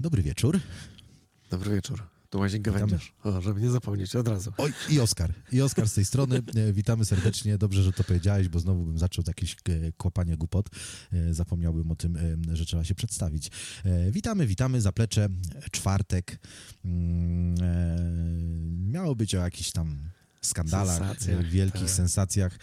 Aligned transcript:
Dobry 0.00 0.22
wieczór. 0.22 0.60
Dobry 1.50 1.74
wieczór. 1.74 2.02
Tu 2.30 2.38
Łaziek 2.38 2.62
Gawędziarz. 2.62 3.12
O, 3.24 3.40
żeby 3.40 3.60
nie 3.60 3.70
zapomnieć 3.70 4.16
od 4.16 4.28
razu. 4.28 4.52
Oj, 4.58 4.72
i 4.90 5.00
Oskar. 5.00 5.32
I 5.52 5.60
Oskar 5.62 5.88
z 5.88 5.94
tej 5.94 6.04
strony. 6.04 6.42
E, 6.54 6.72
Witamy 6.72 7.04
serdecznie. 7.04 7.58
Dobrze, 7.58 7.82
że 7.82 7.92
to 7.92 8.04
powiedziałeś, 8.04 8.48
bo 8.48 8.60
znowu 8.60 8.84
bym 8.84 8.98
zaczął 8.98 9.24
jakieś 9.26 9.52
e, 9.52 9.92
kłapanie 9.92 10.36
głupot. 10.36 10.68
E, 11.12 11.34
Zapomniałbym 11.34 11.90
o 11.90 11.96
tym, 11.96 12.18
że 12.52 12.66
trzeba 12.66 12.84
się 12.84 12.94
przedstawić. 12.94 13.50
Witamy, 14.10 14.46
witamy. 14.46 14.80
Zaplecze. 14.80 15.28
Czwartek. 15.70 16.38
Mm, 16.84 17.54
Miało 18.90 19.16
być 19.16 19.34
o 19.34 19.38
jakichś 19.38 19.70
tam 19.70 19.98
skandalach, 20.40 20.98
Sensacjach, 20.98 21.40
e, 21.40 21.44
wielkich 21.44 21.80
tak. 21.80 21.90
sensacjach, 21.90 22.58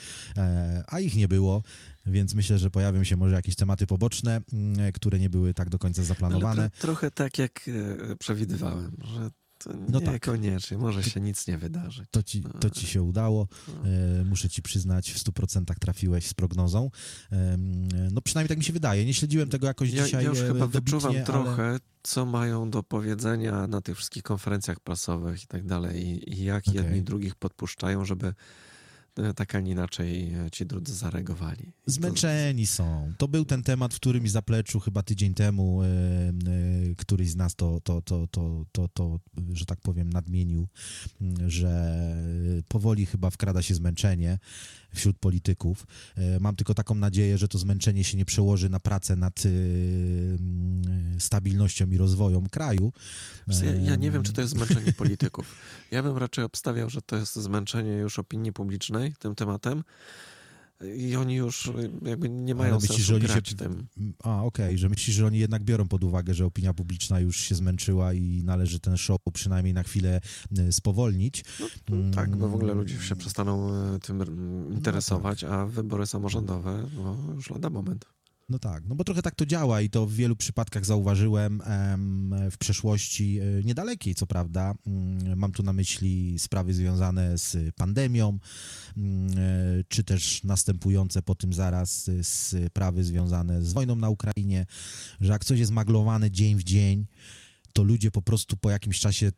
a 0.88 1.00
ich 1.00 1.16
nie 1.16 1.28
było. 1.28 1.64
Więc 2.06 2.34
myślę, 2.34 2.58
że 2.60 2.70
pojawią 2.70 3.04
się 3.04 3.18
może 3.18 3.36
jakieś 3.36 3.56
tematy 3.56 3.88
poboczne, 3.88 4.42
mm, 4.54 4.92
które 4.92 5.20
nie 5.20 5.30
były 5.30 5.54
tak 5.54 5.70
do 5.70 5.80
końca 5.80 6.02
Ale 6.02 6.08
zaplanowane. 6.08 6.70
tro, 6.70 6.80
trochę 6.82 7.12
tak, 7.12 7.38
jak 7.38 7.62
e, 8.12 8.16
przewidywałem, 8.16 8.98
że 9.04 9.30
to 9.58 9.74
No 9.90 10.00
nie 10.00 10.06
tak. 10.06 10.22
koniecznie, 10.26 10.78
może 10.78 11.04
się 11.04 11.22
nic 11.22 11.48
nie 11.48 11.58
wydarzyć. 11.58 12.06
To 12.12 12.24
ci, 12.24 12.44
to 12.60 12.70
ci 12.70 12.88
się 12.88 13.02
udało. 13.02 13.48
No. 13.68 13.90
E, 13.90 14.24
muszę 14.24 14.50
ci 14.50 14.62
przyznać, 14.62 15.12
w 15.12 15.18
100% 15.20 15.64
trafiłeś 15.80 16.28
z 16.28 16.34
prognozą. 16.34 16.92
No 18.12 18.22
przynajmniej 18.22 18.50
tak 18.50 18.58
mi 18.58 18.64
się 18.64 18.74
wydaje. 18.74 19.06
Nie 19.06 19.14
śledziłem 19.14 19.50
tego 19.50 19.68
jakoś 19.68 19.92
Ja, 19.92 20.04
dzisiaj 20.06 20.24
ja 20.24 20.30
już 20.30 20.40
e, 20.40 20.48
chyba 20.48 20.60
dobitnie, 20.60 20.82
wyczuwam 20.82 21.12
ale- 21.16 21.24
trochę, 21.24 21.78
co 22.04 22.26
mają 22.26 22.70
do 22.70 22.84
powiedzenia 22.84 23.68
na 23.68 23.82
tych 23.82 23.98
wszystkich 23.98 24.24
konferencjach 24.24 24.80
prasowych 24.80 25.44
i 25.44 25.48
tak 25.48 25.66
dalej, 25.66 26.04
i- 26.08 26.34
i 26.40 26.44
jak 26.44 26.68
Okej. 26.68 26.84
jedni 26.84 27.02
drugich 27.02 27.36
podpuszczają, 27.36 28.06
żeby 28.06 28.34
tak, 29.36 29.56
a 29.56 29.60
nie 29.60 29.72
inaczej 29.72 30.34
e, 30.34 30.52
ci 30.52 30.66
drudzy 30.66 30.94
zareagowali. 30.94 31.74
Zmęczeni 31.86 32.68
są. 32.68 33.14
To 33.18 33.28
był 33.28 33.46
ten 33.46 33.64
temat, 33.64 33.94
w 33.94 33.96
którym 33.96 34.26
i 34.26 34.30
zapleczu 34.30 34.80
chyba 34.80 35.04
tydzień 35.04 35.34
temu 35.34 35.84
e, 35.84 35.86
e, 35.86 36.96
któryś 36.98 37.30
z 37.30 37.36
nas 37.36 37.56
to, 37.56 37.82
to, 37.84 38.02
to, 38.02 38.28
to, 38.28 38.66
to, 38.72 38.88
to, 38.88 39.20
że 39.54 39.66
tak 39.66 39.82
powiem, 39.82 40.10
nadmienił, 40.10 40.68
że 41.48 41.98
powoli 42.68 43.06
chyba 43.06 43.30
wkrada 43.30 43.62
się 43.62 43.76
zmęczenie 43.76 44.40
wśród 44.94 45.18
polityków. 45.20 45.88
E, 46.18 46.40
Mam 46.40 46.56
tylko 46.56 46.74
taką 46.74 46.96
nadzieję, 46.96 47.38
że 47.38 47.48
to 47.48 47.58
zmęczenie 47.58 48.04
się 48.04 48.18
nie 48.18 48.26
przełoży 48.26 48.70
na 48.70 48.80
pracę 48.80 49.16
nad 49.16 49.46
e, 49.46 49.50
m, 49.50 51.16
stabilnością 51.20 51.90
i 51.90 51.98
rozwojem 51.98 52.50
kraju. 52.50 52.94
Ja, 53.48 53.72
ja 53.72 53.96
nie 53.96 54.08
Em, 54.08 54.14
wiem, 54.14 54.24
czy 54.24 54.34
to 54.34 54.42
jest 54.42 54.54
zmęczenie 54.54 54.94
polityków. 55.04 55.56
Ja 55.92 56.04
bym 56.04 56.18
raczej 56.18 56.44
obstawiał, 56.44 56.90
że 56.90 57.02
to 57.02 57.16
jest 57.16 57.36
zmęczenie 57.36 57.92
już 57.92 58.20
opinii 58.20 58.54
publicznej 58.54 59.14
tym 59.20 59.36
tematem 59.36 59.84
i 60.96 61.16
oni 61.16 61.36
już 61.36 61.68
y, 61.68 61.92
jakby 62.02 62.30
nie 62.30 62.56
mają 62.56 62.70
Ale 62.74 62.82
myślisz, 62.82 62.92
sensu 62.98 63.08
że 63.08 63.16
oni 63.16 63.28
się- 63.28 63.34
grać 63.34 63.54
tym. 63.56 63.88
A, 64.24 64.44
okej, 64.44 64.78
że 64.78 64.90
myślisz, 64.90 65.16
że 65.16 65.26
oni 65.26 65.40
jednak 65.40 65.64
biorą 65.64 65.88
pod 65.88 66.04
uwagę, 66.04 66.34
że 66.34 66.46
opinia 66.46 66.74
publiczna 66.74 67.20
już 67.20 67.38
się 67.38 67.56
zmęczyła 67.56 68.14
i 68.14 68.42
należy 68.44 68.80
ten 68.80 68.98
show 68.98 69.18
przynajmniej 69.34 69.74
na 69.74 69.84
chwilę 69.84 70.22
e, 70.58 70.72
spowolnić. 70.72 71.44
No, 71.90 71.98
tak, 72.16 72.36
bo 72.36 72.50
w 72.50 72.56
ogóle 72.56 72.72
Mm. 72.72 72.84
ludzie 72.84 73.02
się 73.02 73.16
przestaną 73.16 73.74
y, 73.96 74.00
tym 74.00 74.22
mm, 74.22 74.74
interesować, 74.74 75.44
a 75.44 75.66
wybory 75.66 76.06
samorządowe 76.08 76.90
no, 76.96 77.18
już 77.36 77.50
lada 77.50 77.70
moment. 77.70 78.06
No 78.50 78.60
tak, 78.60 78.84
no 78.88 78.96
bo 78.96 79.04
trochę 79.04 79.22
tak 79.22 79.36
to 79.36 79.46
działa 79.46 79.82
i 79.82 79.90
to 79.90 80.06
w 80.06 80.14
wielu 80.14 80.36
przypadkach 80.36 80.86
zauważyłem 80.86 81.62
em, 81.62 82.36
w 82.52 82.58
przeszłości 82.58 83.40
e, 83.40 83.64
niedalekiej, 83.64 84.16
co 84.16 84.28
prawda. 84.28 84.76
Mm, 84.88 85.40
Mam 85.40 85.52
tu 85.52 85.64
na 85.64 85.74
myśli 85.74 86.40
sprawy 86.40 86.74
związane 86.74 87.38
z 87.38 87.76
pandemią, 87.76 88.40
mm, 88.98 89.30
e, 89.38 89.84
czy 89.88 90.04
też 90.04 90.44
następujące 90.44 91.22
po 91.22 91.36
tym 91.36 91.54
zaraz 91.54 92.10
e, 92.10 92.24
sprawy 92.24 93.04
związane 93.04 93.64
z 93.64 93.74
wojną 93.74 93.96
na 93.96 94.10
Ukrainie, 94.10 94.66
że 95.22 95.32
jak 95.32 95.46
coś 95.46 95.60
jest 95.60 95.72
maglowane 95.72 96.32
dzień 96.32 96.56
w 96.56 96.64
dzień, 96.64 97.06
to 97.74 97.84
ludzie 97.84 98.12
po 98.12 98.22
prostu 98.22 98.58
po 98.58 98.70
jakimś 98.70 99.00
czasie 99.00 99.32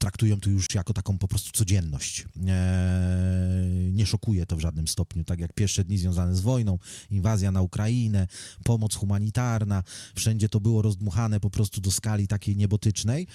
traktują 0.00 0.40
to 0.40 0.50
już 0.50 0.66
jako 0.74 0.92
taką 0.92 1.18
po 1.18 1.28
prostu 1.28 1.50
codzienność. 1.52 2.24
Eee, 2.46 3.92
nie 3.92 4.06
szokuje 4.06 4.46
to 4.46 4.56
w 4.56 4.60
żadnym 4.60 4.88
stopniu, 4.88 5.24
tak 5.24 5.40
jak 5.40 5.52
pierwsze 5.52 5.84
dni 5.84 5.98
związane 5.98 6.36
z 6.36 6.40
wojną, 6.40 6.78
inwazja 7.10 7.52
na 7.52 7.62
Ukrainę, 7.62 8.26
pomoc 8.64 8.94
humanitarna, 8.94 9.82
wszędzie 10.14 10.48
to 10.48 10.60
było 10.60 10.82
rozdmuchane 10.82 11.40
po 11.40 11.50
prostu 11.50 11.80
do 11.80 11.90
skali 11.90 12.28
takiej 12.28 12.56
niebotycznej. 12.56 13.26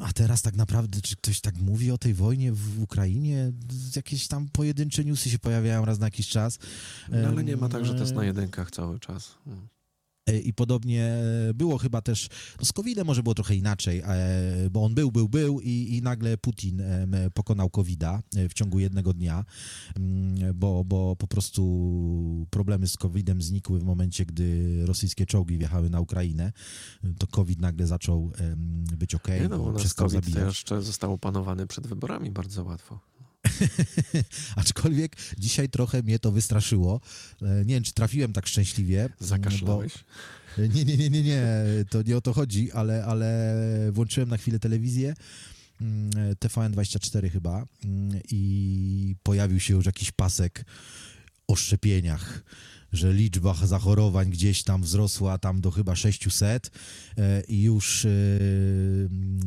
A 0.00 0.12
teraz 0.12 0.42
tak 0.42 0.56
naprawdę, 0.56 1.00
czy 1.00 1.16
ktoś 1.16 1.40
tak 1.40 1.56
mówi 1.56 1.90
o 1.90 1.98
tej 1.98 2.14
wojnie 2.14 2.52
w 2.52 2.82
Ukrainie? 2.82 3.52
Jakieś 3.96 4.28
tam 4.28 4.48
pojedyncze 4.48 5.04
newsy 5.04 5.30
się 5.30 5.38
pojawiają 5.38 5.84
raz 5.84 5.98
na 5.98 6.06
jakiś 6.06 6.28
czas. 6.28 6.58
No, 7.08 7.28
ale 7.28 7.44
nie 7.44 7.56
ma 7.56 7.68
tak, 7.68 7.84
że 7.84 7.94
to 7.94 8.00
jest 8.00 8.14
na 8.14 8.20
Eee, 8.20 8.26
jedynkach 8.26 8.70
cały 8.70 9.00
czas. 9.00 9.34
E, 10.26 10.38
I 10.38 10.52
podobnie 10.52 11.16
było 11.54 11.78
chyba 11.78 12.02
też, 12.02 12.28
no 12.58 12.64
z 12.64 12.72
COVID-em 12.72 13.06
może 13.06 13.22
było 13.22 13.34
trochę 13.34 13.54
inaczej, 13.54 14.02
e, 14.04 14.70
bo 14.70 14.84
on 14.84 14.94
był, 14.94 15.12
był, 15.12 15.28
był 15.28 15.60
i, 15.60 15.96
i 15.96 16.02
nagle 16.02 16.38
Putin 16.38 16.82
pokonał 17.34 17.70
COVID-a 17.70 18.22
e, 18.36 18.48
w 18.48 18.54
ciągu 18.54 18.78
jednego 18.78 19.12
dnia, 19.12 19.44
mm, 19.96 20.54
bo, 20.54 20.84
bo 20.84 21.16
po 21.16 21.26
prostu 21.26 22.46
problemy 22.50 22.88
z 22.88 22.96
COVID-em 22.96 23.42
znikły 23.42 23.80
w 23.80 23.84
momencie, 23.84 24.24
gdy 24.26 24.80
rosyjskie 24.86 25.26
czołgi 25.26 25.58
wjechały 25.58 25.90
na 25.90 26.00
Ukrainę. 26.00 26.52
To 27.18 27.26
COVID 27.26 27.60
nagle 27.60 27.86
zaczął 27.86 28.32
być 28.98 29.14
ok, 29.14 29.28
Nie 29.28 29.48
no, 29.48 29.58
bo 29.58 29.64
u 29.64 29.72
nas 29.72 29.80
przestał 29.80 30.06
COVID 30.08 30.24
to 30.24 30.30
zabijać. 30.30 30.48
jeszcze 30.48 30.82
został 30.82 31.12
opanowany 31.12 31.66
przed 31.66 31.86
wyborami 31.86 32.30
bardzo 32.30 32.64
łatwo. 32.64 33.00
Aczkolwiek 34.56 35.16
dzisiaj 35.38 35.68
trochę 35.68 36.02
mnie 36.02 36.18
to 36.18 36.32
wystraszyło. 36.32 37.00
E, 37.42 37.46
Nie 37.64 37.74
wiem, 37.74 37.82
czy 37.82 37.92
trafiłem 37.92 38.32
tak 38.32 38.46
szczęśliwie. 38.46 39.00
mm, 39.00 39.12
bo- 39.20 39.26
Zakaszlałeś? 39.26 39.92
Nie, 40.58 40.84
nie, 40.84 40.96
nie, 40.96 41.10
nie, 41.10 41.22
nie, 41.22 41.42
to 41.90 42.02
nie 42.02 42.16
o 42.16 42.20
to 42.20 42.32
chodzi, 42.32 42.72
ale, 42.72 43.04
ale 43.04 43.54
włączyłem 43.92 44.28
na 44.28 44.36
chwilę 44.36 44.58
telewizję, 44.58 45.14
mm, 45.80 46.10
TVN24 46.40 47.30
chyba 47.30 47.66
mm, 47.84 48.20
i 48.30 49.16
pojawił 49.22 49.60
się 49.60 49.74
już 49.74 49.86
jakiś 49.86 50.12
pasek 50.12 50.64
o 51.48 51.56
szczepieniach, 51.56 52.42
że 52.92 53.12
liczba 53.12 53.54
zachorowań 53.54 54.30
gdzieś 54.30 54.62
tam 54.62 54.82
wzrosła 54.82 55.38
tam 55.38 55.60
do 55.60 55.70
chyba 55.70 55.96
600 55.96 56.70
e, 57.18 57.40
i 57.40 57.62
już 57.62 58.04
e, 58.04 58.08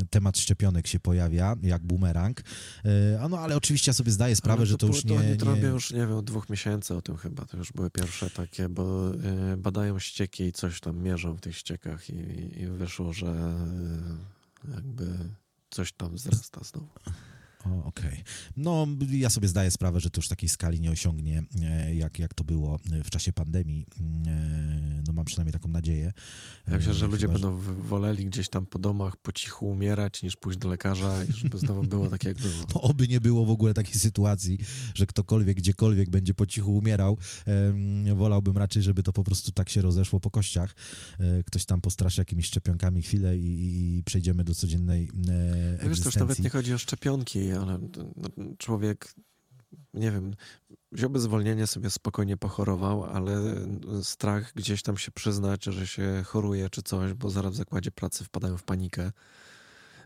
temat 0.09 0.37
szczepionek 0.37 0.87
się 0.87 0.99
pojawia, 0.99 1.55
jak 1.63 1.83
bumerang. 1.83 2.41
E, 2.85 3.27
no 3.29 3.39
ale 3.39 3.55
oczywiście 3.55 3.89
ja 3.89 3.93
sobie 3.93 4.11
zdaję 4.11 4.35
sprawę, 4.35 4.57
Ale 4.57 4.65
że 4.65 4.77
to 4.77 4.87
już 4.87 5.01
to 5.01 5.07
nie... 5.07 5.19
Oni 5.19 5.37
to 5.37 5.45
robią 5.45 5.61
nie... 5.61 5.67
już, 5.67 5.91
nie 5.91 5.99
wiem, 5.99 6.11
od 6.11 6.25
dwóch 6.25 6.49
miesięcy 6.49 6.95
o 6.95 7.01
tym 7.01 7.17
chyba. 7.17 7.45
To 7.45 7.57
już 7.57 7.71
były 7.71 7.89
pierwsze 7.89 8.29
takie, 8.29 8.69
bo 8.69 9.11
badają 9.57 9.99
ścieki 9.99 10.43
i 10.43 10.51
coś 10.51 10.79
tam 10.79 10.97
mierzą 10.97 11.33
w 11.33 11.41
tych 11.41 11.57
ściekach 11.57 12.09
i, 12.09 12.13
i 12.61 12.67
wyszło, 12.67 13.13
że 13.13 13.57
jakby 14.75 15.05
coś 15.69 15.91
tam 15.91 16.15
wzrasta 16.15 16.61
znowu. 16.63 16.89
O, 17.65 17.83
okej. 17.85 18.23
No, 18.57 18.87
ja 19.11 19.29
sobie 19.29 19.47
zdaję 19.47 19.71
sprawę, 19.71 19.99
że 19.99 20.09
to 20.09 20.19
już 20.19 20.27
takiej 20.27 20.49
skali 20.49 20.81
nie 20.81 20.91
osiągnie, 20.91 21.43
e, 21.61 21.95
jak, 21.95 22.19
jak 22.19 22.33
to 22.33 22.43
było 22.43 22.79
e, 22.91 23.03
w 23.03 23.09
czasie 23.09 23.33
pandemii. 23.33 23.85
E, 24.27 24.89
No, 25.07 25.13
mam 25.13 25.25
przynajmniej 25.25 25.53
taką 25.53 25.69
nadzieję. 25.69 26.13
Ja 26.67 26.77
myślę, 26.77 26.93
że 26.93 27.05
E, 27.05 27.09
ludzie 27.09 27.27
chyba, 27.27 27.33
będą 27.33 27.57
woleli 27.81 28.25
gdzieś 28.25 28.49
tam 28.49 28.65
po 28.65 28.79
domach 28.79 29.17
po 29.17 29.31
cichu 29.31 29.69
umierać, 29.69 30.23
niż 30.23 30.35
pójść 30.35 30.59
do 30.59 30.69
lekarza 30.69 31.23
i 31.23 31.31
żeby 31.33 31.57
znowu 31.57 31.83
było 31.83 32.09
tak, 32.09 32.23
jak 32.23 32.37
było. 32.37 32.53
No, 32.75 32.81
oby 32.81 33.07
nie 33.07 33.21
było 33.21 33.45
w 33.45 33.49
ogóle 33.49 33.73
takiej 33.73 33.95
sytuacji, 33.95 34.57
że 34.93 35.05
ktokolwiek, 35.05 35.57
gdziekolwiek 35.57 36.09
będzie 36.09 36.33
po 36.33 36.45
cichu 36.45 36.77
umierał. 36.77 37.17
Wolałbym 38.15 38.57
raczej, 38.57 38.83
żeby 38.83 39.03
to 39.03 39.13
po 39.13 39.23
prostu 39.23 39.51
tak 39.51 39.69
się 39.69 39.81
rozeszło 39.81 40.19
po 40.19 40.31
kościach. 40.31 40.75
Ktoś 41.45 41.65
tam 41.65 41.81
postraszy 41.81 42.21
jakimiś 42.21 42.45
szczepionkami 42.45 43.01
chwilę 43.01 43.37
i, 43.37 43.97
i 43.97 44.03
przejdziemy 44.03 44.43
do 44.43 44.55
codziennej 44.55 45.03
e, 45.03 45.77
No 45.83 45.89
Wiesz, 45.89 45.99
to 45.99 46.05
już 46.05 46.15
nawet 46.15 46.21
egzystencji. 46.21 46.43
nie 46.43 46.49
chodzi 46.49 46.73
o 46.73 46.77
szczepionki, 46.77 47.48
ale 47.53 47.79
no, 48.15 48.29
człowiek, 48.57 49.13
nie 49.93 50.11
wiem, 50.11 50.35
wziąłby 50.91 51.19
zwolnienie, 51.19 51.67
sobie 51.67 51.89
spokojnie 51.89 52.37
pochorował, 52.37 53.03
ale 53.03 53.55
strach 54.03 54.53
gdzieś 54.55 54.81
tam 54.81 54.97
się 54.97 55.11
przyznać, 55.11 55.63
że 55.65 55.87
się 55.87 56.23
choruje 56.25 56.69
czy 56.69 56.83
coś, 56.83 57.13
bo 57.13 57.29
zaraz 57.29 57.53
w 57.53 57.57
zakładzie 57.57 57.91
pracy 57.91 58.23
wpadają 58.23 58.57
w 58.57 58.63
panikę. 58.63 59.11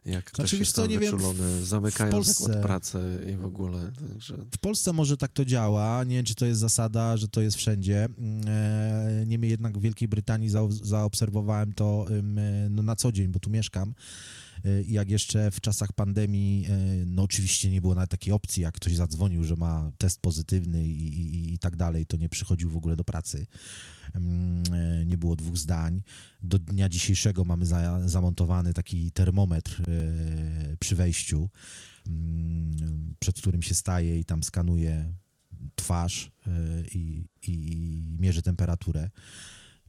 Jak 0.05 0.25
ktoś 0.25 0.49
Znaczy, 0.49 0.57
jest 0.57 0.75
tam 0.75 0.87
nie 0.87 0.99
wiem, 0.99 1.17
w- 1.17 1.63
zamykają 1.65 2.11
w 2.11 2.13
Polsce- 2.13 2.43
zakład 2.43 2.63
pracy 2.63 3.27
i 3.33 3.35
w 3.35 3.45
ogóle. 3.45 3.91
Także 4.09 4.37
W 4.37 4.57
Polsce 4.57 4.93
może 4.93 5.17
tak 5.17 5.31
to 5.31 5.45
działa. 5.45 6.03
Nie 6.03 6.15
wiem, 6.15 6.25
czy 6.25 6.35
to 6.35 6.45
jest 6.45 6.59
zasada, 6.59 7.17
że 7.17 7.27
to 7.27 7.41
jest 7.41 7.57
wszędzie. 7.57 8.07
E, 8.47 9.23
Niemniej 9.27 9.51
jednak 9.51 9.77
w 9.77 9.81
Wielkiej 9.81 10.07
Brytanii 10.07 10.49
za, 10.49 10.59
zaobserwowałem 10.69 11.73
to 11.73 12.05
e, 12.09 12.21
no, 12.69 12.83
na 12.83 12.95
co 12.95 13.11
dzień, 13.11 13.27
bo 13.27 13.39
tu 13.39 13.49
mieszkam. 13.49 13.93
E, 14.65 14.83
jak 14.83 15.09
jeszcze 15.09 15.51
w 15.51 15.61
czasach 15.61 15.93
pandemii, 15.93 16.65
e, 16.65 17.05
no 17.05 17.23
oczywiście 17.23 17.69
nie 17.69 17.81
było 17.81 17.95
nawet 17.95 18.09
takiej 18.09 18.33
opcji, 18.33 18.63
jak 18.63 18.75
ktoś 18.75 18.95
zadzwonił, 18.95 19.43
że 19.43 19.55
ma 19.55 19.91
test 19.97 20.21
pozytywny 20.21 20.87
i, 20.87 21.21
i, 21.21 21.53
i 21.53 21.59
tak 21.59 21.75
dalej, 21.75 22.05
to 22.05 22.17
nie 22.17 22.29
przychodził 22.29 22.69
w 22.69 22.77
ogóle 22.77 22.95
do 22.95 23.03
pracy. 23.03 23.47
Em, 24.13 24.63
e, 24.73 25.05
Nie 25.05 25.17
było 25.17 25.35
dwóch 25.35 25.57
zdań. 25.57 26.01
Do 26.43 26.59
dnia 26.59 26.89
dzisiejszego 26.89 27.45
mamy 27.45 27.65
za, 27.65 28.09
zamontowany 28.09 28.73
taki 28.73 29.11
termometr 29.11 29.81
przy 30.79 30.95
wejściu 30.95 31.49
mm, 32.07 33.15
przed 33.19 33.37
którym 33.37 33.61
się 33.61 33.75
staje 33.75 34.19
i 34.19 34.25
tam 34.25 34.43
skanuje 34.43 35.13
twarz 35.75 36.31
i, 36.93 37.25
i 37.47 38.17
mierzy 38.19 38.41
temperaturę. 38.41 39.09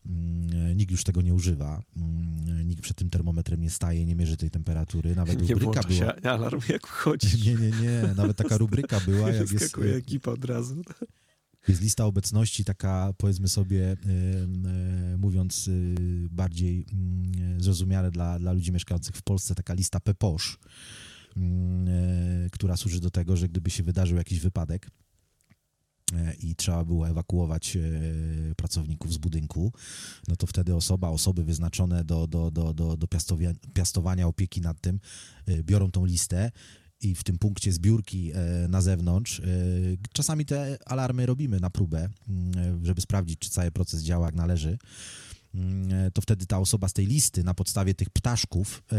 Mm, 0.06 0.76
Nikt 0.76 0.90
już 0.92 1.04
tego 1.04 1.22
nie 1.22 1.34
używa. 1.34 1.82
Mm, 1.96 2.68
Nikt 2.68 2.82
przed 2.82 2.96
tym 2.96 3.10
termometrem 3.10 3.60
nie 3.60 3.70
staje, 3.70 4.06
nie 4.06 4.14
mierzy 4.16 4.36
tej 4.36 4.50
temperatury. 4.50 5.14
Nawet 5.16 5.42
Nie 5.48 5.54
rubryka 5.54 5.80
była. 5.88 5.94
się 5.98 6.12
alarm, 6.30 6.60
jak 6.68 6.86
wchodzisz. 6.86 7.44
Nie, 7.44 7.54
nie, 7.54 7.70
nie. 7.70 8.14
Nawet 8.16 8.36
taka 8.36 8.56
rubryka 8.58 9.00
była, 9.00 9.28
jak 9.30 9.40
jest, 9.40 9.52
Wyskakuje 9.52 9.94
ekipa 9.94 10.30
od 10.30 10.44
razu. 10.44 10.82
jest 11.68 11.80
lista 11.82 12.04
obecności, 12.06 12.64
taka 12.64 13.12
powiedzmy 13.18 13.48
sobie, 13.48 13.92
y, 13.92 13.96
y, 15.14 15.18
mówiąc 15.18 15.70
bardziej 16.30 16.86
y, 17.58 17.62
zrozumiale 17.62 18.10
dla, 18.10 18.38
dla 18.38 18.52
ludzi 18.52 18.72
mieszkających 18.72 19.16
w 19.16 19.22
Polsce, 19.22 19.54
taka 19.54 19.74
lista 19.74 20.00
PEPOSZ, 20.00 20.56
która 22.52 22.76
służy 22.76 23.00
do 23.00 23.10
tego, 23.10 23.36
że 23.36 23.48
gdyby 23.48 23.70
się 23.70 23.82
wydarzył 23.82 24.16
jakiś 24.16 24.40
wypadek, 24.40 24.90
i 26.42 26.56
trzeba 26.56 26.84
było 26.84 27.08
ewakuować 27.08 27.76
y, 27.76 28.54
pracowników 28.56 29.12
z 29.12 29.18
budynku, 29.18 29.72
no 30.28 30.36
to 30.36 30.46
wtedy 30.46 30.74
osoba, 30.74 31.08
osoby 31.08 31.44
wyznaczone 31.44 32.04
do, 32.04 32.26
do, 32.26 32.50
do, 32.50 32.74
do, 32.74 32.96
do 32.96 33.06
piastowania 33.74 34.26
opieki 34.26 34.60
nad 34.60 34.80
tym 34.80 35.00
y, 35.48 35.62
biorą 35.64 35.90
tą 35.90 36.04
listę 36.04 36.50
i 37.00 37.14
w 37.14 37.24
tym 37.24 37.38
punkcie 37.38 37.72
zbiórki 37.72 38.32
e, 38.34 38.68
na 38.68 38.80
zewnątrz. 38.80 39.40
e, 39.40 39.44
Czasami 40.12 40.44
te 40.44 40.78
alarmy 40.86 41.26
robimy 41.26 41.60
na 41.60 41.70
próbę, 41.70 42.08
mm, 42.28 42.84
żeby 42.84 43.00
sprawdzić, 43.00 43.38
czy 43.38 43.50
cały 43.50 43.70
proces 43.70 44.02
działa 44.02 44.26
jak 44.26 44.34
należy. 44.34 44.78
Mm, 45.54 45.92
e, 45.92 46.10
To 46.10 46.22
wtedy 46.22 46.46
ta 46.46 46.58
osoba 46.58 46.88
z 46.88 46.92
tej 46.92 47.06
listy 47.06 47.44
na 47.44 47.54
podstawie 47.54 47.94
tych 47.94 48.10
ptaszków 48.10 48.82
e, 48.92 48.96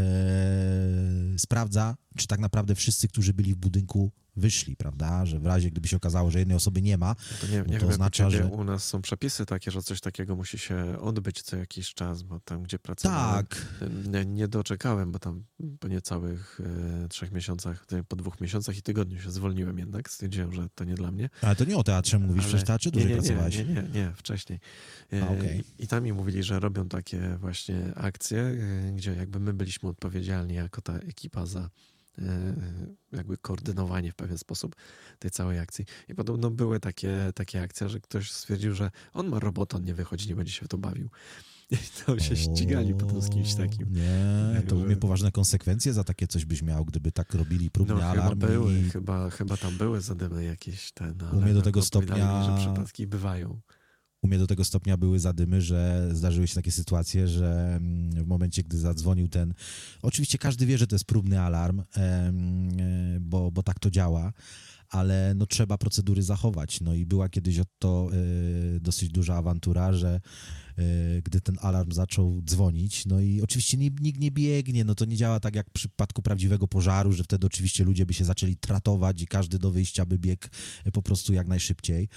sprawdza, 1.38 1.96
czy 2.18 2.28
tak 2.28 2.40
naprawdę 2.40 2.76
wszyscy, 2.76 3.08
którzy 3.08 3.34
byli 3.34 3.54
w 3.54 3.58
budynku, 3.58 4.12
wyszli, 4.38 4.76
prawda? 4.76 5.26
Że 5.26 5.40
w 5.40 5.46
razie, 5.46 5.72
gdyby 5.72 5.88
się 5.88 5.98
okazało, 5.98 6.32
że 6.32 6.40
jednej 6.40 6.58
osoby 6.58 6.82
nie 6.82 6.98
ma, 6.98 7.16
To 7.42 7.48
nie, 7.48 7.54
nie 7.54 7.58
No 7.58 7.64
to 7.64 7.72
wiem, 7.72 7.82
jak 7.82 7.84
oznacza, 7.90 8.30
że- 8.30 8.46
u 8.46 8.64
nas 8.64 8.84
są 8.88 9.02
przepisy 9.02 9.46
takie, 9.46 9.72
że 9.72 9.82
coś 9.84 10.02
takiego 10.02 10.36
musi 10.36 10.58
się 10.60 11.00
odbyć 11.02 11.42
co 11.42 11.58
jakiś 11.58 11.94
czas, 11.94 12.24
bo 12.24 12.40
tam, 12.40 12.64
gdzie 12.64 12.80
pracowałem, 12.80 13.46
tak, 13.46 13.66
nie, 14.08 14.26
nie 14.26 14.48
doczekałem, 14.48 15.12
bo 15.12 15.20
tam 15.20 15.44
po 15.80 15.88
niecałych 15.88 16.60
e, 17.06 17.08
trzech 17.08 17.32
miesiącach, 17.32 17.86
to 17.86 18.04
po 18.04 18.16
dwóch 18.16 18.42
miesiącach 18.42 18.78
i 18.78 18.82
tygodniu 18.82 19.20
się 19.22 19.32
zwolniłem 19.32 19.78
jednak, 19.80 20.10
stwierdziłem, 20.10 20.54
że 20.54 20.68
to 20.76 20.84
nie 20.84 20.96
dla 20.96 21.12
mnie. 21.12 21.30
ale 21.42 21.56
to 21.56 21.66
nie 21.66 21.78
o 21.78 21.84
teatrze 21.84 22.20
mówisz, 22.20 22.44
Ale- 22.44 22.48
przecież 22.50 22.68
teatrze 22.68 22.90
nie, 22.90 22.92
dłużej 22.92 23.10
nie, 23.10 23.16
nie, 23.16 23.22
pracowałeś. 23.22 23.58
nie, 23.58 23.64
nie, 23.66 23.84
nie, 23.94 24.12
wcześniej. 24.16 24.60
E, 25.14 25.24
A, 25.24 25.28
okej. 25.30 25.64
I 25.80 25.88
tam 25.88 26.04
mi 26.04 26.14
mówili, 26.14 26.44
że 26.44 26.60
robią 26.60 26.88
takie 26.90 27.38
właśnie 27.40 27.94
akcje, 27.96 28.40
e, 28.42 28.92
gdzie 28.96 29.14
jakby 29.16 29.40
my 29.40 29.54
byliśmy 29.54 29.90
odpowiedzialni 29.90 30.54
jako 30.54 30.82
ta 30.82 30.94
ekipa 30.94 31.46
za 31.46 31.70
jakby 33.12 33.38
koordynowanie 33.38 34.12
w 34.12 34.16
pewien 34.16 34.38
sposób 34.38 34.76
tej 35.20 35.32
całej 35.32 35.60
akcji. 35.60 35.86
I 36.08 36.16
podobno 36.16 36.52
były 36.52 36.80
takie, 36.80 37.32
takie 37.36 37.62
akcje, 37.62 37.90
że 37.90 38.00
ktoś 38.00 38.32
stwierdził, 38.32 38.74
że 38.74 38.92
on 39.14 39.28
ma 39.28 39.40
robotę, 39.40 39.78
on 39.78 39.84
nie 39.84 39.94
wychodzi, 39.94 40.30
nie 40.30 40.36
będzie 40.36 40.54
się 40.54 40.66
w 40.66 40.68
to 40.68 40.78
bawił. 40.78 41.10
I 41.72 41.78
to 42.06 42.20
się 42.20 42.36
ścigali 42.36 42.94
potem 42.94 43.22
z 43.22 43.30
kimś 43.30 43.54
O, 43.54 43.58
takim. 43.58 43.94
Nie, 43.94 44.62
to 44.62 44.76
umie 44.76 44.96
poważne 44.96 45.32
konsekwencje 45.32 45.94
za 45.94 46.04
takie 46.04 46.28
coś 46.28 46.46
byś 46.46 46.62
miał, 46.62 46.86
gdyby 46.86 47.12
tak 47.12 47.34
robili 47.34 47.72
próbny 47.72 47.94
No 47.94 48.00
chyba 48.00 48.12
alarm 48.12 48.40
były, 48.40 48.80
i 48.80 48.90
chyba, 48.90 49.30
chyba 49.30 49.58
tam 49.58 49.78
były 49.78 50.02
zadymy 50.02 50.44
jakieś 50.44 50.92
te, 50.92 51.14
no, 51.18 51.30
U 51.32 51.36
mnie 51.36 51.44
ale 51.44 51.54
do 51.54 51.60
no, 51.60 51.66
tego 51.66 51.80
mi, 51.80 51.86
stopnia- 51.86 52.44
że 52.46 52.58
przypadki 52.58 53.08
bywają. 53.08 53.60
U 54.26 54.28
mnie 54.28 54.38
do 54.38 54.48
tego 54.48 54.66
stopnia 54.66 54.98
były 54.98 55.20
zadymy, 55.20 55.62
że 55.62 56.10
zdarzyły 56.12 56.48
się 56.48 56.56
takie 56.56 56.72
sytuacje, 56.72 57.28
że 57.28 57.76
mm, 57.76 58.24
w 58.24 58.28
momencie, 58.28 58.64
gdy 58.64 58.78
zadzwonił 58.78 59.28
ten. 59.28 59.54
Oczywiście 60.02 60.38
każdy 60.38 60.66
wie, 60.66 60.78
że 60.78 60.88
to 60.88 60.96
jest 60.96 61.06
próbny 61.06 61.42
alarm, 61.42 61.84
e, 61.98 62.34
bo, 63.20 63.52
bo 63.52 63.64
tak 63.64 63.80
to 63.80 63.92
działa, 63.92 64.34
ale 64.90 65.34
no, 65.36 65.46
trzeba 65.46 65.78
procedury 65.78 66.24
zachować. 66.24 66.82
No 66.82 66.94
i 66.94 67.06
była 67.06 67.30
kiedyś 67.30 67.60
o 67.60 67.66
to 67.80 68.10
e, 68.76 68.80
dosyć 68.80 69.10
duża 69.10 69.36
awantura, 69.36 69.94
że 69.94 70.22
gdy 71.24 71.42
ten 71.42 71.58
alarm 71.62 71.92
zaczął 71.92 72.42
dzwonić, 72.42 73.06
no 73.06 73.20
i 73.20 73.42
oczywiście 73.42 73.78
nikt 73.78 74.20
nie 74.20 74.32
biegnie, 74.32 74.86
no 74.86 74.96
to 74.96 75.06
nie 75.06 75.16
działa 75.16 75.40
tak 75.40 75.56
jak 75.56 75.70
w 75.70 75.74
przypadku 75.74 76.22
prawdziwego 76.22 76.68
pożaru, 76.68 77.12
że 77.14 77.24
wtedy 77.24 77.48
oczywiście 77.48 77.84
ludzie 77.84 78.06
by 78.06 78.14
się 78.14 78.26
zaczęli 78.26 78.56
tratować 78.56 79.22
i 79.22 79.28
każdy 79.28 79.60
do 79.60 79.72
wyjścia 79.72 80.06
by 80.06 80.20
biegł 80.20 80.48
e, 80.86 80.92
po 80.92 81.02
prostu 81.02 81.34
jak 81.34 81.48
najszybciej. 81.48 82.10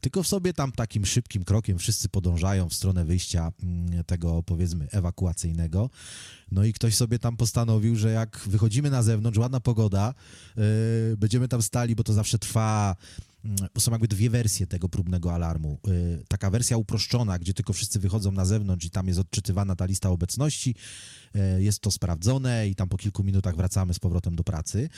Tylko 0.00 0.22
w 0.22 0.26
sobie 0.26 0.52
tam 0.52 0.72
takim 0.72 1.06
szybkim 1.06 1.44
krokiem 1.44 1.78
wszyscy 1.78 2.08
podążają 2.08 2.68
w 2.68 2.74
stronę 2.74 3.04
wyjścia 3.04 3.52
mm, 3.62 4.04
tego 4.04 4.42
powiedzmy 4.42 4.88
ewakuacyjnego. 4.90 5.90
No 6.52 6.64
i 6.64 6.72
ktoś 6.72 6.94
sobie 6.94 7.18
tam 7.18 7.36
postanowił, 7.36 7.96
że 7.96 8.10
jak 8.10 8.40
wychodzimy 8.46 8.90
na 8.90 9.02
zewnątrz, 9.02 9.38
ładna 9.38 9.60
pogoda, 9.60 10.14
yy, 10.56 10.64
będziemy 11.16 11.48
tam 11.48 11.62
stali, 11.62 11.96
bo 11.96 12.04
to 12.04 12.12
zawsze 12.12 12.38
trwa. 12.38 12.96
Mm, 13.44 13.56
Bo 13.74 13.80
są 13.80 13.92
jakby 13.92 14.08
dwie 14.08 14.30
wersje 14.30 14.66
tego 14.66 14.88
próbnego 14.88 15.34
alarmu. 15.34 15.78
Yy, 15.86 16.24
taka 16.28 16.50
wersja 16.50 16.76
uproszczona, 16.76 17.38
gdzie 17.38 17.54
tylko 17.54 17.72
wszyscy 17.72 17.98
wychodzą 17.98 18.32
na 18.32 18.44
zewnątrz 18.44 18.86
i 18.86 18.90
tam 18.90 19.08
jest 19.08 19.20
odczytywana 19.20 19.76
ta 19.76 19.84
lista 19.84 20.10
obecności. 20.10 20.74
Yy, 21.34 21.62
Jest 21.62 21.80
to 21.80 21.90
sprawdzone 21.90 22.68
i 22.68 22.74
tam 22.74 22.88
po 22.88 22.96
kilku 22.96 23.24
minutach 23.24 23.56
wracamy 23.56 23.94
z 23.94 23.98
powrotem 23.98 24.36
do 24.36 24.44
pracy. 24.44 24.88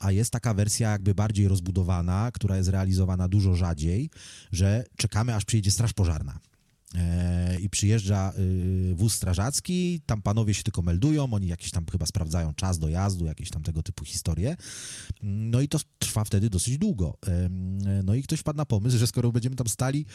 A 0.00 0.12
jest 0.12 0.30
taka 0.30 0.54
wersja 0.54 0.90
jakby 0.90 1.14
bardziej 1.14 1.48
rozbudowana, 1.48 2.30
która 2.32 2.56
jest 2.56 2.68
realizowana 2.68 3.28
dużo 3.28 3.54
rzadziej, 3.54 4.10
że 4.52 4.84
czekamy 4.96 5.34
aż 5.34 5.44
przyjedzie 5.44 5.70
straż 5.70 5.92
pożarna. 5.92 6.38
E, 6.96 7.60
I 7.60 7.70
przyjeżdża 7.70 8.32
y, 8.38 8.94
wóz 8.94 9.14
strażacki, 9.14 10.00
tam 10.06 10.22
panowie 10.22 10.54
się 10.54 10.62
tylko 10.62 10.82
meldują, 10.82 11.32
oni 11.32 11.46
jakieś 11.46 11.70
tam 11.70 11.86
chyba 11.92 12.06
sprawdzają 12.06 12.54
czas 12.54 12.78
dojazdu, 12.78 13.26
jakieś 13.26 13.50
tam 13.50 13.62
tego 13.62 13.82
typu 13.82 14.04
historie. 14.04 14.56
No 15.22 15.60
i 15.60 15.68
to 15.68 15.78
trwa 15.98 16.24
wtedy 16.24 16.50
dosyć 16.50 16.78
długo. 16.78 17.18
No 18.04 18.14
i 18.14 18.22
ktoś 18.22 18.40
wpadł 18.40 18.56
na 18.56 18.64
pomysł, 18.64 18.98
że 18.98 19.06
skoro 19.06 19.32
będziemy 19.32 19.56
tam 19.56 19.68
stali, 19.68 20.06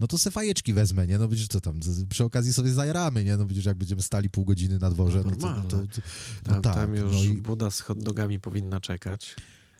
no 0.00 0.06
to 0.06 0.18
se 0.18 0.30
fajeczki 0.30 0.72
wezmę, 0.72 1.06
nie? 1.06 1.18
No 1.18 1.28
widzisz, 1.28 1.48
co 1.48 1.60
tam, 1.60 1.80
przy 2.08 2.24
okazji 2.24 2.52
sobie 2.52 2.72
zajaramy, 2.72 3.24
nie? 3.24 3.36
No 3.36 3.46
widzisz, 3.46 3.64
jak 3.64 3.76
będziemy 3.78 4.02
stali 4.02 4.30
pół 4.30 4.44
godziny 4.44 4.78
na 4.78 4.90
dworze, 4.90 5.22
no 5.24 5.36
to, 5.36 5.50
no 5.56 5.62
to, 5.62 5.68
to 5.68 5.76
no 5.76 6.52
Tam, 6.52 6.62
tak, 6.62 6.74
tam 6.74 6.94
już 6.94 7.12
no 7.12 7.22
i- 7.24 7.34
Buda 7.34 7.70
z 7.70 7.80
hot 7.80 8.02
dogami 8.02 8.40
powinna 8.40 8.80
czekać. 8.80 9.36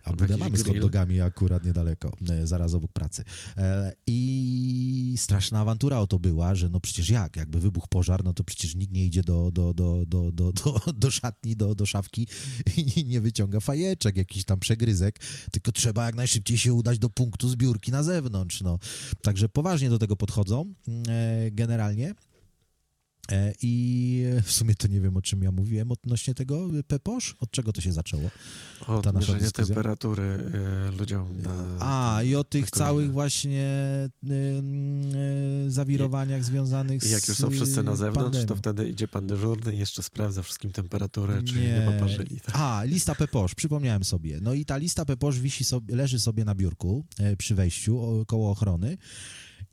A 0.07 0.23
jakiś 0.23 0.37
mamy 0.37 0.57
z 0.59 0.63
hot 0.63 0.71
grill. 0.71 0.83
dogami 0.83 1.21
akurat 1.21 1.65
niedaleko, 1.65 2.13
e, 2.31 2.47
zaraz 2.47 2.75
obok 2.75 2.93
pracy. 2.93 3.25
E, 3.57 3.93
I 4.07 5.15
straszna 5.17 5.61
awantura 5.61 5.99
o 5.99 6.07
to 6.07 6.19
była, 6.19 6.55
że 6.55 6.69
no 6.69 6.81
przecież 6.81 7.11
jak, 7.11 7.37
jakby 7.37 7.61
wybuchł 7.61 7.89
pożar, 7.89 8.25
no 8.25 8.33
to 8.33 8.45
przecież 8.45 8.75
nikt 8.75 8.93
nie 8.93 9.05
idzie 9.05 9.23
do, 9.23 9.51
do, 9.51 9.75
do, 9.75 10.05
do, 10.07 10.33
do, 10.33 10.53
do, 10.53 10.81
do 11.03 11.11
szatni, 11.11 11.57
do, 11.57 11.75
do 11.75 11.87
szafki 11.87 12.27
i 12.97 13.05
nie 13.05 13.21
wyciąga 13.21 13.61
fajeczek, 13.61 14.17
jakiś 14.17 14.45
tam 14.45 14.61
przegryzek, 14.61 15.21
tylko 15.53 15.73
trzeba 15.73 16.07
jak 16.07 16.15
najszybciej 16.15 16.59
się 16.59 16.75
udać 16.75 16.99
do 16.99 17.11
punktu 17.11 17.49
zbiórki 17.49 17.93
na 17.93 18.03
zewnątrz. 18.03 18.61
No. 18.61 18.79
Także 19.23 19.49
poważnie 19.49 19.91
do 19.91 19.99
tego 19.99 20.17
podchodzą 20.17 20.75
e, 21.09 21.51
generalnie. 21.51 22.15
E, 23.33 23.53
I 23.63 24.25
w 24.43 24.53
sumie 24.53 24.75
to 24.75 24.89
nie 24.89 25.01
wiem, 25.01 25.17
o 25.17 25.23
czym 25.23 25.43
ja 25.43 25.53
mówiłem 25.53 25.93
odnośnie 25.93 26.35
tego 26.35 26.69
Peposz. 26.87 27.37
Od 27.41 27.51
czego 27.51 27.73
to 27.73 27.81
się 27.81 27.93
zaczęło? 27.93 28.31
O 28.81 28.85
Ta 28.85 28.93
nasza 28.95 29.09
obniżenie 29.09 29.39
dyskusja? 29.41 29.67
temperatury 29.75 30.23
y, 30.23 30.99
ludziom 30.99 31.43
na... 31.43 31.77
A, 31.81 32.23
i 32.23 32.35
o 32.35 32.45
tych 32.45 32.71
całych 32.71 33.13
właśnie 33.13 33.67
y, 34.25 34.31
y, 35.67 35.71
zawirowaniach 35.71 36.45
związanych 36.45 37.05
z 37.05 37.09
I 37.09 37.11
jak 37.13 37.29
już 37.29 37.37
są 37.37 37.51
wszyscy 37.51 37.83
na 37.83 37.97
zewnątrz, 37.97 38.23
pandemią. 38.25 38.47
to 38.47 38.57
wtedy 38.57 38.89
idzie 38.89 39.09
pan 39.09 39.27
dyżurny 39.27 39.75
i 39.75 39.79
jeszcze 39.79 40.03
sprawdza 40.03 40.43
wszystkim 40.43 40.73
temperaturę, 40.73 41.43
czy 41.43 41.55
nie, 41.55 41.61
nie 41.69 41.93
poparzyli. 41.93 42.41
Tak? 42.41 42.57
A, 42.57 42.85
lista 42.85 43.15
Peposz, 43.15 43.55
przypomniałem 43.55 44.05
sobie. 44.05 44.39
No 44.43 44.55
i 44.55 44.65
ta 44.65 44.77
lista 44.77 45.05
Peposz 45.05 45.41
wisi 45.41 45.65
sobie, 45.65 45.97
leży 45.97 46.21
sobie 46.21 46.45
na 46.45 46.55
biurku 46.55 47.05
e, 47.19 47.37
przy 47.37 47.55
wejściu 47.55 48.25
koło 48.27 48.51
ochrony 48.51 48.99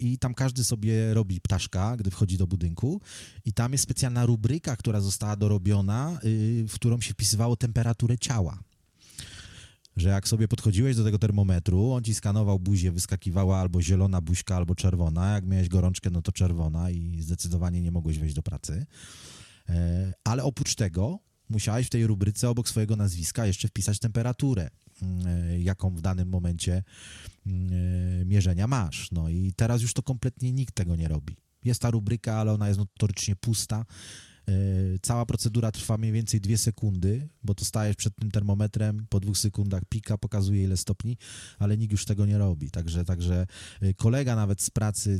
i 0.03 0.17
tam 0.17 0.33
każdy 0.33 0.63
sobie 0.63 1.13
robi 1.13 1.41
ptaszka, 1.41 1.97
gdy 1.97 2.11
wchodzi 2.11 2.37
do 2.37 2.47
budynku 2.47 3.01
i 3.45 3.53
tam 3.53 3.71
jest 3.71 3.83
specjalna 3.83 4.25
rubryka, 4.25 4.75
która 4.75 5.01
została 5.01 5.35
dorobiona, 5.35 6.19
y, 6.23 6.65
w 6.67 6.73
którą 6.73 7.01
się 7.01 7.13
wpisywało 7.13 7.55
temperaturę 7.55 8.17
ciała. 8.17 8.59
Że 9.97 10.09
jak 10.09 10.27
sobie 10.27 10.47
podchodziłeś 10.47 10.95
do 10.95 11.03
tego 11.03 11.19
termometru, 11.19 11.91
on 11.91 12.03
ci 12.03 12.13
skanował 12.13 12.59
buzię, 12.59 12.91
wyskakiwała 12.91 13.59
albo 13.59 13.81
zielona 13.81 14.21
buźka, 14.21 14.55
albo 14.55 14.75
czerwona. 14.75 15.33
Jak 15.33 15.45
miałeś 15.45 15.69
gorączkę, 15.69 16.09
no 16.09 16.21
to 16.21 16.31
czerwona 16.31 16.91
i 16.91 17.21
zdecydowanie 17.21 17.81
nie 17.81 17.91
mogłeś 17.91 18.19
wejść 18.19 18.35
do 18.35 18.43
pracy. 18.43 18.85
E, 19.69 20.13
Ale 20.23 20.43
oprócz 20.43 20.75
tego 20.75 21.19
musiałeś 21.49 21.87
w 21.87 21.89
tej 21.89 22.07
rubryce 22.07 22.49
obok 22.49 22.69
swojego 22.69 22.95
nazwiska 22.95 23.45
jeszcze 23.45 23.67
wpisać 23.67 23.99
temperaturę, 23.99 24.69
mm, 25.01 25.27
e, 25.27 25.59
jaką 25.59 25.95
w 25.95 26.01
danym 26.01 26.29
momencie 26.29 26.83
mierzenia 28.25 28.67
masz. 28.67 29.11
No 29.11 29.29
i 29.29 29.53
teraz 29.55 29.81
już 29.81 29.93
to 29.93 30.03
kompletnie 30.03 30.53
nikt 30.53 30.75
tego 30.75 30.95
nie 30.95 31.07
robi. 31.07 31.35
Jest 31.63 31.81
ta 31.81 31.91
rubryka, 31.91 32.35
ale 32.35 32.53
ona 32.53 32.67
jest 32.67 32.79
notorycznie 32.79 33.35
pusta. 33.35 33.85
E, 34.47 34.53
Cała 35.01 35.25
procedura 35.25 35.71
trwa 35.71 35.97
mniej 35.97 36.11
więcej 36.11 36.41
dwie 36.41 36.57
sekundy, 36.57 37.29
bo 37.43 37.55
to 37.55 37.65
stajesz 37.65 37.95
przed 37.95 38.15
tym 38.15 38.31
termometrem, 38.31 39.05
po 39.09 39.19
dwóch 39.19 39.37
sekundach 39.37 39.81
pika, 39.89 40.17
pokazuje 40.17 40.63
ile 40.63 40.77
stopni, 40.77 41.17
ale 41.59 41.77
nikt 41.77 41.91
już 41.91 42.05
tego 42.05 42.25
nie 42.25 42.37
robi. 42.37 42.71
Także, 42.71 43.05
także 43.05 43.47
e, 43.81 43.93
kolega 43.93 44.35
nawet 44.35 44.61
z 44.61 44.69
pracy, 44.69 45.19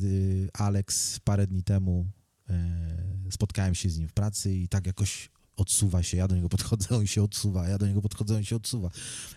e, 0.53 0.62
Alex, 0.62 1.20
parę 1.24 1.48
dni 1.48 1.63
temu 1.63 2.06
e, 2.50 3.32
spotkałem 3.32 3.75
się 3.75 3.89
z 3.89 3.98
nim 3.98 4.08
w 4.08 4.13
pracy 4.13 4.56
i 4.56 4.68
tak 4.68 4.88
jakoś 4.88 5.30
odsuwa 5.58 6.04
się, 6.04 6.18
ja 6.18 6.28
do 6.28 6.36
niego 6.36 6.50
podchodzę, 6.50 6.96
on 6.98 7.08
się 7.08 7.24
odsuwa, 7.24 7.68
ja 7.68 7.78
do 7.78 7.88
niego 7.88 8.02
podchodzę, 8.02 8.36
on 8.36 8.44
się 8.44 8.56
odsuwa. 8.56 8.90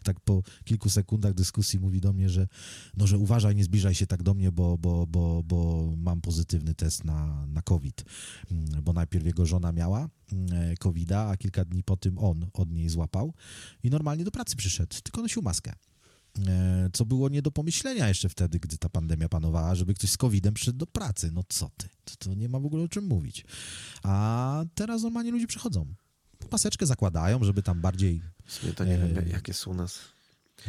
Tak 0.03 0.21
po 0.21 0.43
kilku 0.65 0.91
sekundach 0.91 1.35
dyskusji 1.35 1.79
mówi 1.79 2.01
do 2.01 2.13
mnie, 2.13 2.29
że 2.29 2.49
no, 2.97 3.07
że 3.07 3.19
uważaj, 3.19 3.57
nie 3.57 3.65
zbliżaj 3.65 3.95
się 3.95 4.07
tak 4.07 4.23
do 4.23 4.35
mnie, 4.35 4.53
bo, 4.53 4.79
bo, 4.79 5.07
bo, 5.07 5.43
bo 5.43 5.91
mam 5.97 6.21
pozytywny 6.21 6.75
test 6.75 7.05
na, 7.05 7.47
na 7.47 7.63
COVID. 7.63 8.05
Mm, 8.51 8.83
bo 8.83 8.93
najpierw 8.93 9.27
jego 9.27 9.47
żona 9.47 9.73
miała 9.73 10.09
mm, 10.33 10.77
COVID-a, 10.77 11.29
a 11.29 11.37
kilka 11.37 11.65
dni 11.65 11.83
po 11.83 11.97
tym 11.97 12.19
on 12.19 12.47
od 12.53 12.71
niej 12.71 12.89
złapał 12.89 13.35
i 13.83 13.91
normalnie 13.91 14.25
do 14.25 14.31
pracy 14.31 14.57
przyszedł, 14.57 14.97
tylko 15.03 15.23
nosił 15.23 15.43
maskę. 15.43 15.73
E, 16.49 16.91
co 16.93 17.05
było 17.05 17.29
nie 17.29 17.43
do 17.43 17.51
pomyślenia 17.51 18.09
jeszcze 18.09 18.29
wtedy, 18.29 18.59
gdy 18.59 18.79
ta 18.79 18.89
pandemia 18.89 19.29
panowała, 19.29 19.75
żeby 19.75 19.95
ktoś 19.95 20.11
z 20.11 20.17
COVID-em 20.17 20.55
przyszedł 20.55 20.79
do 20.79 20.87
pracy. 20.87 21.31
No 21.33 21.43
co 21.49 21.71
ty? 21.77 21.89
To, 22.05 22.17
to 22.19 22.35
nie 22.35 22.49
ma 22.49 22.61
w 22.61 22.67
ogóle 22.67 22.85
o 22.85 22.89
czym 22.89 23.07
mówić. 23.07 23.45
A 24.03 24.65
teraz 24.75 25.03
normalnie 25.03 25.31
ludzie 25.31 25.47
przychodzą. 25.47 25.95
Paseczkę 26.51 26.87
zakładają, 26.87 27.45
żeby 27.45 27.63
tam 27.63 27.81
bardziej. 27.81 28.23
W 28.45 28.53
sumie 28.53 28.73
to 28.73 28.85
nie 28.85 28.95
e... 28.95 29.09
wiem, 29.09 29.29
jak 29.29 29.49
jest 29.49 29.67
u 29.67 29.75
nas. 29.75 30.01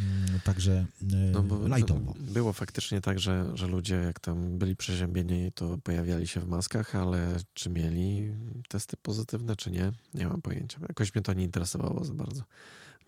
Mm, 0.00 0.40
także 0.44 0.86
e, 1.12 1.16
no 1.32 1.42
bo 1.42 1.68
lajtowo. 1.68 2.14
Było 2.20 2.52
faktycznie 2.52 3.00
tak, 3.00 3.18
że, 3.18 3.50
że 3.54 3.66
ludzie 3.66 3.94
jak 3.94 4.20
tam 4.20 4.58
byli 4.58 4.76
przeziębieni, 4.76 5.52
to 5.52 5.78
pojawiali 5.78 6.26
się 6.26 6.40
w 6.40 6.48
maskach, 6.48 6.94
ale 6.94 7.36
czy 7.54 7.70
mieli 7.70 8.34
testy 8.68 8.96
pozytywne, 9.02 9.56
czy 9.56 9.70
nie, 9.70 9.92
nie 10.14 10.26
mam 10.26 10.42
pojęcia. 10.42 10.78
Jakoś 10.88 11.14
mnie 11.14 11.22
to 11.22 11.32
nie 11.32 11.44
interesowało 11.44 12.04
za 12.04 12.14
bardzo 12.14 12.42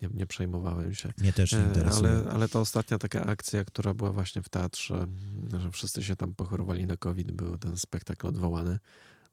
nie, 0.01 0.09
nie 0.13 0.27
przejmowałem 0.27 0.95
się. 0.95 1.13
Mnie 1.17 1.33
też 1.33 1.51
nie 1.51 1.59
e, 1.59 1.63
interesuje. 1.63 2.11
Ale, 2.11 2.31
ale 2.31 2.49
to 2.49 2.59
ostatnia 2.59 2.97
taka 2.97 3.25
akcja, 3.25 3.65
która 3.65 3.93
była 3.93 4.11
właśnie 4.11 4.41
w 4.41 4.49
teatrze, 4.49 5.07
że 5.57 5.71
wszyscy 5.71 6.03
się 6.03 6.15
tam 6.15 6.35
pochorowali 6.35 6.85
na 6.85 6.97
COVID, 6.97 7.31
był 7.31 7.57
ten 7.57 7.77
spektakl 7.77 8.27
odwołany. 8.27 8.79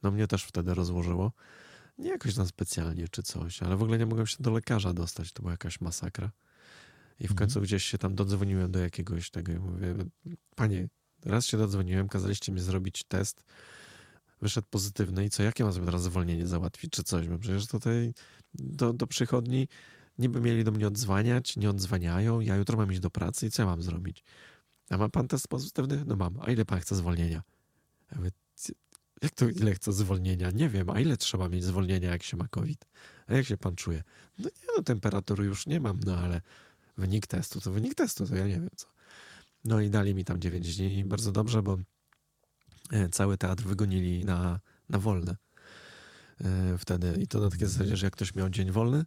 No 0.02 0.10
mnie 0.10 0.26
też 0.26 0.44
wtedy 0.44 0.74
rozłożyło. 0.74 1.32
Nie 1.98 2.10
jakoś 2.10 2.34
tam 2.34 2.46
specjalnie 2.46 3.08
czy 3.08 3.22
coś, 3.22 3.62
ale 3.62 3.76
w 3.76 3.82
ogóle 3.82 3.98
nie 3.98 4.06
mogłem 4.06 4.26
się 4.26 4.36
do 4.40 4.50
lekarza 4.50 4.92
dostać. 4.92 5.32
To 5.32 5.42
była 5.42 5.52
jakaś 5.52 5.80
masakra. 5.80 6.30
I 7.20 7.28
w 7.28 7.30
mhm. 7.30 7.38
końcu 7.38 7.60
gdzieś 7.60 7.84
się 7.84 7.98
tam 7.98 8.14
dodzwoniłem 8.14 8.72
do 8.72 8.78
jakiegoś 8.78 9.30
tego 9.30 9.52
i 9.52 9.58
mówię, 9.58 9.94
panie, 10.56 10.88
raz 11.24 11.46
się 11.46 11.58
dodzwoniłem, 11.58 12.08
kazaliście 12.08 12.52
mi 12.52 12.60
zrobić 12.60 13.04
test, 13.04 13.44
wyszedł 14.40 14.66
pozytywny 14.70 15.24
i 15.24 15.30
co, 15.30 15.42
jakie 15.42 15.64
mam 15.64 15.72
sobie 15.72 15.86
teraz 15.86 16.02
zwolnienie 16.02 16.46
załatwić 16.46 16.90
czy 16.90 17.02
coś? 17.02 17.28
Bo 17.28 17.38
przecież 17.38 17.66
tutaj 17.66 18.14
do, 18.54 18.92
do 18.92 19.06
przychodni 19.06 19.68
niby 20.18 20.40
mieli 20.40 20.64
do 20.64 20.70
mnie 20.70 20.86
odzwaniać, 20.86 21.56
nie 21.56 21.70
odzwaniają, 21.70 22.40
ja 22.40 22.56
jutro 22.56 22.76
mam 22.76 22.92
iść 22.92 23.00
do 23.00 23.10
pracy 23.10 23.46
i 23.46 23.50
co 23.50 23.62
ja 23.62 23.66
mam 23.66 23.82
zrobić? 23.82 24.24
A 24.90 24.96
ma 24.96 25.08
pan 25.08 25.28
test 25.28 25.48
pozytywny? 25.48 26.04
No 26.06 26.16
mam. 26.16 26.38
A 26.40 26.50
ile 26.50 26.64
pan 26.64 26.80
chce 26.80 26.96
zwolnienia? 26.96 27.42
Ja 28.10 28.18
mówię, 28.18 28.30
jak 29.22 29.32
to 29.32 29.48
ile 29.48 29.74
chce 29.74 29.92
zwolnienia? 29.92 30.50
Nie 30.50 30.68
wiem. 30.68 30.90
A 30.90 31.00
ile 31.00 31.16
trzeba 31.16 31.48
mieć 31.48 31.64
zwolnienia, 31.64 32.10
jak 32.10 32.22
się 32.22 32.36
ma 32.36 32.48
COVID? 32.48 32.84
A 33.26 33.34
jak 33.34 33.46
się 33.46 33.56
pan 33.56 33.76
czuje? 33.76 34.02
No 34.38 34.44
nie, 34.44 34.66
no 34.76 34.82
temperatury 34.82 35.44
już 35.44 35.66
nie 35.66 35.80
mam, 35.80 36.00
no 36.06 36.18
ale 36.18 36.40
wynik 36.96 37.26
testu 37.26 37.60
to 37.60 37.72
wynik 37.72 37.94
testu, 37.94 38.26
to 38.26 38.36
ja 38.36 38.46
nie 38.46 38.60
wiem 38.60 38.70
co. 38.76 38.86
No 39.64 39.80
i 39.80 39.90
dali 39.90 40.14
mi 40.14 40.24
tam 40.24 40.40
9 40.40 40.76
dni 40.76 40.98
i 40.98 41.04
bardzo 41.04 41.32
dobrze, 41.32 41.62
bo 41.62 41.78
e, 42.92 43.08
cały 43.08 43.38
teatr 43.38 43.64
wygonili 43.64 44.24
na, 44.24 44.60
na 44.88 44.98
wolne. 44.98 45.36
E, 46.40 46.78
wtedy 46.78 47.14
i 47.20 47.26
to 47.26 47.40
na 47.40 47.50
takie 47.50 47.66
zasadzie, 47.66 47.96
że 47.96 48.06
jak 48.06 48.12
ktoś 48.12 48.34
miał 48.34 48.50
dzień 48.50 48.70
wolny, 48.70 49.04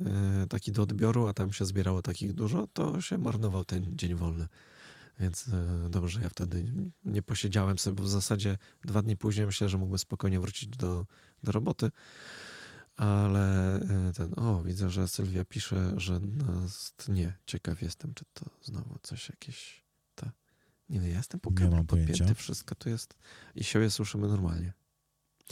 E, 0.00 0.46
taki 0.48 0.72
do 0.72 0.82
odbioru, 0.82 1.26
a 1.26 1.32
tam 1.32 1.52
się 1.52 1.64
zbierało 1.64 2.02
takich 2.02 2.32
dużo, 2.32 2.66
to 2.72 3.00
się 3.00 3.18
marnował 3.18 3.64
ten 3.64 3.98
dzień 3.98 4.14
wolny. 4.14 4.48
Więc 5.22 5.48
e, 5.48 5.88
dobrze, 5.90 6.20
ja 6.22 6.28
wtedy 6.28 6.72
nie 7.04 7.22
posiedziałem 7.22 7.78
sobie, 7.78 7.96
bo 7.96 8.02
w 8.02 8.08
zasadzie 8.08 8.58
dwa 8.84 9.02
dni 9.02 9.16
później 9.16 9.46
myślę, 9.46 9.68
że 9.68 9.78
mógłbym 9.78 9.98
spokojnie 9.98 10.40
wrócić 10.40 10.68
do, 10.68 11.06
do 11.42 11.52
roboty. 11.52 11.90
Ale 12.96 13.76
e, 13.80 14.12
ten, 14.12 14.34
o, 14.36 14.62
widzę, 14.62 14.90
że 14.90 15.08
Sylwia 15.08 15.44
pisze, 15.44 15.92
że 15.96 16.20
nas 16.20 16.94
nie. 17.08 17.38
Ciekaw 17.46 17.82
jestem, 17.82 18.14
czy 18.14 18.24
to 18.34 18.46
znowu 18.62 18.98
coś 19.02 19.28
jakieś. 19.28 19.84
Ta... 20.14 20.32
Nie 20.88 21.00
no, 21.00 21.06
ja 21.06 21.16
jestem 21.16 21.40
pokapany, 21.40 21.84
podpięty, 21.84 22.34
wszystko 22.34 22.74
tu 22.74 22.88
jest. 22.88 23.16
I 23.54 23.64
siebie 23.64 23.90
słyszymy 23.90 24.28
normalnie. 24.28 24.72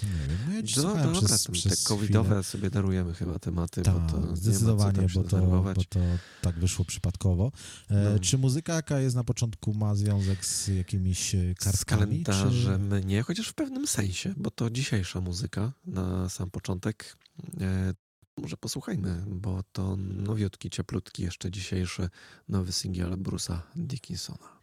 Nie 0.02 0.28
wiem, 0.28 0.38
no 0.48 0.54
ja 0.54 0.62
ci 0.62 0.76
no, 0.76 0.82
dobra, 0.82 1.12
przez, 1.12 1.44
te 1.44 1.52
przez 1.52 1.84
covidowe 1.84 2.28
chwilę. 2.28 2.42
sobie 2.42 2.70
darujemy 2.70 3.14
chyba 3.14 3.38
tematy, 3.38 3.82
Ta, 3.82 3.92
bo 3.92 4.12
to 4.12 4.26
tak, 4.26 4.36
zdecydowanie, 4.36 5.06
bo 5.14 5.24
to, 5.24 5.46
bo 5.46 5.84
to 5.88 6.00
tak 6.42 6.58
wyszło 6.58 6.84
przypadkowo. 6.84 7.52
E, 7.90 8.10
no. 8.12 8.18
Czy 8.18 8.38
muzyka 8.38 8.74
jaka 8.74 9.00
jest 9.00 9.16
na 9.16 9.24
początku 9.24 9.74
ma 9.74 9.94
związek 9.94 10.44
z 10.44 10.68
jakimiś 10.68 11.34
e, 11.34 11.54
kartkami? 11.54 11.76
Z 11.76 11.84
kalendarzem 11.84 12.90
czy... 12.90 13.04
nie, 13.04 13.22
chociaż 13.22 13.48
w 13.48 13.54
pewnym 13.54 13.86
sensie, 13.86 14.34
bo 14.36 14.50
to 14.50 14.70
dzisiejsza 14.70 15.20
muzyka 15.20 15.72
na 15.86 16.28
sam 16.28 16.50
początek. 16.50 17.16
E, 17.60 17.94
może 18.36 18.56
posłuchajmy, 18.56 19.24
bo 19.26 19.62
to 19.72 19.96
nowiutki, 19.96 20.70
cieplutki, 20.70 21.22
jeszcze 21.22 21.50
dzisiejszy 21.50 22.08
nowy 22.48 22.72
singiel 22.72 23.10
Bruce'a 23.10 23.58
Dickinsona. 23.76 24.60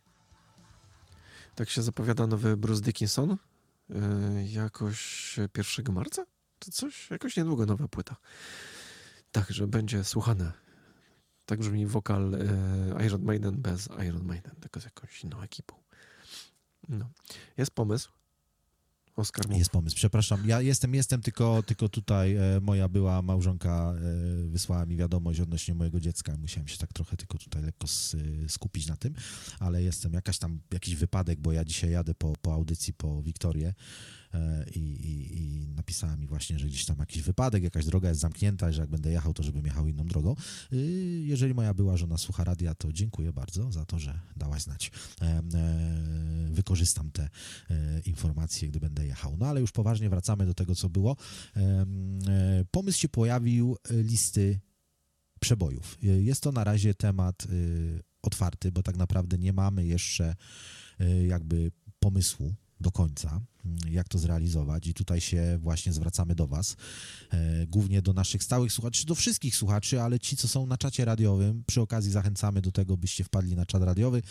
Tak 1.56 1.70
się 1.70 1.82
zapowiada 1.82 2.27
nowy 2.27 2.58
Bruce 2.58 2.82
Dickinson, 2.82 3.38
jakoś 4.44 5.36
1 5.58 5.96
marca? 5.96 6.25
To 6.60 6.72
coś? 6.72 7.10
Jakoś 7.10 7.38
niedługo 7.38 7.65
nowa 7.65 7.88
płyta. 7.88 8.15
Także 9.32 9.67
będzie 9.67 10.03
słuchane. 10.03 10.51
Tak 11.46 11.60
brzmi 11.60 11.86
wokal 11.86 12.36
e, 12.36 13.06
Iron 13.06 13.24
Maiden 13.24 13.62
bez 13.62 13.89
Iron 14.08 14.24
Maiden, 14.24 14.56
tylko 14.56 14.79
z 14.79 14.86
jakąś 14.86 15.24
inną 15.24 15.41
ekipą. 15.41 15.75
No. 16.89 17.10
Jest 17.58 17.72
pomysł, 17.72 18.12
Oskar 19.18 19.52
Jest 19.52 19.70
pomysł, 19.70 19.96
przepraszam. 19.96 20.48
Ja 20.48 20.62
jestem, 20.62 20.96
jestem, 20.96 21.22
tylko, 21.22 21.64
tylko 21.64 21.90
tutaj 21.90 22.36
e, 22.36 22.60
moja 22.62 22.90
była 22.90 23.22
małżonka 23.22 23.94
e, 23.94 24.48
wysłała 24.48 24.86
mi 24.86 24.98
wiadomość 24.98 25.40
odnośnie 25.40 25.74
mojego 25.74 26.00
dziecka. 26.00 26.38
Musiałem 26.38 26.68
się 26.68 26.78
tak 26.78 26.94
trochę 26.94 27.18
tylko 27.18 27.38
tutaj 27.38 27.62
lekko 27.62 27.88
s, 27.88 28.16
skupić 28.48 28.88
na 28.88 28.98
tym, 28.98 29.14
ale 29.60 29.84
jestem 29.84 30.14
jakaś 30.14 30.38
tam, 30.38 30.60
jakiś 30.74 30.96
wypadek, 30.96 31.40
bo 31.40 31.52
ja 31.52 31.66
dzisiaj 31.66 31.92
jadę 31.92 32.14
po, 32.16 32.34
po 32.42 32.54
audycji 32.54 32.94
po 32.94 33.22
Wiktorię 33.24 33.68
E, 33.68 33.74
i, 34.76 34.80
i, 34.80 35.38
i 35.38 35.68
napisała 35.68 36.18
mi 36.18 36.28
właśnie, 36.28 36.60
że 36.60 36.68
gdzieś 36.68 36.86
tam 36.86 36.98
jakiś 37.00 37.22
wypadek, 37.22 37.64
jakaś 37.64 37.86
droga 37.86 38.10
jest 38.10 38.22
zamknięta, 38.22 38.72
że 38.72 38.82
jak 38.82 38.90
będę 38.90 39.12
jechał, 39.12 39.34
to 39.34 39.44
żebym 39.44 39.66
jechał 39.66 39.88
inną 39.88 40.06
drogą. 40.06 40.36
Y, 40.74 40.78
jeżeli 41.26 41.54
moja 41.54 41.74
była 41.74 41.98
żona 41.98 42.18
słucha 42.18 42.44
radia, 42.44 42.76
to 42.76 42.94
dziękuję 42.94 43.34
bardzo 43.34 43.72
za 43.72 43.86
to, 43.86 44.00
że 44.00 44.20
dałaś 44.36 44.62
znać. 44.62 44.92
E, 45.22 45.26
e, 45.26 45.42
wykorzystam 46.52 47.12
te 47.12 47.30
informacje, 48.06 48.70
gdy 48.70 48.80
będę 48.80 49.06
jechał. 49.06 49.38
No 49.38 49.46
ale 49.46 49.62
już 49.62 49.72
poważnie 49.72 50.10
wracamy 50.10 50.46
do 50.46 50.54
tego, 50.54 50.76
co 50.76 50.90
było. 50.90 51.16
Pomysł 52.72 53.00
się 53.00 53.10
pojawił 53.10 53.78
listy 53.92 54.60
przebojów. 55.40 55.98
Jest 56.02 56.42
to 56.42 56.52
na 56.52 56.64
razie 56.64 56.94
temat 56.94 57.48
otwarty, 58.22 58.72
bo 58.72 58.84
tak 58.84 58.98
naprawdę 58.98 59.38
nie 59.38 59.54
mamy 59.54 59.86
jeszcze 59.86 60.36
jakby 61.28 61.72
pomysłu 62.00 62.56
do 62.82 62.92
końca, 62.92 63.42
mm, 63.66 63.78
jak 63.90 64.08
to 64.08 64.18
zrealizować. 64.18 64.88
I 64.88 64.94
tutaj 64.94 65.22
się 65.22 65.58
właśnie 65.62 65.94
zwracamy 65.94 66.36
do 66.36 66.48
Was, 66.48 66.76
e, 67.32 67.68
głównie 67.68 68.02
do 68.02 68.14
naszych 68.14 68.44
stałych 68.44 68.72
słuchaczy, 68.72 69.06
do 69.06 69.16
wszystkich 69.16 69.56
słuchaczy, 69.56 70.02
ale 70.02 70.20
ci, 70.20 70.38
co 70.38 70.48
są 70.48 70.66
na 70.66 70.78
czacie 70.78 71.06
radiowym, 71.06 71.64
przy 71.68 71.82
okazji 71.82 72.12
zachęcamy 72.12 72.62
do 72.62 72.72
tego, 72.72 72.98
byście 72.98 73.24
wpadli 73.24 73.56
na 73.56 73.66
czat 73.66 73.84
radiowy. 73.84 74.22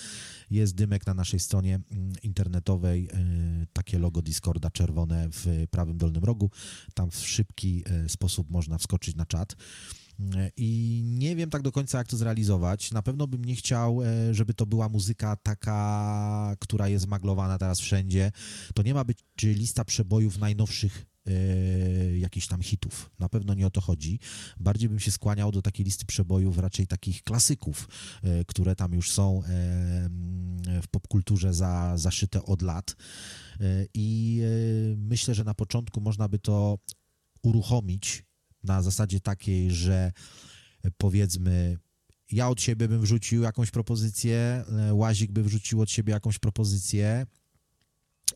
Jest 0.51 0.75
dymek 0.75 1.07
na 1.07 1.15
naszej 1.15 1.41
stronie 1.41 1.81
mm, 1.91 2.13
internetowej, 2.23 3.09
e, 3.13 3.67
takie 3.73 3.99
logo 3.99 4.23
Discorda 4.23 4.71
czerwone 4.71 5.29
w 5.31 5.67
prawym 5.71 5.99
dolnym 5.99 6.25
rogu. 6.25 6.51
Tam 6.95 7.11
w 7.11 7.17
szybki 7.17 7.85
e, 7.87 8.09
sposób 8.09 8.51
można 8.51 8.79
wskoczyć 8.79 9.17
na 9.17 9.27
czat. 9.27 9.57
I 10.57 11.01
nie 11.05 11.37
wiem 11.37 11.51
tak 11.51 11.63
do 11.63 11.73
końca, 11.73 11.99
jak 11.99 12.07
to 12.07 12.17
zrealizować. 12.17 12.93
Na 12.93 13.03
pewno 13.03 13.27
bym 13.27 13.45
nie 13.45 13.57
chciał, 13.57 14.03
e, 14.03 14.35
żeby 14.35 14.55
to 14.55 14.67
była 14.67 14.89
muzyka 14.89 15.37
taka, 15.37 16.57
która 16.61 16.89
jest 16.89 17.07
maglowana 17.07 17.59
teraz 17.59 17.81
wszędzie. 17.81 18.33
To 18.75 18.83
nie 18.83 18.95
ma 18.95 19.05
być 19.05 19.19
lista 19.43 19.85
przebojów 19.85 20.39
najnowszych 20.39 21.07
e, 21.27 21.33
jakichś 22.19 22.47
tam 22.47 22.63
hitów. 22.63 23.11
Na 23.19 23.29
pewno 23.29 23.55
nie 23.55 23.67
o 23.67 23.71
to 23.71 23.81
chodzi. 23.81 24.19
Bardziej 24.61 24.89
bym 24.89 25.01
się 25.01 25.11
skłaniał 25.11 25.53
do 25.53 25.63
takiej 25.63 25.85
listy 25.85 26.07
przebojów, 26.07 26.59
raczej 26.59 26.87
takich 26.87 27.23
klasyków, 27.23 27.89
e, 28.23 28.45
które 28.45 28.77
tam 28.77 28.95
już 28.95 29.13
są 29.13 29.43
w 30.83 30.89
popkulturze 30.91 31.55
za, 31.55 31.93
zaszyte 31.97 32.43
od 32.43 32.63
lat. 32.63 32.97
I 33.95 34.41
myślę, 34.97 35.35
że 35.35 35.45
na 35.45 35.55
początku 35.55 36.01
można 36.01 36.29
by 36.29 36.39
to 36.39 36.79
uruchomić 37.43 38.26
na 38.67 38.83
zasadzie 38.83 39.21
takiej, 39.21 39.71
że 39.71 40.13
e, 40.85 40.91
powiedzmy 40.99 41.79
ja 42.33 42.49
od 42.49 42.61
siebie 42.61 42.89
bym 42.89 43.01
wrzucił 43.01 43.43
jakąś 43.43 43.71
propozycję, 43.71 44.65
e, 44.89 44.95
Łazik 44.95 45.33
by 45.33 45.43
wrzucił 45.43 45.81
od 45.81 45.91
siebie 45.91 46.13
jakąś 46.13 46.39
propozycję, 46.39 47.27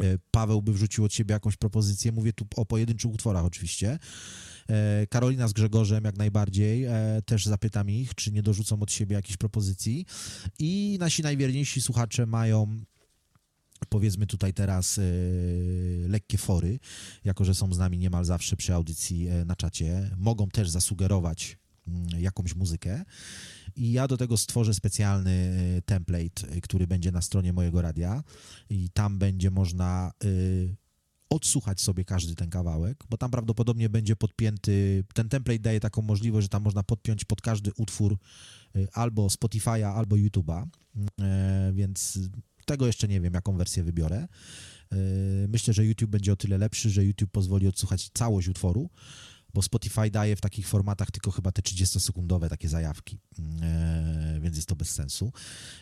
e, 0.00 0.18
Paweł 0.30 0.62
by 0.62 0.72
wrzucił 0.72 1.04
od 1.04 1.14
siebie 1.14 1.32
jakąś 1.32 1.56
propozycję, 1.56 2.12
mówię 2.12 2.32
tu 2.32 2.46
o 2.56 2.66
pojedynczych 2.66 3.10
utworach 3.10 3.44
oczywiście, 3.44 3.99
Karolina 5.08 5.49
z 5.49 5.52
Grzegorzem 5.52 6.04
jak 6.04 6.16
najbardziej, 6.16 6.87
też 7.26 7.46
zapytam 7.46 7.90
ich, 7.90 8.14
czy 8.14 8.32
nie 8.32 8.42
dorzucą 8.42 8.80
od 8.80 8.92
siebie 8.92 9.16
jakichś 9.16 9.37
propozycji 9.37 10.06
i 10.58 10.96
nasi 11.00 11.22
najwierniejsi 11.22 11.80
słuchacze 11.80 12.26
mają 12.26 12.84
powiedzmy 13.88 14.26
tutaj 14.26 14.54
teraz 14.54 14.99
e, 14.99 15.02
lekkie 16.08 16.38
fory, 16.38 16.78
jako 17.25 17.44
że 17.44 17.54
są 17.54 17.75
z 17.75 17.78
nami 17.78 17.99
niemal 17.99 18.25
zawsze 18.25 18.56
przy 18.56 18.75
audycji 18.75 19.28
e, 19.28 19.44
na 19.44 19.56
czacie, 19.56 20.10
mogą 20.16 20.49
też 20.49 20.70
zasugerować 20.70 21.58
mm, 21.88 22.20
jakąś 22.20 22.54
muzykę. 22.54 23.04
I 23.76 23.92
ja 23.92 24.08
do 24.08 24.16
tego 24.16 24.37
stworzę 24.37 24.75
specjalny 24.75 25.30
e, 25.78 25.82
template, 25.82 26.60
który 26.62 26.87
będzie 26.87 27.12
na 27.12 27.22
stronie 27.22 27.52
mojego 27.52 27.82
radia 27.82 28.22
i 28.70 28.90
tam 28.90 29.18
będzie 29.18 29.50
można 29.50 30.12
odsłuchać 31.30 31.80
sobie 31.80 32.04
każdy 32.04 32.34
ten 32.34 32.50
kawałek, 32.50 33.04
bo 33.10 33.16
tam 33.16 33.30
prawdopodobnie 33.30 33.88
będzie 33.88 34.16
podpięty, 34.16 35.04
ten 35.14 35.28
template 35.28 35.58
daje 35.58 35.80
taką 35.80 36.02
możliwość, 36.02 36.44
że 36.44 36.49
tam 36.49 36.62
można 36.62 36.82
podpiąć 36.82 37.25
pod 37.25 37.40
każdy 37.40 37.70
utwór 37.76 38.18
albo 38.92 39.26
Spotify'a, 39.26 39.94
albo 39.94 40.16
YouTube'a, 40.16 40.66
więc 41.72 42.18
tego 42.70 42.86
jeszcze 42.86 43.08
nie 43.08 43.20
wiem, 43.20 43.34
jaką 43.34 43.56
wersję 43.56 43.82
wybiorę. 43.82 44.28
E, 44.92 44.96
Myślę, 45.48 45.74
że 45.74 45.86
YouTube 45.86 46.10
będzie 46.10 46.32
o 46.32 46.36
tyle 46.36 46.58
lepszy, 46.58 46.90
że 46.90 47.04
YouTube 47.04 47.30
pozwoli 47.30 47.68
odsłuchać 47.68 48.10
całość 48.14 48.48
utworu, 48.48 48.90
bo 49.54 49.62
Spotify 49.62 50.10
daje 50.10 50.36
w 50.36 50.40
takich 50.40 50.68
formatach 50.68 51.10
tylko 51.10 51.30
chyba 51.30 51.52
te 51.52 51.62
30-sekundowe 51.62 52.48
takie 52.48 52.68
zajawki, 52.68 53.18
e, 53.62 54.38
więc 54.42 54.56
jest 54.56 54.68
to 54.68 54.76
bez 54.76 54.90
sensu. 54.90 55.32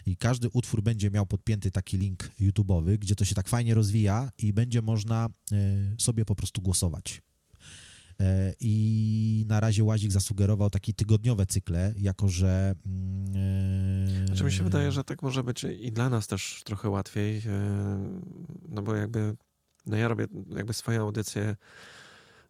I 0.07 0.17
każdy 0.17 0.49
utwór 0.53 0.83
będzie 0.83 1.11
miał 1.11 1.27
podpięty 1.27 1.71
taki 1.71 1.99
link 1.99 2.31
YouTube'owy, 2.41 2.99
gdzie 2.99 3.15
to 3.15 3.25
się 3.25 3.35
tak 3.35 3.49
fajnie 3.49 3.75
rozwija 3.75 4.33
i 4.39 4.53
będzie 4.53 4.83
można 4.83 5.29
e, 5.53 5.57
sobie 5.99 6.25
po 6.25 6.35
prostu 6.35 6.63
głosować. 6.63 7.23
E, 8.21 8.55
I 8.61 9.45
na 9.49 9.61
razie 9.61 9.85
Łazik 9.85 10.13
zasugerował 10.13 10.71
takie 10.71 10.93
tygodniowe 10.93 11.47
cykle, 11.47 11.95
jako 11.97 12.29
że. 12.29 12.75
mm, 12.87 14.25
e, 14.25 14.27
Znaczy 14.27 14.45
mi 14.45 14.53
się 14.53 14.65
wydaje, 14.65 14.93
że 14.93 15.05
tak 15.05 15.23
może 15.23 15.45
być 15.45 15.65
i 15.65 15.93
dla 15.93 16.09
nas 16.09 16.27
też 16.27 16.63
trochę 16.65 16.89
łatwiej, 16.89 17.39
e, 17.39 17.41
no 18.69 18.83
bo 18.83 18.95
jakby, 18.95 19.37
no 19.87 19.97
ja 19.97 20.09
robię 20.09 20.27
jakby 20.57 20.73
swoje 20.73 21.01
audycje, 21.01 21.57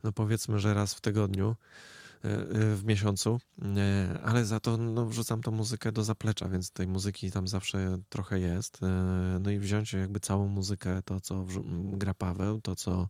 no 0.05 0.13
powiedzmy, 0.13 0.59
że 0.59 0.75
raz 0.75 0.95
w 0.95 1.01
tygodniu, 1.01 1.57
w 2.75 2.83
miesiącu, 2.85 3.41
ale 4.25 4.45
za 4.45 4.61
to 4.61 4.77
no, 4.77 5.07
wrzucam 5.07 5.43
tą 5.43 5.51
muzykę 5.51 5.93
do 5.93 6.05
zaplecza, 6.05 6.49
więc 6.49 6.71
tej 6.71 6.87
muzyki 6.87 7.31
tam 7.31 7.49
zawsze 7.49 7.99
trochę 8.09 8.39
jest. 8.39 8.79
No 9.41 9.51
i 9.51 9.59
wziąć 9.59 9.93
jakby 9.93 10.21
całą 10.21 10.49
muzykę, 10.49 11.03
to 11.05 11.21
co 11.21 11.47
gra 11.85 12.15
Paweł, 12.15 12.61
to 12.61 12.77
co 12.77 13.09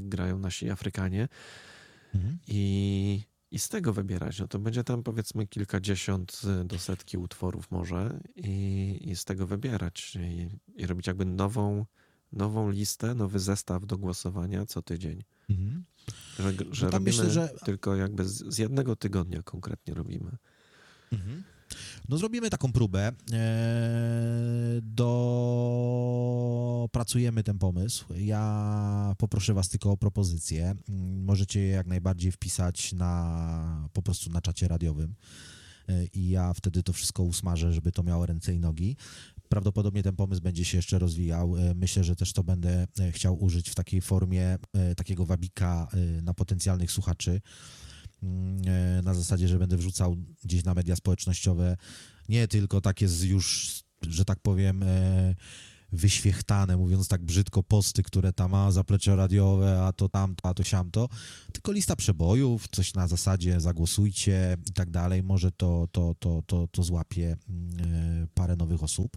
grają 0.00 0.38
nasi 0.38 0.70
Afrykanie, 0.70 1.28
Mhm. 2.14 2.38
i, 2.48 3.22
i 3.50 3.58
z 3.58 3.68
tego 3.68 3.92
wybierać. 3.92 4.38
No 4.38 4.48
to 4.48 4.58
będzie 4.58 4.84
tam 4.84 5.02
powiedzmy 5.02 5.46
kilkadziesiąt 5.46 6.40
y, 6.62 6.64
do 6.64 6.78
setki 6.78 7.18
utworów 7.18 7.70
może 7.70 8.20
i, 8.36 8.98
i 9.04 9.16
z 9.16 9.24
tego 9.24 9.46
wybierać 9.46 10.16
i, 10.20 10.48
i 10.82 10.86
robić 10.86 11.06
jakby 11.06 11.24
nową, 11.24 11.86
nową 12.32 12.70
listę, 12.70 13.14
nowy 13.14 13.38
zestaw 13.38 13.86
do 13.86 13.98
głosowania 13.98 14.66
co 14.66 14.82
tydzień. 14.82 15.22
Mhm. 15.50 15.84
Że, 16.38 16.52
że 16.70 16.86
No 16.86 16.92
robimy 16.92 17.10
myślę, 17.10 17.30
że- 17.30 17.54
tylko 17.64 17.96
jakby 17.96 18.24
z, 18.24 18.54
z 18.54 18.58
jednego 18.58 18.96
tygodnia 18.96 19.42
konkretnie 19.42 19.94
robimy. 19.94 20.36
Mhm. 21.12 21.42
No 22.08 22.16
zrobimy 22.18 22.50
taką 22.50 22.72
próbę. 22.72 23.12
Eee, 23.32 24.82
Dopracujemy 26.86 27.42
ten 27.42 27.58
pomysł. 27.58 28.04
Ja 28.16 29.14
poproszę 29.18 29.54
was 29.54 29.68
tylko 29.68 29.90
o 29.90 29.96
propozycje. 29.96 30.74
Mm, 30.88 31.24
Możecie 31.24 31.60
je 31.60 31.68
jak 31.68 31.86
najbardziej 31.86 32.32
wpisać 32.32 32.92
na 32.92 33.88
po 33.92 34.02
prostu 34.02 34.30
na 34.30 34.40
czacie 34.40 34.68
radiowym. 34.68 35.14
Eee, 35.88 36.10
I 36.14 36.28
ja 36.30 36.54
wtedy 36.54 36.82
to 36.82 36.92
wszystko 36.92 37.22
usmażę, 37.22 37.72
żeby 37.72 37.92
to 37.92 38.02
miało 38.02 38.26
ręce 38.26 38.54
i 38.54 38.58
nogi. 38.60 38.96
Prawdopodobnie 39.48 40.02
ten 40.02 40.16
pomysł 40.16 40.42
będzie 40.42 40.64
się 40.64 40.78
jeszcze 40.78 40.98
rozwijał. 40.98 41.56
Eee, 41.56 41.74
Myślę, 41.74 42.04
że 42.04 42.16
też 42.16 42.32
to 42.32 42.42
będę 42.44 42.86
e, 43.00 43.12
chciał 43.12 43.44
użyć 43.44 43.70
w 43.70 43.74
takiej 43.74 44.00
formie 44.00 44.58
e, 44.72 44.94
takiego 44.94 45.26
wabika 45.26 45.88
e, 45.92 46.22
na 46.22 46.34
potencjalnych 46.34 46.90
słuchaczy 46.92 47.40
e, 47.40 47.40
na 49.02 49.14
zasadzie, 49.14 49.48
że 49.48 49.58
będę 49.58 49.76
wrzucał 49.76 50.16
gdzieś 50.44 50.64
na 50.64 50.74
media 50.74 50.96
społecznościowe 50.96 51.76
nie 52.28 52.48
tylko 52.48 52.80
takie 52.80 53.08
z 53.08 53.22
już, 53.22 53.74
że 54.02 54.24
tak 54.24 54.40
powiem, 54.40 54.82
e, 54.82 55.34
wyświechtane, 55.92 56.76
mówiąc 56.76 57.08
tak 57.08 57.24
brzydko, 57.24 57.62
posty, 57.62 58.02
które 58.02 58.32
tam 58.32 58.50
ma 58.50 58.72
zaplecze 58.72 59.16
radiowe, 59.16 59.82
a 59.82 59.92
to 59.92 60.08
tamto, 60.08 60.48
a 60.48 60.54
to 60.54 60.64
siamto, 60.64 61.08
tylko 61.52 61.72
lista 61.72 61.96
przebojów, 61.96 62.68
coś 62.68 62.94
na 62.94 63.08
zasadzie 63.08 63.60
zagłosujcie 63.60 64.56
i 64.66 64.72
tak 64.72 64.90
dalej. 64.90 65.22
Może 65.22 65.52
to, 65.52 65.88
to, 65.92 66.14
to, 66.18 66.42
to, 66.46 66.68
to 66.68 66.82
złapie 66.82 67.36
mm, 67.48 68.22
e, 68.22 68.26
parę 68.34 68.56
nowych 68.56 68.82
osób, 68.82 69.16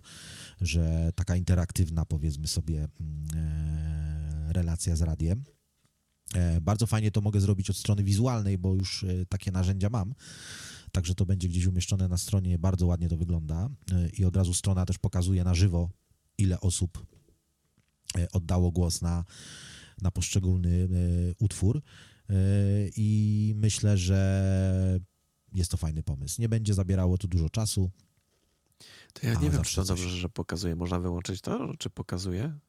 że 0.62 1.12
taka 1.16 1.36
interaktywna, 1.36 2.06
powiedzmy 2.06 2.48
sobie, 2.48 2.88
mm, 3.00 3.28
e, 3.36 4.54
relacja 4.54 4.96
z 4.96 5.02
radiem. 5.02 5.44
E, 6.36 6.62
Bardzo 6.62 6.88
fajnie 6.88 7.12
to 7.12 7.22
mogę 7.22 7.42
zrobić 7.42 7.70
od 7.70 7.78
strony 7.78 8.04
wizualnej, 8.04 8.58
bo 8.58 8.74
już 8.74 9.04
e, 9.04 9.26
takie 9.26 9.52
narzędzia 9.52 9.90
mam. 9.90 10.14
Także 10.92 11.16
to 11.16 11.26
będzie 11.26 11.48
gdzieś 11.48 11.66
umieszczone 11.66 12.08
na 12.08 12.18
stronie, 12.18 12.60
bardzo 12.60 12.86
ładnie 12.86 13.10
to 13.10 13.18
wygląda 13.18 13.70
e, 13.92 14.10
i 14.10 14.26
od 14.26 14.36
razu 14.36 14.54
strona 14.54 14.86
też 14.86 14.98
pokazuje 14.98 15.44
na 15.44 15.54
żywo, 15.54 15.90
ile 16.38 16.60
osób 16.60 17.06
oddało 18.34 18.72
głos 18.72 19.02
na, 19.02 19.26
na 20.02 20.12
poszczególny 20.12 20.88
utwór. 21.40 21.82
I 22.96 23.54
myślę, 23.58 23.98
że 23.98 25.00
jest 25.54 25.72
to 25.72 25.78
fajny 25.78 26.04
pomysł. 26.04 26.42
Nie 26.42 26.50
będzie 26.50 26.74
zabierało 26.74 27.18
to 27.18 27.28
dużo 27.28 27.50
czasu. 27.50 27.92
To 29.14 29.28
ja 29.28 29.38
A, 29.38 29.42
nie 29.42 29.50
wiem, 29.50 29.62
czy 29.62 29.76
to 29.76 29.84
dobrze, 29.84 30.10
że 30.10 30.30
pokazuje. 30.30 30.76
Można 30.76 31.00
wyłączyć 31.00 31.42
to, 31.42 31.74
czy 31.80 31.90
pokazuje? 31.90 32.60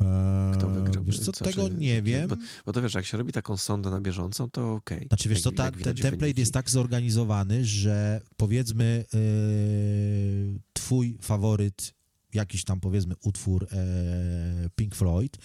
E, 0.00 0.50
Kto 0.54 0.68
wygrał? 0.68 1.04
Wiesz 1.04 1.18
co, 1.18 1.32
Co, 1.32 1.44
tego 1.44 1.68
czy- 1.68 1.74
nie 1.74 2.02
wiem. 2.02 2.28
Bo, 2.28 2.36
bo 2.66 2.72
to 2.72 2.82
wiesz, 2.82 2.94
jak 2.94 3.04
się 3.06 3.18
robi 3.18 3.32
taką 3.32 3.56
sondę 3.56 3.90
na 3.90 4.00
bieżącą, 4.00 4.50
to 4.50 4.72
okej. 4.72 5.06
Znaczy 5.08 5.28
wiesz 5.28 5.42
co, 5.42 5.52
ta, 5.52 5.70
ten 5.70 5.82
template 5.82 6.16
wyniki. 6.16 6.40
jest 6.40 6.52
tak 6.54 6.70
zorganizowany, 6.70 7.64
że 7.64 8.20
powiedzmy 8.36 9.04
yy, 9.12 10.60
twój 10.72 11.18
faworyt, 11.20 11.94
jakiś 12.34 12.64
tam 12.64 12.80
powiedzmy 12.80 13.14
utwór 13.22 13.66
e, 13.72 14.70
Pink 14.76 14.94
Floyd 14.94 15.38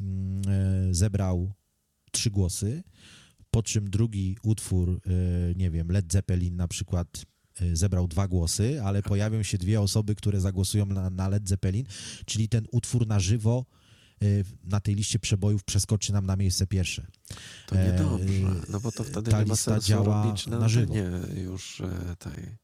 mm, 0.00 0.94
zebrał 0.94 1.52
trzy 2.12 2.30
głosy, 2.30 2.82
po 3.50 3.62
czym 3.62 3.90
drugi 3.90 4.36
utwór, 4.42 5.00
nie 5.56 5.70
wiem, 5.70 5.88
Led 5.90 6.12
Zeppelin 6.12 6.56
na 6.56 6.68
przykład 6.68 7.24
e, 7.60 7.76
zebrał 7.76 8.08
dwa 8.08 8.28
głosy, 8.28 8.82
ale 8.82 9.02
pojawią 9.02 9.42
się 9.42 9.58
dwie 9.58 9.80
osoby, 9.80 10.14
które 10.14 10.40
zagłosują 10.40 10.86
na, 10.86 11.10
na 11.10 11.28
Led 11.28 11.48
Zeppelin, 11.48 11.86
czyli 12.26 12.48
ten 12.48 12.66
utwór 12.72 13.06
na 13.06 13.20
żywo 13.20 13.64
na 14.64 14.80
tej 14.80 14.94
liście 14.94 15.18
przebojów 15.18 15.64
przeskoczy 15.64 16.12
nam 16.12 16.26
na 16.26 16.36
miejsce 16.36 16.66
pierwsze. 16.66 17.06
To 17.66 17.74
niedobrze, 17.74 18.48
e, 18.48 18.62
no 18.68 18.80
bo 18.80 18.92
to 18.92 19.04
wtedy 19.04 19.30
ta 19.30 19.40
nie 19.40 19.46
ma 19.46 19.56
sensu 19.56 19.88
działa 19.88 20.24
robić 20.24 20.46
na, 20.46 20.58
na 20.58 20.68
żywo. 20.68 20.94
Nie, 20.94 21.10
już 21.42 21.80
e, 21.80 22.16
tej. 22.18 22.56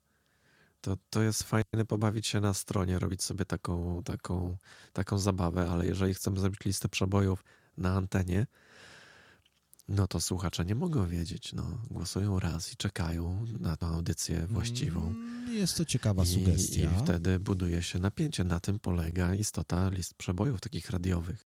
To, 0.81 0.97
to 1.11 1.23
jest 1.23 1.43
fajne 1.43 1.85
pobawić 1.89 2.27
się 2.27 2.41
na 2.41 2.55
stronie, 2.55 2.99
robić 2.99 3.23
sobie 3.23 3.45
taką, 3.45 4.03
taką, 4.03 4.57
taką 4.93 5.19
zabawę, 5.19 5.71
ale 5.71 5.87
jeżeli 5.87 6.15
chcemy 6.15 6.41
zrobić 6.41 6.65
listę 6.65 6.89
przebojów 6.89 7.45
na 7.77 7.95
antenie, 7.95 8.47
no 9.89 10.07
to 10.07 10.21
słuchacze 10.21 10.65
nie 10.65 10.75
mogą 10.75 11.07
wiedzieć. 11.07 11.53
No, 11.53 11.79
głosują 11.91 12.41
raz 12.41 12.73
i 12.73 12.77
czekają 12.77 13.47
na 13.61 13.77
tą 13.77 13.87
audycję 13.87 14.47
właściwą. 14.47 15.01
Mm, 15.07 15.55
Jest 15.55 15.77
to 15.77 15.85
ciekawa 15.85 16.23
I, 16.23 16.27
sugestia. 16.27 16.83
I 16.83 17.03
wtedy 17.03 17.39
buduje 17.39 17.83
się 17.83 17.99
napięcie. 17.99 18.45
Na 18.45 18.61
tym 18.61 18.79
polega 18.79 19.35
istota 19.35 19.89
list 19.89 20.15
przebojów 20.15 20.61
takich 20.61 20.91
radiowych. 20.91 21.47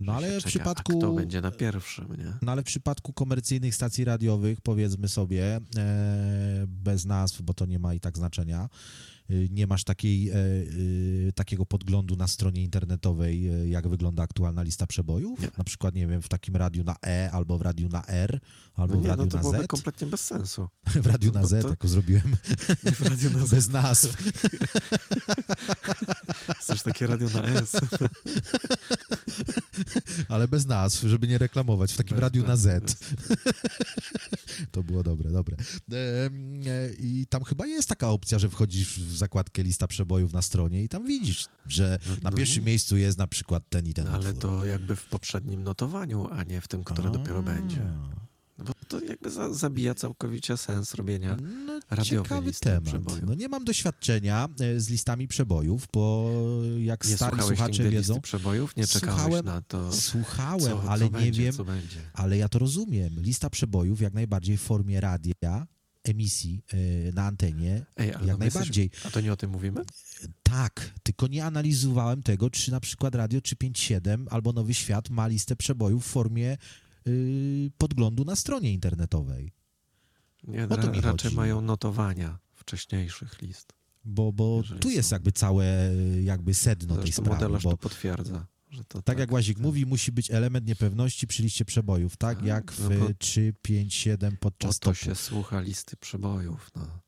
No 0.00 0.12
ale 0.14 0.40
w 0.40 0.44
przypadku 0.44 0.92
A 0.92 0.98
kto 0.98 1.12
będzie 1.12 1.40
na 1.40 1.50
pierwszym, 1.50 2.08
nie? 2.18 2.32
No 2.42 2.52
ale 2.52 2.62
w 2.62 2.66
przypadku 2.66 3.12
komercyjnych 3.12 3.74
stacji 3.74 4.04
radiowych, 4.04 4.60
powiedzmy 4.60 5.08
sobie, 5.08 5.60
e, 5.76 6.64
bez 6.66 7.04
nazw, 7.04 7.42
bo 7.42 7.54
to 7.54 7.66
nie 7.66 7.78
ma 7.78 7.94
i 7.94 8.00
tak 8.00 8.16
znaczenia, 8.16 8.68
nie 9.28 9.66
masz 9.66 9.84
takiej, 9.84 10.30
e, 10.30 10.34
e, 10.34 11.32
takiego 11.34 11.66
podglądu 11.66 12.16
na 12.16 12.28
stronie 12.28 12.62
internetowej, 12.62 13.48
e, 13.48 13.68
jak 13.68 13.88
wygląda 13.88 14.22
aktualna 14.22 14.62
lista 14.62 14.86
przebojów. 14.86 15.40
Nie. 15.40 15.48
Na 15.58 15.64
przykład, 15.64 15.94
nie 15.94 16.06
wiem, 16.06 16.22
w 16.22 16.28
takim 16.28 16.56
radiu 16.56 16.84
na 16.84 16.96
E, 17.06 17.30
albo 17.32 17.58
w 17.58 17.62
radiu 17.62 17.88
na 17.88 18.06
R, 18.06 18.40
albo 18.74 18.94
No 18.94 19.00
w 19.00 19.02
nie, 19.02 19.08
radiu 19.08 19.24
no 19.24 19.30
to 19.30 19.36
na 19.36 19.42
byłoby 19.42 19.64
Z. 19.64 19.66
kompletnie 19.66 20.06
bez 20.06 20.20
sensu. 20.20 20.68
W 21.02 21.06
radiu 21.06 21.32
na 21.32 21.46
Z, 21.46 21.62
to- 21.62 21.68
jako 21.68 21.88
zrobiłem, 21.88 22.36
W 22.84 23.00
radiu 23.08 23.30
na 23.30 23.46
bez 23.46 23.68
nazw. 23.68 24.16
Chcesz 26.60 26.82
takie 26.82 27.06
radio 27.06 27.28
na 27.34 27.42
S. 27.44 27.76
Ale 30.28 30.48
bez 30.48 30.66
nazw, 30.66 31.02
żeby 31.02 31.28
nie 31.28 31.38
reklamować. 31.38 31.92
W 31.92 31.96
takim 31.96 32.14
Bez- 32.16 32.22
radiu 32.22 32.46
na 32.46 32.56
Z. 32.56 32.82
bez. 32.84 32.96
To 34.70 34.82
było 34.82 35.02
dobre, 35.02 35.30
dobre. 35.30 35.56
E, 35.92 36.30
I 36.98 37.26
tam 37.28 37.44
chyba 37.44 37.66
jest 37.66 37.88
taka 37.88 38.08
opcja, 38.10 38.38
że 38.38 38.48
wchodzisz 38.50 38.98
w 39.00 39.13
zakładkę 39.16 39.62
lista 39.62 39.86
przebojów 39.86 40.32
na 40.32 40.42
stronie 40.42 40.82
i 40.84 40.88
tam 40.88 41.06
widzisz, 41.06 41.46
że 41.66 41.98
na 42.22 42.30
no. 42.30 42.36
pierwszym 42.36 42.64
miejscu 42.64 42.96
jest 42.96 43.18
na 43.18 43.26
przykład 43.26 43.62
ten 43.68 43.86
i 43.86 43.94
ten 43.94 44.04
No, 44.04 44.10
ale 44.12 44.30
utwór. 44.30 44.42
to 44.50 44.64
jakby 44.64 44.96
w 44.96 45.04
poprzednim 45.04 45.62
notowaniu, 45.62 46.28
a 46.32 46.42
nie 46.42 46.60
w 46.60 46.68
tym, 46.68 46.84
które 46.84 47.10
dopiero 47.10 47.38
A, 47.38 47.42
będzie. 47.42 47.80
No 48.58 48.64
Bo 48.64 48.72
to 48.88 49.00
jakby 49.00 49.30
za, 49.30 49.54
zabija 49.54 49.94
całkowicie 49.94 50.56
sens 50.56 50.94
robienia 50.94 51.36
No, 51.66 51.80
radiowej 51.90 52.22
ciekawy 52.24 52.46
listy 52.46 52.64
temat. 52.70 53.22
No 53.26 53.34
nie 53.34 53.48
mam 53.48 53.64
doświadczenia 53.64 54.48
e, 54.60 54.80
z 54.80 54.88
listami 54.88 55.28
przebojów, 55.28 55.86
bo 55.94 56.30
jak 56.78 57.04
Nie 57.08 57.16
stali 57.16 57.42
słuchacze 57.42 57.90
wiedzą, 57.90 58.20
przebojów? 58.20 58.76
Nie 58.76 58.86
czekałeś 58.86 59.20
Słuchałem- 59.22 59.44
na 59.44 59.60
to, 59.62 59.92
słuchałem, 59.92 60.60
co, 60.60 60.90
ale 60.90 60.98
co 60.98 61.04
nie 61.04 61.10
będzie, 61.24 61.42
wiem, 61.52 61.66
ale 62.12 62.36
ja 62.36 62.48
to 62.48 62.58
rozumiem. 62.58 63.12
Lista 63.20 63.50
przebojów 63.50 64.00
jak 64.00 64.14
najbardziej 64.14 64.56
w 64.56 64.60
formie 64.60 65.00
radia, 65.00 65.66
emisji 66.04 66.62
e, 67.08 67.12
na 67.12 67.26
antenie, 67.26 67.86
Ej, 67.96 68.08
jak 68.08 68.26
no 68.26 68.36
najbardziej. 68.36 68.90
A 69.04 69.10
to 69.10 69.20
nie 69.20 69.32
o 69.32 69.36
tym 69.36 69.50
mówimy? 69.50 69.84
Tak, 70.42 70.90
tylko 71.02 71.26
nie 71.26 71.44
analizowałem 71.44 72.22
tego, 72.22 72.50
czy 72.50 72.70
na 72.70 72.80
przykład 72.80 73.14
Radio 73.14 73.40
357 73.40 74.26
albo 74.30 74.52
Nowy 74.52 74.74
Świat 74.74 75.10
ma 75.10 75.26
listę 75.26 75.56
przebojów 75.56 76.04
w 76.04 76.08
formie 76.08 76.56
y, 77.06 77.70
podglądu 77.78 78.24
na 78.24 78.36
stronie 78.36 78.72
internetowej. 78.72 79.52
Nie, 80.44 80.64
O 80.64 80.76
to 80.76 80.90
mi 80.90 81.00
raczej 81.00 81.22
chodzi. 81.28 81.36
mają 81.36 81.60
notowania 81.60 82.38
wcześniejszych 82.54 83.42
list. 83.42 83.72
Bo, 84.04 84.32
bo 84.32 84.58
Jeżeli 84.62 84.80
tu 84.80 84.90
jest 84.90 85.08
są. 85.08 85.14
jakby 85.14 85.32
całe 85.32 85.66
jakby 86.22 86.54
sedno 86.54 86.94
tej 86.94 87.04
Zresztą 87.04 87.22
sprawy. 87.22 87.40
modelarz 87.42 87.62
Bo, 87.64 87.70
to 87.70 87.76
potwierdza, 87.76 88.46
to 88.88 89.02
tak 89.02 89.18
jak 89.18 89.32
Łazik 89.32 89.58
mówi, 89.58 89.86
musi 89.86 90.12
być 90.12 90.30
element 90.30 90.66
niepewności 90.66 91.26
przy 91.26 91.42
liście 91.42 91.64
przebojów, 91.64 92.16
tak 92.16 92.36
Tak, 92.38 92.46
jak 92.46 92.72
w 92.72 92.90
no 92.90 92.98
bo- 93.08 93.14
3, 93.18 93.54
5, 93.62 93.94
7 93.94 94.34
O 94.34 94.36
podczas 94.40 94.78
to 94.78 94.84
topu. 94.84 94.94
się 95.04 95.14
słucha 95.14 95.60
listy 95.60 95.96
przebojów, 95.96 96.70
no. 96.76 97.00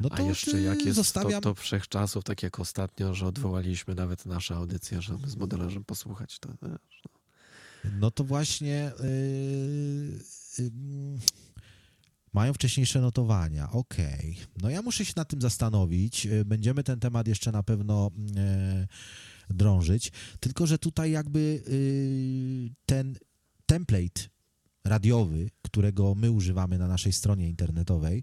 No 0.00 0.08
A 0.12 0.16
to 0.16 0.22
jeszcze 0.28 0.60
jak 0.60 0.84
jest 0.84 0.96
zostawiam... 0.96 1.42
to, 1.42 1.54
to 1.54 1.60
wszechczasów, 1.60 2.24
tak 2.24 2.42
jak 2.42 2.60
ostatnio, 2.60 3.14
że 3.14 3.26
odwołaliśmy 3.26 3.94
nawet 3.94 4.26
nasze 4.26 4.54
audycje, 4.54 5.02
żeby 5.02 5.30
z 5.30 5.36
modelarzem 5.36 5.84
posłuchać, 5.84 6.38
to 6.38 6.48
no. 6.62 6.68
No 8.00 8.10
to 8.10 8.24
właśnie 8.24 8.92
yy, 9.00 10.64
yy, 10.64 10.70
mają 12.32 12.52
wcześniejsze 12.54 13.00
notowania. 13.00 13.70
Okej. 13.70 14.36
No 14.62 14.70
ja 14.70 14.82
muszę 14.82 15.04
się 15.04 15.12
nad 15.16 15.28
tym 15.28 15.40
zastanowić. 15.40 16.24
Yy, 16.24 16.44
Będziemy 16.44 16.82
ten 16.84 17.00
temat 17.00 17.28
jeszcze 17.28 17.52
na 17.52 17.62
pewno 17.62 18.10
yy, 18.16 18.86
drążyć. 19.52 20.12
Tylko, 20.40 20.66
że 20.66 20.78
tutaj 20.78 21.10
jakby 21.10 21.62
yy, 21.68 22.74
ten 22.86 23.16
template 23.66 24.22
radiowy, 24.84 25.50
którego 25.62 26.14
my 26.14 26.30
używamy 26.30 26.78
na 26.78 26.88
naszej 26.88 27.12
stronie 27.12 27.48
internetowej, 27.48 28.22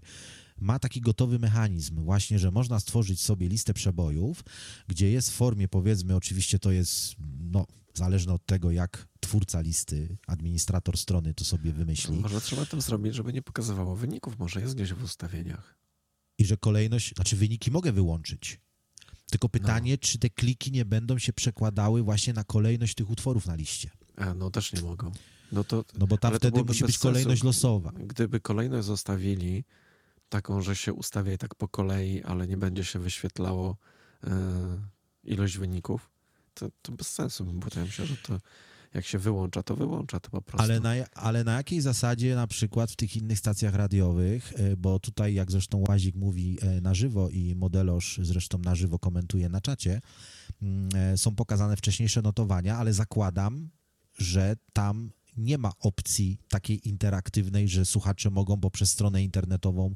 ma 0.60 0.78
taki 0.78 1.00
gotowy 1.00 1.38
mechanizm, 1.38 2.02
właśnie, 2.04 2.38
że 2.38 2.50
można 2.50 2.80
stworzyć 2.80 3.20
sobie 3.20 3.48
listę 3.48 3.74
przebojów, 3.74 4.44
gdzie 4.88 5.10
jest 5.10 5.30
w 5.30 5.34
formie, 5.34 5.68
powiedzmy, 5.68 6.16
oczywiście 6.16 6.58
to 6.58 6.70
jest, 6.70 7.14
no, 7.40 7.66
zależne 7.94 8.32
od 8.32 8.46
tego, 8.46 8.70
jak 8.70 9.08
twórca 9.20 9.60
listy, 9.60 10.16
administrator 10.26 10.98
strony 10.98 11.34
to 11.34 11.44
sobie 11.44 11.72
wymyśli, 11.72 12.16
Może 12.16 12.40
trzeba 12.40 12.66
to 12.66 12.80
zrobić, 12.80 13.14
żeby 13.14 13.32
nie 13.32 13.42
pokazywało 13.42 13.96
wyników, 13.96 14.38
może 14.38 14.60
jest 14.60 14.74
gdzieś 14.74 14.92
w 14.92 15.04
ustawieniach. 15.04 15.76
i 16.38 16.44
że 16.44 16.56
kolejność, 16.56 17.14
znaczy 17.14 17.36
wyniki 17.36 17.70
mogę 17.70 17.92
wyłączyć. 17.92 18.60
Tylko 19.30 19.46
No. 19.46 19.50
pytanie, 19.50 19.98
czy 19.98 20.18
te 20.18 20.30
kliki 20.30 20.72
nie 20.72 20.84
będą 20.84 21.18
się 21.18 21.32
przekładały 21.32 22.02
właśnie 22.02 22.32
na 22.32 22.44
kolejność 22.44 22.94
tych 22.94 23.10
utworów 23.10 23.46
na 23.46 23.54
liście. 23.54 23.90
A, 24.16 24.34
no 24.34 24.50
też 24.50 24.72
nie 24.72 24.82
mogą. 24.82 25.12
No 25.52 25.64
to 25.64 25.84
No 25.98 26.06
bo 26.06 26.18
tam 26.18 26.34
wtedy 26.34 26.64
musi 26.64 26.84
być 26.84 26.98
kolejność 26.98 27.40
sensu. 27.42 27.46
losowa. 27.46 27.92
gdyby 27.92 28.40
kolejność 28.40 28.86
zostawili 28.86 29.64
taką, 30.28 30.62
że 30.62 30.76
się 30.76 30.92
ustawia 30.92 31.32
i 31.32 31.38
tak 31.38 31.54
po 31.54 31.68
kolei, 31.68 32.22
ale 32.22 32.46
nie 32.46 32.56
będzie 32.56 32.84
się 32.84 32.98
wyświetlało 32.98 33.76
e, 34.24 34.30
ilość 35.24 35.58
wyników, 35.58 36.10
to, 36.54 36.68
to 36.82 36.92
bez 36.92 37.08
sensu 37.08 37.44
bo 37.44 37.66
ja 37.76 37.82
myślę, 37.84 38.06
że 38.06 38.16
to 38.16 38.38
jak 38.94 39.06
się 39.06 39.18
wyłącza, 39.18 39.62
to 39.62 39.76
wyłącza 39.76 40.20
to 40.20 40.30
po 40.30 40.42
prostu. 40.42 40.64
Ale 40.64 40.80
na, 40.80 40.90
ale 41.14 41.44
na 41.44 41.52
jakiej 41.52 41.80
zasadzie 41.80 42.34
na 42.34 42.46
przykład 42.46 42.90
w 42.90 42.96
tych 42.96 43.16
innych 43.16 43.38
stacjach 43.38 43.74
radiowych, 43.74 44.52
e, 44.56 44.76
bo 44.76 44.98
tutaj 44.98 45.34
jak 45.34 45.50
zresztą 45.50 45.84
Łazik 45.88 46.16
mówi 46.16 46.58
e, 46.62 46.80
na 46.80 46.94
żywo 46.94 47.28
i 47.28 47.54
modeloż 47.54 48.20
zresztą 48.22 48.58
na 48.58 48.74
żywo 48.74 48.98
komentuje 48.98 49.48
na 49.48 49.60
czacie, 49.60 50.00
mm, 50.62 50.88
e, 50.94 51.18
są 51.18 51.34
pokazane 51.34 51.76
wcześniejsze 51.76 52.22
notowania, 52.22 52.76
ale 52.76 52.92
zakładam, 52.92 53.70
że 54.18 54.56
tam 54.72 55.10
nie 55.36 55.58
ma 55.58 55.72
opcji 55.80 56.38
takiej 56.48 56.88
interaktywnej, 56.88 57.68
że 57.68 57.84
słuchacze 57.84 58.30
mogą 58.30 58.60
poprzez 58.60 58.90
stronę 58.90 59.22
internetową 59.22 59.94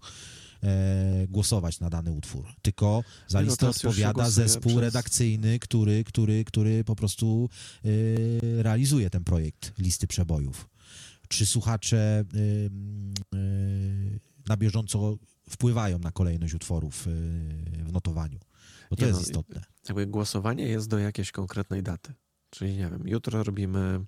głosować 1.29 1.81
na 1.81 1.90
dany 1.90 2.12
utwór. 2.12 2.46
Tylko 2.62 3.05
za 3.29 3.40
no, 3.40 3.46
listę 3.46 3.68
odpowiada 3.68 4.31
zespół 4.31 4.72
przez- 4.72 4.81
redakcyjny, 4.81 5.59
który, 5.59 6.05
który, 6.05 6.44
który 6.44 6.85
po 6.85 6.96
prostu 6.96 7.48
e, 7.85 8.62
realizuje 8.62 9.11
ten 9.11 9.24
projekt 9.24 9.72
listy 9.79 10.07
przebojów. 10.07 10.68
Czy 11.29 11.46
słuchacze 11.46 12.24
y, 12.35 12.70
na 14.48 14.57
bieżąco 14.57 15.18
wpływają 15.50 15.98
na 15.98 16.11
kolejność 16.11 16.55
utworów 16.55 17.07
w 17.87 17.92
notowaniu? 17.92 18.38
Bo 18.90 18.96
to 18.96 19.03
Nie 19.03 19.09
jest 19.09 19.20
no, 19.20 19.27
istotne. 19.27 19.62
Jakby 19.88 20.07
głosowanie 20.07 20.66
jest 20.66 20.88
do 20.88 20.98
jakiejś 20.98 21.33
konkretnej 21.33 21.83
daty. 21.83 22.14
Czyli 22.50 22.72
nie 22.77 22.88
wiem, 22.90 23.03
jutro 23.09 23.42
robimy 23.42 23.79
e, 23.79 24.05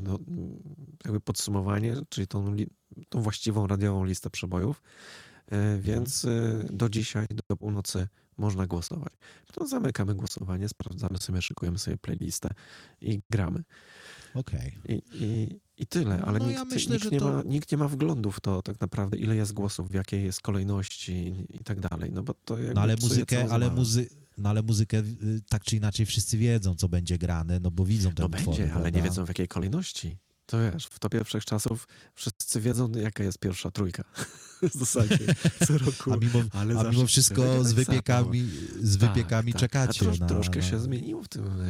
no, 0.00 0.18
jakby 1.04 1.20
podsumowanie, 1.20 1.96
czyli 2.08 2.26
tą, 2.26 2.56
tą 3.08 3.22
właściwą 3.22 3.66
radiową 3.66 4.04
listę 4.04 4.30
przebojów, 4.30 4.82
e, 5.46 5.78
więc 5.78 6.24
e, 6.24 6.64
do 6.70 6.88
dzisiaj, 6.88 7.26
do 7.48 7.56
północy 7.56 8.08
można 8.38 8.66
głosować. 8.66 9.12
Potem 9.46 9.68
zamykamy 9.68 10.14
głosowanie, 10.14 10.68
sprawdzamy 10.68 11.18
sobie, 11.18 11.42
szykujemy 11.42 11.78
sobie 11.78 11.96
playlistę 11.96 12.48
i 13.00 13.20
gramy. 13.30 13.62
Okej. 14.34 14.78
I, 14.88 15.02
i, 15.12 15.60
i 15.76 15.86
tyle, 15.86 16.22
ale 16.22 16.38
No, 16.38 16.46
nikt, 16.46 16.58
ja 16.58 16.64
myślę, 16.64 16.96
nikt, 16.96 17.10
nie 17.12 17.18
to- 17.18 17.32
ma, 17.32 17.42
nikt 17.42 17.72
nie 17.72 17.78
ma 17.78 17.88
wglądu 17.88 18.30
w 18.30 18.40
to 18.40 18.62
tak 18.62 18.80
naprawdę, 18.80 19.16
ile 19.16 19.36
jest 19.36 19.52
głosów, 19.52 19.90
w 19.90 19.94
jakiej 19.94 20.24
jest 20.24 20.40
kolejności 20.40 21.12
i, 21.12 21.56
i 21.56 21.58
tak 21.58 21.80
dalej. 21.80 22.12
No 22.12 22.22
bo 22.22 22.34
to 22.34 22.58
jakby 22.58 22.74
No 22.74 22.80
ale 22.80 22.96
muzykę, 22.96 23.46
ale 23.50 23.70
muzy, 23.70 24.08
no 24.42 24.48
ale 24.50 24.62
muzykę 24.62 24.98
y, 24.98 25.40
tak 25.48 25.64
czy 25.64 25.76
inaczej 25.76 26.06
wszyscy 26.06 26.38
wiedzą, 26.38 26.74
co 26.74 26.88
będzie 26.88 27.18
grane, 27.18 27.60
no 27.60 27.70
bo 27.70 27.84
widzą 27.84 28.12
te 28.12 28.22
No 28.22 28.26
utwory, 28.26 28.46
będzie, 28.46 28.74
ale 28.74 28.92
nie 28.92 29.02
wiedzą 29.02 29.24
w 29.24 29.28
jakiej 29.28 29.48
kolejności. 29.48 30.16
To 30.46 30.58
wiesz, 30.72 30.86
w 30.86 30.98
topie 30.98 31.24
wszechczasów 31.24 31.88
wszyscy 32.14 32.60
wiedzą, 32.60 32.92
jaka 32.92 33.24
jest 33.24 33.38
pierwsza 33.38 33.70
trójka. 33.70 34.04
w 34.74 34.78
zasadzie 34.78 35.18
co 35.66 35.78
roku. 35.78 36.12
A 36.12 36.16
mimo, 36.16 36.42
ale 36.52 36.80
a 36.80 36.90
mimo 36.90 37.06
wszystko 37.06 37.42
tak 37.42 37.62
z 37.62 37.64
samo. 37.64 37.74
wypiekami, 37.74 38.50
z 38.82 38.98
Tak, 38.98 39.08
wypiekami 39.08 39.52
tak. 39.52 39.60
czekacie 39.60 40.00
A 40.00 40.04
trosz, 40.04 40.18
na, 40.20 40.26
troszkę 40.26 40.58
na, 40.60 40.66
się 40.66 40.80
zmieniło 40.80 41.22
w 41.22 41.28
tym, 41.28 41.60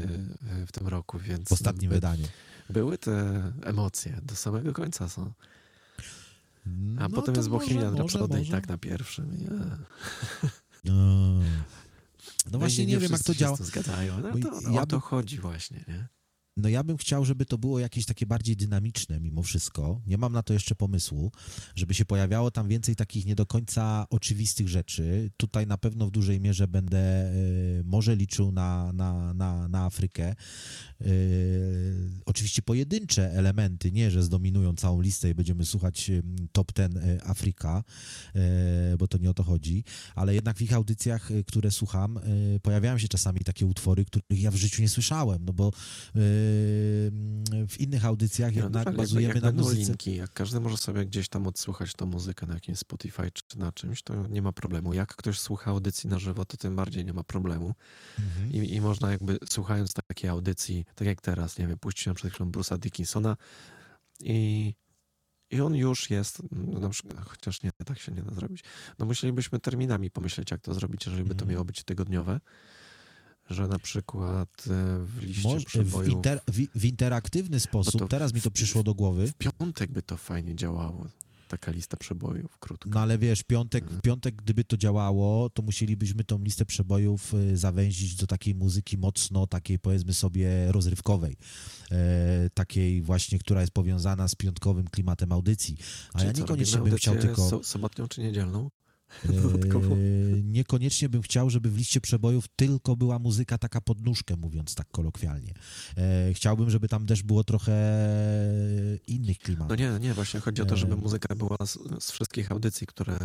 y, 0.62 0.66
w 0.66 0.72
tym 0.72 0.88
roku, 0.88 1.18
więc 1.18 1.48
w 1.48 1.52
ostatnim 1.52 1.88
by- 1.88 1.94
wydaniu. 1.96 2.26
były 2.70 2.98
te 2.98 3.42
emocje, 3.64 4.20
do 4.22 4.37
samego 4.37 4.72
końca 4.72 5.08
są. 5.08 5.32
A 6.98 7.08
No 7.08 7.11
potem 7.11 7.35
jest 7.35 7.48
Bohemian 7.48 7.94
Rhapsody 7.96 8.42
i 8.42 8.50
tak 8.50 8.68
na 8.68 8.78
pierwszym. 8.78 9.38
Nie. 9.40 9.48
No, 10.85 10.94
no 12.52 12.58
właśnie 12.58 12.85
i 12.85 12.87
nie, 12.87 12.98
wiem, 12.98 13.12
jak 13.12 13.22
to 13.22 13.35
działa. 13.35 13.56
zgadzają. 13.56 14.20
No 14.20 14.50
to, 14.50 14.70
ja 14.70 14.82
o 14.82 14.87
to 14.87 15.00
chodzi 15.00 15.38
właśnie, 15.38 15.85
nie? 15.88 16.08
No 16.57 16.69
ja 16.69 16.85
bym 16.85 16.97
chciał, 16.97 17.25
żeby 17.25 17.47
to 17.47 17.59
było 17.59 17.79
jakieś 17.79 18.07
takie 18.07 18.27
bardziej 18.27 18.57
dynamiczne 18.57 19.21
mimo 19.21 19.43
wszystko. 19.43 20.01
Nie 20.07 20.19
mam 20.19 20.33
na 20.33 20.43
to 20.43 20.53
jeszcze 20.53 20.75
pomysłu, 20.75 21.33
żeby 21.75 21.95
się 21.95 22.05
pojawiało 22.05 22.51
tam 22.51 22.69
więcej 22.69 22.97
takich 22.97 23.27
nie 23.27 23.35
do 23.35 23.47
końca 23.47 24.07
oczywistych 24.11 24.69
rzeczy. 24.69 25.31
Tutaj 25.37 25.67
na 25.67 25.79
pewno 25.79 26.07
w 26.07 26.11
dużej 26.11 26.41
mierze 26.41 26.69
będę 26.69 26.99
e, 26.99 27.33
może 27.85 28.17
liczył 28.17 28.53
na, 28.53 28.93
na, 28.93 29.35
na, 29.35 29.69
na 29.69 29.85
Afrykę. 29.85 30.25
E, 30.25 30.35
oczywiście 32.27 32.62
pojedyncze 32.62 33.33
elementy, 33.33 33.93
nie, 33.93 34.11
że 34.11 34.23
zdominują 34.23 34.75
całą 34.75 35.01
listę 35.01 35.31
i 35.31 35.35
będziemy 35.35 35.65
słuchać 35.65 36.11
em, 36.11 36.49
top 36.53 36.73
ten 36.73 36.97
e, 36.97 37.25
Afryka, 37.25 37.85
e, 38.35 38.97
bo 38.99 39.09
to 39.09 39.19
nie 39.19 39.31
o 39.31 39.35
to 39.35 39.43
chodzi, 39.43 39.85
ale 40.15 40.35
jednak 40.35 40.59
w 40.59 40.62
ich 40.62 40.73
audycjach, 40.73 41.31
e, 41.31 41.45
które 41.45 41.71
słucham, 41.71 42.21
pojawiają 42.62 42.99
się 42.99 43.09
czasami 43.09 43.41
takie 43.41 43.67
utwory, 43.67 44.05
których 44.05 44.43
ja 44.43 44.51
w 44.51 44.57
życiu 44.57 44.83
nie 44.83 44.88
słyszałem, 44.88 45.45
no 45.45 45.53
bo 45.53 45.73
w 47.68 47.81
innych 47.81 48.05
audycjach 48.05 48.52
Nie, 48.55 48.59
no 48.59 48.64
jednak 48.66 48.85
tak, 48.85 48.92
jak- 48.94 48.96
bazujemy 49.02 49.35
jak 49.35 49.42
na 49.42 49.48
będą 49.48 49.62
muzyce. 49.62 49.83
linki, 49.87 50.16
jak 50.16 50.33
każdy 50.33 50.61
może 50.61 50.76
sobie 50.76 51.07
gdzieś 51.07 51.28
tam 51.28 51.46
odsłuchać 51.46 51.94
tą 51.94 52.07
muzykę 52.07 52.46
na 52.46 52.55
jakimś 52.55 52.78
Spotify 52.78 53.31
czy 53.48 53.59
na 53.59 53.72
czymś, 53.72 54.02
to 54.02 54.26
nie 54.26 54.42
ma 54.42 54.52
problemu. 54.52 54.94
Jak 54.94 55.16
ktoś 55.16 55.38
słucha 55.40 55.70
audycji 55.70 56.11
na 56.11 56.18
żywo, 56.18 56.44
to 56.44 56.57
tym 56.57 56.76
bardziej 56.76 57.05
nie 57.05 57.12
ma 57.12 57.24
problemu. 57.24 57.74
Mhm. 58.18 58.52
I, 58.52 58.74
I 58.74 58.81
można 58.81 59.11
jakby 59.11 59.38
słuchając 59.48 59.92
takiej 59.94 60.31
audycji, 60.31 60.85
tak 60.94 61.07
jak 61.09 61.20
teraz, 61.20 61.59
nie 61.59 61.66
wiem, 61.66 61.78
puścić 61.78 62.07
na 62.07 62.14
przykład 62.14 62.48
Bruce'a 62.50 62.78
Dickinsona 62.78 63.37
i, 64.20 64.74
i 65.50 65.61
on 65.61 65.74
już 65.74 66.11
jest, 66.11 66.42
no 66.52 66.81
na 66.81 66.88
przykład, 66.88 67.18
chociaż 67.28 67.62
nie, 67.62 67.70
tak 67.87 67.98
się 67.98 68.12
nie 68.12 68.22
da 68.22 68.35
zrobić. 68.35 68.64
No 68.98 69.07
musielibyśmy 69.07 69.61
terminami 69.61 70.11
pomyśleć, 70.11 70.50
jak 70.50 70.61
to 70.61 70.74
zrobić, 70.74 71.07
jeżeli 71.07 71.22
by 71.24 71.28
to 71.35 71.35
Mhm. 71.35 71.50
miało 71.50 71.64
być 71.64 71.85
tygodniowe, 71.85 72.40
że 73.50 73.68
na 73.68 73.78
przykład 73.78 74.48
e, 74.70 75.05
w 75.07 75.22
liście 75.22 75.48
Może 75.48 75.61
w, 75.61 75.64
przebojów 75.64 76.12
inter, 76.14 76.40
w, 76.48 76.78
w 76.81 76.85
interaktywny 76.85 77.61
sposób, 77.61 78.09
teraz 78.11 78.35
mi 78.35 78.40
to 78.40 78.50
w- 78.50 78.52
przyszło 78.52 78.83
do 78.83 78.94
głowy. 78.94 79.26
w 79.28 79.35
piątek 79.35 79.90
by 79.92 80.02
to 80.02 80.16
fajnie 80.16 80.55
działało. 80.57 81.07
taka 81.48 81.70
lista 81.72 81.96
przebojów, 81.96 82.59
krótka. 82.59 82.90
No 82.94 83.00
ale 83.00 83.18
wiesz, 83.18 83.42
piątek, 83.42 83.83
Mhm. 83.83 83.98
w 84.00 84.02
piątek, 84.02 84.35
gdyby 84.37 84.64
to 84.64 84.76
działało, 84.76 85.50
to 85.50 85.62
musielibyśmy 85.62 86.24
tą 86.24 86.38
listę 86.42 86.64
przebojów 86.66 87.35
y, 87.35 87.57
zawęzić 87.57 88.14
do 88.14 88.26
takiej 88.26 88.55
muzyki 88.55 88.98
mocno, 88.98 89.46
takiej 89.46 89.78
powiedzmy 89.78 90.14
sobie 90.14 90.72
rozrywkowej. 90.72 91.37
E, 91.90 92.50
takiej 92.55 93.02
właśnie, 93.02 93.38
która 93.38 93.61
jest 93.61 93.72
powiązana 93.72 94.28
z 94.28 94.35
piątkowym 94.35 94.88
klimatem 94.88 95.33
audycji. 95.33 95.76
A 96.12 96.18
Czyli 96.18 96.26
ja 96.26 96.33
niekoniecznie 96.40 96.78
bym 96.81 96.96
chciał 96.96 97.16
tylko... 97.16 97.50
so- 97.50 97.62
sobotnią 97.64 98.09
czy 98.09 98.20
niedzielną? 98.20 98.70
Dodatkowo? 99.42 99.96
niekoniecznie 100.42 101.09
bym 101.09 101.22
chciał, 101.22 101.51
żeby 101.51 101.70
w 101.70 101.77
liście 101.77 102.01
przebojów 102.01 102.48
tylko 102.57 102.96
była 102.96 103.18
muzyka 103.18 103.59
taka 103.59 103.81
pod 103.81 104.01
nóżkę, 104.05 104.37
mówiąc 104.37 104.75
tak 104.75 104.90
kolokwialnie. 104.90 105.55
E, 105.96 106.35
chciałbym, 106.35 106.70
żeby 106.70 106.88
tam 106.88 107.07
też 107.07 107.22
było 107.22 107.44
trochę 107.44 107.72
innych 109.07 109.38
klimatów. 109.38 109.68
No 109.68 109.75
nie, 109.77 109.98
nie, 110.01 110.14
właśnie 110.14 110.40
chodzi 110.40 110.62
o 110.62 110.64
to, 110.66 110.77
żeby 110.77 110.92
E, 110.92 110.96
muzyka 110.96 111.35
była 111.35 111.57
z, 111.66 111.79
z 112.05 112.11
wszystkich 112.11 112.53
audycji, 112.53 112.87
które, 112.87 113.18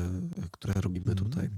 które 0.52 0.74
robimy 0.74 1.12
Mhm. 1.12 1.30
tutaj. 1.30 1.50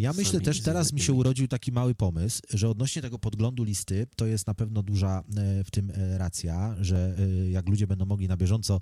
Ja 0.00 0.12
myślę 0.12 0.40
też, 0.40 0.60
teraz 0.60 0.92
mi 0.92 1.00
się 1.00 1.12
urodził 1.12 1.48
taki 1.48 1.72
mały 1.72 1.94
pomysł, 1.94 2.42
że 2.50 2.68
odnośnie 2.68 3.02
tego 3.02 3.18
podglądu 3.18 3.64
listy, 3.64 4.06
to 4.16 4.26
jest 4.26 4.46
na 4.46 4.54
pewno 4.54 4.82
duża 4.82 5.22
e, 5.36 5.64
w 5.64 5.70
tym 5.70 5.90
e, 5.90 6.18
racja, 6.18 6.76
że 6.80 7.16
e, 7.18 7.50
jak 7.50 7.68
ludzie 7.68 7.86
będą 7.86 8.06
mogli 8.06 8.28
na 8.28 8.36
bieżąco, 8.36 8.80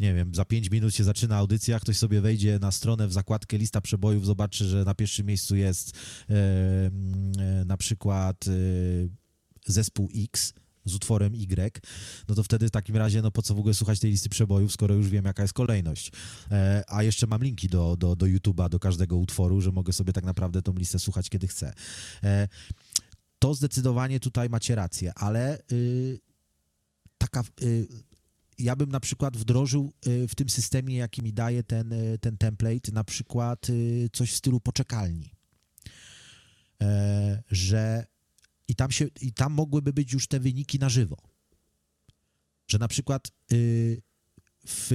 nie 0.00 0.14
wiem, 0.14 0.34
za 0.34 0.44
pięć 0.44 0.70
minut 0.70 0.94
się 0.94 1.04
zaczyna 1.04 1.36
audycja, 1.36 1.80
ktoś 1.80 1.96
sobie 1.96 2.20
wejdzie 2.20 2.58
na 2.58 2.72
stronę 2.72 3.08
w 3.08 3.12
zakładkę 3.12 3.58
lista 3.58 3.80
przebojów, 3.80 4.26
zobaczy, 4.26 4.64
że 4.64 4.84
na 4.84 4.94
pierwszym 4.94 5.26
miejscu 5.26 5.56
jest 5.56 5.92
na 7.66 7.76
przykład 7.76 8.44
zespół 9.66 10.08
X, 10.16 10.54
z 10.90 10.94
utworem 10.94 11.34
Y, 11.34 11.80
no 12.28 12.34
to 12.34 12.42
wtedy 12.42 12.68
w 12.68 12.70
takim 12.70 12.96
razie, 12.96 13.22
no 13.22 13.30
po 13.30 13.42
co 13.42 13.54
w 13.54 13.58
ogóle 13.58 13.74
słuchać 13.74 14.00
tej 14.00 14.10
listy 14.10 14.28
przebojów, 14.28 14.72
skoro 14.72 14.94
już 14.94 15.08
wiem, 15.08 15.24
jaka 15.24 15.42
jest 15.42 15.54
kolejność. 15.54 16.12
E, 16.50 16.84
a 16.88 17.02
jeszcze 17.02 17.26
mam 17.26 17.42
linki 17.42 17.68
do, 17.68 17.96
do, 17.96 18.16
do 18.16 18.26
YouTube'a, 18.26 18.68
do 18.68 18.78
każdego 18.78 19.16
utworu, 19.16 19.60
że 19.60 19.72
mogę 19.72 19.92
sobie 19.92 20.12
tak 20.12 20.24
naprawdę 20.24 20.62
tą 20.62 20.74
listę 20.74 20.98
słuchać, 20.98 21.30
kiedy 21.30 21.48
chcę. 21.48 21.72
E, 22.24 22.48
to 23.38 23.54
zdecydowanie 23.54 24.20
tutaj 24.20 24.48
macie 24.48 24.74
rację, 24.74 25.12
ale 25.14 25.58
y, 25.72 26.20
taka... 27.18 27.42
Y, 27.62 27.86
ja 28.58 28.76
bym 28.76 28.90
na 28.90 29.00
przykład 29.00 29.36
wdrożył 29.36 29.92
y, 30.06 30.28
w 30.28 30.34
tym 30.34 30.48
systemie, 30.48 30.96
jaki 30.96 31.22
mi 31.22 31.32
daje 31.32 31.62
ten, 31.62 31.92
y, 31.92 32.18
ten 32.18 32.38
template, 32.38 32.92
na 32.92 33.04
przykład 33.04 33.70
y, 33.70 34.08
coś 34.12 34.32
w 34.32 34.36
stylu 34.36 34.60
poczekalni. 34.60 35.32
E, 36.82 37.42
że 37.50 38.06
i 38.70 38.74
tam, 38.74 38.90
się, 38.90 39.06
i 39.20 39.32
tam 39.32 39.52
mogłyby 39.52 39.92
być 39.92 40.12
już 40.12 40.26
te 40.26 40.40
wyniki 40.40 40.78
na 40.78 40.88
żywo. 40.88 41.16
Że 42.68 42.78
na 42.78 42.88
przykład 42.88 43.28
y, 43.52 44.02
w 44.66 44.90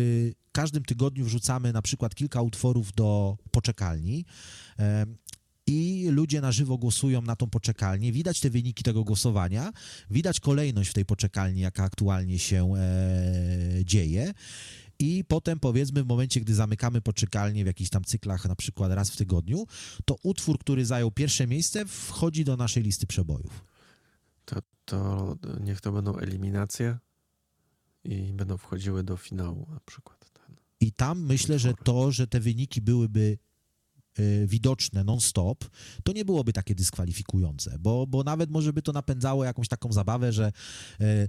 każdym 0.52 0.84
tygodniu 0.84 1.26
wrzucamy 1.26 1.74
na 1.74 1.82
przykład 1.82 2.16
kilka 2.16 2.42
utworów 2.42 2.94
do 2.94 3.38
poczekalni 3.52 4.26
i 5.68 6.08
ludzie 6.12 6.42
na 6.42 6.52
żywo 6.52 6.78
głosują 6.78 7.22
na 7.22 7.36
tą 7.36 7.50
poczekalnię. 7.50 8.12
Widać 8.12 8.40
te 8.40 8.50
wyniki 8.50 8.84
tego 8.84 9.04
głosowania, 9.04 9.72
widać 10.10 10.40
kolejność 10.40 10.90
w 10.90 10.94
tej 10.94 11.06
poczekalni, 11.06 11.62
jaka 11.62 11.84
aktualnie 11.84 12.40
się 12.40 12.74
e, 12.76 13.86
dzieje. 13.86 14.34
I 15.00 15.24
potem, 15.28 15.60
powiedzmy, 15.60 16.04
w 16.04 16.08
momencie, 16.08 16.42
gdy 16.42 16.56
zamykamy 16.56 17.02
poczekalnię 17.02 17.64
w 17.64 17.68
jakichś 17.68 17.90
tam 17.90 18.04
cyklach, 18.04 18.46
na 18.46 18.56
przykład 18.56 18.92
raz 18.92 19.10
w 19.10 19.18
tygodniu, 19.18 19.68
to 20.06 20.16
utwór, 20.24 20.60
który 20.60 20.86
zajął 20.86 21.12
pierwsze 21.12 21.48
miejsce, 21.48 21.86
wchodzi 21.86 22.46
do 22.46 22.58
naszej 22.58 22.84
listy 22.84 23.08
przebojów. 23.08 23.66
To, 24.46 24.62
to 24.86 25.38
niech 25.60 25.82
to 25.82 25.92
będą 25.92 26.18
eliminacje 26.18 26.98
i 28.04 28.34
będą 28.34 28.58
wchodziły 28.58 29.04
do 29.04 29.18
finału 29.18 29.68
na 29.72 29.80
przykład. 29.80 30.30
Ten. 30.34 30.56
I 30.80 30.92
tam 30.92 31.26
myślę, 31.26 31.60
że 31.60 31.70
Utwory. 31.70 31.86
to, 31.86 32.12
że 32.12 32.28
te 32.28 32.40
wyniki 32.40 32.82
byłyby 32.82 33.38
e, 34.18 34.48
widoczne 34.48 35.04
non-stop, 35.04 35.66
to 36.04 36.14
nie 36.14 36.26
byłoby 36.26 36.54
takie 36.54 36.76
dyskwalifikujące, 36.76 37.78
bo, 37.80 38.08
bo 38.08 38.24
nawet 38.24 38.50
może 38.52 38.74
by 38.74 38.82
to 38.82 38.92
napędzało 38.92 39.46
jakąś 39.46 39.68
taką 39.68 39.94
zabawę, 39.94 40.34
że 40.34 40.52
e, 41.00 41.28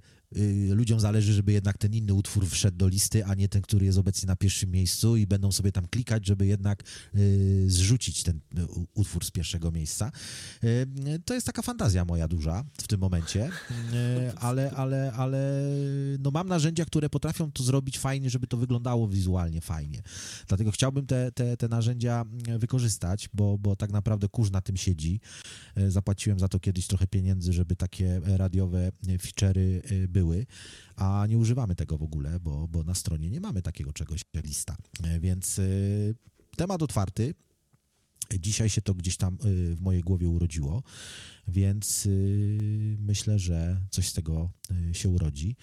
ludziom 0.70 1.00
zależy, 1.00 1.32
żeby 1.32 1.52
jednak 1.52 1.78
ten 1.78 1.94
inny 1.94 2.14
utwór 2.14 2.46
wszedł 2.46 2.76
do 2.76 2.88
listy, 2.88 3.24
a 3.24 3.34
nie 3.34 3.48
ten, 3.48 3.62
który 3.62 3.86
jest 3.86 3.98
obecnie 3.98 4.26
na 4.26 4.36
pierwszym 4.36 4.70
miejscu 4.70 5.16
i 5.16 5.26
będą 5.26 5.52
sobie 5.52 5.72
tam 5.72 5.88
klikać, 5.88 6.26
żeby 6.26 6.46
jednak 6.46 6.82
e, 6.82 7.18
zrzucić 7.66 8.22
ten 8.22 8.40
u- 8.68 8.86
utwór 8.94 9.24
z 9.24 9.30
pierwszego 9.30 9.72
miejsca. 9.72 10.12
To 11.24 11.34
jest 11.34 11.46
taka 11.46 11.62
fantazja 11.62 12.04
moja 12.04 12.28
duża 12.28 12.64
w 12.82 12.88
tym 12.88 13.00
momencie, 13.00 13.50
ale, 14.36 14.70
ale, 14.70 15.12
ale 15.12 15.62
no 16.18 16.30
mam 16.30 16.48
narzędzia, 16.48 16.84
które 16.84 17.10
potrafią 17.10 17.52
to 17.52 17.62
zrobić 17.62 17.98
fajnie, 17.98 18.30
żeby 18.30 18.46
to 18.46 18.56
wyglądało 18.56 19.08
wizualnie 19.08 19.60
fajnie. 19.60 20.02
Dlatego 20.48 20.70
chciałbym 20.70 21.06
te, 21.06 21.32
te, 21.32 21.56
te 21.56 21.68
narzędzia 21.68 22.24
wykorzystać, 22.58 23.28
bo, 23.34 23.58
bo 23.58 23.76
tak 23.76 23.92
naprawdę 23.92 24.28
kurz 24.28 24.50
na 24.50 24.60
tym 24.60 24.76
siedzi. 24.76 25.20
Zapłaciłem 25.88 26.38
za 26.38 26.48
to 26.48 26.60
kiedyś 26.60 26.86
trochę 26.86 27.06
pieniędzy, 27.06 27.52
żeby 27.52 27.76
takie 27.76 28.20
radiowe 28.24 28.92
feature'y 29.06 29.80
były, 30.16 30.46
a 30.96 31.26
nie 31.28 31.38
używamy 31.38 31.74
tego 31.74 31.98
w 31.98 32.02
ogóle, 32.02 32.40
bo, 32.40 32.68
bo 32.68 32.84
na 32.84 32.94
stronie 32.94 33.30
nie 33.30 33.40
mamy 33.40 33.62
takiego 33.62 33.92
czegoś 33.92 34.20
jak 34.34 34.46
lista. 34.46 34.76
E, 35.04 35.20
Więc 35.20 35.58
e, 35.58 35.62
temat 36.56 36.82
otwarty. 36.82 37.34
Dzisiaj 38.40 38.68
się 38.70 38.82
to 38.82 38.94
gdzieś 38.94 39.16
tam 39.16 39.34
y, 39.34 39.76
w 39.76 39.80
mojej 39.80 40.02
głowie 40.02 40.28
urodziło, 40.28 40.82
więc 41.48 42.08
myślę, 42.98 43.38
że 43.38 43.80
coś 43.90 44.08
z 44.08 44.12
tego 44.12 44.50
się 44.92 45.08
urodzi. 45.08 45.56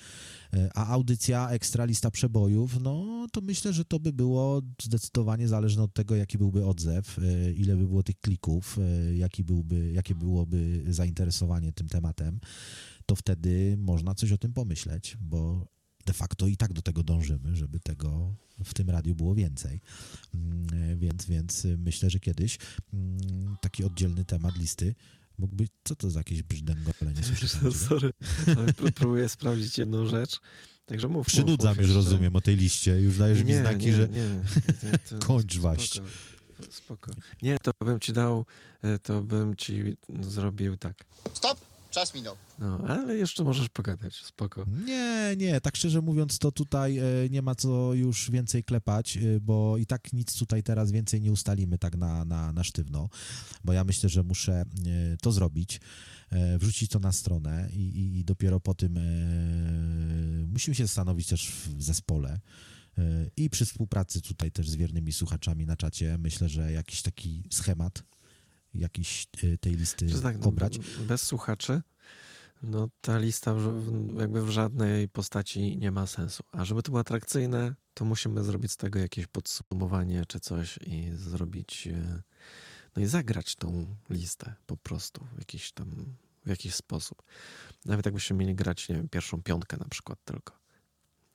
A 0.76 0.88
audycja 0.88 1.50
ekstra 1.50 1.86
lista 1.86 2.12
przebojów, 2.12 2.80
no 2.80 3.28
to 3.32 3.42
myślę, 3.42 3.74
że 3.74 3.86
to 3.86 4.00
by 4.00 4.13
było 4.13 4.62
zdecydowanie 4.82 5.48
zależne 5.48 5.84
od 5.84 5.94
tego, 5.94 6.16
jaki 6.16 6.38
byłby 6.38 6.66
odzew, 6.66 7.20
ile 7.56 7.76
by 7.76 7.88
było 7.88 8.04
tych 8.04 8.20
klików, 8.20 8.80
jaki 9.16 9.44
byłby, 9.44 9.92
jakie 9.92 10.16
byłoby 10.16 10.84
zainteresowanie 10.89 11.74
tym 11.74 11.88
tematem, 11.89 12.39
to 13.06 13.16
wtedy 13.16 13.76
można 13.78 14.16
coś 14.16 14.32
o 14.32 14.38
tym 14.38 14.54
pomyśleć, 14.54 15.18
bo 15.22 15.68
de 16.06 16.13
facto 16.13 16.48
i 16.48 16.58
tak 16.58 16.74
do 16.74 16.82
tego 16.82 17.04
dążymy, 17.04 17.56
żeby 17.56 17.80
tego 17.80 18.36
w 18.63 18.74
tym 18.74 18.89
radiu 18.89 19.16
było 19.16 19.36
więcej. 19.36 19.82
Mm, 20.34 21.00
Więc, 21.00 21.26
więc 21.26 21.68
myślę, 21.78 22.10
że 22.10 22.20
kiedyś 22.20 22.58
mm, 22.94 23.58
taki 23.62 23.84
oddzielny 23.84 24.26
temat 24.26 24.58
listy 24.58 24.96
mógłby... 25.38 25.68
Co 25.84 25.96
to 25.96 26.10
za 26.12 26.20
jakieś 26.20 26.44
brzdęgolenie? 26.44 27.22
Ciebie? 27.24 27.72
Sorry, 27.72 28.13
ale 28.48 28.66
pró- 28.66 28.92
próbuję 28.92 29.30
sprawdzić 29.30 29.78
jedną 29.78 30.06
rzecz. 30.06 30.39
Także 30.86 31.08
mów. 31.08 31.28
Przynudzam 31.28 31.70
mów 31.70 31.78
już, 31.78 31.88
jeszcze. 31.88 31.96
rozumiem, 31.96 32.36
o 32.36 32.42
tej 32.42 32.56
liście. 32.56 33.02
Już 33.02 33.18
dajesz 33.18 33.44
mi 33.44 33.54
znaki, 33.54 33.86
nie, 33.86 33.94
że... 33.94 34.10
Nie, 34.10 34.22
nie, 35.12 35.20
Kończ 35.20 35.58
waść. 35.58 36.02
Spoko. 36.70 37.12
Nie, 37.42 37.58
to 37.60 37.72
bym 37.86 38.00
ci 38.00 38.13
dał, 38.13 38.46
e, 38.82 39.00
to 39.00 39.22
bym 39.22 39.56
ci 39.56 39.98
zrobił 40.22 40.78
tak. 40.78 41.06
Stop! 41.34 41.73
Czas 41.94 42.14
minął. 42.14 42.36
No, 42.60 42.80
ale 42.88 43.18
jeszcze 43.18 43.44
możesz 43.44 43.70
pogadać, 43.70 44.16
spoko. 44.16 44.66
Nie, 44.86 45.36
nie, 45.38 45.62
tak 45.62 45.78
szczerze 45.78 46.02
mówiąc, 46.02 46.40
to 46.40 46.52
tutaj 46.52 46.98
e, 46.98 47.04
nie 47.30 47.42
ma 47.42 47.56
co 47.56 47.94
już 47.94 48.32
więcej 48.32 48.64
klepać, 48.64 49.18
e, 49.18 49.40
bo 49.40 49.78
i 49.78 49.86
tak 49.86 50.14
nic 50.14 50.38
tutaj 50.38 50.64
teraz 50.64 50.92
więcej 50.92 51.22
nie 51.22 51.32
ustalimy 51.32 51.78
tak 51.78 51.96
na, 51.96 52.26
na, 52.26 52.54
na 52.54 52.64
sztywno, 52.64 53.10
bo 53.64 53.74
ja 53.74 53.84
myślę, 53.84 54.10
że 54.10 54.24
muszę 54.24 54.54
e, 54.54 54.66
to 55.22 55.32
zrobić, 55.32 55.82
wrzucić 56.60 56.92
to 56.92 57.00
na 57.00 57.12
stronę 57.12 57.70
i, 57.74 57.80
i, 57.80 58.20
i 58.20 58.26
dopiero 58.26 58.60
po 58.60 58.74
tym 58.74 59.00
musimy 60.48 60.76
się 60.76 60.86
zastanowić 60.86 61.28
też 61.28 61.52
w 61.52 61.84
zespole. 61.84 62.40
I 63.38 63.50
przy 63.50 63.66
współpracy 63.66 64.22
tutaj 64.22 64.52
też 64.52 64.70
z 64.70 64.76
wiernymi 64.76 65.14
słuchaczami 65.14 65.66
na 65.66 65.76
czacie 65.76 66.18
myślę, 66.18 66.50
że 66.50 66.72
jakiś 66.72 67.02
taki 67.02 67.44
schemat 67.50 68.04
jakiś 68.76 69.28
e, 69.44 69.58
tej 69.58 69.76
listy 69.76 70.22
tak, 70.22 70.40
no, 70.40 70.46
obrać. 70.46 70.80
Bez 71.08 71.22
słuchaczy, 71.22 71.82
no 72.64 72.90
ta 73.02 73.18
lista 73.18 73.56
jakby 74.20 74.46
w 74.46 74.50
żadnej 74.50 75.10
postaci 75.10 75.78
nie 75.78 75.92
ma 75.92 76.08
sensu. 76.08 76.44
A 76.52 76.66
żeby 76.66 76.84
to 76.84 76.92
było 76.92 77.00
atrakcyjne, 77.00 77.76
to 77.94 78.06
musimy 78.06 78.44
zrobić 78.44 78.72
z 78.72 78.78
tego 78.78 79.00
jakieś 79.00 79.28
podsumowanie 79.28 80.26
czy 80.28 80.40
coś 80.40 80.80
i 80.88 81.12
zrobić, 81.14 81.88
e, 81.88 82.22
no 82.96 83.02
i 83.02 83.06
zagrać 83.06 83.56
tą 83.56 83.96
listę 84.10 84.54
po 84.66 84.78
prostu 84.78 85.28
w 85.36 85.40
jakiś 85.40 85.72
tam, 85.72 86.16
w 86.46 86.50
jakiś 86.50 86.76
sposób. 86.76 87.24
Nawet 87.86 88.06
jakbyśmy 88.06 88.36
mieli 88.38 88.56
grać, 88.56 88.90
nie 88.90 88.96
wiem, 88.96 89.10
pierwszą 89.10 89.44
piątkę 89.44 89.78
na 89.78 89.88
przykład 89.90 90.20
tylko. 90.26 90.54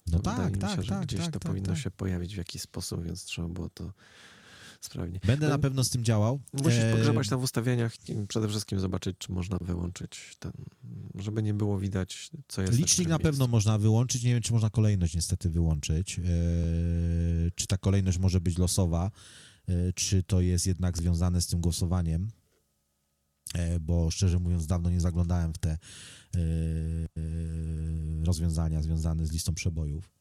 No 0.07 0.19
To 0.21 0.31
wydaje 0.31 0.51
tak, 0.51 0.63
mi 0.63 0.71
się, 0.71 0.77
tak, 0.77 0.85
że 0.85 0.91
tak, 0.91 1.03
gdzieś 1.03 1.21
tak, 1.21 1.33
to 1.33 1.39
tak, 1.39 1.51
powinno 1.51 1.69
tak. 1.69 1.79
się 1.79 1.91
pojawić 1.91 2.35
w 2.35 2.39
jakiś 2.39 2.63
sposób, 2.63 3.05
więc 3.05 3.25
trzeba 3.25 3.49
było 3.49 3.71
to 3.71 3.93
sprawnie. 4.81 5.21
Będę 5.27 5.47
No, 5.47 5.53
na 5.53 5.59
pewno 5.59 5.85
z 5.85 5.91
tym 5.91 6.05
działał. 6.05 6.41
Musisz 6.53 6.79
E, 6.79 6.93
pogrzebać 6.93 7.29
tam 7.29 7.41
w 7.41 7.43
ustawieniach 7.43 8.09
i 8.09 8.27
przede 8.27 8.49
wszystkim 8.49 8.81
zobaczyć, 8.81 9.17
czy 9.19 9.33
można 9.33 9.59
wyłączyć 9.61 10.37
ten, 10.39 10.53
żeby 11.15 11.43
nie 11.43 11.55
było 11.55 11.79
widać, 11.79 12.31
co 12.49 12.63
jest. 12.63 12.73
Licznik 12.73 12.93
którym 12.93 13.11
na 13.11 13.19
pewno 13.19 13.47
można 13.47 13.79
wyłączyć. 13.79 14.23
Nie 14.23 14.33
wiem, 14.33 14.43
czy 14.43 14.53
można 14.53 14.71
kolejność 14.71 15.15
niestety 15.15 15.51
wyłączyć. 15.51 16.19
E, 16.19 16.23
czy 17.55 17.67
ta 17.67 17.79
kolejność 17.79 18.19
może 18.19 18.41
być 18.41 18.59
losowa, 18.59 19.11
e, 19.69 19.93
czy 19.93 20.23
to 20.23 20.41
jest 20.41 20.67
jednak 20.67 20.99
związane 20.99 21.41
z 21.41 21.47
tym 21.47 21.61
głosowaniem. 21.61 22.31
Bo 23.81 24.11
szczerze 24.11 24.39
mówiąc, 24.39 24.67
dawno 24.67 24.91
nie 24.91 25.01
zaglądałem 25.01 25.53
w 25.53 25.59
te 25.59 25.79
rozwiązania 28.25 28.83
związane 28.83 29.27
z 29.27 29.33
listą 29.33 29.55
przebojów. 29.55 30.18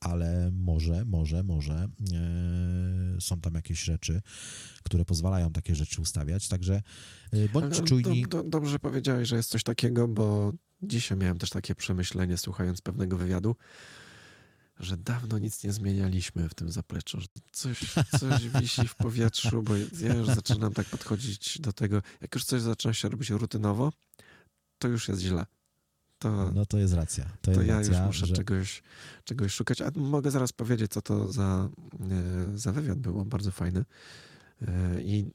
Ale 0.00 0.50
może, 0.52 1.04
może, 1.04 1.42
może 1.42 1.88
są 3.20 3.40
tam 3.40 3.54
jakieś 3.54 3.82
rzeczy, 3.82 4.22
które 4.82 5.04
pozwalają 5.04 5.52
takie 5.52 5.74
rzeczy 5.74 6.02
ustawiać, 6.02 6.48
także 6.48 6.82
bądź 7.52 7.76
ale 7.76 7.86
czujni. 7.86 8.22
Do, 8.22 8.42
do, 8.42 8.50
dobrze 8.50 8.78
powiedziałeś, 8.78 9.28
że 9.28 9.36
jest 9.36 9.50
coś 9.50 9.62
takiego, 9.62 10.08
bo 10.08 10.52
dzisiaj 10.82 11.18
miałem 11.18 11.38
też 11.38 11.50
takie 11.50 11.74
przemyślenie, 11.74 12.36
słuchając 12.36 12.80
pewnego 12.80 13.16
wywiadu, 13.16 13.56
że 14.80 14.96
dawno 14.96 15.38
nic 15.38 15.64
nie 15.64 15.72
zmienialiśmy 15.72 16.48
w 16.48 16.54
tym 16.54 16.70
zapleczu, 16.70 17.20
że 17.20 17.26
coś, 17.52 17.94
coś 18.20 18.48
wisi 18.60 18.88
w 18.88 18.94
powietrzu, 18.94 19.62
bo 19.62 19.76
ja 19.76 20.14
już 20.14 20.26
zaczynam 20.26 20.72
tak 20.72 20.86
podchodzić 20.86 21.58
do 21.60 21.72
tego, 21.72 22.02
jak 22.20 22.34
już 22.34 22.44
coś 22.44 22.62
zaczyna 22.62 22.94
się 22.94 23.08
robić 23.08 23.30
rutynowo, 23.30 23.92
to 24.78 24.88
już 24.88 25.08
jest 25.08 25.20
źle. 25.20 25.46
To, 26.18 26.52
no 26.52 26.66
to 26.66 26.78
jest 26.78 26.94
racja. 26.94 27.24
To, 27.24 27.52
to 27.52 27.60
jest 27.60 27.68
ja 27.68 27.76
racja, 27.78 27.98
już 27.98 28.06
muszę 28.06 28.26
że... 28.26 28.34
czegoś, 28.34 28.82
czegoś 29.24 29.52
szukać. 29.52 29.80
A 29.80 29.90
mogę 29.96 30.30
zaraz 30.30 30.52
powiedzieć, 30.52 30.92
co 30.92 31.02
to 31.02 31.32
za, 31.32 31.68
e, 32.54 32.58
za 32.58 32.72
wywiad 32.72 32.98
było. 32.98 33.24
Bardzo 33.24 33.50
fajny. 33.50 33.84
E, 34.68 35.02
I 35.02 35.30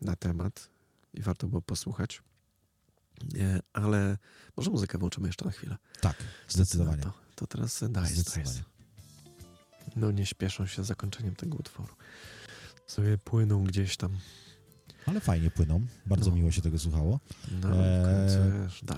na 0.00 0.16
temat. 0.16 0.70
I 1.14 1.22
warto 1.22 1.46
było 1.46 1.62
posłuchać. 1.62 2.22
E, 3.38 3.60
ale 3.72 4.18
może 4.56 4.70
muzykę 4.70 4.98
włączymy 4.98 5.26
jeszcze 5.26 5.44
na 5.44 5.50
chwilę. 5.50 5.76
Tak, 6.00 6.16
zdecydowanie. 6.48 7.02
No 7.04 7.12
to, 7.12 7.18
to 7.34 7.46
teraz 7.46 7.84
dajesz, 7.90 8.10
zdecydowanie. 8.10 8.62
No 9.96 10.10
nie 10.10 10.26
śpieszą 10.26 10.66
się 10.66 10.84
z 10.84 10.86
zakończeniem 10.86 11.36
tego 11.36 11.56
utworu. 11.56 11.94
Sobie 12.86 13.18
płyną 13.18 13.64
gdzieś 13.64 13.96
tam. 13.96 14.18
Ale 15.06 15.20
fajnie 15.20 15.50
płyną. 15.50 15.86
Bardzo 16.06 16.30
no. 16.30 16.36
miło 16.36 16.50
się 16.50 16.62
tego 16.62 16.78
słuchało. 16.78 17.20
No, 17.62 17.76
e, 17.76 18.28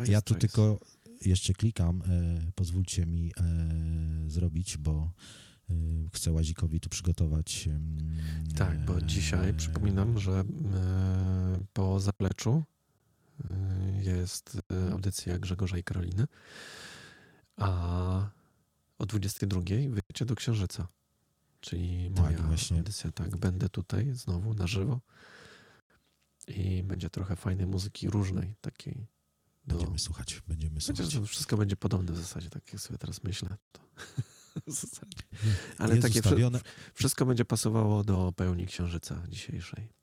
ja 0.06 0.22
tu 0.22 0.34
tylko 0.34 0.78
jeszcze 1.24 1.52
klikam. 1.52 2.02
E, 2.02 2.52
pozwólcie 2.54 3.06
mi 3.06 3.28
e, 3.30 4.30
zrobić, 4.30 4.76
bo 4.76 5.12
e, 5.70 5.74
chcę 6.12 6.32
Łazikowi 6.32 6.80
tu 6.80 6.88
przygotować. 6.88 7.68
Tak, 8.56 8.84
bo 8.84 9.00
dzisiaj 9.00 9.54
przypominam, 9.54 10.18
że 10.18 10.44
po 11.72 12.00
zapleczu 12.00 12.64
jest 14.02 14.60
audycja 14.92 15.38
Grzegorza 15.38 15.78
i 15.78 15.84
Karoliny, 15.84 16.26
a 17.56 18.30
o 18.98 19.06
22 19.06 19.60
wyjdziecie 19.88 20.24
do 20.24 20.34
Księżyca. 20.34 20.88
Czyli 21.60 22.10
tak, 22.14 22.24
moja 22.24 22.38
tak, 22.38 22.46
właśnie. 22.46 22.76
audycja, 22.76 23.12
tak, 23.12 23.36
będę 23.36 23.68
tutaj 23.68 24.12
znowu 24.12 24.54
na 24.54 24.66
żywo 24.66 25.00
i 26.48 26.82
będzie 26.82 27.10
trochę 27.10 27.36
fajnej 27.36 27.66
muzyki 27.66 28.10
różnej, 28.10 28.54
takiej. 28.60 29.06
Do... 29.70 29.76
Będziemy 29.78 29.98
słuchać, 29.98 30.42
będziemy 30.48 30.80
słuchać. 30.80 31.06
Chociaż 31.06 31.20
to 31.20 31.26
wszystko 31.26 31.56
będzie 31.56 31.76
podobne 31.76 32.12
w 32.12 32.16
zasadzie, 32.16 32.50
tak 32.50 32.72
jak 32.72 32.82
sobie 32.82 32.98
teraz 32.98 33.24
myślę. 33.24 33.56
To... 33.72 33.80
Ale 35.78 35.96
takie 35.96 36.20
ustawione... 36.20 36.60
wszystko 36.94 37.26
będzie 37.26 37.44
pasowało 37.44 38.04
do 38.04 38.32
pełni 38.36 38.66
księżyca 38.66 39.22
dzisiejszej 39.28 39.99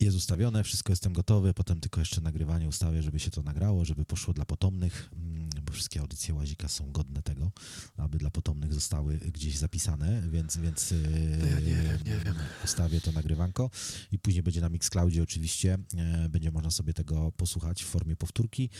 jest 0.00 0.16
ustawione, 0.16 0.64
wszystko 0.64 0.92
jestem 0.92 1.12
gotowy, 1.12 1.54
potem 1.54 1.80
tylko 1.80 2.00
jeszcze 2.00 2.20
nagrywanie 2.20 2.68
ustawię, 2.68 3.02
żeby 3.02 3.20
się 3.20 3.30
to 3.30 3.42
nagrało, 3.42 3.84
żeby 3.84 4.04
poszło 4.04 4.34
dla 4.34 4.44
potomnych, 4.44 5.10
mm, 5.12 5.48
bo 5.62 5.72
wszystkie 5.72 6.00
audycje 6.00 6.34
Łazika 6.34 6.68
są 6.68 6.92
godne 6.92 7.22
tego, 7.22 7.52
aby 7.96 8.18
dla 8.18 8.30
potomnych 8.30 8.74
zostały 8.74 9.18
gdzieś 9.18 9.58
zapisane, 9.58 10.22
więc, 10.30 10.56
więc 10.56 10.94
no 11.40 11.46
ja 11.46 11.60
nie 11.60 11.76
nie 12.04 12.18
wiem. 12.24 12.34
ustawię 12.64 13.00
to 13.00 13.12
nagrywanko 13.12 13.70
i 14.12 14.18
później 14.18 14.42
będzie 14.42 14.60
na 14.60 14.68
Mixcloudzie 14.68 15.22
oczywiście, 15.22 15.78
e, 15.96 16.28
będzie 16.28 16.50
można 16.50 16.70
sobie 16.70 16.94
tego 16.94 17.32
posłuchać 17.32 17.82
w 17.82 17.86
formie 17.86 18.16
powtórki, 18.16 18.70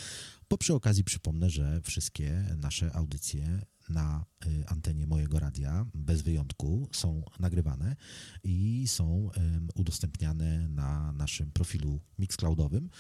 bo 0.51 0.59
przy 0.59 0.75
okazji 0.75 1.05
przypomnę, 1.05 1.51
że 1.51 1.81
wszystkie 1.81 2.57
nasze 2.57 2.97
audycje 2.97 3.67
na 3.89 4.25
y, 4.47 4.65
antenie 4.67 5.07
mojego 5.07 5.39
radia, 5.39 5.87
bez 5.95 6.23
wyjątku, 6.23 6.89
są 6.93 7.23
nagrywane 7.41 7.97
i 8.45 8.85
są 8.89 9.31
udostępniane 9.75 10.69
na 10.69 11.13
naszym 11.13 11.51
profilu 11.51 12.01
Mixcloudowym 12.19 12.91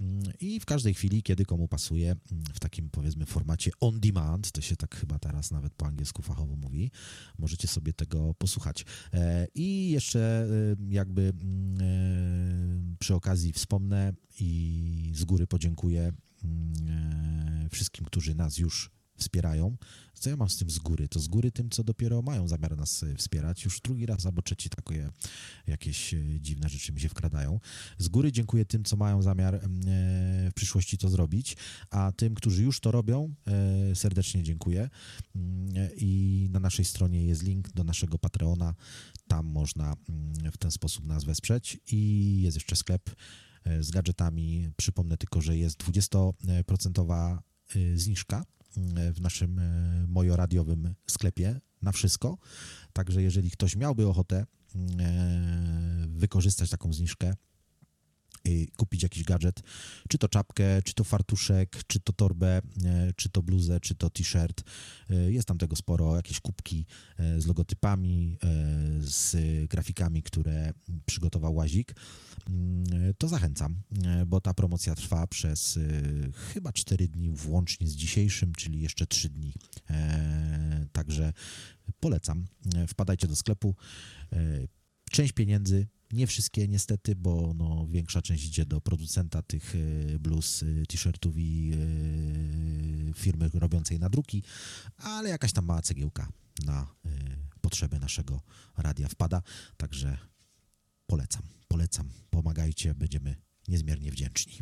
mm, 0.00 0.22
i 0.40 0.60
w 0.60 0.64
każdej 0.64 0.94
chwili, 0.94 1.22
kiedy 1.22 1.44
komu 1.44 1.68
pasuje, 1.68 2.10
mm, 2.10 2.44
w 2.54 2.60
takim 2.60 2.90
powiedzmy 2.90 3.26
formacie 3.26 3.70
on 3.80 4.00
demand, 4.00 4.52
to 4.52 4.60
się 4.60 4.76
tak 4.76 4.96
chyba 4.96 5.18
teraz 5.18 5.50
nawet 5.50 5.74
po 5.74 5.86
angielsku 5.86 6.22
fachowo 6.22 6.56
mówi, 6.56 6.90
możecie 7.38 7.68
sobie 7.68 7.92
tego 7.92 8.34
posłuchać. 8.34 8.84
E, 9.12 9.46
I 9.54 9.90
jeszcze 9.90 10.48
jakby 10.88 11.22
mm, 11.22 11.78
e, 11.80 12.96
przy 12.98 13.14
okazji 13.14 13.52
wspomnę 13.52 14.12
i 14.40 15.12
z 15.14 15.24
góry 15.24 15.46
podziękuję 15.46 16.12
e, 16.44 17.68
wszystkim, 17.70 18.04
którzy 18.04 18.34
nas 18.34 18.58
już 18.58 18.97
wspierają. 19.18 19.76
Co 20.18 20.30
ja 20.30 20.36
mam 20.36 20.48
z 20.48 20.56
tym 20.56 20.70
z 20.70 20.78
góry? 20.78 21.08
To 21.08 21.20
z 21.20 21.28
góry 21.28 21.52
tym, 21.52 21.70
co 21.70 21.84
dopiero 21.84 22.22
mają 22.22 22.48
zamiar 22.48 22.76
nas 22.76 23.02
e, 23.02 23.14
wspierać. 23.14 23.64
Już 23.64 23.80
drugi 23.80 24.06
raz 24.06 24.26
albo 24.26 24.42
trzeci 24.42 24.70
takie 24.70 25.10
jakieś 25.66 26.14
e, 26.14 26.40
dziwne 26.40 26.68
rzeczy 26.68 26.92
mi 26.92 27.00
się 27.00 27.08
wkradają. 27.08 27.60
Z 27.98 28.08
góry 28.08 28.32
dziękuję 28.32 28.64
tym, 28.64 28.84
co 28.84 28.96
mają 28.96 29.22
zamiar 29.22 29.54
e, 29.54 29.60
w 30.50 30.52
przyszłości 30.54 30.98
to 30.98 31.08
zrobić, 31.08 31.56
a 31.90 32.12
tym, 32.12 32.34
którzy 32.34 32.62
już 32.62 32.80
to 32.80 32.90
robią, 32.90 33.34
serdecznie 33.94 34.42
dziękuję. 34.42 34.90
Mm, 35.36 35.88
I 35.96 36.48
na 36.50 36.60
naszej 36.60 36.84
stronie 36.84 37.24
jest 37.24 37.42
link 37.42 37.72
do 37.72 37.84
naszego 37.84 38.18
Patreona. 38.18 38.74
Tam 39.28 39.46
można 39.46 39.96
mm, 40.08 40.52
w 40.52 40.58
ten 40.58 40.70
sposób 40.70 41.04
nas 41.04 41.24
wesprzeć. 41.24 41.78
I 41.92 42.42
jest 42.42 42.56
jeszcze 42.56 42.76
sklep 42.76 43.10
z 43.80 43.90
gadżetami. 43.90 44.70
Przypomnę 44.76 45.16
tylko, 45.16 45.40
że 45.40 45.56
jest 45.56 45.78
20% 45.84 47.38
zniżka 47.94 48.44
w 49.14 49.20
naszym 49.20 49.58
e, 49.58 50.06
mojoradiowym 50.08 50.94
sklepie 51.06 51.60
na 51.82 51.92
wszystko. 51.92 52.38
Także 52.92 53.22
jeżeli 53.22 53.50
ktoś 53.50 53.76
miałby 53.76 54.06
ochotę 54.06 54.36
e, 54.36 54.46
wykorzystać 56.08 56.70
taką 56.70 56.92
zniżkę, 56.92 57.34
kupić 58.76 59.02
jakiś 59.02 59.24
gadżet, 59.24 59.62
czy 60.08 60.18
to 60.18 60.28
czapkę, 60.28 60.82
czy 60.82 60.94
to 60.94 61.04
fartuszek, 61.04 61.80
czy 61.86 62.00
to 62.00 62.12
torbę, 62.12 62.60
e, 62.84 63.12
czy 63.16 63.28
to 63.28 63.42
bluzę, 63.42 63.80
czy 63.80 63.94
to 63.94 64.10
t-shirt. 64.10 64.62
Jest 65.28 65.48
tam 65.48 65.58
tego 65.58 65.76
sporo, 65.76 66.16
jakieś 66.16 66.40
kubki 66.40 66.86
z 67.38 67.46
logotypami, 67.46 68.38
z 69.00 69.36
grafikami, 69.68 70.22
które 70.22 70.72
przygotował 71.06 71.54
Łazik. 71.54 71.94
Mm, 72.48 73.14
to 73.18 73.28
zachęcam, 73.28 73.76
e, 74.04 74.26
bo 74.26 74.40
ta 74.40 74.54
promocja 74.54 74.94
trwa 74.94 75.26
przez 75.26 75.76
e, 75.76 75.80
chyba 76.32 76.72
4 76.72 77.08
dni, 77.08 77.30
włącznie 77.30 77.88
z 77.88 77.92
dzisiejszym, 77.92 78.52
czyli 78.54 78.80
jeszcze 78.80 79.06
3 79.06 79.28
dni. 79.28 79.52
E, 79.90 80.86
także 80.92 81.32
polecam. 82.00 82.46
Wpadajcie 82.88 83.28
do 83.28 83.36
sklepu. 83.36 83.74
Część 85.10 85.32
pieniędzy 85.32 85.86
nie 86.12 86.26
wszystkie 86.26 86.68
niestety, 86.68 87.16
bo 87.16 87.54
no, 87.54 87.86
większa 87.90 88.22
część 88.22 88.44
idzie 88.44 88.66
do 88.66 88.80
producenta 88.80 89.42
tych 89.42 89.74
bluz, 90.20 90.64
t-shirtów 90.88 91.34
i 91.38 91.72
firmy 93.14 93.50
robiącej 93.54 93.98
nadruki, 93.98 94.42
ale 94.96 95.28
jakaś 95.28 95.52
tam 95.52 95.64
mała 95.64 95.82
cegiełka 95.82 96.28
na 96.64 96.94
potrzeby 97.60 97.98
naszego 97.98 98.40
radia 98.76 99.08
wpada, 99.08 99.42
także 99.76 100.18
polecam, 101.06 101.42
polecam, 101.68 102.08
pomagajcie, 102.30 102.94
będziemy 102.94 103.36
niezmiernie 103.68 104.10
wdzięczni. 104.10 104.60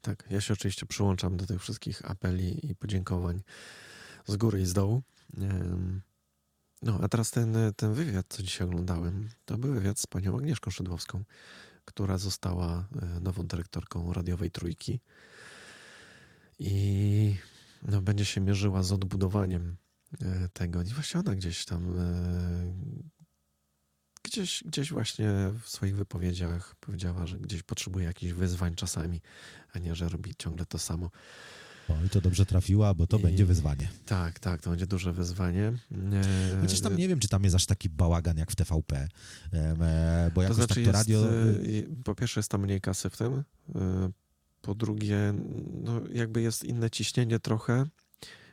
Tak, 0.00 0.26
ja 0.30 0.40
się 0.40 0.52
oczywiście 0.52 0.86
przyłączam 0.86 1.36
do 1.36 1.46
tych 1.46 1.62
wszystkich 1.62 2.10
apeli 2.10 2.70
i 2.70 2.76
podziękowań 2.76 3.42
z 4.26 4.36
góry 4.36 4.62
i 4.62 4.66
z 4.66 4.72
dołu. 4.72 5.02
No, 6.84 6.98
a 7.02 7.08
teraz 7.08 7.30
ten, 7.30 7.56
ten 7.76 7.94
wywiad, 7.94 8.26
co 8.28 8.42
dzisiaj 8.42 8.66
oglądałem, 8.66 9.28
to 9.44 9.58
był 9.58 9.72
wywiad 9.72 9.98
z 9.98 10.06
panią 10.06 10.36
Agnieszką 10.36 10.70
Szydłowską, 10.70 11.24
która 11.84 12.18
została 12.18 12.88
e, 13.02 13.20
nową 13.20 13.46
dyrektorką 13.46 14.12
radiowej 14.12 14.50
Trójki 14.50 15.00
i 16.58 17.36
no, 17.82 18.02
będzie 18.02 18.24
się 18.24 18.40
mierzyła 18.40 18.82
z 18.82 18.92
odbudowaniem 18.92 19.76
e, 20.22 20.48
tego. 20.52 20.82
I 20.82 20.86
właśnie 20.86 21.20
ona 21.20 21.34
gdzieś 21.34 21.64
tam 21.64 21.98
e, 21.98 22.74
gdzieś, 24.22 24.64
gdzieś 24.66 24.92
właśnie 24.92 25.30
w 25.62 25.68
swoich 25.68 25.96
wypowiedziach 25.96 26.74
powiedziała, 26.80 27.26
że 27.26 27.38
gdzieś 27.38 27.62
potrzebuje 27.62 28.06
jakichś 28.06 28.32
wyzwań 28.32 28.74
czasami, 28.74 29.20
a 29.72 29.78
nie, 29.78 29.94
że 29.94 30.08
robi 30.08 30.34
ciągle 30.38 30.66
to 30.66 30.78
samo. 30.78 31.10
O, 31.88 32.04
i 32.06 32.08
to 32.08 32.20
dobrze 32.20 32.46
trafiła, 32.46 32.94
bo 32.94 33.06
to 33.06 33.18
I, 33.18 33.22
będzie 33.22 33.46
wyzwanie. 33.46 33.88
Tak, 34.06 34.38
tak, 34.38 34.62
to 34.62 34.70
będzie 34.70 34.86
duże 34.86 35.12
wyzwanie. 35.12 35.72
E, 36.12 36.60
Chociaż 36.60 36.80
tam 36.80 36.96
nie 36.96 37.08
wiem, 37.08 37.20
czy 37.20 37.28
tam 37.28 37.44
jest 37.44 37.56
aż 37.56 37.66
taki 37.66 37.88
bałagan 37.88 38.36
jak 38.36 38.50
w 38.50 38.56
TVP, 38.56 39.08
e, 39.52 40.30
bo 40.34 40.42
jakoś 40.42 40.56
to 40.56 40.64
znaczy 40.64 40.74
tak 40.74 40.84
to 40.84 40.92
radio... 40.92 41.26
Jest, 41.62 41.86
po 42.04 42.14
pierwsze 42.14 42.40
jest 42.40 42.50
tam 42.50 42.62
mniej 42.62 42.80
kasy 42.80 43.10
w 43.10 43.16
tym, 43.16 43.44
e, 43.74 44.10
po 44.62 44.74
drugie, 44.74 45.34
no 45.82 46.00
jakby 46.12 46.42
jest 46.42 46.64
inne 46.64 46.90
ciśnienie 46.90 47.40
trochę, 47.40 47.86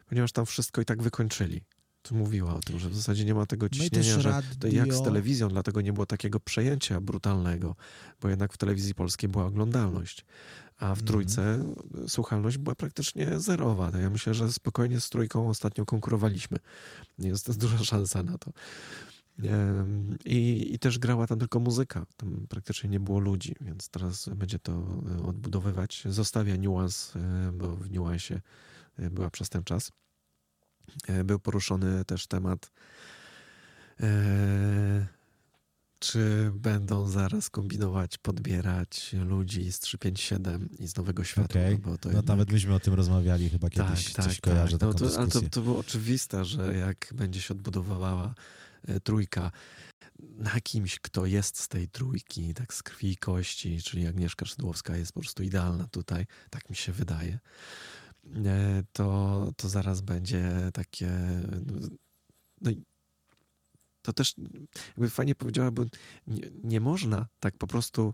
ponieważ 0.10 0.32
tam 0.32 0.46
wszystko 0.46 0.82
i 0.82 0.86
tak 0.86 1.04
wykończyli 1.04 1.62
tu 2.02 2.16
mówiła 2.16 2.56
o 2.56 2.60
tym, 2.60 2.80
że 2.80 2.90
w 2.90 2.96
zasadzie 2.96 3.26
nie 3.26 3.34
ma 3.34 3.46
tego 3.46 3.66
no 3.66 3.70
ciśnienia, 3.70 4.16
no 4.16 4.22
że 4.22 4.30
radio... 4.30 4.56
to 4.60 4.68
jak 4.68 4.94
z 4.94 5.04
telewizją, 5.04 5.50
dlatego 5.50 5.82
nie 5.82 5.94
było 5.94 6.06
takiego 6.06 6.40
przejęcia 6.40 7.02
brutalnego, 7.02 7.76
bo 8.22 8.30
jednak 8.30 8.54
w 8.54 8.58
telewizji 8.58 8.96
polskiej 8.96 9.30
była 9.30 9.46
oglądalność. 9.46 10.26
A 10.82 10.96
w 10.96 11.04
trójce 11.04 11.64
słuchalność 12.08 12.58
była 12.58 12.76
praktycznie 12.76 13.40
zerowa. 13.40 13.92
No 13.92 14.00
ja 14.00 14.10
myślę, 14.10 14.34
że 14.34 14.52
spokojnie 14.52 15.00
z 15.00 15.10
trójką 15.10 15.50
ostatnio 15.50 15.86
konkurowaliśmy. 15.86 16.58
Jest 17.20 17.60
duża 17.60 17.78
szansa 17.78 18.24
na 18.24 18.38
to. 18.38 18.52
I, 20.26 20.70
I 20.74 20.80
też 20.80 21.00
grała 21.00 21.28
tam 21.28 21.40
tylko 21.40 21.60
muzyka. 21.60 22.06
Tam 22.18 22.48
praktycznie 22.50 22.90
nie 22.90 23.00
było 23.00 23.20
ludzi, 23.20 23.56
więc 23.62 23.90
teraz 23.90 24.30
będzie 24.30 24.60
to 24.60 24.72
e, 24.72 25.24
odbudowywać. 25.24 26.04
Zostawia 26.06 26.56
niuans, 26.56 27.16
e, 27.16 27.52
bo 27.52 27.76
w 27.76 27.92
niuansie 27.92 28.42
e, 28.98 29.10
była 29.10 29.30
przez 29.30 29.50
ten 29.50 29.64
czas. 29.64 29.92
Był 31.26 31.40
poruszony 31.40 32.06
też 32.06 32.28
temat, 32.28 32.72
czy 36.02 36.52
będą 36.56 37.08
zaraz 37.08 37.50
kombinować, 37.50 38.18
podbierać 38.18 39.16
ludzi 39.26 39.72
z 39.72 39.80
357 39.80 40.70
i 40.80 40.88
z 40.88 40.96
Nowego 40.98 41.24
Świata. 41.24 41.60
Bo 41.80 41.98
to 41.98 42.10
No 42.10 42.16
jednak- 42.16 42.26
nawet 42.26 42.52
myśmy 42.52 42.74
o 42.74 42.80
tym 42.80 42.94
rozmawiali 42.94 43.50
chyba 43.50 43.70
kiedyś, 43.70 44.14
coś 44.14 44.42
kojarzę 44.42 44.72
no 44.72 44.78
taką 44.80 44.94
to, 44.94 45.06
ale 45.06 45.14
to, 45.16 45.26
dyskusję. 45.26 45.50
to 45.50 45.62
było 45.62 45.80
oczywiste, 45.80 46.46
że 46.46 46.76
jak 46.78 47.14
będzie 47.16 47.42
się 47.42 47.54
odbudowywała 47.54 48.34
e, 48.88 49.00
trójka 49.00 49.52
na 50.20 50.62
kimś, 50.62 51.00
kto 51.00 51.26
jest 51.26 51.60
z 51.60 51.68
tej 51.68 51.88
trójki, 51.88 52.54
tak 52.54 52.74
z 52.74 52.84
krwi 52.84 53.12
i 53.12 53.18
kości, 53.18 53.82
czyli 53.84 54.08
Agnieszka 54.08 54.46
Szydłowska 54.46 54.98
jest 54.98 55.14
po 55.14 55.20
prostu 55.20 55.44
idealna 55.44 55.88
tutaj, 55.88 56.26
tak 56.50 56.70
mi 56.70 56.76
się 56.76 56.92
wydaje, 56.92 57.40
e, 58.46 58.84
to, 58.94 59.52
to 59.58 59.70
zaraz 59.70 60.02
będzie 60.02 60.52
takie... 60.74 61.10
No 62.62 62.72
i 62.72 62.84
to 64.02 64.14
też 64.14 64.36
jakby 64.88 65.10
fajnie 65.10 65.36
powiedziała, 65.36 65.72
bo 65.72 65.84
nie, 66.28 66.50
nie 66.64 66.80
można 66.80 67.28
tak 67.40 67.58
po 67.58 67.68
prostu 67.68 68.14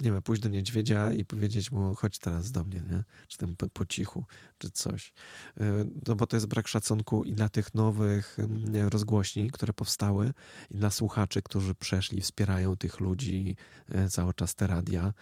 nie 0.00 0.12
wiem, 0.12 0.22
pójść 0.22 0.42
do 0.42 0.48
niedźwiedzia 0.48 1.12
i 1.12 1.24
powiedzieć 1.24 1.72
mu, 1.72 1.94
chodź 1.94 2.18
teraz 2.18 2.50
do 2.50 2.64
mnie, 2.64 2.82
nie? 2.90 3.04
czy 3.28 3.38
tam 3.38 3.56
po, 3.56 3.68
po 3.68 3.86
cichu, 3.86 4.24
czy 4.58 4.70
coś. 4.70 5.12
E, 5.60 5.84
No 6.06 6.14
bo 6.14 6.26
to 6.26 6.36
jest 6.36 6.46
brak 6.46 6.68
szacunku 6.68 7.24
i 7.24 7.32
dla 7.32 7.48
tych 7.48 7.74
nowych 7.74 8.38
mm, 8.38 8.88
rozgłośni, 8.88 9.50
które 9.50 9.72
powstały, 9.72 10.32
i 10.70 10.78
dla 10.78 10.90
słuchaczy, 10.90 11.42
którzy 11.42 11.74
przeszli, 11.74 12.20
wspierają 12.20 12.76
tych 12.76 13.00
ludzi 13.00 13.56
e, 13.88 14.08
cały 14.08 14.34
czas 14.34 14.54
te 14.54 14.66
radia. 14.66 15.12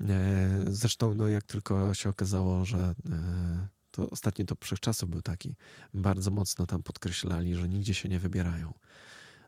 E, 0.00 0.64
Zresztą, 0.66 1.14
no 1.14 1.28
jak 1.28 1.44
tylko 1.44 1.94
się 1.94 2.08
okazało, 2.08 2.64
że 2.64 2.94
to 3.90 4.10
ostatni 4.10 4.44
to 4.44 4.54
wszechczasów 4.60 5.10
był 5.10 5.22
taki, 5.22 5.56
bardzo 5.94 6.30
mocno 6.30 6.66
tam 6.66 6.82
podkreślali, 6.82 7.54
że 7.54 7.68
nigdzie 7.68 7.94
się 7.94 8.08
nie 8.08 8.18
wybierają, 8.18 8.74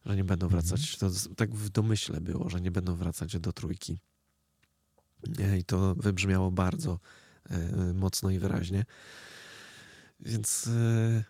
że 0.07 0.17
nie 0.17 0.25
będą 0.25 0.47
Mhm. 0.47 0.63
wracać. 0.63 0.97
To 0.99 1.11
tak 1.37 1.55
w 1.55 1.69
domyśle 1.69 2.21
było, 2.21 2.51
że 2.51 2.61
nie 2.61 2.71
będą 2.71 2.97
wracać 2.97 3.39
do 3.39 3.53
trójki. 3.53 4.01
E, 5.39 5.59
I 5.59 5.65
to 5.65 5.95
wybrzmiało 5.95 6.51
bardzo 6.51 7.01
e, 7.51 7.59
mocno 7.95 8.31
i 8.31 8.39
wyraźnie. 8.39 8.85
Więc 10.21 10.67
e, 10.67 11.25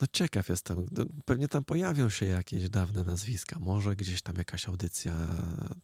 no 0.00 0.06
ciekaw 0.12 0.48
jestem. 0.48 0.86
No, 0.92 1.04
Pewnie 1.24 1.48
tam 1.48 1.64
pojawią 1.64 2.08
się 2.08 2.26
jakieś 2.26 2.68
dawne 2.68 3.04
nazwiska. 3.04 3.58
Może 3.58 3.96
gdzieś 3.96 4.22
tam 4.22 4.36
jakaś 4.36 4.68
audycja. 4.68 5.14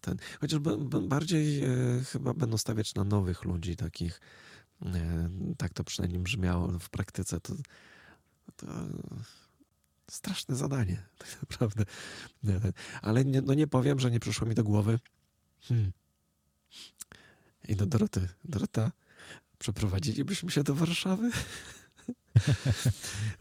Ten, 0.00 0.16
chociaż 0.40 0.60
bardziej 1.08 1.62
chyba 2.12 2.34
będą 2.34 2.58
stawiać 2.58 2.94
na 2.94 3.04
nowych 3.04 3.44
ludzi, 3.44 3.76
takich. 3.76 4.20
Tak 5.58 5.74
to 5.74 5.84
przynajmniej 5.84 6.20
brzmiało 6.22 6.78
w 6.78 6.90
praktyce. 6.90 7.40
To, 7.40 7.54
to 8.56 8.66
straszne 10.10 10.56
zadanie, 10.56 11.02
tak 11.18 11.40
naprawdę. 11.40 11.84
Ale 13.02 13.24
nie, 13.24 13.42
no 13.42 13.54
nie 13.54 13.66
powiem, 13.66 14.00
że 14.00 14.10
nie 14.10 14.20
przyszło 14.20 14.46
mi 14.46 14.54
do 14.54 14.64
głowy. 14.64 14.98
Hmm. 15.60 15.92
I 17.68 17.76
do 17.76 17.86
Doroty. 17.86 18.28
Dorota, 18.44 18.92
przeprowadzilibyśmy 19.58 20.50
się 20.50 20.62
do 20.62 20.74
Warszawy? 20.74 21.30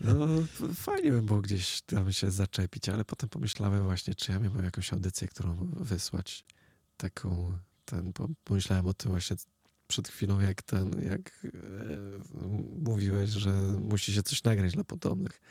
No, 0.01 0.27
fajnie 0.75 1.11
by 1.11 1.21
było 1.21 1.41
gdzieś 1.41 1.81
tam 1.81 2.13
się 2.13 2.31
zaczepić, 2.31 2.89
ale 2.89 3.05
potem 3.05 3.29
pomyślałem 3.29 3.83
właśnie, 3.83 4.15
czy 4.15 4.31
ja 4.31 4.39
miałem 4.39 4.65
jakąś 4.65 4.93
audycję, 4.93 5.27
którą 5.27 5.55
wysłać. 5.73 6.45
Taką, 6.97 7.57
ten, 7.85 8.13
pomyślałem 8.43 8.87
o 8.87 8.93
tym 8.93 9.11
właśnie 9.11 9.35
przed 9.87 10.07
chwilą, 10.07 10.39
jak 10.39 10.61
ten, 10.61 11.01
jak 11.09 11.45
e, 11.45 11.49
mówiłeś, 12.79 13.29
że 13.29 13.51
musi 13.79 14.13
się 14.13 14.23
coś 14.23 14.43
nagrać 14.43 14.73
dla 14.73 14.83
potomnych. 14.83 15.41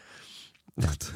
No 0.77 0.87
to, 0.99 1.07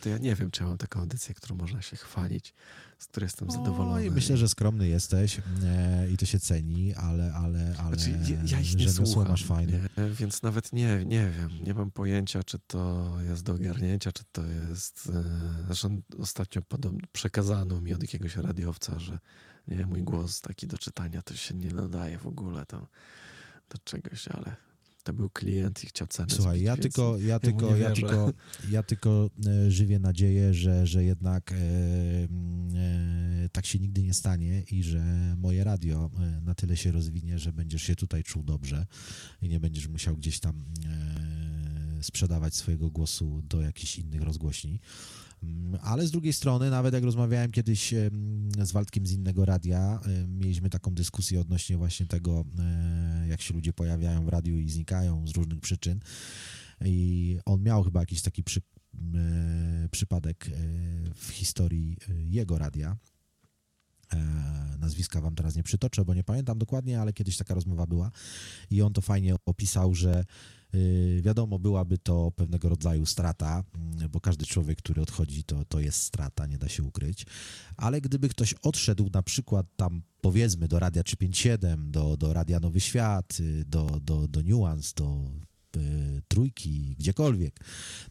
to 0.00 0.08
ja 0.08 0.18
nie 0.18 0.34
wiem, 0.34 0.50
czy 0.50 0.64
mam 0.64 0.78
taką 0.78 1.00
audycję, 1.00 1.34
którą 1.34 1.56
można 1.56 1.82
się 1.82 1.96
chwalić, 1.96 2.54
z 2.98 3.06
której 3.06 3.26
jestem 3.26 3.50
zadowolony. 3.50 3.92
No 3.92 4.00
i 4.00 4.10
myślę, 4.10 4.36
że 4.36 4.48
skromny 4.48 4.88
jesteś 4.88 5.40
e, 5.64 6.10
i 6.10 6.16
to 6.16 6.26
się 6.26 6.40
ceni, 6.40 6.94
ale, 6.94 7.34
ale, 7.34 7.74
ale 7.78 7.96
Znaczy, 7.96 8.32
ja, 8.32 8.38
ja 8.56 8.60
ich 8.60 8.76
nie 8.76 8.90
słucham, 8.90 9.28
masz 9.28 9.44
fajne. 9.44 9.72
Nie, 9.72 10.10
więc 10.10 10.42
nawet 10.42 10.72
nie, 10.72 11.04
nie 11.04 11.30
wiem, 11.38 11.50
nie 11.64 11.74
mam 11.74 11.90
pojęcia, 11.90 12.42
czy 12.42 12.58
to 12.66 13.12
jest 13.28 13.42
do 13.42 13.54
ogarnięcia, 13.54 14.12
czy 14.12 14.24
to 14.32 14.42
jest... 14.46 15.10
E, 15.14 15.24
zresztą 15.66 16.02
ostatnio 16.18 16.62
podobno 16.62 17.00
przekazano 17.12 17.80
mi 17.80 17.94
od 17.94 18.02
jakiegoś 18.02 18.36
radiowca, 18.36 18.98
że 18.98 19.18
nie, 19.68 19.86
mój 19.86 20.02
głos 20.02 20.40
taki 20.40 20.66
do 20.66 20.78
czytania 20.78 21.22
to 21.22 21.34
się 21.34 21.54
nie 21.54 21.70
nadaje 21.70 22.18
w 22.18 22.26
ogóle 22.26 22.66
tam 22.66 22.86
do 23.68 23.78
czegoś, 23.84 24.28
ale 24.28 24.67
to 25.08 25.12
był 25.12 25.30
klient 25.30 25.84
i 25.84 25.86
chciał 25.86 26.08
cenę 26.08 26.28
Słuchaj, 26.30 26.56
zbić, 26.56 26.66
ja 26.66 26.76
tylko, 26.76 27.18
ja 27.18 27.38
tylko, 27.38 27.76
ja 27.76 27.90
tylko, 27.90 28.32
ja 28.70 28.82
tylko 28.82 29.30
żywię 29.68 29.98
nadzieję, 29.98 30.54
że, 30.54 30.86
że 30.86 31.04
jednak 31.04 31.52
e, 31.52 31.56
e, 31.56 33.48
tak 33.52 33.66
się 33.66 33.78
nigdy 33.78 34.02
nie 34.02 34.14
stanie 34.14 34.62
i 34.70 34.82
że 34.82 35.34
moje 35.36 35.64
radio 35.64 36.10
e, 36.18 36.40
na 36.40 36.54
tyle 36.54 36.76
się 36.76 36.92
rozwinie, 36.92 37.38
że 37.38 37.52
będziesz 37.52 37.82
się 37.82 37.96
tutaj 37.96 38.24
czuł 38.24 38.42
dobrze 38.42 38.86
i 39.42 39.48
nie 39.48 39.60
będziesz 39.60 39.88
musiał 39.88 40.16
gdzieś 40.16 40.40
tam 40.40 40.64
e, 40.86 42.02
sprzedawać 42.02 42.54
swojego 42.54 42.90
głosu 42.90 43.42
do 43.44 43.60
jakichś 43.60 43.98
innych 43.98 44.22
rozgłośni. 44.22 44.80
Mm, 45.42 45.78
Ale 45.82 46.06
z 46.06 46.10
drugiej 46.10 46.32
strony, 46.32 46.70
nawet 46.70 46.94
jak 46.94 47.04
rozmawiałem 47.04 47.50
kiedyś 47.50 47.94
z 48.62 48.72
Waldkiem 48.72 49.06
z 49.06 49.12
innego 49.12 49.44
radia, 49.44 50.00
mieliśmy 50.28 50.70
taką 50.70 50.94
dyskusję 50.94 51.40
odnośnie 51.40 51.76
właśnie 51.76 52.06
tego, 52.06 52.44
e, 52.58 53.28
jak 53.28 53.40
się 53.40 53.54
ludzie 53.54 53.72
pojawiają 53.72 54.24
w 54.24 54.28
radiu 54.28 54.58
i 54.58 54.70
znikają 54.70 55.26
z 55.26 55.30
różnych 55.30 55.60
przyczyn. 55.60 56.00
I 56.84 57.38
on 57.44 57.62
miał 57.62 57.84
chyba 57.84 58.00
jakiś 58.00 58.22
taki 58.22 58.44
przy, 58.44 58.60
e, 59.14 59.88
przypadek 59.90 60.46
e, 60.46 60.50
w 61.14 61.28
historii 61.28 61.96
jego 62.08 62.58
radia. 62.58 62.96
Nazwiska 64.78 65.20
wam 65.20 65.34
teraz 65.34 65.56
nie 65.56 65.62
przytoczę, 65.62 66.04
bo 66.04 66.14
nie 66.14 66.24
pamiętam 66.24 66.58
dokładnie, 66.58 67.00
ale 67.00 67.12
kiedyś 67.12 67.36
taka 67.36 67.54
rozmowa 67.54 67.86
była 67.86 68.10
i 68.70 68.82
on 68.82 68.92
to 68.92 69.00
fajnie 69.00 69.34
opisał, 69.46 69.94
że 69.94 70.24
wiadomo, 71.22 71.58
byłaby 71.58 71.98
to 71.98 72.32
pewnego 72.36 72.68
rodzaju 72.68 73.06
strata, 73.06 73.64
mm, 73.74 74.10
bo 74.10 74.20
każdy 74.20 74.46
człowiek, 74.46 74.78
który 74.78 75.02
odchodzi, 75.02 75.44
to, 75.44 75.64
to 75.64 75.80
jest 75.80 76.02
strata, 76.02 76.46
nie 76.46 76.58
da 76.58 76.68
się 76.68 76.82
ukryć. 76.82 77.26
Ale 77.76 78.00
gdyby 78.00 78.28
ktoś 78.28 78.54
odszedł 78.54 79.10
na 79.12 79.22
przykład 79.22 79.66
tam, 79.76 80.02
powiedzmy, 80.20 80.68
do 80.68 80.78
Radia 80.78 81.02
357, 81.02 81.90
do, 81.90 82.16
do 82.16 82.32
Radia 82.32 82.60
Nowy 82.60 82.80
Świat, 82.80 83.40
y, 83.40 83.64
do, 83.64 84.00
do, 84.02 84.28
do 84.28 84.42
Nuance, 84.42 84.92
do 84.96 85.30
y, 85.76 86.22
Trójki, 86.28 86.96
gdziekolwiek, 86.98 87.64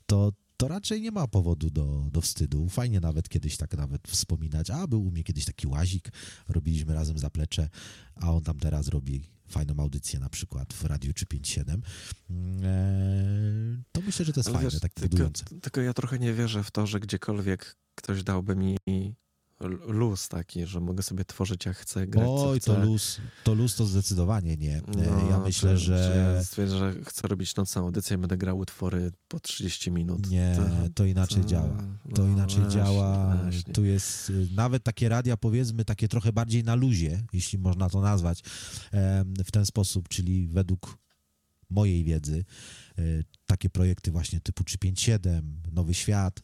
to, 0.05 0.31
to 0.57 0.67
raczej 0.67 1.01
nie 1.01 1.11
ma 1.11 1.27
powodu 1.27 1.69
do, 1.69 2.09
do 2.11 2.21
wstydu. 2.21 2.69
Fajnie 2.69 2.99
nawet 2.99 3.29
kiedyś 3.29 3.57
tak 3.57 3.77
nawet 3.77 4.07
wspominać, 4.07 4.69
a 4.69 4.87
był 4.87 5.07
u 5.07 5.11
mnie 5.11 5.23
kiedyś 5.23 5.45
taki 5.45 5.67
łazik, 5.67 6.11
robiliśmy 6.47 6.93
razem 6.93 7.17
zaplecze, 7.17 7.69
a 8.15 8.33
on 8.33 8.43
tam 8.43 8.59
teraz 8.59 8.87
robi 8.87 9.36
fajną 9.47 9.73
audycję 9.79 10.19
na 10.19 10.29
przykład 10.29 10.73
w 10.73 10.85
Radiu 10.85 11.13
357. 11.13 11.81
Eee, 12.29 13.83
to 13.91 14.01
myślę, 14.01 14.25
że 14.25 14.33
to 14.33 14.39
jest 14.39 14.47
Ale 14.49 14.57
fajne, 14.57 14.71
wiesz, 14.71 14.79
tak 14.81 14.93
tylko, 14.93 15.09
budujące. 15.09 15.45
tylko 15.61 15.81
ja 15.81 15.93
trochę 15.93 16.19
nie 16.19 16.33
wierzę 16.33 16.63
w 16.63 16.71
to, 16.71 16.87
że 16.87 16.99
gdziekolwiek 16.99 17.75
ktoś 17.95 18.23
dałby 18.23 18.55
mi 18.55 18.77
luz 19.87 20.27
taki, 20.27 20.65
że 20.65 20.79
mogę 20.79 21.03
sobie 21.03 21.25
tworzyć 21.25 21.65
jak 21.65 21.77
chcę, 21.77 22.07
grać 22.07 22.27
Oj, 22.29 22.59
chcę. 22.59 22.73
to 22.75 22.79
luz, 22.85 23.17
to 23.43 23.53
luz 23.53 23.75
to 23.75 23.85
zdecydowanie 23.85 24.57
nie. 24.57 24.81
No, 24.87 25.29
ja 25.29 25.39
myślę, 25.39 25.71
to- 25.71 25.77
że 25.77 26.41
stwierdzę, 26.45 26.77
że 26.77 26.93
chcę 27.05 27.27
robić 27.27 27.55
nocną 27.55 27.81
audycję 27.81 28.15
i 28.15 28.19
będę 28.19 28.37
grał 28.37 28.57
utwory 28.59 29.11
po 29.27 29.39
30 29.39 29.91
minut. 29.91 30.29
nie, 30.29 30.55
To- 30.55 30.89
to 30.93 31.05
inaczej 31.05 31.41
to- 31.43 31.47
działa. 31.49 31.77
To 32.15 32.23
no 32.23 32.27
inaczej 32.33 32.59
właśnie, 32.61 32.79
działa. 32.81 33.35
właśnie. 33.43 33.73
Tu 33.73 33.85
jest 33.85 34.29
y, 34.29 34.47
nawet 34.55 34.83
takie 34.83 35.09
radia, 35.09 35.37
powiedzmy, 35.37 35.85
takie 35.85 36.07
trochę 36.07 36.33
bardziej 36.33 36.63
na 36.63 36.75
luzie, 36.75 37.23
jeśli 37.33 37.59
można 37.59 37.89
to 37.89 38.01
nazwać, 38.01 38.43
w 39.45 39.51
ten 39.51 39.65
sposób, 39.65 40.07
czyli 40.09 40.47
według 40.47 40.97
mojej 41.69 42.03
wiedzy, 42.03 42.45
y, 42.99 43.23
takie 43.45 43.69
projekty 43.69 44.11
właśnie 44.11 44.41
typu 44.41 44.63
357, 44.63 45.61
Nowy 45.71 45.93
Świat, 45.93 46.41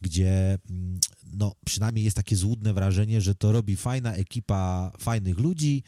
gdzie 0.00 0.58
mm, 0.70 1.00
no, 1.32 1.54
przynajmniej 1.66 2.04
jest 2.04 2.16
takie 2.16 2.36
złudne 2.36 2.72
wrażenie, 2.72 3.20
że 3.20 3.34
to 3.34 3.52
robi 3.52 3.76
fajna 3.76 4.14
ekipa 4.14 4.92
fajnych 4.98 5.38
ludzi 5.38 5.82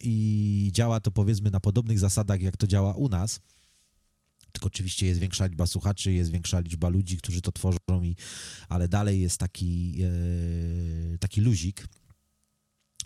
i 0.00 0.70
działa 0.72 1.00
to 1.00 1.10
powiedzmy 1.10 1.50
na 1.50 1.60
podobnych 1.60 1.98
zasadach, 1.98 2.42
jak 2.42 2.56
to 2.56 2.66
działa 2.66 2.94
u 2.94 3.08
nas. 3.08 3.40
Tylko 4.52 4.66
oczywiście 4.66 5.06
jest 5.06 5.20
większa 5.20 5.46
liczba 5.46 5.66
słuchaczy, 5.66 6.12
jest 6.12 6.30
większa 6.30 6.60
liczba 6.60 6.88
ludzi, 6.88 7.16
którzy 7.16 7.42
to 7.42 7.52
tworzą, 7.52 7.78
i, 8.02 8.16
ale 8.68 8.88
dalej 8.88 9.20
jest 9.20 9.38
taki, 9.38 9.98
e, 10.02 11.18
taki 11.18 11.40
luzik. 11.40 11.88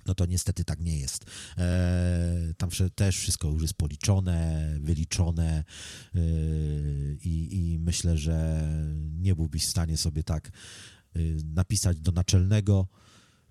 no 0.07 0.15
to 0.15 0.27
niestety 0.27 0.65
tak 0.65 0.81
nie 0.81 0.99
jest. 0.99 1.25
E, 1.59 2.55
tam 2.57 2.71
też 2.95 3.19
wszystko 3.19 3.49
już 3.49 3.63
jest 3.63 3.75
policzone, 3.75 4.69
wyliczone 4.81 5.65
e, 6.15 6.19
i, 7.25 7.49
i 7.53 7.79
myślę, 7.79 8.19
że 8.19 8.69
nie 9.19 9.35
byłbyś 9.35 9.67
w 9.67 9.71
stanie 9.71 9.97
sobie 9.97 10.23
tak 10.23 10.51
napisać 11.45 12.01
do 12.01 12.13
naczelnego. 12.13 12.87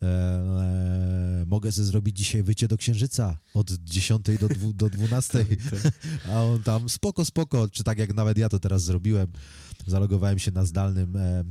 E, 0.01 0.07
e, 0.07 1.45
mogę 1.47 1.71
sobie 1.71 1.85
zrobić 1.85 2.17
dzisiaj 2.17 2.43
wycie 2.43 2.67
do 2.67 2.77
księżyca 2.77 3.37
od 3.53 3.71
10 3.71 4.25
do, 4.39 4.49
dwu, 4.49 4.73
do 4.73 4.89
12, 4.89 5.45
a 6.33 6.43
on 6.43 6.63
tam 6.63 6.89
spoko, 6.89 7.25
spoko, 7.25 7.69
czy 7.69 7.83
tak 7.83 7.97
jak 7.97 8.13
nawet 8.13 8.37
ja 8.37 8.49
to 8.49 8.59
teraz 8.59 8.83
zrobiłem 8.83 9.27
Zalogowałem 9.87 10.39
się 10.39 10.51
na 10.51 10.65
zdalnym 10.65 11.15
e, 11.15 11.43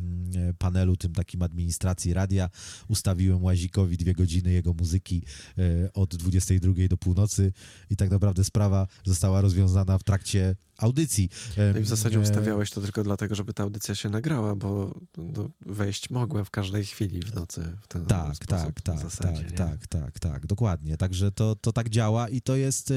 panelu, 0.59 0.97
tym 0.97 1.13
takim 1.13 1.43
administracji 1.43 2.15
radia. 2.15 2.51
Ustawiłem 2.89 3.45
Łazikowi 3.45 3.97
dwie 3.97 4.15
godziny 4.15 4.53
jego 4.53 4.73
muzyki 4.73 5.23
e, 5.59 5.93
od 5.93 6.17
22 6.17 6.73
do 6.89 6.97
północy 6.97 7.53
i 7.91 7.97
tak 7.97 8.11
naprawdę 8.11 8.45
sprawa 8.45 8.87
została 9.05 9.41
rozwiązana 9.41 9.99
w 9.99 10.03
trakcie 10.03 10.57
audycji. 10.79 11.29
No 11.75 11.79
i 11.79 11.83
w 11.83 11.89
zasadzie 11.89 12.19
e, 12.19 12.21
ustawiałeś 12.21 12.71
to 12.71 12.81
tylko 12.81 13.05
dlatego, 13.05 13.35
żeby 13.35 13.55
ta 13.55 13.63
audycja 13.63 13.95
się 13.95 14.09
nagrała, 14.09 14.57
bo 14.57 15.01
no, 15.17 15.51
wejść 15.67 16.11
mogłem 16.11 16.45
w 16.45 16.51
każdej 16.51 16.85
chwili 16.85 17.21
w 17.23 17.35
nocy. 17.35 17.77
W 17.83 17.89
ten 17.89 18.07
tak, 18.07 18.37
sposób, 18.37 18.81
tak, 18.81 18.81
tak, 18.81 18.99
zasadzie, 18.99 19.45
tak, 19.45 19.87
tak, 19.87 19.89
tak, 19.89 20.19
tak, 20.19 20.47
dokładnie. 20.47 20.97
Także 20.97 21.33
to, 21.33 21.57
to 21.57 21.73
tak 21.73 21.89
działa 21.89 22.29
i 22.29 22.41
to 22.41 22.57
jest 22.57 22.93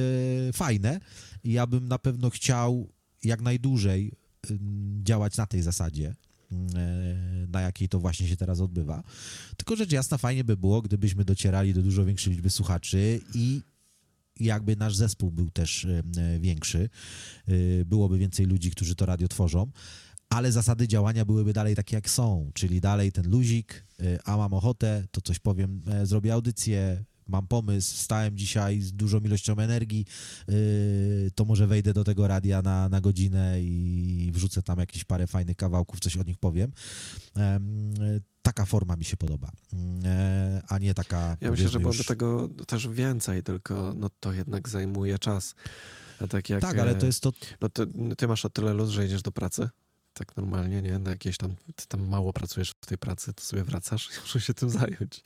fajne. 0.53 0.99
I 1.43 1.51
ja 1.51 1.67
bym 1.67 1.87
na 1.87 1.99
pewno 1.99 2.29
chciał 2.29 2.89
jak 3.23 3.41
najdłużej 3.41 4.11
działać 5.03 5.37
na 5.37 5.45
tej 5.45 5.61
zasadzie, 5.61 6.15
na 7.47 7.61
jakiej 7.61 7.89
to 7.89 7.99
właśnie 7.99 8.27
się 8.27 8.37
teraz 8.37 8.59
odbywa. 8.59 9.03
Tylko 9.57 9.75
rzecz 9.75 9.91
jasna, 9.91 10.17
fajnie 10.17 10.43
by 10.43 10.57
było, 10.57 10.81
gdybyśmy 10.81 11.25
docierali 11.25 11.73
do 11.73 11.81
dużo 11.81 12.05
większej 12.05 12.33
liczby 12.33 12.49
słuchaczy 12.49 13.21
i 13.33 13.61
jakby 14.39 14.75
nasz 14.75 14.95
zespół 14.95 15.31
był 15.31 15.49
też 15.49 15.87
większy, 16.39 16.89
y, 17.49 17.85
byłoby 17.85 18.17
więcej 18.17 18.45
ludzi, 18.45 18.71
którzy 18.71 18.95
to 18.95 19.05
radio 19.05 19.27
tworzą, 19.27 19.71
ale 20.29 20.51
zasady 20.51 20.87
działania 20.87 21.25
byłyby 21.25 21.53
dalej 21.53 21.75
takie, 21.75 21.95
jak 21.95 22.09
są, 22.09 22.51
czyli 22.53 22.81
dalej 22.81 23.11
ten 23.11 23.29
luzik, 23.29 23.85
y, 24.01 24.19
a 24.25 24.37
mam 24.37 24.53
ochotę, 24.53 25.07
to 25.11 25.21
coś 25.21 25.39
powiem, 25.39 25.81
zrobię 26.03 26.33
audycję, 26.33 27.03
mam 27.27 27.47
pomysł, 27.47 27.95
wstałem 27.95 28.37
dzisiaj 28.37 28.81
z 28.81 28.93
dużą 28.93 29.19
ilością 29.19 29.57
energii, 29.57 30.05
yy, 30.47 31.31
to 31.35 31.45
może 31.45 31.67
wejdę 31.67 31.93
do 31.93 32.03
tego 32.03 32.27
radia 32.27 32.61
na, 32.61 32.89
na 32.89 33.01
godzinę 33.01 33.61
i 33.61 34.31
wrzucę 34.33 34.61
tam 34.61 34.79
jakieś 34.79 35.03
parę 35.03 35.27
fajnych 35.27 35.57
kawałków, 35.57 35.99
coś 35.99 36.17
o 36.17 36.23
nich 36.23 36.37
powiem. 36.37 36.71
Taka 38.41 38.65
forma 38.65 38.95
mi 38.95 39.05
się 39.05 39.17
podoba, 39.17 39.51
yy, 39.73 39.79
a 40.67 40.77
nie 40.77 40.93
taka... 40.93 41.37
Ja 41.41 41.51
myślę, 41.51 41.69
że 41.69 41.79
byłoby 41.79 41.97
już... 41.97 42.07
tego 42.07 42.49
też 42.67 42.87
więcej, 42.87 43.43
tylko 43.43 43.93
no 43.97 44.09
to 44.19 44.33
jednak 44.33 44.69
zajmuje 44.69 45.19
czas. 45.19 45.55
tak, 46.29 46.49
jak, 46.49 46.61
tak, 46.61 46.79
ale 46.79 46.95
to 46.95 47.05
jest 47.05 47.23
to... 47.23 47.31
No 47.61 47.69
ty, 47.69 47.87
ty 48.17 48.27
masz 48.27 48.45
o 48.45 48.49
tyle 48.49 48.73
luz, 48.73 48.89
że 48.89 49.05
idziesz 49.05 49.21
do 49.21 49.31
pracy, 49.31 49.69
tak 50.13 50.37
normalnie, 50.37 50.81
nie? 50.81 50.99
Na 50.99 51.11
jakieś 51.11 51.37
tam, 51.37 51.55
ty 51.75 51.87
tam 51.87 52.07
mało 52.07 52.33
pracujesz 52.33 52.71
w 52.81 52.85
tej 52.85 52.97
pracy, 52.97 53.33
to 53.33 53.43
sobie 53.43 53.63
wracasz 53.63 54.09
i 54.09 54.19
muszę 54.21 54.41
się 54.41 54.53
tym 54.53 54.69
zająć. 54.69 55.23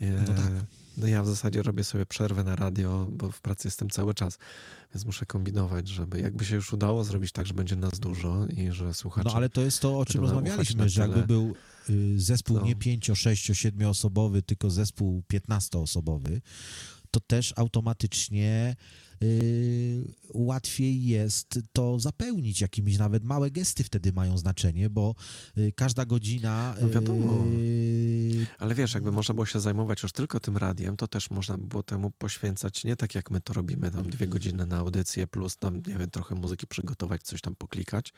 No 0.00 0.34
tak. 0.34 0.52
No 0.96 1.06
ja 1.06 1.22
w 1.22 1.26
zasadzie 1.26 1.62
robię 1.62 1.84
sobie 1.84 2.06
przerwę 2.06 2.44
na 2.44 2.56
radio, 2.56 3.06
bo 3.10 3.30
w 3.30 3.40
pracy 3.40 3.68
jestem 3.68 3.90
cały 3.90 4.14
czas, 4.14 4.38
więc 4.94 5.04
muszę 5.06 5.26
kombinować, 5.26 5.88
żeby 5.88 6.20
jakby 6.20 6.44
się 6.44 6.54
już 6.54 6.72
udało 6.72 7.04
zrobić 7.04 7.32
tak, 7.32 7.46
że 7.46 7.54
będzie 7.54 7.76
nas 7.76 7.98
dużo 7.98 8.46
i 8.46 8.72
że 8.72 8.94
słuchacze... 8.94 9.28
No 9.28 9.36
ale 9.36 9.48
to 9.48 9.60
jest 9.60 9.80
to, 9.80 9.98
o 9.98 10.04
czym 10.04 10.20
rozmawialiśmy, 10.20 10.88
że 10.88 11.00
jakby 11.00 11.26
był 11.26 11.54
y, 11.90 12.20
zespół 12.20 12.56
no. 12.56 12.66
nie 12.66 12.76
5, 12.76 13.10
6, 13.14 13.50
7 13.52 13.88
osobowy, 13.88 14.42
tylko 14.42 14.70
zespół 14.70 15.22
15 15.28 15.78
osobowy, 15.78 16.40
to 17.10 17.20
też 17.20 17.52
automatycznie 17.56 18.76
łatwiej 20.34 21.04
jest 21.04 21.58
to 21.72 22.00
zapełnić 22.00 22.60
jakimiś 22.60 22.98
nawet 22.98 23.24
małe 23.24 23.50
gesty 23.50 23.84
wtedy 23.84 24.12
mają 24.12 24.38
znaczenie, 24.38 24.90
bo 24.90 25.14
y, 25.58 25.72
każda 25.76 26.04
godzina. 26.04 26.74
No 26.80 26.88
wiadomo. 26.88 27.44
Y, 27.52 28.46
Ale 28.58 28.74
wiesz, 28.74 28.94
jakby 28.94 29.12
można 29.12 29.34
było 29.34 29.46
się 29.46 29.60
zajmować 29.60 30.02
już 30.02 30.12
tylko 30.12 30.40
tym 30.40 30.56
radiem, 30.56 30.96
to 30.96 31.08
też 31.08 31.30
można 31.30 31.58
by 31.58 31.66
było 31.66 31.82
temu 31.82 32.10
poświęcać 32.10 32.84
nie 32.84 32.96
tak 32.96 33.14
jak 33.14 33.30
my 33.30 33.40
to 33.40 33.52
robimy, 33.52 33.90
tam 33.90 34.10
dwie 34.10 34.26
godziny 34.26 34.66
na 34.66 34.76
audycję, 34.76 35.26
plus 35.26 35.56
tam, 35.56 35.76
nie 35.76 35.98
wiem, 35.98 36.10
trochę 36.10 36.34
muzyki 36.34 36.66
przygotować, 36.66 37.22
coś 37.22 37.40
tam 37.40 37.56
poklikać. 37.56 38.12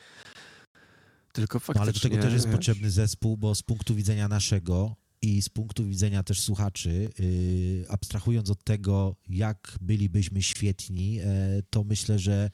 Tylko 1.33 1.61
faktycznie... 1.61 1.81
No 1.81 1.83
ale 1.83 1.93
do 1.93 2.01
tego 2.01 2.17
też 2.17 2.33
jest 2.33 2.47
wiesz... 2.47 2.55
potrzebny 2.55 2.91
zespół, 2.91 3.37
bo 3.37 3.55
z 3.55 3.63
punktu 3.63 3.95
widzenia 3.95 4.29
naszego 4.29 4.97
i 5.27 5.43
z 5.43 5.49
punktu 5.49 5.85
widzenia 5.85 6.23
też 6.23 6.41
słuchaczy, 6.41 7.09
yy, 7.19 7.85
abstrahując 7.89 8.51
od 8.51 8.65
tego, 8.65 9.17
jak 9.29 9.79
bylibyśmy 9.81 10.43
świetni, 10.43 11.19
e, 11.21 11.25
to 11.71 11.85
myślę, 11.85 12.19
że 12.19 12.51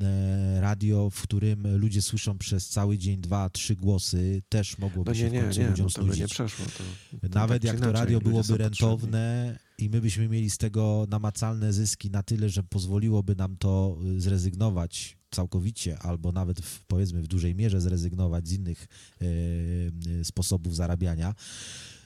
e, 0.00 0.60
radio, 0.60 1.10
w 1.10 1.22
którym 1.22 1.76
ludzie 1.76 2.02
słyszą 2.02 2.38
przez 2.38 2.68
cały 2.68 2.98
dzień 2.98 3.20
dwa, 3.20 3.50
trzy 3.50 3.76
głosy, 3.76 4.42
też 4.48 4.78
mogłoby 4.78 5.10
no 5.10 5.14
nie, 5.14 5.20
się 5.20 5.30
w 5.30 5.42
końcu 5.42 5.60
nie, 5.60 5.68
ludziom 5.68 5.88
no 6.06 6.14
nie 6.14 6.28
przeszło. 6.28 6.64
To, 6.66 7.28
to 7.28 7.38
Nawet 7.38 7.62
tak 7.62 7.72
jak 7.72 7.80
to 7.80 7.92
radio 7.92 8.20
byłoby 8.20 8.58
rentowne 8.58 9.58
i 9.78 9.90
my 9.90 10.00
byśmy 10.00 10.28
mieli 10.28 10.50
z 10.50 10.58
tego 10.58 11.06
namacalne 11.10 11.72
zyski 11.72 12.10
na 12.10 12.22
tyle, 12.22 12.48
że 12.48 12.62
pozwoliłoby 12.62 13.36
nam 13.36 13.56
to 13.56 13.98
y, 14.16 14.20
zrezygnować 14.20 15.18
całkowicie, 15.30 15.98
albo 15.98 16.32
nawet 16.32 16.60
w, 16.60 16.84
powiedzmy 16.84 17.22
w 17.22 17.26
dużej 17.26 17.54
mierze 17.54 17.80
zrezygnować 17.80 18.48
z 18.48 18.52
innych 18.52 18.86
e, 20.20 20.24
sposobów 20.24 20.76
zarabiania, 20.76 21.34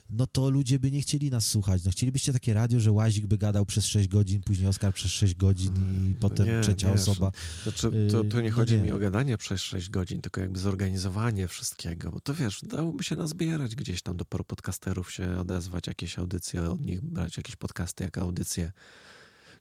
no 0.09 0.27
to 0.27 0.49
ludzie 0.49 0.79
by 0.79 0.91
nie 0.91 1.01
chcieli 1.01 1.29
nas 1.29 1.45
słuchać. 1.45 1.83
No 1.85 1.91
chcielibyście 1.91 2.33
takie 2.33 2.53
radio, 2.53 2.79
że 2.79 2.91
Łazik 2.91 3.27
by 3.27 3.37
gadał 3.37 3.65
przez 3.65 3.85
6 3.85 4.07
godzin, 4.07 4.41
później 4.41 4.67
Oskar 4.67 4.93
przez 4.93 5.11
6 5.11 5.35
godzin 5.35 5.75
i 5.75 6.09
no 6.09 6.15
potem 6.19 6.47
nie, 6.47 6.61
trzecia 6.61 6.87
nie, 6.87 6.93
osoba. 6.93 7.31
Znaczy, 7.63 7.91
to, 8.11 8.23
to 8.23 8.41
nie 8.41 8.47
y, 8.47 8.51
no 8.51 8.55
chodzi 8.55 8.75
nie. 8.75 8.83
mi 8.83 8.91
o 8.91 8.97
gadanie 8.97 9.37
przez 9.37 9.61
6 9.61 9.89
godzin, 9.89 10.21
tylko 10.21 10.41
jakby 10.41 10.59
zorganizowanie 10.59 11.47
wszystkiego, 11.47 12.11
bo 12.11 12.19
to 12.19 12.33
wiesz, 12.33 12.61
dałoby 12.63 13.03
się 13.03 13.15
nazbierać 13.15 13.75
gdzieś 13.75 14.01
tam 14.01 14.17
do 14.17 14.25
paru 14.25 14.43
podcasterów 14.43 15.11
się 15.11 15.39
odezwać, 15.39 15.87
jakieś 15.87 16.19
audycje 16.19 16.69
od 16.69 16.81
nich, 16.81 17.01
brać 17.01 17.37
jakieś 17.37 17.55
podcasty 17.55 18.03
jako 18.03 18.21
audycje, 18.21 18.71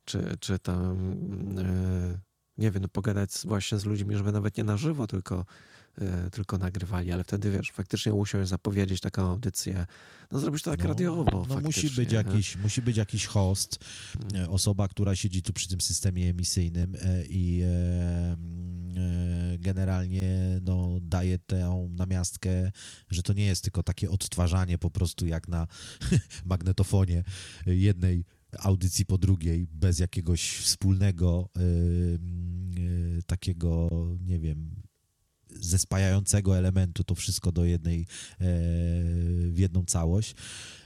czy, 0.05 0.37
czy 0.41 0.59
tam... 0.59 1.17
Yy, 1.57 2.19
nie 2.59 2.71
wiem, 2.71 2.83
no 2.83 2.89
pogadać 2.89 3.31
właśnie 3.45 3.79
z 3.79 3.85
ludźmi, 3.85 4.17
żeby 4.17 4.33
nawet 4.33 4.57
nie 4.57 4.65
na 4.65 4.77
żywo, 4.77 5.07
tylko 5.07 5.45
tylko 6.33 6.59
nagrywali, 6.59 7.13
ale 7.13 7.25
wtedy 7.25 7.51
wiesz, 7.51 7.71
faktycznie 7.71 8.15
usiąść, 8.15 8.51
zapowiedzieć 8.51 9.01
taką 9.01 9.23
audycję, 9.23 9.87
no 10.31 10.39
zrobić 10.39 10.63
to 10.63 10.71
tak 10.71 10.83
no, 10.83 10.89
radiowo. 10.89 11.47
No 11.49 11.61
musi 11.61 11.91
być, 11.91 12.13
jakiś, 12.13 12.57
musi 12.57 12.83
być 12.83 12.97
jakiś 12.97 13.27
host, 13.27 13.79
mm. 14.15 14.45
e, 14.45 14.51
osoba, 14.51 14.89
która 14.89 15.17
siedzi 15.17 15.43
tu 15.43 15.53
przy 15.53 15.69
tym 15.69 15.81
systemie 15.81 16.31
emisyjnym 16.31 16.95
e, 16.95 17.25
i 17.29 17.63
generalnie 19.59 20.21
no, 20.63 20.99
daje 21.01 21.39
tę 21.39 21.89
namiastkę, 21.91 22.73
że 23.11 23.23
to 23.23 23.33
nie 23.33 23.47
jest 23.47 23.63
tylko 23.63 23.83
takie 23.83 24.11
odtwarzanie 24.11 24.79
po 24.79 24.91
prostu 24.91 25.27
jak 25.27 25.49
na 25.49 25.67
magnetofonie 26.45 27.25
jednej 27.67 28.25
audycji 28.59 29.07
po 29.07 29.19
drugiej, 29.19 29.67
bez 29.73 29.99
jakiegoś 29.99 30.57
wspólnego 30.57 31.49
takiego, 33.27 33.89
nie 34.21 34.39
wiem, 34.39 34.82
zespajającego 35.65 36.59
elementu 36.59 37.05
to 37.05 37.15
wszystko 37.15 37.53
do 37.53 37.65
jednej, 37.65 38.01
e, 38.01 38.05
w 39.49 39.55
jedną 39.57 39.85
całość, 39.85 40.35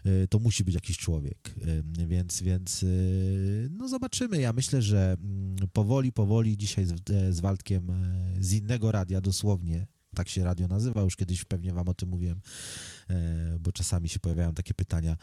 e, 0.05 0.29
to 0.29 0.39
musi 0.39 0.65
być 0.65 0.75
jakiś 0.75 0.99
człowiek. 0.99 1.55
E, 1.99 2.07
więc, 2.07 2.43
więc 2.43 2.85
no 3.71 3.89
zobaczymy. 3.89 4.41
Ja 4.41 4.53
myślę, 4.53 4.83
że 4.83 5.17
mm, 5.21 5.57
powoli, 5.73 6.13
powoli 6.13 6.57
dzisiaj 6.57 6.85
z, 6.85 6.93
z 7.31 7.41
Waldkiem 7.41 7.93
z 8.41 8.53
innego 8.53 8.93
radia 8.93 9.21
dosłownie 9.21 9.87
tak 10.15 10.29
się 10.29 10.45
radio 10.45 10.69
nazywa, 10.69 11.03
już 11.03 11.17
kiedyś 11.17 11.45
pewnie 11.45 11.73
wam 11.73 11.89
o 11.89 11.95
tym 11.95 12.09
mówiłem, 12.09 12.41
bo 13.61 13.73
czasami 13.73 14.09
się 14.09 14.19
pojawiają 14.19 14.55
takie 14.55 14.75
pytania, 14.75 15.17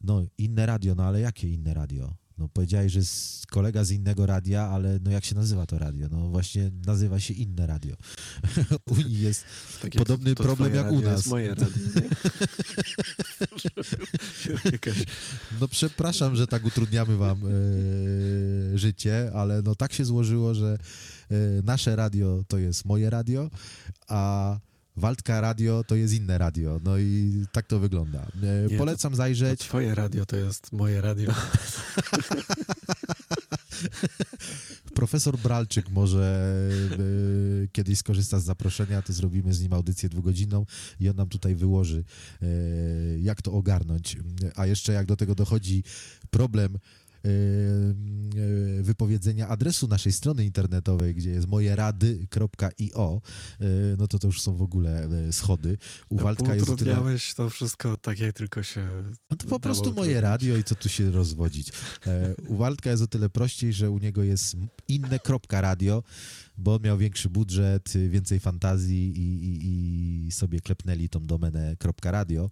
no 0.00 0.22
inne 0.38 0.66
radio, 0.66 0.94
no 0.94 1.04
ale 1.04 1.20
jakie 1.20 1.48
inne 1.48 1.74
radio? 1.74 2.16
No 2.38 2.48
powiedziałeś, 2.48 2.92
że 2.92 2.98
jest 2.98 3.46
kolega 3.46 3.84
z 3.84 3.90
innego 3.90 4.26
radia, 4.26 4.62
ale 4.62 4.98
no 5.02 5.10
jak 5.10 5.24
się 5.24 5.34
nazywa 5.34 5.66
to 5.66 5.78
radio? 5.78 6.08
No 6.10 6.28
właśnie 6.28 6.70
nazywa 6.86 7.20
się 7.20 7.34
inne 7.34 7.66
radio. 7.66 7.96
u 8.90 8.96
nich 8.96 9.20
jest 9.20 9.44
tak 9.82 9.90
podobny 9.90 10.34
problem 10.34 10.74
jak 10.74 10.92
u 10.92 11.00
nas. 11.00 11.16
Jest 11.16 11.26
moje 11.26 11.48
radio. 11.48 11.66
no 15.60 15.68
przepraszam, 15.68 16.36
że 16.36 16.46
tak 16.46 16.64
utrudniamy 16.64 17.16
wam 17.16 17.42
e, 17.44 17.48
życie, 18.78 19.30
ale 19.34 19.62
no 19.62 19.74
tak 19.74 19.92
się 19.92 20.04
złożyło, 20.04 20.54
że 20.54 20.78
e, 21.30 21.36
nasze 21.62 21.96
radio 21.96 22.44
to 22.48 22.58
jest 22.58 22.84
moje 22.84 23.10
radio, 23.10 23.50
a 24.08 24.58
Waldka 24.98 25.40
Radio 25.40 25.84
to 25.84 25.94
jest 25.94 26.14
inne 26.14 26.38
radio. 26.38 26.80
No 26.84 26.98
i 26.98 27.44
tak 27.52 27.66
to 27.66 27.78
wygląda. 27.78 28.26
E, 28.42 28.70
Nie, 28.70 28.78
Polecam 28.78 29.14
zajrzeć. 29.14 29.60
To 29.60 29.64
twoje 29.66 29.94
radio 29.94 30.26
to 30.26 30.36
jest 30.36 30.72
moje 30.72 31.00
radio. 31.00 31.34
profesor 34.98 35.38
Bralczyk 35.38 35.90
może 35.90 36.50
y, 37.00 37.68
kiedyś 37.72 37.98
skorzysta 37.98 38.40
z 38.40 38.44
zaproszenia, 38.44 39.02
to 39.02 39.12
zrobimy 39.12 39.54
z 39.54 39.62
nim 39.62 39.72
audycję 39.72 40.08
dwugodzinną 40.08 40.66
i 41.00 41.08
on 41.08 41.16
nam 41.16 41.28
tutaj 41.28 41.54
wyłoży, 41.54 42.04
y, 42.42 43.18
jak 43.22 43.42
to 43.42 43.52
ogarnąć. 43.52 44.16
A 44.56 44.66
jeszcze 44.66 44.92
jak 44.92 45.06
do 45.06 45.16
tego 45.16 45.34
dochodzi 45.34 45.84
problem 46.30 46.78
wypowiedzenia 48.80 49.48
adresu 49.48 49.88
naszej 49.88 50.12
strony 50.12 50.44
internetowej, 50.44 51.14
gdzie 51.14 51.30
jest 51.30 51.48
mojerady.io, 51.48 53.20
no 53.98 54.08
to 54.08 54.18
to 54.18 54.26
już 54.26 54.40
są 54.40 54.56
w 54.56 54.62
ogóle 54.62 55.08
schody. 55.32 55.78
Uwaldka 56.08 56.54
jest 56.54 56.76
tyle... 56.76 56.96
to 57.36 57.50
wszystko 57.50 57.96
tak, 57.96 58.18
jak 58.18 58.32
tylko 58.32 58.62
się 58.62 58.88
No 59.30 59.36
to 59.36 59.46
po 59.46 59.60
prostu 59.60 59.92
moje 59.92 60.20
radio 60.20 60.56
i 60.56 60.64
co 60.64 60.74
tu 60.74 60.88
się 60.88 61.10
rozwodzić. 61.10 61.72
U 62.48 62.56
Waldka 62.56 62.90
jest 62.90 63.02
o 63.02 63.06
tyle 63.06 63.30
prościej, 63.30 63.72
że 63.72 63.90
u 63.90 63.98
niego 63.98 64.22
jest 64.22 64.56
inne.radio, 64.88 66.02
bo 66.58 66.74
on 66.74 66.82
miał 66.82 66.98
większy 66.98 67.30
budżet, 67.30 67.92
więcej 68.08 68.40
fantazji 68.40 69.18
i, 69.18 69.44
i, 69.44 70.26
i 70.26 70.32
sobie 70.32 70.60
klepnęli 70.60 71.08
tą 71.08 71.26
domenę 71.26 71.76
.radio, 72.04 72.50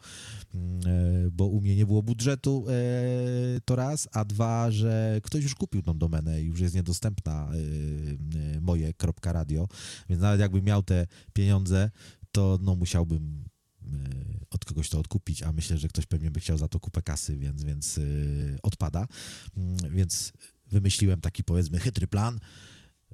mm, 0.55 0.81
e, 1.27 1.31
bo 1.31 1.47
u 1.47 1.61
mnie 1.61 1.77
nie 1.77 1.87
było 1.87 2.03
budżetu 2.03 2.65
e, 2.69 3.61
to 3.65 3.77
raz, 3.77 4.09
a 4.13 4.25
dwa, 4.25 4.71
że 4.71 5.21
ktoś 5.23 5.43
już 5.43 5.55
kupił 5.55 5.83
tą 5.83 5.99
domenę 5.99 6.43
i 6.43 6.45
już 6.45 6.61
jest 6.61 6.75
niedostępna 6.75 7.49
e, 8.57 8.61
moje 8.61 8.93
.radio, 9.25 9.69
więc 10.09 10.23
nawet 10.23 10.41
jakbym 10.41 10.65
miał 10.65 10.83
te 10.83 11.07
pieniądze, 11.33 11.91
to 12.33 12.59
no 12.63 12.75
musiałbym 12.75 13.45
od 14.51 14.65
kogoś 14.65 14.89
to 14.89 14.99
odkupić, 14.99 15.43
a 15.43 15.53
myślę, 15.53 15.79
że 15.79 15.89
ktoś 15.89 16.07
pewnie 16.07 16.31
by 16.31 16.41
chciał 16.41 16.59
za 16.59 16.69
to 16.69 16.81
kupę 16.81 17.03
kasy, 17.03 17.37
więc, 17.37 17.65
więc 17.65 18.01
odpada. 18.63 19.07
Mm, 19.57 19.77
więc 19.91 20.33
wymyśliłem 20.67 21.21
taki 21.21 21.45
powiedzmy 21.45 21.79
chytry 21.79 22.07
plan, 22.07 22.41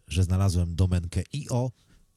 że 0.08 0.24
znalazłem 0.24 0.74
domenkę 0.74 1.22
IO, 1.34 1.72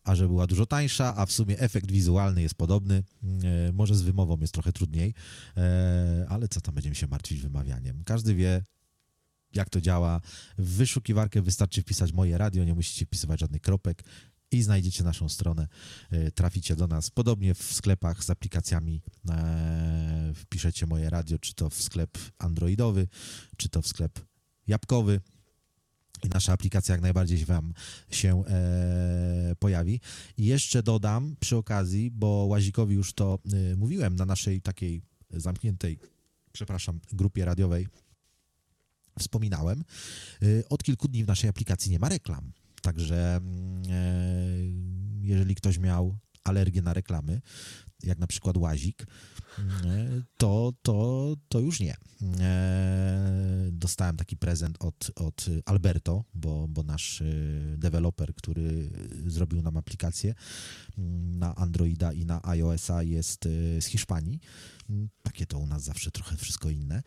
a 0.05 0.15
że 0.15 0.27
była 0.27 0.47
dużo 0.47 0.65
tańsza, 0.65 1.15
a 1.15 1.25
w 1.25 1.31
sumie 1.31 1.59
efekt 1.59 1.91
wizualny 1.91 2.41
jest 2.41 2.55
podobny. 2.55 3.03
E, 3.23 3.73
może 3.73 3.95
z 3.95 4.01
wymową 4.01 4.37
jest 4.41 4.53
trochę 4.53 4.73
trudniej, 4.73 5.13
e, 5.57 6.25
ale 6.29 6.47
co 6.47 6.61
tam 6.61 6.75
będziemy 6.75 6.95
się 6.95 7.07
martwić 7.07 7.41
wymawianiem? 7.41 8.03
Każdy 8.03 8.35
wie, 8.35 8.63
jak 9.53 9.69
to 9.69 9.81
działa. 9.81 10.21
W 10.57 10.69
wyszukiwarkę 10.75 11.41
wystarczy 11.41 11.81
wpisać 11.81 12.13
moje 12.13 12.37
radio, 12.37 12.63
nie 12.63 12.73
musicie 12.73 13.05
wpisywać 13.05 13.39
żadnych 13.39 13.61
kropek 13.61 14.03
i 14.51 14.63
znajdziecie 14.63 15.03
naszą 15.03 15.29
stronę, 15.29 15.67
e, 16.11 16.31
traficie 16.31 16.75
do 16.75 16.87
nas. 16.87 17.09
Podobnie 17.09 17.53
w 17.53 17.63
sklepach 17.63 18.23
z 18.23 18.29
aplikacjami 18.29 19.01
wpiszecie 20.35 20.85
moje 20.85 21.09
radio, 21.09 21.39
czy 21.39 21.53
to 21.53 21.69
w 21.69 21.81
sklep 21.81 22.17
androidowy, 22.37 23.07
czy 23.57 23.69
to 23.69 23.81
w 23.81 23.87
sklep 23.87 24.19
jabłkowy 24.67 25.21
i 26.25 26.29
nasza 26.29 26.53
aplikacja 26.53 26.93
jak 26.93 27.01
najbardziej 27.01 27.45
Wam 27.45 27.73
się 28.11 28.43
e, 28.47 29.55
pojawi. 29.59 29.99
I 30.37 30.45
jeszcze 30.45 30.83
dodam 30.83 31.35
przy 31.39 31.57
okazji, 31.57 32.11
bo 32.11 32.27
Łazikowi 32.27 32.95
już 32.95 33.13
to 33.13 33.39
e, 33.53 33.75
mówiłem 33.75 34.15
na 34.15 34.25
naszej 34.25 34.61
takiej 34.61 35.01
zamkniętej, 35.29 35.99
przepraszam, 36.51 36.99
grupie 37.13 37.45
radiowej, 37.45 37.87
wspominałem, 39.19 39.83
e, 40.41 40.69
od 40.69 40.83
kilku 40.83 41.07
dni 41.07 41.23
w 41.23 41.27
naszej 41.27 41.49
aplikacji 41.49 41.91
nie 41.91 41.99
ma 41.99 42.09
reklam. 42.09 42.51
Także 42.81 43.35
mm, 43.35 43.83
e, 43.89 44.05
jeżeli 45.21 45.55
ktoś 45.55 45.77
miał 45.77 46.17
alergię 46.45 46.81
na 46.81 46.93
reklamy, 46.93 47.41
jak 48.03 48.17
na 48.17 48.27
przykład 48.27 48.57
łazik, 48.57 49.05
to, 50.37 50.73
to, 50.81 51.35
to 51.49 51.59
już 51.59 51.79
nie. 51.79 51.95
E, 52.39 53.69
dostałem 53.71 54.17
taki 54.17 54.37
prezent 54.37 54.77
od, 54.79 55.11
od 55.15 55.45
Alberto, 55.65 56.23
bo, 56.33 56.67
bo 56.67 56.83
nasz 56.83 57.21
e, 57.21 57.25
deweloper, 57.77 58.35
który 58.35 58.89
zrobił 59.25 59.61
nam 59.61 59.77
aplikację 59.77 60.35
mm, 60.97 61.39
na 61.39 61.55
Androida 61.55 62.13
i 62.13 62.25
na 62.25 62.43
iOS-a 62.43 63.03
jest 63.03 63.45
e, 63.45 63.81
z 63.81 63.85
Hiszpanii. 63.85 64.39
Takie 65.23 65.45
to 65.45 65.59
u 65.59 65.67
nas 65.67 65.83
zawsze 65.83 66.11
trochę 66.11 66.37
wszystko 66.37 66.69
inne. 66.69 67.03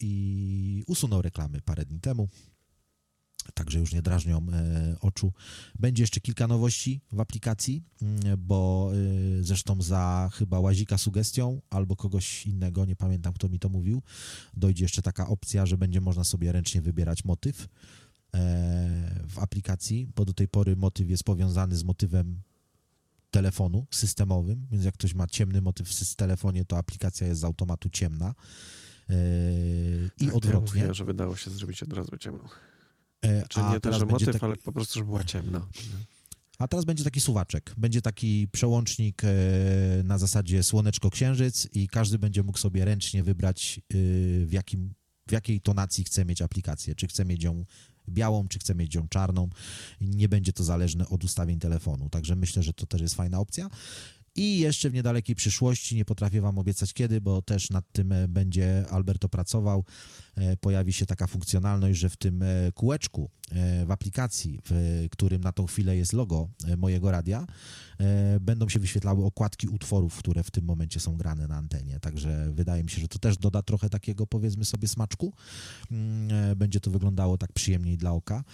I 0.00 0.84
usunął 0.86 1.22
reklamy 1.22 1.60
parę 1.60 1.84
dni 1.84 2.00
temu 2.00 2.28
także 3.54 3.78
już 3.78 3.92
nie 3.92 4.02
drażnią 4.02 4.46
e, 4.52 4.96
oczu. 5.00 5.32
Będzie 5.78 6.02
jeszcze 6.02 6.20
kilka 6.20 6.46
nowości 6.46 7.00
w 7.12 7.20
aplikacji, 7.20 7.82
mm, 8.02 8.20
bo 8.38 8.90
e, 9.40 9.44
zresztą 9.44 9.82
za 9.82 10.30
chyba 10.32 10.60
łazika 10.60 10.98
sugestią 10.98 11.60
albo 11.70 11.96
kogoś 11.96 12.46
innego, 12.46 12.84
nie 12.84 12.96
pamiętam 12.96 13.32
kto 13.32 13.48
mi 13.48 13.58
to 13.58 13.68
mówił, 13.68 14.02
dojdzie 14.54 14.84
jeszcze 14.84 15.02
taka 15.02 15.28
opcja, 15.28 15.66
że 15.66 15.78
będzie 15.78 16.00
można 16.00 16.24
sobie 16.24 16.52
ręcznie 16.52 16.82
wybierać 16.82 17.24
motyw 17.24 17.62
e, 17.62 17.68
w 19.28 19.38
aplikacji, 19.38 20.08
bo 20.16 20.24
do 20.24 20.32
tej 20.32 20.48
pory 20.48 20.76
motyw 20.76 21.10
jest 21.10 21.24
powiązany 21.24 21.76
z 21.76 21.84
motywem 21.84 22.42
telefonu 23.30 23.86
systemowym, 23.90 24.66
więc 24.70 24.84
jak 24.84 24.94
ktoś 24.94 25.14
ma 25.14 25.26
ciemny 25.26 25.60
motyw 25.60 25.88
w 25.88 26.14
telefonie, 26.16 26.64
to 26.64 26.78
aplikacja 26.78 27.26
jest 27.26 27.40
z 27.40 27.44
automatu 27.44 27.90
ciemna. 27.90 28.34
I 30.20 30.26
tak, 30.26 30.34
odwrotnie. 30.34 30.82
Ja 30.82 30.94
że 30.94 31.04
wydało 31.04 31.36
się 31.36 31.50
zrobić 31.50 31.82
od 31.82 31.92
razu 31.92 32.16
ciemną. 32.16 32.48
E, 33.22 33.48
Czy 33.48 33.60
nie 33.62 33.80
to, 33.80 33.98
że 33.98 34.06
motyw, 34.06 34.32
taki... 34.32 34.44
ale 34.44 34.56
po 34.56 34.72
prostu, 34.72 34.98
że 34.98 35.04
była 35.04 35.24
ciemna. 35.24 35.66
A 36.58 36.68
teraz 36.68 36.84
będzie 36.84 37.04
taki 37.04 37.20
suwaczek. 37.20 37.74
Będzie 37.76 38.02
taki 38.02 38.48
przełącznik 38.52 39.22
e, 39.24 39.28
na 40.04 40.18
zasadzie 40.18 40.62
słoneczko-księżyc 40.62 41.68
i 41.72 41.88
każdy 41.88 42.18
będzie 42.18 42.42
mógł 42.42 42.58
sobie 42.58 42.84
ręcznie 42.84 43.22
wybrać, 43.22 43.80
e, 43.90 43.94
w, 44.46 44.52
jakim, 44.52 44.94
w 45.28 45.32
jakiej 45.32 45.60
tonacji 45.60 46.04
chce 46.04 46.24
mieć 46.24 46.42
aplikację. 46.42 46.94
Czy 46.94 47.06
chce 47.06 47.24
mieć 47.24 47.42
ją 47.42 47.64
białą, 48.08 48.48
czy 48.48 48.58
chce 48.58 48.74
mieć 48.74 48.94
ją 48.94 49.08
czarną. 49.08 49.48
Nie 50.00 50.28
będzie 50.28 50.52
to 50.52 50.64
zależne 50.64 51.08
od 51.08 51.24
ustawień 51.24 51.58
telefonu. 51.58 52.10
Także 52.10 52.36
myślę, 52.36 52.62
że 52.62 52.72
to 52.72 52.86
też 52.86 53.00
jest 53.00 53.14
fajna 53.14 53.38
opcja. 53.38 53.68
I 54.36 54.58
jeszcze 54.58 54.90
w 54.90 54.94
niedalekiej 54.94 55.36
przyszłości, 55.36 55.96
nie 55.96 56.04
potrafię 56.04 56.40
Wam 56.40 56.58
obiecać 56.58 56.92
kiedy, 56.92 57.20
bo 57.20 57.42
też 57.42 57.70
nad 57.70 57.84
tym 57.92 58.12
e, 58.12 58.28
będzie 58.28 58.84
Alberto 58.90 59.28
pracował, 59.28 59.84
e, 60.34 60.56
pojawi 60.56 60.92
się 60.92 61.06
taka 61.06 61.26
funkcjonalność, 61.26 61.98
że 61.98 62.10
w 62.10 62.16
tym 62.16 62.42
e, 62.42 62.72
kółeczku 62.74 63.30
w 63.86 63.90
aplikacji, 63.90 64.60
w 64.64 65.06
którym 65.10 65.40
na 65.40 65.52
tą 65.52 65.66
chwilę 65.66 65.96
jest 65.96 66.12
logo 66.12 66.48
mojego 66.76 67.10
radia, 67.10 67.46
będą 68.40 68.68
się 68.68 68.80
wyświetlały 68.80 69.24
okładki 69.24 69.68
utworów, 69.68 70.16
które 70.16 70.42
w 70.42 70.50
tym 70.50 70.64
momencie 70.64 71.00
są 71.00 71.16
grane 71.16 71.48
na 71.48 71.56
antenie. 71.56 72.00
Także 72.00 72.52
wydaje 72.52 72.84
mi 72.84 72.90
się, 72.90 73.00
że 73.00 73.08
to 73.08 73.18
też 73.18 73.36
doda 73.36 73.62
trochę 73.62 73.88
takiego, 73.88 74.26
powiedzmy 74.26 74.64
sobie, 74.64 74.88
smaczku. 74.88 75.32
Mm, 75.90 76.58
będzie 76.58 76.80
to 76.80 76.90
wyglądało 76.90 77.38
tak 77.38 77.52
przyjemniej 77.52 77.96
dla 77.96 78.12
oka. 78.12 78.44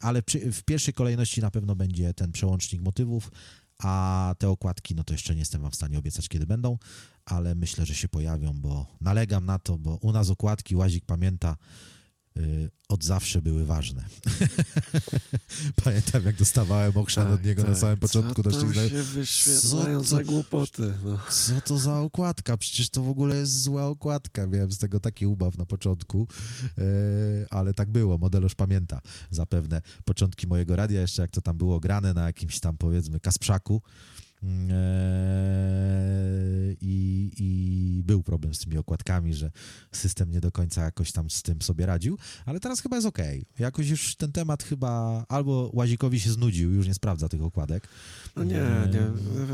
Ale 0.00 0.22
w 0.52 0.62
pierwszej 0.62 0.94
kolejności 0.94 1.40
na 1.40 1.50
pewno 1.50 1.76
będzie 1.76 2.14
ten 2.14 2.32
przełącznik 2.32 2.82
motywów 2.82 3.30
a 3.78 4.34
te 4.38 4.48
okładki, 4.48 4.94
no 4.94 5.04
to 5.04 5.14
jeszcze 5.14 5.34
nie 5.34 5.38
jestem 5.38 5.62
wam 5.62 5.70
w 5.70 5.74
stanie 5.74 5.98
obiecać, 5.98 6.28
kiedy 6.28 6.46
będą, 6.46 6.78
ale 7.24 7.54
myślę, 7.54 7.86
że 7.86 7.94
się 7.94 8.08
pojawią, 8.08 8.52
bo 8.52 8.86
nalegam 9.00 9.46
na 9.46 9.58
to, 9.58 9.78
bo 9.78 9.96
u 9.96 10.12
nas 10.12 10.30
okładki 10.30 10.76
Łazik 10.76 11.04
pamięta 11.04 11.56
od 12.88 13.04
zawsze 13.04 13.42
były 13.42 13.64
ważne. 13.64 14.04
Pamiętam, 15.84 16.24
jak 16.24 16.36
dostawałem 16.36 16.96
okrzan 16.96 17.24
tak, 17.24 17.34
od 17.34 17.44
niego 17.44 17.62
tak. 17.62 17.70
na 17.70 17.76
samym 17.76 17.96
początku. 17.96 18.42
Co 18.42 18.50
tam 18.50 18.74
się 18.74 19.02
wyświetlają 19.02 20.02
za 20.04 20.24
głupoty. 20.24 20.94
No. 21.04 21.18
Co 21.30 21.60
to 21.60 21.78
za 21.78 22.00
okładka? 22.00 22.56
Przecież 22.56 22.90
to 22.90 23.02
w 23.02 23.08
ogóle 23.08 23.36
jest 23.36 23.62
zła 23.62 23.86
okładka. 23.86 24.46
Miałem 24.46 24.72
z 24.72 24.78
tego 24.78 25.00
taki 25.00 25.26
ubaw 25.26 25.58
na 25.58 25.66
początku, 25.66 26.28
e, 26.78 26.82
ale 27.50 27.74
tak 27.74 27.90
było. 27.90 28.18
Modeloż 28.18 28.54
pamięta 28.54 29.00
zapewne 29.30 29.82
początki 30.04 30.46
mojego 30.46 30.76
radia, 30.76 31.00
jeszcze 31.00 31.22
jak 31.22 31.30
to 31.30 31.40
tam 31.40 31.56
było 31.56 31.80
grane 31.80 32.14
na 32.14 32.26
jakimś 32.26 32.60
tam 32.60 32.76
powiedzmy 32.76 33.20
kasprzaku. 33.20 33.82
Eee, 34.42 34.76
I, 36.80 37.30
I, 37.38 38.02
był 38.04 38.22
problem 38.22 38.54
z 38.54 38.58
tymi 38.58 38.78
okładkami, 38.78 39.34
że 39.34 39.50
system 39.92 40.30
nie 40.30 40.40
do 40.40 40.52
końca 40.52 40.82
jakoś 40.82 41.12
tam 41.12 41.30
z 41.30 41.42
tym 41.42 41.62
sobie 41.62 41.86
radził, 41.86 42.18
ale 42.46 42.60
teraz 42.60 42.80
chyba 42.80 42.96
jest 42.96 43.08
ok. 43.08 43.18
Jakoś 43.58 43.88
już 43.88 44.16
ten 44.16 44.32
temat 44.32 44.62
chyba 44.62 45.24
albo 45.28 45.70
Łazikowi 45.72 46.20
się 46.20 46.30
znudził, 46.30 46.72
już 46.72 46.86
nie 46.86 46.94
sprawdza 46.94 47.28
tych 47.28 47.42
okładek. 47.42 47.88
No 48.36 48.44
nie, 48.44 48.62
eee, 48.62 48.90
nie, 48.90 49.00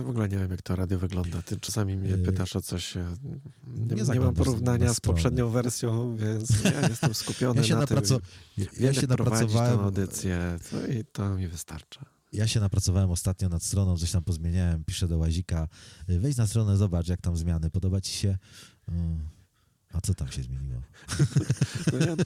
w 0.03 0.09
ogóle 0.09 0.29
nie 0.29 0.39
wiem, 0.39 0.51
jak 0.51 0.63
to 0.63 0.77
radio 0.77 0.99
wygląda. 0.99 1.43
Ty 1.43 1.57
czasami 1.61 1.97
mnie 1.97 2.15
eee, 2.15 2.23
pytasz 2.25 2.57
o 2.57 2.61
coś, 2.63 2.95
nie, 2.95 3.95
nie, 3.97 4.03
nie 4.15 4.21
mam 4.21 4.35
porównania 4.35 4.95
z 4.95 5.01
poprzednią 5.01 5.49
wersją, 5.49 6.17
więc 6.17 6.51
ja 6.65 6.89
jestem 6.89 7.15
skupiony 7.15 7.61
ja 7.61 7.67
się 7.67 7.75
na 7.75 7.81
napraco- 7.81 8.21
tym. 8.21 8.27
Ja, 8.59 8.67
ja 8.81 8.95
się 8.95 9.07
napracowałem. 9.07 9.79
tę 9.79 9.85
audycję, 9.85 10.59
to 10.71 10.87
i 10.87 11.05
to 11.05 11.37
mi 11.37 11.49
wystarcza 11.49 12.22
ja 12.33 12.47
się 12.47 12.61
napracowałem 12.61 13.11
ostatnio 13.11 13.49
nad 13.49 13.63
stroną, 13.63 13.97
coś 13.97 14.11
tam 14.11 14.25
pozmieniałem, 14.25 14.85
piszę 14.85 15.09
do 15.09 15.19
Łazika, 15.19 15.69
y, 16.11 16.19
wejdź 16.19 16.37
na 16.37 16.47
stronę, 16.47 16.77
zobacz 16.77 17.09
jak 17.09 17.21
tam 17.21 17.37
zmiany, 17.37 17.71
podoba 17.71 18.01
ci 18.01 18.13
się? 18.13 18.39
A 19.93 20.01
co 20.01 20.15
tam 20.15 20.29
się 20.29 20.43
zmieniło? 20.43 20.83
No 21.93 21.99
ja, 22.07 22.17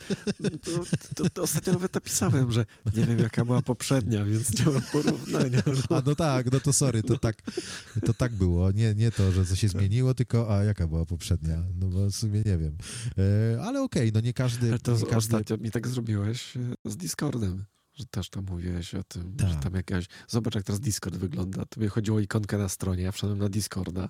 to, 0.65 0.71
to, 1.15 1.31
to 1.31 1.43
ostatnio 1.43 1.73
nawet 1.73 1.95
napisałem, 1.95 2.53
że 2.53 2.67
nie 2.97 3.07
wiem 3.07 3.19
jaka 3.19 3.45
była 3.45 3.63
poprzednia, 3.63 4.25
więc 4.25 4.59
nie 4.59 4.73
mam 4.73 4.83
porównania. 4.83 5.63
A 5.91 6.03
no 6.07 6.15
tak, 6.15 6.53
no 6.53 6.61
to 6.61 6.73
sorry, 6.73 7.03
to 7.03 7.19
tak, 7.19 7.43
to 8.07 8.15
tak 8.15 8.33
było. 8.33 8.73
Nie, 8.73 8.95
nie 8.95 9.11
to, 9.11 9.33
że 9.33 9.45
co 9.45 9.57
się 9.57 9.69
zmieniło, 9.69 10.15
tylko 10.15 10.57
a 10.57 10.65
jaka 10.65 10.87
była 10.87 11.07
poprzednia? 11.07 11.63
No 11.75 11.89
bo 11.89 12.07
w 12.07 12.15
sumie 12.15 12.43
nie 12.47 12.59
wiem. 12.59 12.77
E, 13.19 13.63
ale 13.63 13.83
okej, 13.83 14.13
no 14.13 14.21
nie 14.21 14.33
każdy... 14.33 14.69
Ale 14.69 14.79
to 14.79 14.93
nie 14.93 14.99
każdy... 14.99 15.17
ostatnio 15.17 15.57
mi 15.57 15.71
tak 15.71 15.89
zrobiłeś 15.89 16.57
e, 16.57 16.61
z 16.85 16.97
Discordem. 16.97 17.65
Że 17.97 18.07
też 18.07 18.31
tam 18.31 18.45
mówiłeś 18.51 18.95
o 18.95 19.05
tym, 19.05 19.35
że 19.41 19.55
Tak. 19.55 19.63
tam 19.63 19.75
jakaś... 19.75 20.07
Zobacz, 20.29 20.55
jak 20.55 20.65
teraz 20.65 20.81
Discord 20.81 21.17
wygląda. 21.17 21.65
Tobie 21.65 21.89
chodziło 21.89 22.17
o 22.17 22.21
ikonkę 22.21 22.59
na 22.59 22.69
stronie, 22.69 23.03
ja 23.03 23.13
wszedłem 23.13 23.39
na 23.39 23.49
Discorda. 23.49 24.09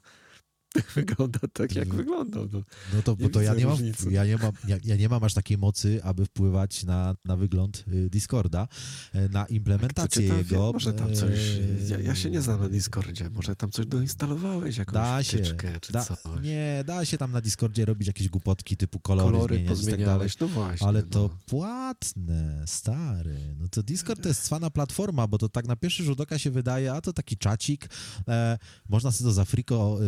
Wygląda 0.97 1.39
tak, 1.53 1.75
jak 1.77 1.85
Mhm. 1.87 1.97
wyglądał. 2.05 2.49
No. 2.53 2.63
No 2.95 3.03
to, 3.03 3.17
bo 3.17 3.23
Nie 3.25 3.31
to 3.31 3.41
ja 3.43 3.55
nie, 3.55 3.67
mam, 3.67 3.79
ja, 4.11 4.25
nie 4.25 4.37
mam, 4.37 4.53
ja, 4.69 4.77
ja 4.85 4.97
nie 4.97 5.09
mam 5.09 5.25
aż 5.25 5.35
takiej 5.35 5.59
mocy, 5.59 6.01
aby 6.05 6.25
wpływać 6.27 6.85
na, 6.85 7.15
na 7.25 7.37
wygląd 7.37 7.85
y, 7.93 8.11
Discorda, 8.11 8.69
e, 9.13 9.29
na 9.29 9.47
implementację 9.47 10.29
tam 10.29 10.39
jego. 10.39 10.73
Może 10.73 10.93
tam 10.93 11.15
coś... 11.15 11.39
e, 11.39 11.89
Ja, 11.89 11.99
ja 12.01 12.15
się 12.15 12.31
nie 12.31 12.41
znam 12.43 12.61
na 12.61 12.69
Discordzie. 12.69 13.31
Może 13.31 13.57
tam 13.57 13.71
coś 13.71 13.87
doinstalowałeś, 13.87 14.77
jakąś 14.77 14.95
Da 14.95 15.23
się, 15.23 15.39
czy 15.81 15.93
da, 15.93 16.05
coś. 16.05 16.19
nie, 16.43 16.85
da 16.87 17.05
się 17.05 17.19
tam 17.19 17.33
na 17.33 17.41
Discordzie 17.41 17.85
robić 17.85 18.07
jakieś 18.07 18.29
głupotki 18.29 18.77
typu 18.77 19.01
kolory, 19.01 19.33
Kolory 19.33 19.57
zmieniać 19.77 19.87
tak 19.91 20.05
dalej. 20.05 20.29
no 20.41 20.49
właśnie. 20.49 20.87
Ale 20.87 21.03
no. 21.03 21.07
to 21.09 21.31
płatne, 21.47 22.63
stary. 22.67 23.37
No 23.61 23.69
to 23.69 23.83
Discord 23.83 24.23
to 24.23 24.29
jest 24.29 24.43
cwana 24.43 24.71
platforma, 24.71 25.27
bo 25.27 25.39
to 25.39 25.49
tak 25.49 25.67
na 25.67 25.77
pierwszy 25.77 26.05
rzut 26.05 26.21
oka 26.21 26.39
się 26.39 26.51
wydaje, 26.51 26.93
a 26.93 27.01
to 27.01 27.13
taki 27.13 27.37
czacik, 27.37 27.89
e, 28.29 28.59
można 28.89 29.13
sobie 29.13 29.29
to 29.29 29.33
za 29.33 29.45
friko 29.45 29.99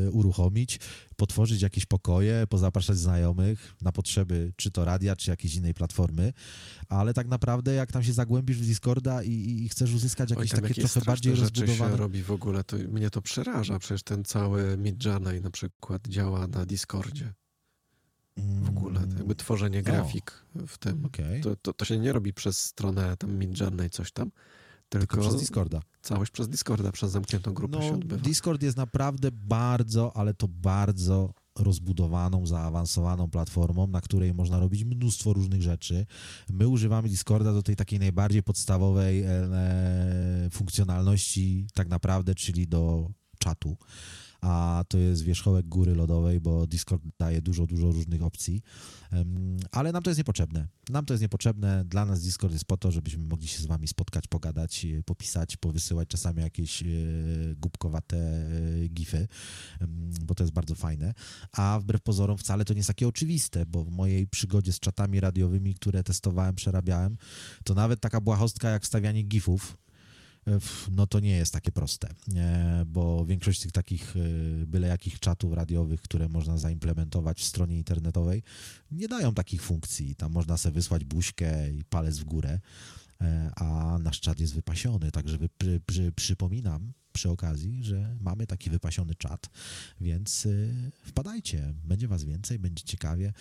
uruchomić, 0.09 0.79
potworzyć 1.15 1.61
jakieś 1.61 1.85
pokoje, 1.85 2.47
pozapraszać 2.49 2.97
znajomych 2.97 3.75
na 3.81 3.91
potrzeby 3.91 4.53
czy 4.55 4.71
to 4.71 4.85
radia, 4.85 5.15
czy 5.15 5.29
jakiejś 5.29 5.55
innej 5.55 5.73
platformy, 5.73 6.33
ale 6.89 7.13
tak 7.13 7.27
naprawdę 7.27 7.73
jak 7.73 7.91
tam 7.91 8.03
się 8.03 8.13
zagłębisz 8.13 8.57
w 8.57 8.65
Discorda 8.65 9.23
i, 9.23 9.63
i 9.63 9.69
chcesz 9.69 9.93
uzyskać 9.93 10.31
Oj, 10.31 10.35
jakieś 10.35 10.51
tam 10.51 10.61
takie 10.61 10.81
trochę 10.81 11.01
bardziej 11.01 11.35
rozbudowane... 11.35 11.91
się 11.91 11.97
robi 11.97 12.23
w 12.23 12.31
ogóle, 12.31 12.63
to 12.63 12.77
mnie 12.77 13.09
to 13.09 13.21
przeraża. 13.21 13.79
Przecież 13.79 14.03
ten 14.03 14.23
cały 14.23 14.77
Midjourney 14.77 15.41
na 15.41 15.51
przykład 15.51 16.07
działa 16.07 16.47
na 16.47 16.65
Discordzie 16.65 17.33
w 18.37 18.69
ogóle. 18.69 18.99
Jakby 19.17 19.35
tworzenie 19.35 19.83
grafik 19.83 20.45
w 20.67 20.77
tym. 20.77 20.91
Mm, 20.91 21.05
Okej, 21.05 21.41
To, 21.41 21.55
to, 21.55 21.73
to 21.73 21.85
się 21.85 21.97
nie 21.97 22.13
robi 22.13 22.33
przez 22.33 22.59
stronę 22.59 23.17
tam 23.17 23.31
Midjourney 23.31 23.89
coś 23.89 24.11
tam, 24.11 24.31
tylko 24.91 25.15
tylko, 25.15 25.27
przez 25.29 25.41
Discorda. 25.41 25.81
całość 26.01 26.31
przez 26.31 26.49
Discorda, 26.49 26.91
przez 26.91 27.11
zamkniętą 27.11 27.53
grupę 27.53 27.81
się 27.81 27.87
No, 27.87 27.93
odbywa. 27.93 28.21
Discord 28.23 28.63
jest 28.63 28.77
naprawdę 28.77 29.29
bardzo, 29.31 30.15
ale 30.17 30.33
to 30.33 30.47
bardzo 30.47 31.33
rozbudowaną, 31.59 32.45
zaawansowaną 32.47 33.29
platformą, 33.29 33.87
na 33.87 34.01
której 34.01 34.33
można 34.33 34.59
robić 34.59 34.83
mnóstwo 34.83 35.33
różnych 35.33 35.61
rzeczy. 35.61 36.05
My 36.49 36.67
używamy 36.67 37.09
Discorda 37.09 37.53
do 37.53 37.63
tej 37.63 37.75
takiej 37.75 37.99
najbardziej 37.99 38.43
podstawowej 38.43 39.23
e, 39.23 40.49
funkcjonalności 40.51 41.67
tak 41.73 41.87
naprawdę, 41.87 42.35
czyli 42.35 42.67
do 42.67 43.09
czatu. 43.37 43.77
A 44.41 44.83
to 44.87 44.97
jest 44.97 45.23
wierzchołek 45.23 45.67
góry 45.67 45.95
lodowej, 45.95 46.39
bo 46.39 46.67
Discord 46.67 47.03
daje 47.19 47.41
dużo, 47.41 47.67
dużo 47.67 47.91
różnych 47.91 48.23
opcji. 48.23 48.61
Ale 49.71 49.91
nam 49.91 50.03
to 50.03 50.09
jest 50.09 50.17
niepotrzebne. 50.17 50.67
Nam 50.89 51.05
to 51.05 51.13
jest 51.13 51.21
niepotrzebne. 51.21 51.85
Dla 51.85 52.05
nas 52.05 52.21
Discord 52.21 52.53
jest 52.53 52.65
po 52.65 52.77
to, 52.77 52.91
żebyśmy 52.91 53.23
mogli 53.25 53.47
się 53.47 53.63
z 53.63 53.65
wami 53.65 53.87
spotkać, 53.87 54.27
pogadać, 54.27 54.85
e, 54.85 55.03
popisać, 55.03 55.57
powysyłać 55.57 56.07
czasami 56.07 56.41
jakieś 56.41 56.83
e, 56.83 56.85
głupkowate 57.57 58.17
e, 58.17 58.87
gify, 58.87 59.27
bo 60.21 60.35
to 60.35 60.43
jest 60.43 60.53
bardzo 60.53 60.75
fajne. 60.75 61.13
A 61.51 61.79
wbrew 61.81 62.01
pozorom 62.01 62.37
wcale 62.37 62.65
to 62.65 62.73
nie 62.73 62.79
jest 62.79 62.87
takie 62.87 63.07
oczywiste, 63.07 63.65
bo 63.65 63.83
w 63.83 63.91
mojej 63.91 64.27
przygodzie 64.27 64.73
z 64.73 64.79
czatami 64.79 65.19
radiowymi, 65.19 65.75
które 65.75 66.03
testowałem, 66.03 66.55
przerabiałem, 66.55 67.17
to 67.63 67.73
nawet 67.73 68.01
taka 68.01 68.21
błahostka 68.21 68.69
jak 68.69 68.83
wstawianie 68.83 69.23
gifów, 69.23 69.77
no 70.91 71.07
to 71.07 71.19
nie 71.19 71.37
jest 71.37 71.53
takie 71.53 71.71
proste, 71.71 72.09
e, 72.35 72.83
bo 72.87 73.25
większość 73.25 73.61
tych 73.61 73.71
takich 73.71 74.15
e, 74.15 74.65
byle 74.65 74.87
jakich 74.87 75.19
czatów 75.19 75.53
radiowych, 75.53 76.01
które 76.01 76.29
można 76.29 76.57
zaimplementować 76.57 77.41
w 77.41 77.45
stronie 77.45 77.77
internetowej, 77.77 78.43
nie 78.91 79.07
dają 79.07 79.33
takich 79.33 79.61
funkcji. 79.61 80.15
Tam 80.15 80.31
można 80.31 80.57
sobie 80.57 80.73
wysłać 80.73 81.03
buźkę 81.05 81.71
i 81.71 81.83
palec 81.83 82.19
w 82.19 82.23
górę, 82.23 82.59
e, 83.21 83.51
a 83.55 83.97
nasz 83.99 84.19
czat 84.19 84.39
jest 84.39 84.53
wypasiony, 84.53 85.11
także 85.11 85.37
przy, 85.57 85.81
przy, 85.87 86.11
przypominam 86.11 86.93
przy 87.13 87.29
okazji, 87.29 87.83
że 87.83 88.17
mamy 88.21 88.47
taki 88.47 88.69
wypasiony 88.69 89.15
czat, 89.15 89.49
więc 90.01 90.47
wpadajcie, 91.05 91.73
będzie 91.83 92.07
was 92.07 92.23
więcej, 92.23 92.59
będzie 92.59 92.83
ciekawie, 92.83 93.33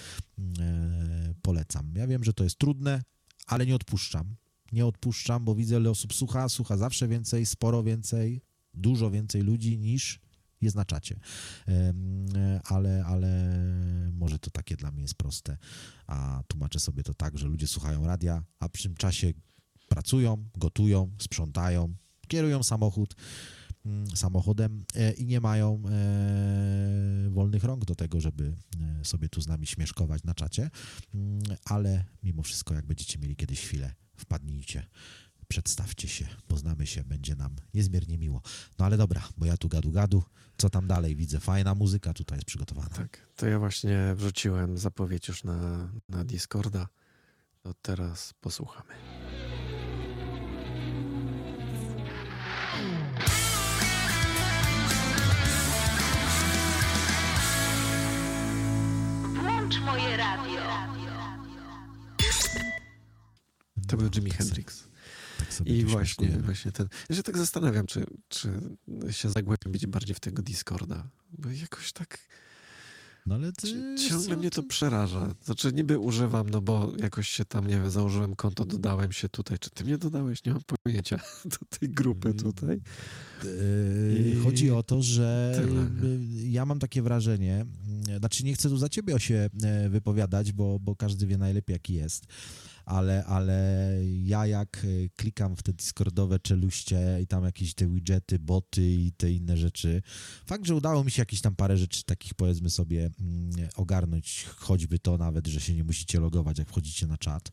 e, 0.58 1.34
polecam. 1.42 1.92
Ja 1.96 2.06
wiem, 2.06 2.24
że 2.24 2.32
to 2.32 2.44
jest 2.44 2.58
trudne, 2.58 3.02
ale 3.46 3.66
nie 3.66 3.74
odpuszczam. 3.74 4.36
Nie 4.72 4.86
odpuszczam, 4.86 5.44
bo 5.44 5.54
widzę, 5.54 5.76
ile 5.76 5.90
osób 5.90 6.14
słucha, 6.14 6.48
słucha 6.48 6.76
zawsze 6.76 7.08
więcej, 7.08 7.46
sporo 7.46 7.82
więcej, 7.82 8.42
dużo 8.74 9.10
więcej 9.10 9.42
ludzi 9.42 9.78
niż 9.78 10.20
jest 10.60 10.76
na 10.76 10.84
czacie. 10.84 11.20
Ale, 12.64 13.04
ale 13.06 13.60
może 14.12 14.38
to 14.38 14.50
takie 14.50 14.76
dla 14.76 14.90
mnie 14.90 15.02
jest 15.02 15.14
proste, 15.14 15.56
a 16.06 16.42
tłumaczę 16.48 16.80
sobie 16.80 17.02
to 17.02 17.14
tak, 17.14 17.38
że 17.38 17.46
ludzie 17.46 17.66
słuchają 17.66 18.06
radia, 18.06 18.42
a 18.58 18.68
przy 18.68 18.82
tym 18.82 18.94
czasie 18.94 19.32
pracują, 19.88 20.44
gotują, 20.56 21.10
sprzątają, 21.18 21.94
kierują 22.28 22.62
samochód, 22.62 23.14
mm, 23.86 24.16
samochodem 24.16 24.84
e, 24.94 25.12
i 25.12 25.26
nie 25.26 25.40
mają 25.40 25.82
e, 25.88 27.30
wolnych 27.30 27.64
rąk 27.64 27.84
do 27.84 27.94
tego, 27.94 28.20
żeby 28.20 28.56
e, 29.00 29.04
sobie 29.04 29.28
tu 29.28 29.40
z 29.40 29.46
nami 29.46 29.66
śmieszkować 29.66 30.22
na 30.22 30.34
czacie, 30.34 30.70
Mm, 31.14 31.42
ale 31.64 32.04
mimo 32.22 32.42
wszystko, 32.42 32.74
jak 32.74 32.86
będziecie 32.86 33.18
mieli 33.18 33.36
kiedyś 33.36 33.60
chwilę, 33.60 33.94
wpadnijcie, 34.20 34.86
przedstawcie 35.48 36.08
się, 36.08 36.26
poznamy 36.48 36.86
się, 36.86 37.04
będzie 37.04 37.36
nam 37.36 37.56
niezmiernie 37.74 38.18
miło. 38.18 38.42
No 38.78 38.84
ale 38.84 38.96
dobra, 38.96 39.28
bo 39.36 39.46
ja 39.46 39.56
tu 39.56 39.68
gadu 39.68 39.90
gadu, 39.90 40.22
co 40.58 40.70
tam 40.70 40.86
dalej 40.86 41.16
widzę, 41.16 41.40
fajna 41.40 41.74
muzyka 41.74 42.14
tutaj 42.14 42.38
jest 42.38 42.46
przygotowana. 42.46 42.88
Tak, 42.88 43.26
to 43.36 43.46
ja 43.46 43.58
właśnie 43.58 44.14
wrzuciłem 44.16 44.78
zapowiedź 44.78 45.28
już 45.28 45.44
na, 45.44 45.90
na 46.08 46.24
Discorda. 46.24 46.88
To 47.62 47.74
teraz 47.82 48.34
posłuchamy. 48.40 48.94
Włącz 59.34 59.80
moje 59.80 60.16
radio. 60.16 60.79
To 63.90 63.96
był 63.96 64.10
Jimi 64.10 64.30
Hendrix. 64.30 64.84
Tak 65.38 65.66
I 65.66 65.84
właśnie, 65.84 66.28
właśnie 66.28 66.72
ten. 66.72 66.88
Ja 67.10 67.16
się 67.16 67.22
tak 67.22 67.38
zastanawiam, 67.38 67.86
czy, 67.86 68.04
czy 68.28 68.48
się 69.10 69.30
zagłębić 69.30 69.86
bardziej 69.86 70.14
w 70.14 70.20
tego 70.20 70.42
Discorda. 70.42 71.10
Bo 71.38 71.50
jakoś 71.50 71.92
tak 71.92 72.18
No 73.26 73.34
ale 73.34 73.52
ty, 73.52 73.94
ciągle 74.08 74.36
mnie 74.36 74.50
to 74.50 74.62
przeraża. 74.62 75.34
Znaczy 75.44 75.72
niby 75.72 75.98
używam, 75.98 76.50
no 76.50 76.60
bo 76.60 76.92
jakoś 76.98 77.28
się 77.28 77.44
tam, 77.44 77.66
nie 77.66 77.74
wiem, 77.74 77.90
założyłem 77.90 78.36
konto, 78.36 78.64
dodałem 78.64 79.12
się 79.12 79.28
tutaj. 79.28 79.58
Czy 79.58 79.70
ty 79.70 79.84
mnie 79.84 79.98
dodałeś? 79.98 80.44
Nie 80.44 80.52
mam 80.52 80.62
pojęcia 80.84 81.20
do 81.60 81.78
tej 81.78 81.88
grupy 81.88 82.28
Mm, 82.28 82.42
tutaj. 82.42 82.80
Yy, 83.44 84.18
I 84.18 84.36
Chodzi 84.36 84.70
o 84.70 84.82
to, 84.82 85.02
że 85.02 85.52
tyle, 85.56 85.86
ja 86.50 86.66
mam 86.66 86.78
takie 86.78 87.02
wrażenie, 87.02 87.66
znaczy 88.18 88.44
nie 88.44 88.54
chcę 88.54 88.68
tu 88.68 88.76
za 88.76 88.88
ciebie 88.88 89.20
się 89.20 89.50
yy, 89.82 89.88
wypowiadać, 89.88 90.52
bo, 90.52 90.78
bo 90.78 90.96
każdy 90.96 91.26
wie 91.26 91.38
najlepiej 91.38 91.74
jaki 91.74 91.94
jest, 91.94 92.26
ale, 92.90 93.24
ale 93.24 93.96
ja 94.24 94.46
jak 94.46 94.84
yy, 94.84 95.10
klikam 95.16 95.56
w 95.56 95.62
te 95.62 95.72
discordowe 95.72 96.38
czeluście 96.38 97.18
i 97.22 97.26
tam 97.26 97.44
jakieś 97.44 97.74
te 97.74 97.86
widgety, 97.86 98.38
boty 98.38 98.90
i 98.90 99.12
te 99.12 99.32
inne 99.32 99.56
rzeczy, 99.56 100.02
fakt, 100.46 100.66
że 100.66 100.74
udało 100.74 101.04
mi 101.04 101.10
się 101.10 101.22
jakieś 101.22 101.40
tam 101.40 101.56
parę 101.56 101.76
rzeczy 101.76 102.04
takich 102.04 102.34
powiedzmy 102.34 102.70
sobie 102.70 103.10
mm, 103.20 103.68
ogarnąć, 103.76 104.46
choćby 104.56 104.98
to 104.98 105.18
nawet, 105.18 105.46
że 105.46 105.60
się 105.60 105.74
nie 105.74 105.84
musicie 105.84 106.20
logować 106.20 106.58
jak 106.58 106.68
wchodzicie 106.68 107.06
na 107.06 107.18
czat, 107.18 107.52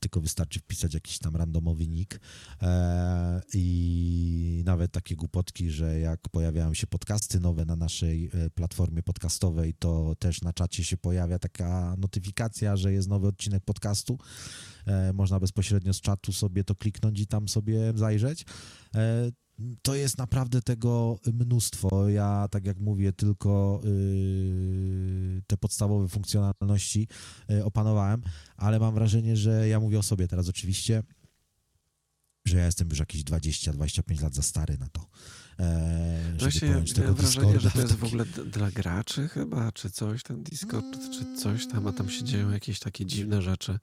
tylko 0.00 0.20
wystarczy 0.20 0.60
wpisać 0.60 0.94
jakiś 0.94 1.18
tam 1.18 1.36
randomowy 1.36 1.86
nick 1.86 2.20
e, 2.62 3.40
i 3.54 4.62
nawet 4.64 4.92
takie 4.92 5.16
głupotki, 5.16 5.70
że 5.70 6.00
jak 6.00 6.28
pojawiają 6.28 6.74
się 6.74 6.86
podcasty 6.86 7.40
nowe 7.40 7.64
na 7.64 7.76
naszej 7.76 8.30
e, 8.34 8.50
platformie 8.50 9.02
podcastowej, 9.02 9.74
to 9.74 10.14
też 10.18 10.42
na 10.42 10.52
czacie 10.52 10.84
się 10.84 10.96
pojawia 10.96 11.38
taka 11.38 11.94
notyfikacja, 11.98 12.76
że 12.76 12.92
jest 12.92 13.08
nowy 13.08 13.26
odcinek 13.26 13.64
podcastu. 13.64 14.18
E, 14.86 15.12
można 15.12 15.40
bezpośrednio 15.40 15.94
z 15.94 16.00
czatu 16.00 16.32
sobie 16.32 16.64
to 16.64 16.74
kliknąć 16.74 17.20
i 17.20 17.26
tam 17.26 17.48
sobie 17.48 17.92
zajrzeć. 17.94 18.44
To 19.82 19.94
jest 19.94 20.18
naprawdę 20.18 20.62
tego 20.62 21.18
mnóstwo. 21.32 22.08
Ja, 22.08 22.48
tak 22.50 22.66
jak 22.66 22.78
mówię, 22.78 23.12
tylko 23.12 23.80
yy, 23.84 25.42
te 25.46 25.56
podstawowe 25.56 26.08
funkcjonalności 26.08 27.08
yy, 27.48 27.64
opanowałem, 27.64 28.22
ale 28.56 28.78
mam 28.78 28.94
wrażenie, 28.94 29.36
że 29.36 29.68
ja 29.68 29.80
mówię 29.80 29.98
o 29.98 30.02
sobie 30.02 30.28
teraz 30.28 30.48
oczywiście, 30.48 31.02
że 32.44 32.56
ja 32.58 32.66
jestem 32.66 32.88
już 32.88 32.98
jakieś 32.98 33.24
20-25 33.24 34.22
lat 34.22 34.34
za 34.34 34.42
stary 34.42 34.78
na 34.78 34.88
to. 34.88 35.06
E, 35.60 36.22
żeby 36.26 36.38
Właśnie 36.38 36.68
miałem 36.68 36.84
tego 36.84 37.14
wrażenie, 37.14 37.60
że 37.60 37.70
to 37.70 37.80
jest 37.80 37.92
w 37.92 37.96
taki- 37.96 38.06
ogóle 38.06 38.24
dla 38.26 38.70
graczy 38.70 39.28
chyba, 39.28 39.72
czy 39.72 39.90
coś, 39.90 40.22
ten 40.22 40.42
Discord, 40.42 40.86
czy 41.12 41.36
coś 41.42 41.66
tam, 41.66 41.86
a 41.86 41.92
tam 41.92 42.10
się 42.10 42.24
dzieją 42.24 42.50
jakieś 42.50 42.78
takie 42.78 43.06
dziwne 43.06 43.42
rzeczy. 43.42 43.78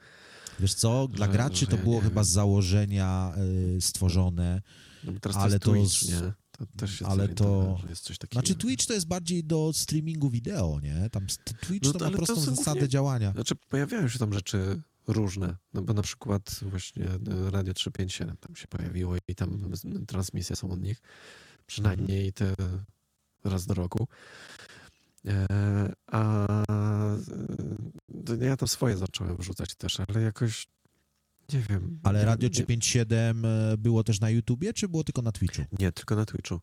Wiesz 0.60 0.74
co, 0.74 1.08
dla 1.08 1.26
że- 1.26 1.32
graczy 1.32 1.60
że 1.60 1.68
to 1.68 1.76
ja 1.78 1.84
było 1.84 2.00
chyba 2.02 2.16
wiem. 2.22 2.26
z 2.26 2.30
założenia 2.30 3.34
y, 3.78 3.82
stworzone. 3.82 4.62
No 5.04 5.20
teraz 5.22 5.38
Ale 5.38 5.60
to 5.60 5.66
to 5.72 5.76
jest 5.76 6.00
Twitch, 6.00 6.14
nie? 6.14 6.34
To 6.52 6.66
też 6.78 7.00
się 7.00 7.06
ale 7.06 7.30
to- 7.30 7.78
że 7.82 7.90
jest 7.90 8.04
coś 8.04 8.18
takiego. 8.18 8.40
Znaczy 8.40 8.56
Twitch 8.56 8.86
to 8.86 8.94
jest 8.94 9.08
bardziej 9.08 9.44
do 9.44 9.72
streamingu 9.74 10.30
wideo, 10.30 10.80
nie? 10.84 11.10
Tam 11.10 11.28
Twitch 11.62 11.86
No 11.86 11.94
to 11.94 12.00
to- 12.00 12.06
ma 12.06 12.12
to 12.12 12.18
prostą 12.18 12.42
zasadę 12.56 12.90
działania. 12.90 13.32
Znaczy 13.32 13.56
pojawiają 13.56 14.08
się 14.08 14.20
tam 14.20 14.34
rzeczy 14.34 14.82
różne, 15.08 15.56
no 15.74 15.82
bo 15.82 15.94
na 15.94 16.02
przykład 16.02 16.60
właśnie 16.62 17.06
e, 17.06 17.52
Radio 17.52 17.74
357 17.74 18.38
tam 18.38 18.56
się 18.56 18.68
pojawiło 18.68 19.16
i 19.28 19.36
tam 19.36 19.72
transmisje 20.08 20.56
są 20.56 20.72
od 20.72 20.82
nich, 20.82 21.02
przynajmniej 21.68 22.34
te 22.34 22.54
raz 23.44 23.66
do 23.66 23.74
roku. 23.74 24.08
E, 25.26 25.48
a 26.08 26.48
ja 28.42 28.58
tam 28.58 28.68
swoje 28.68 28.98
zacząłem 28.98 29.38
wrzucać 29.38 29.76
też, 29.76 30.00
ale 30.00 30.22
jakoś 30.22 30.68
nie 31.54 31.60
wiem. 31.70 32.00
Ale 32.04 32.26
Radio 32.26 32.48
nie- 32.48 32.54
357 32.54 33.46
e, 33.46 33.78
było 33.78 34.04
też 34.04 34.20
na 34.20 34.30
YouTubie, 34.30 34.74
czy 34.74 34.90
było 34.90 35.04
tylko 35.04 35.22
na 35.22 35.32
Twitchu? 35.32 35.62
Nie, 35.80 35.92
tylko 35.92 36.16
na 36.16 36.26
Twitchu. 36.26 36.60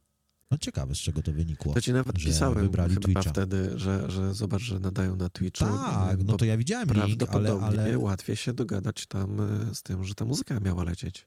No 0.51 0.59
ciekawe, 0.59 0.95
z 0.95 0.99
czego 0.99 1.23
to 1.23 1.33
wynikło. 1.33 1.75
To 1.75 1.81
ci 1.81 1.93
nawet 1.93 2.19
że 2.19 2.27
pisałem 2.27 2.59
wybrali 2.59 2.95
chyba 2.95 3.05
Twitcha. 3.05 3.31
wtedy, 3.31 3.79
że, 3.79 4.11
że 4.11 4.35
zobacz, 4.35 4.63
że 4.63 4.81
nadają 4.81 5.17
na 5.17 5.29
Twitchu. 5.29 5.65
Tak, 5.65 6.25
no 6.25 6.37
to 6.37 6.45
ja 6.45 6.57
widziałem 6.57 6.89
link, 6.89 6.99
ale, 6.99 7.17
Prawdopodobnie 7.17 7.67
ale 7.67 7.99
łatwiej 7.99 8.37
się 8.37 8.53
dogadać 8.53 9.07
tam 9.07 9.41
e, 9.41 9.75
z 9.75 9.83
tym, 9.83 10.05
że 10.05 10.15
ta 10.15 10.25
muzyka 10.25 10.61
miała 10.61 10.85
lecieć. 10.85 11.27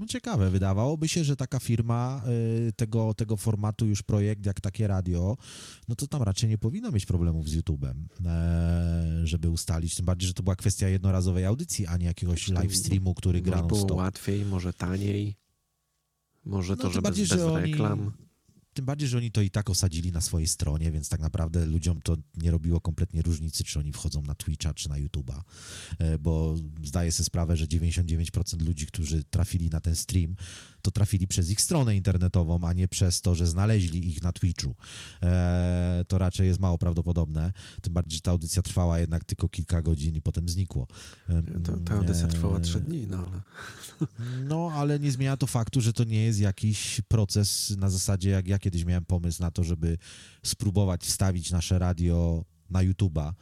No 0.00 0.06
ciekawe, 0.06 0.50
wydawałoby 0.50 1.08
się, 1.08 1.24
że 1.24 1.36
taka 1.36 1.58
firma 1.58 2.22
y, 2.68 2.72
tego, 2.72 3.14
tego 3.14 3.36
formatu 3.36 3.86
już 3.86 4.02
projekt, 4.02 4.46
jak 4.46 4.60
takie 4.60 4.86
radio, 4.86 5.36
no 5.88 5.94
to 5.94 6.06
tam 6.06 6.22
raczej 6.22 6.48
nie 6.50 6.58
powinno 6.58 6.90
mieć 6.92 7.06
problemów 7.06 7.48
z 7.48 7.56
YouTube'em, 7.56 7.94
e, 8.26 9.20
żeby 9.26 9.50
ustalić, 9.50 9.94
tym 9.94 10.06
bardziej, 10.06 10.28
że 10.28 10.34
to 10.34 10.42
była 10.42 10.56
kwestia 10.56 10.88
jednorazowej 10.88 11.44
audycji, 11.44 11.86
a 11.86 11.96
nie 11.96 12.06
jakiegoś 12.06 12.48
live 12.48 12.76
streamu, 12.76 13.14
który 13.14 13.38
Może 13.38 13.50
gra 13.50 13.62
było 13.62 13.78
non-stop. 13.80 13.96
łatwiej, 13.98 14.44
może 14.44 14.72
taniej. 14.72 15.36
Może 16.44 16.76
No, 16.76 16.82
to, 16.82 16.90
że 16.90 17.02
bardziej, 17.02 17.24
bez, 17.26 17.30
bez 17.30 17.40
że 17.40 17.52
oni- 17.52 17.70
reklam. 17.72 18.12
Tym 18.74 18.84
bardziej, 18.84 19.08
że 19.08 19.16
oni 19.16 19.30
to 19.30 19.42
i 19.42 19.50
tak 19.50 19.70
osadzili 19.70 20.12
na 20.12 20.20
swojej 20.20 20.48
stronie, 20.48 20.92
więc 20.92 21.08
tak 21.08 21.20
naprawdę 21.20 21.66
ludziom 21.66 22.02
to 22.02 22.16
nie 22.36 22.50
robiło 22.50 22.80
kompletnie 22.80 23.22
różnicy, 23.22 23.64
czy 23.64 23.78
oni 23.78 23.92
wchodzą 23.92 24.22
na 24.22 24.34
Twitcha, 24.34 24.74
czy 24.74 24.88
na 24.88 24.96
YouTube'a, 24.96 25.40
E, 25.98 26.18
bo 26.18 26.56
zdaję 26.84 27.12
sobie 27.12 27.24
sprawę, 27.24 27.56
że 27.56 27.66
99% 27.66 28.62
ludzi, 28.62 28.86
którzy 28.86 29.24
trafili 29.24 29.70
na 29.70 29.80
ten 29.80 29.96
stream, 29.96 30.36
to 30.82 30.90
trafili 30.90 31.26
przez 31.26 31.50
ich 31.50 31.60
stronę 31.60 31.96
internetową, 31.96 32.60
a 32.62 32.72
nie 32.72 32.88
przez 32.88 33.20
to, 33.20 33.34
że 33.34 33.46
znaleźli 33.46 34.08
ich 34.08 34.22
na 34.22 34.32
Twitchu. 34.32 34.74
E, 35.22 36.04
to 36.08 36.18
raczej 36.18 36.46
jest 36.46 36.60
mało 36.60 36.78
prawdopodobne, 36.78 37.52
tym 37.82 37.92
bardziej, 37.92 38.16
że 38.16 38.20
ta 38.20 38.30
audycja 38.30 38.62
trwała 38.62 38.98
jednak 38.98 39.24
tylko 39.24 39.48
kilka 39.48 39.82
godzin 39.82 40.16
i 40.16 40.22
potem 40.22 40.48
znikło. 40.48 40.86
E, 41.28 41.42
ta 41.84 41.94
audycja 41.94 42.28
trwała 42.28 42.58
e, 42.58 42.60
trzy 42.60 42.80
dni, 42.80 43.06
no 43.06 43.16
ale 43.16 43.40
no, 44.50 44.72
ale 44.74 45.00
nie 45.00 45.12
zmienia 45.12 45.36
to 45.36 45.46
faktu, 45.46 45.80
że 45.80 45.92
to 45.92 46.04
nie 46.04 46.24
jest 46.24 46.40
jakiś 46.40 47.00
proces 47.08 47.74
na 47.76 47.90
zasadzie, 47.90 48.30
jak 48.30 48.48
ja 48.48 48.58
kiedyś 48.58 48.84
miałem 48.84 49.04
pomysł 49.04 49.42
na 49.42 49.50
to, 49.50 49.64
żeby 49.64 49.98
spróbować 50.42 51.04
wstawić 51.04 51.50
nasze 51.50 51.78
radio 51.78 52.44
na 52.70 52.80
YouTube'a 52.84 53.32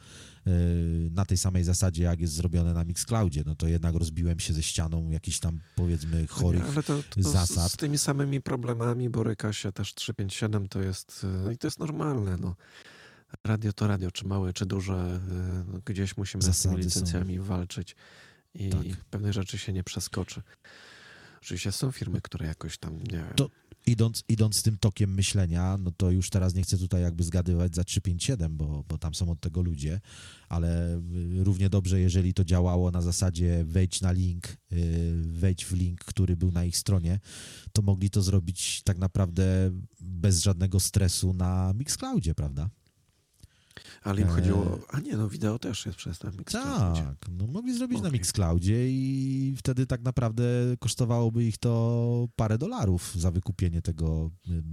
na 1.11 1.25
tej 1.25 1.37
samej 1.37 1.63
zasadzie, 1.63 2.03
jak 2.03 2.19
jest 2.21 2.33
zrobione 2.33 2.73
na 2.73 2.83
Mixcloudzie. 2.83 3.43
No 3.45 3.55
to 3.55 3.67
jednak 3.67 3.95
rozbiłem 3.95 4.39
się 4.39 4.53
ze 4.53 4.63
ścianą 4.63 5.09
jakichś 5.09 5.39
tam, 5.39 5.59
powiedzmy, 5.75 6.27
chorych 6.27 6.63
ale 6.69 6.83
to, 6.83 7.03
to 7.09 7.21
zasad. 7.23 7.71
Z, 7.71 7.73
z 7.73 7.77
tymi 7.77 7.97
samymi 7.97 8.41
problemami 8.41 9.09
boryka 9.09 9.53
się 9.53 9.71
też 9.71 9.93
357, 9.93 10.67
to 10.67 10.81
jest 10.81 11.25
e, 11.47 11.53
i 11.53 11.57
to 11.57 11.67
jest 11.67 11.79
normalne, 11.79 12.37
no. 12.37 12.55
Radio 13.43 13.73
to 13.73 13.87
radio, 13.87 14.11
czy 14.11 14.27
małe, 14.27 14.53
czy 14.53 14.65
duże, 14.65 14.93
e, 14.93 15.63
no, 15.73 15.79
gdzieś 15.85 16.17
musimy 16.17 16.43
z 16.43 16.45
Zasady 16.45 16.75
tymi 16.75 16.83
są. 16.91 16.99
licencjami 16.99 17.39
walczyć 17.39 17.95
i 18.53 18.69
Tak. 18.69 18.81
pewnych 19.09 19.33
rzeczy 19.33 19.57
się 19.57 19.73
nie 19.73 19.83
przeskoczy. 19.83 20.41
Oczywiście 21.41 21.71
są 21.71 21.91
firmy, 21.91 22.21
które 22.21 22.45
jakoś 22.47 22.77
tam, 22.77 22.97
nie 22.97 23.17
wiem, 23.17 23.33
To- 23.35 23.49
idąc, 23.91 24.23
idąc 24.29 24.63
tym 24.63 24.77
tokiem 24.77 25.13
myślenia, 25.13 25.77
no 25.77 25.91
to 25.91 26.11
już 26.11 26.29
teraz 26.29 26.55
nie 26.55 26.63
chcę 26.63 26.77
tutaj 26.77 27.01
jakby 27.01 27.23
zgadywać 27.23 27.75
za 27.75 27.83
357, 27.83 28.57
bo, 28.57 28.83
bo 28.89 28.97
tam 28.97 29.15
są 29.15 29.31
od 29.31 29.39
tego 29.39 29.61
ludzie, 29.61 30.01
ale 30.49 30.95
y, 30.95 31.43
równie 31.43 31.69
dobrze, 31.69 31.99
jeżeli 31.99 32.33
to 32.33 32.43
działało 32.43 32.91
na 32.91 33.01
zasadzie 33.01 33.63
wejdź 33.65 34.01
na 34.01 34.11
link, 34.11 34.47
y, 34.47 35.21
wejdź 35.25 35.65
w 35.65 35.71
link, 35.73 35.99
który 36.05 36.37
był 36.37 36.51
na 36.51 36.65
ich 36.65 36.77
stronie, 36.77 37.19
to 37.71 37.81
mogli 37.81 38.09
to 38.09 38.21
zrobić 38.21 38.81
tak 38.83 38.97
naprawdę 38.97 39.71
bez 40.01 40.41
żadnego 40.41 40.79
stresu 40.79 41.33
na 41.33 41.73
Mixcloudzie, 41.73 42.35
prawda? 42.35 42.69
Ale 44.03 44.21
im 44.21 44.27
chodziło, 44.27 44.79
a 44.89 44.99
nie, 44.99 45.17
no 45.17 45.29
wideo 45.29 45.59
też 45.59 45.85
jest 45.85 45.97
przez 45.97 46.19
ten 46.19 46.31
Mixcloudzie. 46.37 47.03
Tak, 47.03 47.29
no 47.31 47.47
mogli 47.47 47.77
zrobić 47.77 48.01
na. 48.01 48.09
Mixcloudzie 48.09 48.89
i 48.89 49.55
wtedy 49.57 49.85
tak 49.85 50.01
naprawdę 50.01 50.43
kosztowałoby 50.79 51.43
ich 51.43 51.57
to 51.57 52.27
parę 52.35 52.57
dolarów 52.57 53.15
za 53.15 53.31
wykupienie 53.31 53.81
tego 53.81 54.31
y, 54.49 54.63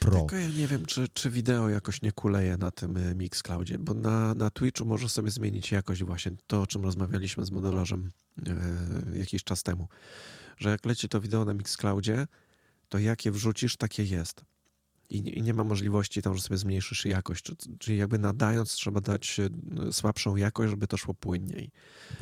Pro. 0.00 0.18
Tylko 0.18 0.36
ja 0.36 0.48
nie 0.48 0.66
wiem, 0.66 0.86
czy, 0.86 1.08
czy 1.08 1.30
wideo 1.30 1.68
jakoś 1.68 2.02
nie 2.02 2.12
kuleje 2.12 2.56
na 2.56 2.70
tym 2.70 2.96
e, 2.96 3.14
Mixcloudzie, 3.14 3.78
bo 3.78 3.94
na, 3.94 4.34
na 4.34 4.50
Twitchu 4.50 4.84
możesz 4.84 5.12
sobie 5.12 5.30
zmienić 5.30 5.72
jakość 5.72 6.04
właśnie 6.04 6.32
to, 6.46 6.62
o 6.62 6.66
czym 6.66 6.82
rozmawialiśmy 6.82 7.46
z 7.46 7.50
modelarzem 7.50 8.10
e, 8.46 9.18
jakiś 9.18 9.44
czas 9.44 9.62
temu, 9.62 9.88
że 10.58 10.70
jak 10.70 10.86
leci 10.86 11.08
to 11.08 11.20
wideo 11.20 11.44
na 11.44 11.54
Mixcloudzie, 11.54 12.26
to 12.88 12.98
jakie 12.98 13.30
wrzucisz, 13.30 13.76
takie 13.76 14.04
jest. 14.04 14.44
I, 15.12 15.22
nie- 15.22 15.32
I 15.32 15.42
nie 15.42 15.54
ma 15.54 15.64
możliwości 15.64 16.22
tam, 16.22 16.34
że 16.36 16.42
sobie 16.42 16.58
zmniejszysz 16.58 17.04
jakość. 17.04 17.42
Czy- 17.44 17.56
Czyli 17.78 17.98
jakby 17.98 18.18
nadając 18.18 18.72
trzeba 18.72 19.00
dać 19.00 19.40
e, 19.40 19.92
słabszą 19.92 20.36
jakość, 20.36 20.70
żeby 20.70 20.86
to 20.86 20.96
szło 20.96 21.14
płynniej. 21.14 21.70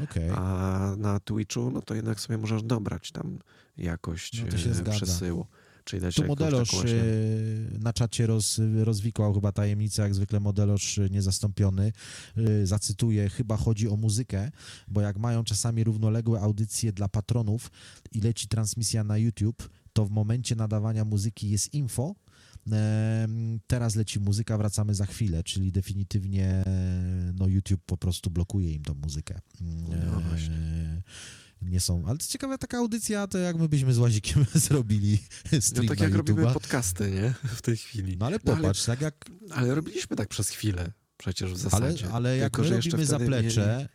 Okej. 0.05 0.31
A 0.35 0.95
na 0.99 1.21
Twitchu, 1.21 1.71
no 1.71 1.83
to 1.83 1.95
jednak 1.95 2.21
sobie 2.21 2.39
możesz 2.39 2.63
dobrać 2.63 3.13
tam 3.13 3.39
jakość 3.77 4.43
No 4.43 4.47
e, 4.49 4.51
przesyłu. 4.97 5.47
Czyli 5.85 6.03
dać 6.03 6.15
Tu 6.15 6.25
modeloż 6.27 6.71
taką 6.71 6.83
właśnie- 6.83 7.01
e, 7.01 7.79
na 7.79 7.93
czacie 7.93 8.27
roz, 8.27 8.61
rozwikłał 8.85 9.35
chyba 9.35 9.53
tajemnicę, 9.53 10.03
jak 10.03 10.15
zwykle 10.15 10.41
modeloż 10.41 10.99
e, 10.99 11.09
niezastąpiony. 11.11 11.93
E, 12.37 12.67
Zacytuję, 12.67 13.29
chyba 13.29 13.57
chodzi 13.57 13.89
o 13.89 13.97
muzykę, 13.97 14.51
bo 14.89 15.01
jak 15.01 15.19
mają 15.19 15.45
czasami 15.45 15.85
równoległe 15.85 16.41
audycje 16.41 16.93
dla 16.93 17.09
patronów 17.09 17.71
i 18.13 18.21
leci 18.21 18.49
transmisja 18.49 19.05
na 19.05 19.19
YouTube, 19.19 19.71
to 19.93 20.05
w 20.07 20.11
momencie 20.11 20.57
nadawania 20.57 21.05
muzyki 21.05 21.51
jest 21.51 21.75
info, 21.75 22.15
Teraz 23.67 23.97
leci 23.97 24.21
muzyka, 24.21 24.59
wracamy 24.59 24.95
za 24.95 25.07
chwilę, 25.07 25.43
czyli 25.43 25.73
definitywnie 25.73 26.65
no 27.35 27.47
YouTube 27.47 27.83
po 27.87 27.97
prostu 27.97 28.31
blokuje 28.31 28.73
im 28.73 28.83
tą 28.85 28.95
muzykę. 28.95 29.41
No 29.61 30.21
właśnie. 30.21 31.03
Nie 31.63 31.81
są, 31.81 32.07
ale 32.07 32.19
to 32.19 32.27
ciekawe, 32.27 32.59
taka 32.59 32.79
audycja, 32.79 33.27
to 33.27 33.39
jak 33.39 33.57
my 33.57 33.69
byśmy 33.69 33.95
z 33.95 33.99
Łazikiem 33.99 34.47
zrobili 34.55 35.19
No 35.53 35.61
stream 35.61 35.87
tak 35.89 35.99
na 35.99 36.05
jak 36.05 36.15
robimy 36.15 36.43
YouTube'a. 36.43 36.53
podcasty, 36.53 37.11
nie? 37.11 37.35
W 37.57 37.63
tej 37.63 37.77
chwili. 37.77 38.17
No 38.17 38.27
ale 38.27 38.39
No 38.45 38.53
ale- 38.53 38.63
popatrz, 38.63 38.85
tak 38.85 39.01
jak, 39.01 39.25
Ale 39.51 39.75
robiliśmy 39.75 40.17
tak 40.17 40.29
przez 40.29 40.49
chwilę 40.49 40.93
przecież 41.17 41.51
w 41.51 41.75
ale, 41.75 41.87
zasadzie. 41.93 42.13
ale 42.13 42.37
jak 42.37 42.53
Tylko, 42.53 42.63
my 42.63 42.69
że 42.69 42.75
jeszcze 42.77 42.91
robimy 42.91 43.07
zaplecze 43.07 43.89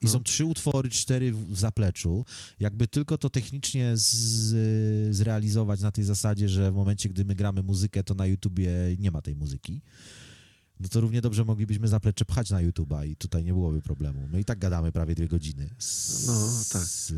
i 0.00 0.04
no. 0.06 0.10
są 0.12 0.22
trzy 0.22 0.44
utwory, 0.44 0.90
cztery 0.90 1.32
w 1.32 1.58
zapleczu, 1.58 2.24
jakby 2.60 2.88
tylko 2.88 3.18
to 3.18 3.30
technicznie 3.30 3.92
z, 3.96 5.16
zrealizować 5.16 5.80
na 5.80 5.90
tej 5.92 6.04
zasadzie, 6.04 6.48
że 6.48 6.72
w 6.72 6.74
momencie, 6.74 7.08
gdy 7.08 7.24
my 7.24 7.34
gramy 7.34 7.62
muzykę, 7.62 8.04
to 8.04 8.14
na 8.14 8.26
YouTubie 8.26 8.70
nie 8.98 9.10
ma 9.10 9.22
tej 9.22 9.36
muzyki, 9.36 9.82
no 10.80 10.88
to 10.88 11.00
równie 11.00 11.20
dobrze 11.20 11.44
moglibyśmy 11.44 11.88
zaplecze 11.88 12.24
pchać 12.24 12.50
na 12.50 12.60
YouTuba 12.60 13.04
i 13.04 13.16
tutaj 13.16 13.44
nie 13.44 13.52
byłoby 13.52 13.82
problemu. 13.82 14.28
My 14.32 14.40
i 14.40 14.44
tak 14.44 14.58
gadamy 14.58 14.92
prawie 14.92 15.14
dwie 15.14 15.28
godziny. 15.28 15.70
Z, 15.78 16.26
No, 16.26 16.34
tak, 16.72 16.82
z, 16.82 17.12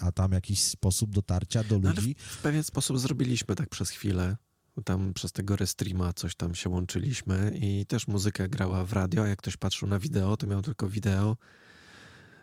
A 0.00 0.12
tam 0.12 0.32
jakiś 0.32 0.60
sposób 0.60 1.10
dotarcia 1.14 1.64
do 1.64 1.78
No, 1.78 1.90
ludzi. 1.90 2.16
w 2.18 2.38
pewien 2.42 2.62
sposób 2.62 2.98
zrobiliśmy 2.98 3.54
tak 3.54 3.68
przez 3.68 3.90
chwilę. 3.90 4.36
Tam 4.84 5.14
przez 5.14 5.32
tego 5.32 5.56
restreama 5.56 6.12
coś 6.12 6.34
tam 6.34 6.54
się 6.54 6.70
łączyliśmy 6.70 7.58
i 7.62 7.86
też 7.86 8.08
muzyka 8.08 8.48
grała 8.48 8.84
w 8.84 8.92
radio, 8.92 9.26
jak 9.26 9.38
ktoś 9.38 9.56
patrzył 9.56 9.88
na 9.88 9.98
wideo, 9.98 10.36
to 10.36 10.46
miał 10.46 10.62
tylko 10.62 10.88
wideo. 10.88 11.36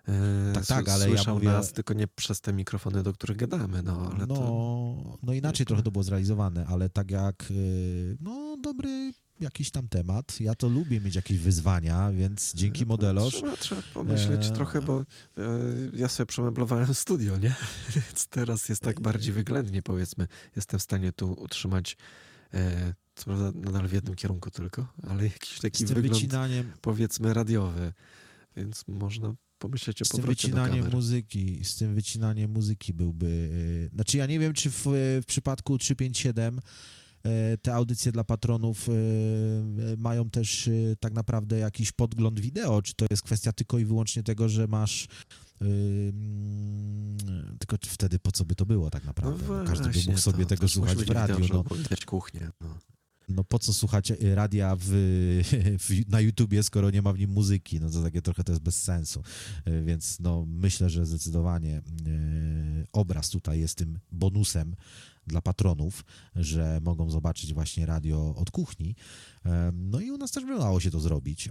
E, 0.07 0.53
Tak, 0.53 0.65
tak, 0.65 0.89
ale 0.89 1.09
ja 1.09 1.15
słyszał 1.15 1.35
mówię- 1.35 1.47
nas 1.47 1.73
tylko 1.73 1.93
nie 1.93 2.07
przez 2.07 2.41
te 2.41 2.53
mikrofony, 2.53 3.03
do 3.03 3.13
których 3.13 3.37
gadamy, 3.37 3.83
no 3.83 4.11
ale 4.15 4.25
no, 4.27 4.35
to... 4.35 5.17
no 5.23 5.33
inaczej 5.33 5.65
trochę 5.65 5.83
to 5.83 5.91
było 5.91 6.03
zrealizowane, 6.03 6.65
ale 6.65 6.89
tak 6.89 7.11
jak 7.11 7.45
y, 7.51 8.17
no 8.21 8.57
dobry 8.61 9.13
jakiś 9.39 9.71
tam 9.71 9.87
temat. 9.87 10.39
Ja 10.39 10.55
to 10.55 10.69
lubię 10.69 11.01
mieć 11.01 11.15
jakieś 11.15 11.37
wyzwania, 11.37 12.11
więc 12.11 12.53
dzięki 12.53 12.85
modeloż. 12.85 13.33
Trzeba, 13.33 13.57
trzeba 13.57 13.81
pomyśleć 13.93 14.45
E, 14.47 14.51
trochę, 14.51 14.81
bo 14.81 14.99
e, 15.01 15.43
ja 15.93 16.07
sobie 16.07 16.25
przemeblowałem 16.27 16.93
studio, 16.93 17.37
nie? 17.37 17.55
Więc 17.95 18.27
teraz 18.27 18.69
jest 18.69 18.81
tak 18.81 19.01
bardziej 19.01 19.33
wyględnie, 19.33 19.81
powiedzmy. 19.81 20.27
Jestem 20.55 20.79
w 20.79 20.83
stanie 20.83 21.11
tu 21.11 21.31
utrzymać, 21.31 21.97
e, 22.53 22.93
co 23.15 23.25
prawda 23.25 23.51
nadal 23.59 23.87
w 23.87 23.93
jednym 23.93 24.15
kierunku 24.15 24.51
tylko, 24.51 24.87
ale 25.09 25.23
jakiś 25.23 25.59
taki 25.59 25.85
wygląd, 25.85 26.07
wycinaniem, 26.13 26.71
powiedzmy, 26.81 27.33
radiowy. 27.33 27.93
Więc 28.55 28.83
można 28.87 29.33
pomyśleć 29.59 30.01
o 30.01 30.05
Z 30.05 30.09
tym 30.09 30.21
wycinaniem 30.25 30.89
muzyki, 30.91 31.59
z 31.63 31.75
tym 31.75 31.95
wycinaniem 31.95 32.51
muzyki 32.51 32.93
byłby. 32.93 33.25
y, 33.25 33.89
Znaczy, 33.95 34.17
ja 34.17 34.25
nie 34.25 34.39
wiem, 34.39 34.53
czy 34.53 34.69
w, 34.71 34.83
w 35.21 35.23
przypadku 35.27 35.77
357 35.77 36.59
y, 37.25 37.57
te 37.61 37.73
audycje 37.75 38.11
dla 38.11 38.23
patronów 38.23 38.87
mają 39.97 40.29
też 40.29 40.69
tak 40.99 41.13
naprawdę 41.13 41.59
jakiś 41.59 41.91
podgląd 41.91 42.39
wideo, 42.39 42.81
czy 42.81 42.93
to 42.93 43.05
jest 43.11 43.23
kwestia 43.23 43.51
tylko 43.53 43.79
i 43.79 43.85
wyłącznie 43.85 44.23
tego, 44.23 44.49
że 44.49 44.67
masz. 44.67 45.07
mm, 45.61 47.17
tylko 47.59 47.77
wtedy 47.85 48.19
po 48.19 48.31
co 48.31 48.45
by 48.45 48.55
to 48.55 48.65
było 48.65 48.89
tak 48.89 49.05
naprawdę? 49.05 49.43
No 49.47 49.63
Każdy 49.65 49.89
by 49.89 49.99
mógł 50.07 50.19
sobie 50.19 50.43
to 50.43 50.49
tego 50.49 50.61
też 50.61 50.73
słuchać 50.73 50.97
w 50.97 51.09
radiu. 51.09 51.35
wideo, 51.39 51.63
No, 51.63 51.63
kuchnię. 52.05 52.49
No. 52.61 52.77
No 53.30 53.43
po 53.43 53.59
co 53.59 53.73
słuchać 53.73 54.11
y, 54.11 54.36
radia 54.36 54.76
w, 54.80 54.86
w, 55.86 56.09
na 56.09 56.19
YouTubie, 56.19 56.63
skoro 56.63 56.91
nie 56.91 57.01
ma 57.01 57.13
w 57.13 57.19
nim 57.19 57.30
muzyki? 57.30 57.80
No 57.80 57.89
to 57.89 58.03
takie 58.03 58.21
trochę 58.21 58.43
to 58.43 58.51
jest 58.51 58.63
bez 58.63 58.84
sensu. 58.84 59.23
Y, 59.67 59.84
Więc 59.84 60.19
no 60.19 60.45
myślę, 60.47 60.89
że 60.89 61.05
zdecydowanie 61.05 61.78
y, 61.78 62.88
obraz 62.91 63.30
tutaj 63.30 63.59
jest 63.59 63.76
tym 63.76 63.99
bonusem 64.11 64.76
dla 65.28 65.41
patronów, 65.41 66.05
że 66.36 66.80
mogą 66.84 67.09
zobaczyć 67.09 67.53
właśnie 67.53 67.86
radio 67.86 68.36
od 68.36 68.51
kuchni. 68.51 68.95
No 69.73 69.99
i 69.99 70.11
u 70.11 70.17
nas 70.17 70.32
też 70.32 70.45
by 70.45 70.59
dało 70.59 70.80
się 70.80 70.91
to 70.91 70.99
zrobić. 70.99 71.49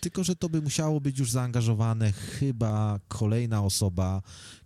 Tylko, 0.00 0.24
że 0.24 0.36
to 0.36 0.48
by 0.48 0.62
musiało 0.62 1.00
być 1.00 1.18
już 1.18 1.30
zaangażowane 1.30 2.12
chyba 2.12 3.00
kolejna 3.08 3.62
osoba, 3.62 4.22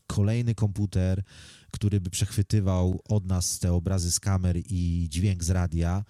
kolejny 0.07 0.55
komputer, 0.55 1.23
który 1.71 2.01
by 2.01 2.11
przechwytywał 2.11 3.01
od 3.09 3.27
nas 3.27 3.59
te 3.59 3.73
obrazy 3.73 4.13
z 4.13 4.21
kamer 4.21 4.57
i 4.57 5.07
dźwięk 5.11 5.45
z 5.45 5.51
radia 5.51 6.05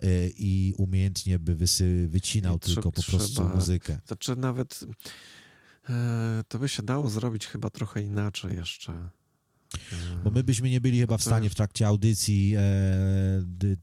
e, 0.00 0.06
i 0.28 0.74
umiejętnie 0.78 1.38
by 1.38 1.54
wysy, 1.56 2.08
wycinał 2.10 2.56
trze- 2.56 2.74
tylko 2.74 2.92
po 2.92 3.02
prostu 3.02 3.34
trzeba- 3.34 3.54
muzykę. 3.54 3.98
Znaczy 4.06 4.36
nawet 4.36 4.80
e, 5.88 6.44
to 6.48 6.58
by 6.58 6.68
się 6.68 6.82
dało 6.82 7.10
zrobić 7.10 7.46
chyba 7.46 7.70
trochę 7.70 8.02
inaczej 8.02 8.56
jeszcze. 8.56 9.08
Bo 10.24 10.30
my 10.30 10.44
byśmy 10.44 10.70
nie 10.70 10.80
byli 10.80 11.00
chyba 11.00 11.18
w 11.18 11.22
stanie 11.22 11.50
w 11.50 11.54
trakcie 11.54 11.86
audycji 11.86 12.54
e, 12.56 12.60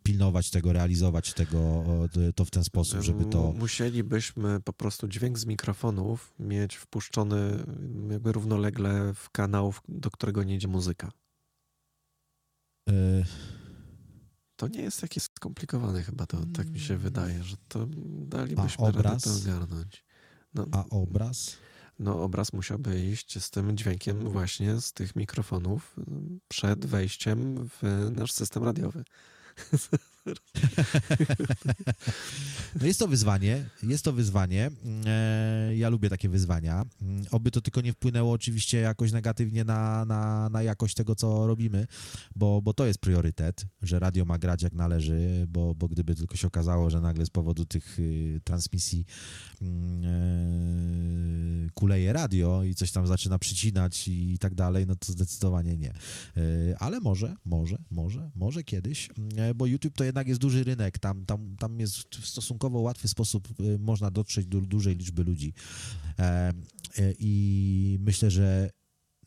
pilnować 0.04 0.50
tego, 0.50 0.74
realizować 0.74 1.34
tego 1.34 1.84
to- 2.36 2.46
w 2.46 2.50
ten 2.52 2.64
sposób, 2.64 3.02
żeby 3.02 3.26
to... 3.26 3.54
Musielibyśmy 3.58 4.60
po 4.62 4.74
prostu 4.74 5.08
dźwięk 5.08 5.40
z 5.40 5.46
mikrofonów 5.46 6.34
mieć 6.40 6.76
wpuszczony 6.76 7.66
jakby 8.12 8.32
równolegle 8.32 9.14
w 9.14 9.30
kanał, 9.30 9.74
do 9.90 10.12
którego 10.12 10.44
nie 10.44 10.56
idzie 10.56 10.68
muzyka. 10.68 11.12
E, 12.90 12.94
To 14.56 14.68
nie 14.68 14.82
jest 14.82 15.02
takie 15.02 15.20
skomplikowane 15.20 16.04
chyba, 16.04 16.26
to 16.26 16.38
tak 16.54 16.70
mi 16.70 16.80
się 16.80 16.98
wydaje, 16.98 17.44
że 17.44 17.56
to 17.68 17.88
dalibyśmy 18.28 18.86
radę 18.92 19.20
to 19.20 19.36
ogarnąć. 19.36 20.06
No, 20.54 20.66
a 20.72 20.86
obraz? 20.90 21.58
No 22.02 22.24
obraz 22.24 22.54
musiałby 22.54 23.00
iść 23.00 23.44
z 23.44 23.50
tym 23.50 23.78
dźwiękiem 23.78 24.20
właśnie 24.30 24.82
z 24.82 24.94
tych 24.94 25.16
mikrofonów 25.16 25.96
przed 26.48 26.86
wejściem 26.86 27.70
w 27.70 28.10
nasz 28.16 28.32
system 28.32 28.64
radiowy. 28.64 29.04
No 32.80 32.86
jest 32.88 33.00
to 33.00 33.08
wyzwanie, 33.08 33.66
jest 33.84 34.04
to 34.04 34.14
wyzwanie. 34.14 34.72
E, 35.06 35.76
ja 35.76 35.90
lubię 35.90 36.10
takie 36.10 36.30
wyzwania. 36.30 36.86
Mm, 37.02 37.26
Oby 37.32 37.52
to 37.52 37.62
tylko 37.62 37.82
nie 37.82 37.94
wpłynęło 37.94 38.32
oczywiście 38.32 38.78
jakoś 38.78 39.12
negatywnie 39.12 39.64
na, 39.64 40.06
na, 40.06 40.50
na 40.50 40.64
jakość 40.64 40.96
tego, 40.96 41.16
co 41.16 41.48
robimy, 41.48 41.88
bo, 42.36 42.62
bo 42.62 42.74
to 42.74 42.86
jest 42.86 43.00
priorytet, 43.00 43.66
że 43.82 44.00
radio 44.00 44.26
ma 44.26 44.38
grać 44.38 44.64
jak 44.64 44.74
należy, 44.74 45.46
bo, 45.50 45.76
bo 45.76 45.88
gdyby 45.88 46.16
tylko 46.16 46.36
się 46.36 46.48
okazało, 46.48 46.90
że 46.90 47.02
nagle 47.02 47.26
z 47.26 47.30
powodu 47.30 47.66
tych 47.66 48.00
y, 48.00 48.42
transmisji 48.44 49.06
mm, 49.62 50.04
e, 50.06 51.70
kuleje 51.74 52.14
radio 52.14 52.64
i 52.64 52.76
coś 52.76 52.92
tam 52.92 53.08
zaczyna 53.08 53.40
przycinać 53.40 54.08
i 54.08 54.38
tak 54.40 54.56
dalej, 54.56 54.88
no 54.88 54.96
to 54.96 55.12
zdecydowanie 55.12 55.78
nie. 55.78 55.90
E, 55.90 55.94
ale 56.80 57.00
może, 57.00 57.36
może, 57.46 57.78
może, 57.92 58.32
może 58.36 58.64
kiedyś, 58.64 59.10
e, 59.38 59.54
bo 59.56 59.66
YouTube 59.66 59.96
to 59.96 60.04
jednak 60.12 60.28
jest 60.28 60.42
duży 60.42 60.64
rynek, 60.64 61.00
tam, 61.00 61.26
tam, 61.26 61.56
tam 61.60 61.80
jest 61.80 62.16
w 62.16 62.28
stosunkowo 62.28 62.80
łatwy 62.80 63.08
sposób 63.08 63.48
e, 63.48 63.78
można 63.78 64.12
dotrzeć 64.12 64.48
do 64.48 64.62
dużej 64.62 64.96
liczby 64.96 65.24
ludzi. 65.24 65.54
E, 66.20 66.24
e, 66.24 66.54
I 67.20 67.98
myślę, 68.00 68.32
że 68.32 68.70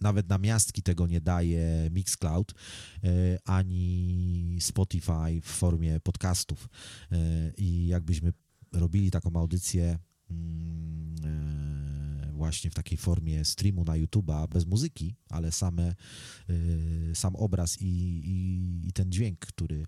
nawet 0.00 0.28
na 0.28 0.38
miastki 0.38 0.82
tego 0.82 1.06
nie 1.06 1.20
daje 1.20 1.90
Mixcloud 1.90 2.54
e, 3.04 3.38
ani 3.44 4.58
Spotify 4.60 5.40
w 5.42 5.46
formie 5.46 6.00
podcastów. 6.00 6.68
I 7.56 7.86
jakbyśmy 7.86 8.32
robili 8.72 9.10
taką 9.10 9.36
audycję 9.36 9.98
mm, 10.30 11.14
właśnie 12.32 12.70
w 12.70 12.74
takiej 12.74 12.98
formie 12.98 13.44
streamu 13.44 13.84
na 13.84 13.92
YouTube'a 13.92 14.48
bez 14.48 14.66
muzyki, 14.66 15.14
ale 15.28 15.52
same, 15.52 15.82
e, 15.88 15.94
sam 17.14 17.36
obraz 17.36 17.80
i, 17.80 17.86
i, 18.24 18.88
i 18.88 18.92
ten 18.92 19.12
dźwięk, 19.12 19.38
który 19.38 19.86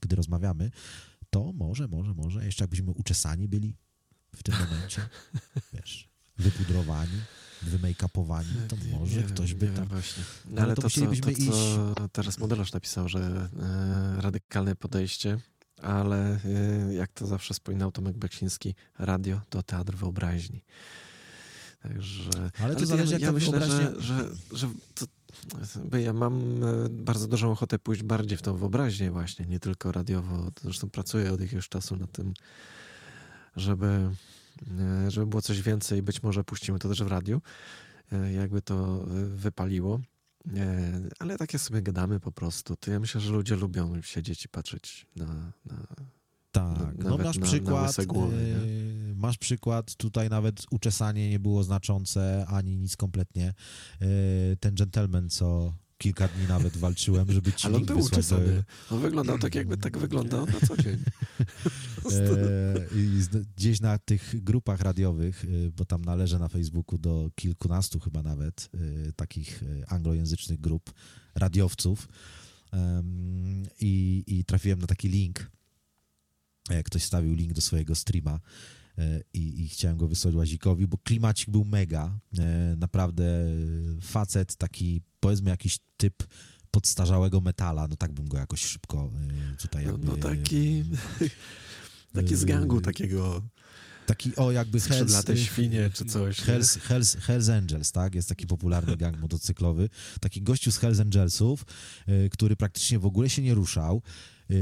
gdy 0.00 0.16
rozmawiamy, 0.16 0.70
to 1.30 1.52
może, 1.52 1.88
może, 1.88 2.14
może 2.14 2.44
jeszcze 2.44 2.64
jakbyśmy 2.64 2.90
uczesani 2.90 3.48
byli 3.48 3.76
w 4.36 4.42
tym 4.42 4.54
momencie, 4.58 5.08
wiesz, 5.72 6.08
wypudrowani, 6.38 7.20
wymake-upowani, 7.62 8.66
to 8.68 8.76
może 8.98 9.16
Nie 9.16 9.22
ktoś 9.22 9.54
wiem, 9.54 9.70
by 9.72 9.76
tam... 9.76 9.88
właśnie. 9.88 10.22
No, 10.44 10.50
ale 10.52 10.62
ale 10.62 10.74
to 10.74 10.82
to, 10.82 10.90
co, 10.90 11.00
to, 11.00 11.30
co 11.94 12.08
teraz 12.08 12.38
modelarz 12.38 12.72
napisał, 12.72 13.08
że 13.08 13.48
e, 14.18 14.20
radykalne 14.22 14.76
podejście, 14.76 15.38
ale 15.82 16.40
e, 16.88 16.94
jak 16.94 17.12
to 17.12 17.26
zawsze 17.26 17.54
wspominał 17.54 17.92
Tomek 17.92 18.16
Beksiński, 18.18 18.74
radio 18.98 19.40
to 19.50 19.62
teatr 19.62 19.94
wyobraźni. 19.96 20.64
Także, 21.82 22.50
Ale 22.62 22.74
to 22.74 22.80
ja- 22.80 22.86
zależy, 22.86 23.12
jak 23.12 23.22
ja 23.22 23.32
myślę, 23.32 23.58
wyobraźnia- 23.58 24.00
że, 24.00 24.02
że, 24.02 24.28
że 24.52 24.68
to, 24.94 25.06
ja 26.02 26.12
mam 26.12 26.64
e, 26.64 26.88
bardzo 26.88 27.28
dużą 27.28 27.50
ochotę 27.50 27.78
pójść 27.78 28.02
bardziej 28.02 28.38
w 28.38 28.42
tą 28.42 28.56
wyobraźnię 28.56 29.10
właśnie, 29.10 29.46
nie 29.46 29.60
tylko 29.60 29.92
radiowo. 29.92 30.50
Zresztą 30.62 30.90
pracuję 30.90 31.32
od 31.32 31.40
jakiegoś 31.40 31.68
czasu 31.68 31.96
nad 31.96 32.12
tym, 32.12 32.34
żeby, 33.56 34.10
e, 35.06 35.10
żeby 35.10 35.26
było 35.26 35.42
coś 35.42 35.62
więcej. 35.62 36.02
Być 36.02 36.22
może 36.22 36.44
puścimy 36.44 36.78
to 36.78 36.88
też 36.88 37.02
w 37.02 37.06
radiu, 37.06 37.40
e, 38.12 38.32
jakby 38.32 38.62
to 38.62 39.04
wypaliło. 39.34 40.00
Ale 41.18 41.38
takie 41.38 41.58
sobie 41.58 41.82
gadamy 41.82 42.20
po 42.20 42.32
prostu. 42.32 42.76
To 42.76 42.90
ja 42.90 43.00
myślę, 43.00 43.20
że 43.20 43.32
ludzie 43.32 43.56
lubią 43.56 44.02
siedzieć 44.02 44.44
i 44.44 44.48
patrzeć 44.48 45.06
na, 45.16 45.26
na 45.66 45.76
Tak, 46.54 46.98
no 47.04 47.18
masz 47.18 47.36
na- 47.36 47.40
na 47.40 47.46
przykład, 47.46 47.86
łyse 47.86 48.06
głowy, 48.06 48.36
yy, 49.08 49.14
masz 49.16 49.38
przykład, 49.38 49.94
tutaj 49.96 50.30
nawet 50.30 50.66
uczesanie 50.70 51.30
nie 51.30 51.38
było 51.38 51.64
znaczące, 51.64 52.46
ani 52.48 52.76
nic 52.76 52.96
kompletnie. 52.96 53.54
Yy, 54.00 54.06
ten 54.60 54.74
gentleman, 54.74 55.30
co 55.30 55.74
kilka 55.98 56.28
dni 56.28 56.46
nawet 56.48 56.76
walczyłem, 56.76 57.32
żeby 57.32 57.52
ci 57.52 57.66
Ale 57.66 57.76
on 57.76 57.84
był 57.84 57.96
wysłać 57.96 58.10
do, 58.28 58.36
uczesany. 58.36 58.64
On 58.90 59.00
wyglądał 59.00 59.38
tak, 59.38 59.54
jakby 59.54 59.76
tak 59.76 59.98
wyglądał 59.98 60.46
na 60.46 60.66
co 60.68 60.76
dzień. 60.76 60.98
E, 62.10 62.74
gdzieś 63.56 63.80
na 63.80 63.98
tych 63.98 64.44
grupach 64.44 64.80
radiowych, 64.80 65.44
bo 65.76 65.84
tam 65.84 66.04
należę 66.04 66.38
na 66.38 66.48
Facebooku 66.48 66.98
do 66.98 67.30
kilkunastu 67.34 68.00
chyba 68.00 68.22
nawet 68.22 68.70
takich 69.16 69.64
anglojęzycznych 69.88 70.60
grup 70.60 70.92
radiowców 71.34 72.08
i, 73.80 74.24
i 74.26 74.44
trafiłem 74.44 74.78
na 74.78 74.86
taki 74.86 75.08
link. 75.08 75.50
Ktoś 76.84 77.02
stawił 77.02 77.34
link 77.34 77.52
do 77.52 77.60
swojego 77.60 77.94
streama 77.94 78.40
e, 78.98 79.20
i, 79.32 79.64
i 79.64 79.68
chciałem 79.68 79.96
go 79.96 80.08
wysłać 80.08 80.34
Łazikowi, 80.34 80.86
bo 80.86 80.98
klimacik 80.98 81.50
był 81.50 81.64
mega. 81.64 82.18
E, 82.38 82.76
Naprawdę 82.76 83.24
facet, 84.00 84.56
taki 84.56 85.02
powiedzmy 85.20 85.50
jakiś 85.50 85.78
typ 85.96 86.14
podstarzałego 86.70 87.40
metala, 87.40 87.88
no 87.88 87.96
tak 87.96 88.12
bym 88.12 88.28
go 88.28 88.38
jakoś 88.38 88.64
szybko 88.64 89.10
e, 89.52 89.56
tutaj 89.56 89.84
No, 89.84 89.90
jakby... 89.92 90.06
no 90.06 90.16
taki, 90.16 90.84
taki 92.14 92.36
z 92.36 92.44
gangu 92.44 92.80
takiego 92.80 93.42
Taki, 94.06 94.36
o, 94.36 94.52
jakby 94.52 94.80
skrzydlate 94.80 95.36
świnie 95.36 95.90
czy 95.94 96.04
coś. 96.04 96.38
nie? 96.38 96.44
Hells, 96.44 96.78
Hells, 96.78 97.16
Hells 97.16 97.48
Angels, 97.48 97.92
tak? 97.92 98.14
Jest 98.14 98.28
taki 98.28 98.46
popularny 98.46 98.96
gang 98.96 99.20
motocyklowy. 99.20 99.88
Taki 100.20 100.42
gościu 100.42 100.72
z 100.72 100.78
Hells 100.78 101.00
Angelsów, 101.00 101.64
y, 102.08 102.28
który 102.30 102.56
praktycznie 102.56 102.98
w 102.98 103.06
ogóle 103.06 103.30
się 103.30 103.42
nie 103.42 103.54
ruszał. 103.54 104.02
y, 104.50 104.54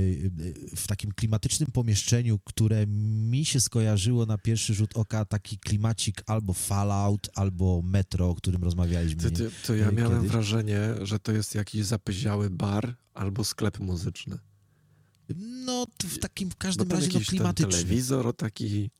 y, 0.72 0.76
W 0.76 0.86
takim 0.86 1.12
klimatycznym 1.12 1.70
pomieszczeniu, 1.72 2.38
które 2.44 2.86
mi 3.30 3.44
się 3.44 3.60
skojarzyło 3.60 4.26
na 4.26 4.38
pierwszy 4.38 4.74
rzut 4.74 4.96
oka, 4.96 5.24
taki 5.24 5.58
klimacik 5.58 6.22
albo 6.26 6.52
Fallout, 6.52 7.28
albo 7.34 7.82
Metro, 7.84 8.28
o 8.30 8.34
którym 8.34 8.62
rozmawialiśmy. 8.64 9.22
Ty, 9.22 9.30
ty, 9.30 9.50
to 9.66 9.74
ja 9.74 9.90
miałem 9.90 10.16
kiedyś. 10.16 10.30
wrażenie, 10.32 10.80
że 11.02 11.18
to 11.18 11.32
jest 11.32 11.54
jakiś 11.54 11.84
zapyziały 11.84 12.50
bar 12.50 12.94
albo 13.14 13.44
sklep 13.44 13.78
muzyczny. 13.80 14.38
No, 15.64 15.86
w 16.04 16.18
takim 16.18 16.48
w 16.50 16.52
No 16.52 16.56
każdym 16.58 16.88
tam 16.88 16.98
razie 17.00 17.18
no, 17.18 17.20
klimatyczny. 17.26 17.72
telewizor 17.72 18.36
taki 18.36 18.90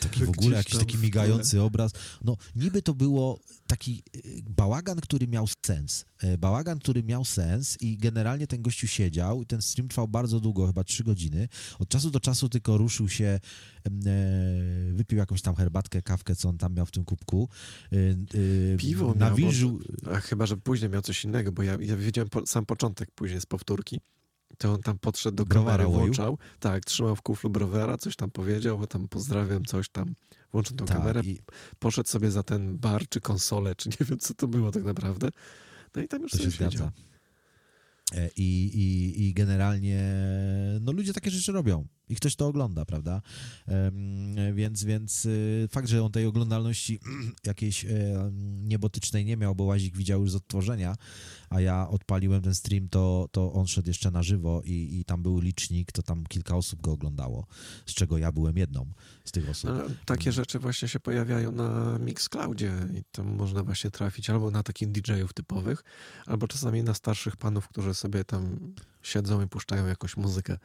Taki 0.00 0.24
w 0.24 0.28
ogóle 0.28 0.56
jakiś 0.56 0.78
taki 0.78 0.98
migający 0.98 1.62
obraz. 1.62 1.92
No, 2.24 2.36
niby 2.56 2.82
to 2.82 2.94
było 2.94 3.40
taki 3.66 4.02
y, 4.16 4.42
bałagan, 4.48 5.00
który 5.00 5.28
miał 5.28 5.46
sens. 5.66 6.04
E, 6.22 6.38
Bałagan, 6.38 6.78
który 6.78 7.02
miał 7.02 7.24
sens 7.24 7.76
i 7.80 7.96
generalnie 7.98 8.46
ten 8.46 8.62
gościu 8.62 8.86
siedział 8.86 9.42
i 9.42 9.46
ten 9.46 9.62
stream 9.62 9.88
trwał 9.88 10.08
bardzo 10.08 10.40
długo, 10.40 10.66
chyba 10.66 10.84
trzy 10.84 11.04
godziny. 11.04 11.48
Od 11.78 11.88
czasu 11.88 12.10
do 12.10 12.20
czasu 12.20 12.48
tylko 12.48 12.78
ruszył 12.78 13.08
się, 13.08 13.24
e, 13.26 13.40
wypił 14.92 15.18
jakąś 15.18 15.42
tam 15.42 15.54
herbatkę, 15.54 16.02
kawkę, 16.02 16.36
co 16.36 16.48
on 16.48 16.58
tam 16.58 16.74
miał 16.74 16.86
w 16.86 16.90
tym 16.90 17.04
kubku. 17.04 17.48
E, 17.92 17.96
e, 17.96 18.76
Piwo 18.76 19.06
miał, 19.06 19.14
nawilżył... 19.14 19.80
A 20.12 20.20
chyba, 20.20 20.46
że 20.46 20.56
później 20.56 20.90
miał 20.90 21.02
coś 21.02 21.24
innego, 21.24 21.52
bo 21.52 21.62
ja, 21.62 21.76
ja 21.80 21.96
wiedziałem 21.96 22.28
po, 22.28 22.46
sam 22.46 22.66
początek 22.66 23.10
później 23.14 23.40
z 23.40 23.46
powtórki. 23.46 24.00
To 24.58 24.72
on 24.72 24.82
tam 24.82 24.98
podszedł 24.98 25.36
do 25.36 25.44
Browara 25.44 25.84
włączał. 25.86 26.38
Tak, 26.60 26.84
trzymał 26.84 27.16
w 27.16 27.22
kuflu 27.22 27.50
browara, 27.50 27.96
coś 27.98 28.16
tam 28.16 28.30
powiedział, 28.30 28.78
bo 28.78 28.86
tam 28.86 29.08
pozdrawiam, 29.08 29.64
coś 29.64 29.88
tam. 29.88 30.14
Włączył 30.52 30.76
tą 30.76 30.86
kamerę, 30.86 31.20
Tak, 31.20 31.26
i 31.26 31.38
poszedł 31.78 32.08
sobie 32.08 32.30
za 32.30 32.42
ten 32.42 32.78
bar 32.78 33.08
czy 33.08 33.20
konsolę, 33.20 33.74
czy 33.74 33.88
nie 33.88 33.96
wiem, 34.06 34.18
co 34.18 34.34
to 34.34 34.48
było 34.48 34.70
tak 34.72 34.84
naprawdę. 34.84 35.28
No 35.96 36.02
i 36.02 36.08
tam 36.08 36.22
już 36.22 36.30
to 36.32 36.38
się 36.38 36.44
sobie 36.44 36.52
siedział. 36.52 36.70
zgadza. 36.70 36.92
E, 38.14 38.30
I, 38.36 38.70
i, 38.74 39.22
I 39.28 39.34
generalnie 39.34 40.02
no 40.80 40.92
ludzie 40.92 41.12
takie 41.12 41.30
rzeczy 41.30 41.52
robią 41.52 41.86
i 42.08 42.16
ktoś 42.16 42.36
to 42.36 42.46
ogląda, 42.46 42.84
prawda? 42.84 43.22
Więc, 44.54 44.84
więc 44.84 45.24
y, 45.24 45.68
fakt, 45.70 45.88
że 45.88 46.04
on 46.04 46.12
tej 46.12 46.26
oglądalności 46.26 47.00
jakiejś 47.46 47.86
niebotycznej 48.62 49.24
nie 49.24 49.36
miał, 49.36 49.54
bo 49.54 49.64
Łazik 49.64 49.96
widział 49.96 50.20
już 50.20 50.30
z 50.30 50.34
odtworzenia, 50.34 50.96
a 51.50 51.60
ja 51.60 51.88
odpaliłem 51.88 52.42
ten 52.42 52.54
stream, 52.54 52.88
to, 52.88 53.28
to 53.32 53.52
on 53.52 53.66
szedł 53.66 53.88
jeszcze 53.88 54.10
na 54.10 54.22
żywo 54.22 54.62
i, 54.64 54.98
i 55.00 55.04
tam 55.04 55.22
był 55.22 55.40
licznik, 55.40 55.92
to 55.92 56.02
tam 56.02 56.26
kilka 56.26 56.56
osób 56.56 56.80
go 56.80 56.92
oglądało, 56.92 57.46
z 57.86 57.94
czego 57.94 58.18
ja 58.18 58.32
byłem 58.32 58.56
jedną 58.56 58.86
z 59.24 59.32
tych 59.32 59.48
osób. 59.48 59.70
Takie 60.04 60.32
rzeczy 60.32 60.58
właśnie 60.58 60.88
się 60.88 61.00
pojawiają 61.00 61.52
na 61.52 61.98
Mixcloudzie 61.98 62.72
i 62.94 63.02
tam 63.12 63.26
można 63.36 63.62
właśnie 63.62 63.90
trafić 63.90 64.30
albo 64.30 64.50
na 64.50 64.62
takich 64.62 64.88
DJ-ów 64.88 65.32
typowych, 65.32 65.84
albo 66.26 66.48
czasami 66.48 66.82
na 66.82 66.94
starszych 66.94 67.36
panów, 67.36 67.68
którzy 67.68 67.94
sobie 67.94 68.24
tam 68.24 68.74
siedzą 69.02 69.42
i 69.42 69.48
puszczają 69.48 69.86
jakąś 69.86 70.16
muzykę. 70.16 70.58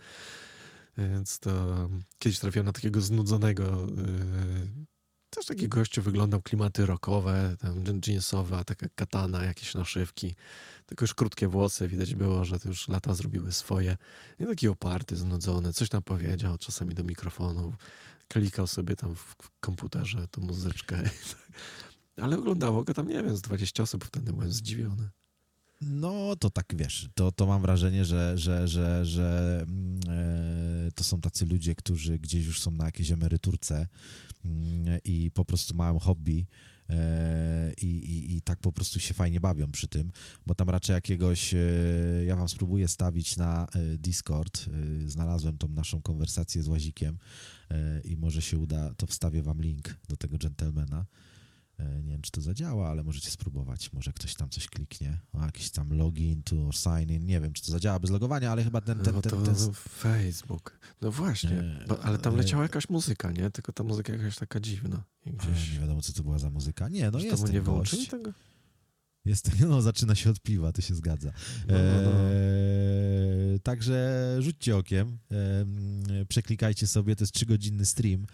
Więc 0.97 1.39
to 1.39 1.89
kiedyś 2.19 2.39
trafiłem 2.39 2.65
na 2.65 2.71
takiego 2.71 3.01
znudzonego 3.01 3.63
yy, 3.63 4.85
też 5.35 5.45
taki 5.45 5.69
gościu 5.69 6.01
wyglądał 6.01 6.41
klimaty 6.41 6.85
rockowe, 6.85 7.55
tam 7.59 8.01
jeansowa, 8.07 8.63
taka 8.63 8.87
katana, 8.95 9.43
jakieś 9.43 9.75
naszywki. 9.75 10.35
Tylko 10.85 11.03
już 11.03 11.13
krótkie 11.13 11.47
włosy, 11.47 11.87
widać 11.87 12.15
było, 12.15 12.45
że 12.45 12.59
to 12.59 12.69
już 12.69 12.87
lata 12.87 13.13
zrobiły 13.13 13.51
swoje. 13.51 13.97
I 14.39 14.45
taki 14.45 14.67
oparty, 14.67 15.15
znudzony, 15.15 15.73
coś 15.73 15.89
tam 15.89 16.03
powiedział, 16.03 16.57
czasami 16.57 16.95
do 16.95 17.03
mikrofonu. 17.03 17.73
Klikał 18.27 18.67
sobie 18.67 18.95
tam 18.95 19.15
w 19.15 19.35
komputerze 19.59 20.27
tą 20.27 20.41
muzyczkę. 20.41 21.03
Ale 22.21 22.37
oglądało 22.37 22.83
go 22.83 22.93
tam, 22.93 23.07
nie 23.07 23.23
wiem, 23.23 23.37
z 23.37 23.41
20 23.41 23.83
osób, 23.83 24.05
wtedy 24.05 24.33
byłem 24.33 24.51
zdziwiony. 24.51 25.09
No, 25.81 26.35
to 26.35 26.49
tak 26.49 26.73
wiesz, 26.77 27.09
to, 27.15 27.31
to 27.31 27.45
mam 27.45 27.61
wrażenie, 27.61 28.05
że, 28.05 28.37
że, 28.37 28.67
że, 28.67 29.05
że 29.05 29.59
mm, 29.67 29.99
e, 30.87 30.91
to 30.91 31.03
są 31.03 31.21
tacy 31.21 31.45
ludzie, 31.45 31.75
którzy 31.75 32.19
gdzieś 32.19 32.45
już 32.45 32.61
są 32.61 32.71
na 32.71 32.85
jakiejś 32.85 33.11
emeryturce 33.11 33.87
mm, 34.45 34.99
i 35.03 35.31
po 35.33 35.45
prostu 35.45 35.75
mają 35.75 35.99
hobby. 35.99 36.45
e, 36.89 37.73
I, 37.81 37.85
i, 37.87 38.35
I 38.37 38.41
tak 38.41 38.59
po 38.59 38.71
prostu 38.71 38.99
się 38.99 39.13
fajnie 39.13 39.39
bawią 39.39 39.71
przy 39.71 39.87
tym, 39.87 40.11
bo 40.45 40.55
tam 40.55 40.69
raczej 40.69 40.93
jakiegoś. 40.93 41.53
e, 41.53 41.57
Ja 42.25 42.35
wam 42.35 42.49
spróbuję 42.49 42.87
stawić 42.87 43.37
na 43.37 43.67
e, 43.75 43.97
Discord. 43.97 44.65
e, 45.05 45.09
Znalazłem 45.09 45.57
tą 45.57 45.67
naszą 45.67 46.01
konwersację 46.01 46.63
z 46.63 46.67
Łazikiem 46.67 47.17
e, 47.71 48.01
i 48.01 48.17
może 48.17 48.41
się 48.41 48.57
uda, 48.57 48.93
to 48.97 49.07
wstawię 49.07 49.41
wam 49.43 49.61
link 49.61 49.95
do 50.09 50.17
tego 50.17 50.37
gentlemana. 50.37 51.05
E, 51.79 52.03
Nie 52.03 52.11
wiem, 52.11 52.21
czy 52.21 52.31
to 52.31 52.41
zadziała, 52.41 52.89
ale 52.89 53.03
możecie 53.03 53.31
spróbować. 53.31 53.93
Może 53.93 54.13
ktoś 54.13 54.35
tam 54.35 54.49
coś 54.49 54.67
kliknie. 54.67 55.19
O, 55.33 55.41
jakiś 55.45 55.69
tam 55.71 55.93
login 55.93 56.43
to 56.43 56.55
sign 56.71 57.11
in. 57.11 57.25
Nie 57.25 57.41
wiem, 57.41 57.53
czy 57.53 57.65
to 57.65 57.71
zadziała 57.71 57.99
bez 57.99 58.11
logowania, 58.11 58.51
ale 58.51 58.63
chyba 58.63 58.81
ten... 58.81 58.99
ten, 58.99 59.15
no 59.15 59.21
ten, 59.21 59.31
to 59.31 59.41
ten, 59.41 59.55
Facebook. 59.89 60.79
No 61.01 61.11
właśnie, 61.11 61.49
Nie, 61.49 61.85
bo, 61.87 62.03
ale 62.03 62.17
tam 62.17 62.33
ale- 62.33 62.43
leciała 62.43 62.63
jakaś 62.63 62.89
muzyka, 62.89 63.31
nie? 63.31 63.51
Tylko 63.51 63.71
ta 63.73 63.83
muzyka 63.83 64.13
jakaś 64.13 64.35
taka 64.35 64.59
dziwna. 64.59 65.03
Gdzieś... 65.25 65.73
Nie 65.73 65.79
wiadomo, 65.79 66.01
co 66.01 66.13
to 66.13 66.23
była 66.23 66.39
za 66.39 66.49
muzyka. 66.49 66.89
Nie, 66.89 67.11
no 67.11 67.19
jest 67.19 67.43
ten 67.43 67.53
nie 67.53 67.61
wyłączyli 67.61 68.07
tego? 68.07 68.33
Jest, 69.25 69.51
no, 69.69 69.81
zaczyna 69.81 70.15
się 70.15 70.29
od 70.29 70.39
piwa, 70.41 70.71
to 70.71 70.81
się 70.81 70.95
zgadza. 70.95 71.31
No, 71.67 71.73
no, 71.73 72.01
no. 72.01 72.11
Także 73.63 74.35
rzućcie 74.39 74.77
okiem, 74.77 75.17
eee, 75.31 76.25
przeklikajcie 76.25 76.87
sobie, 76.87 77.15
to 77.15 77.23
jest 77.23 77.33
trzygodzinny 77.33 77.85
stream 77.85 78.25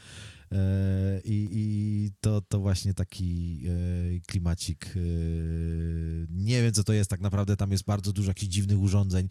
i, 1.23 1.49
i 1.51 2.11
to, 2.21 2.41
to 2.41 2.59
właśnie 2.59 2.93
taki 2.93 3.61
eee, 3.67 4.21
klimacik. 4.21 4.85
eee, 4.85 6.27
nie 6.29 6.61
wiem, 6.61 6.73
co 6.73 6.83
to 6.83 6.93
jest 6.93 7.09
tak 7.09 7.21
naprawdę, 7.21 7.57
tam 7.57 7.71
jest 7.71 7.83
bardzo 7.83 8.13
dużo 8.13 8.29
jakichś 8.29 8.51
dziwnych 8.53 8.79
urządzeń. 8.79 9.29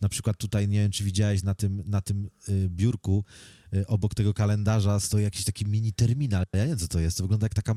Na 0.00 0.08
przykład 0.08 0.36
tutaj, 0.36 0.68
nie 0.68 0.78
wiem, 0.78 0.90
czy 0.90 1.04
widziałeś 1.04 1.42
na 1.42 1.54
tym, 1.54 1.82
na 1.86 2.00
tym 2.00 2.30
e, 2.48 2.52
biurku, 2.68 3.24
e, 3.72 3.86
obok 3.86 4.14
tego 4.14 4.34
kalendarza 4.34 5.00
stoi 5.00 5.22
jakiś 5.22 5.44
taki 5.44 5.66
mini 5.66 5.92
terminal. 5.92 6.44
Ja 6.54 6.62
nie 6.62 6.68
wiem, 6.68 6.78
co 6.78 6.88
to 6.88 7.00
jest. 7.00 7.16
To 7.16 7.24
wygląda 7.24 7.44
jak 7.44 7.54
taka 7.54 7.74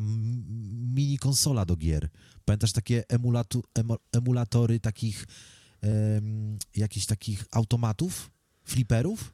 mini 0.95 1.17
konsola 1.17 1.65
do 1.65 1.75
gier. 1.75 2.09
Pamiętasz 2.45 2.71
takie 2.71 3.09
emulatu, 3.09 3.63
emulatory 4.11 4.79
takich 4.79 5.27
jakichś 6.75 7.05
takich 7.05 7.45
automatów, 7.51 8.31
fliperów? 8.65 9.33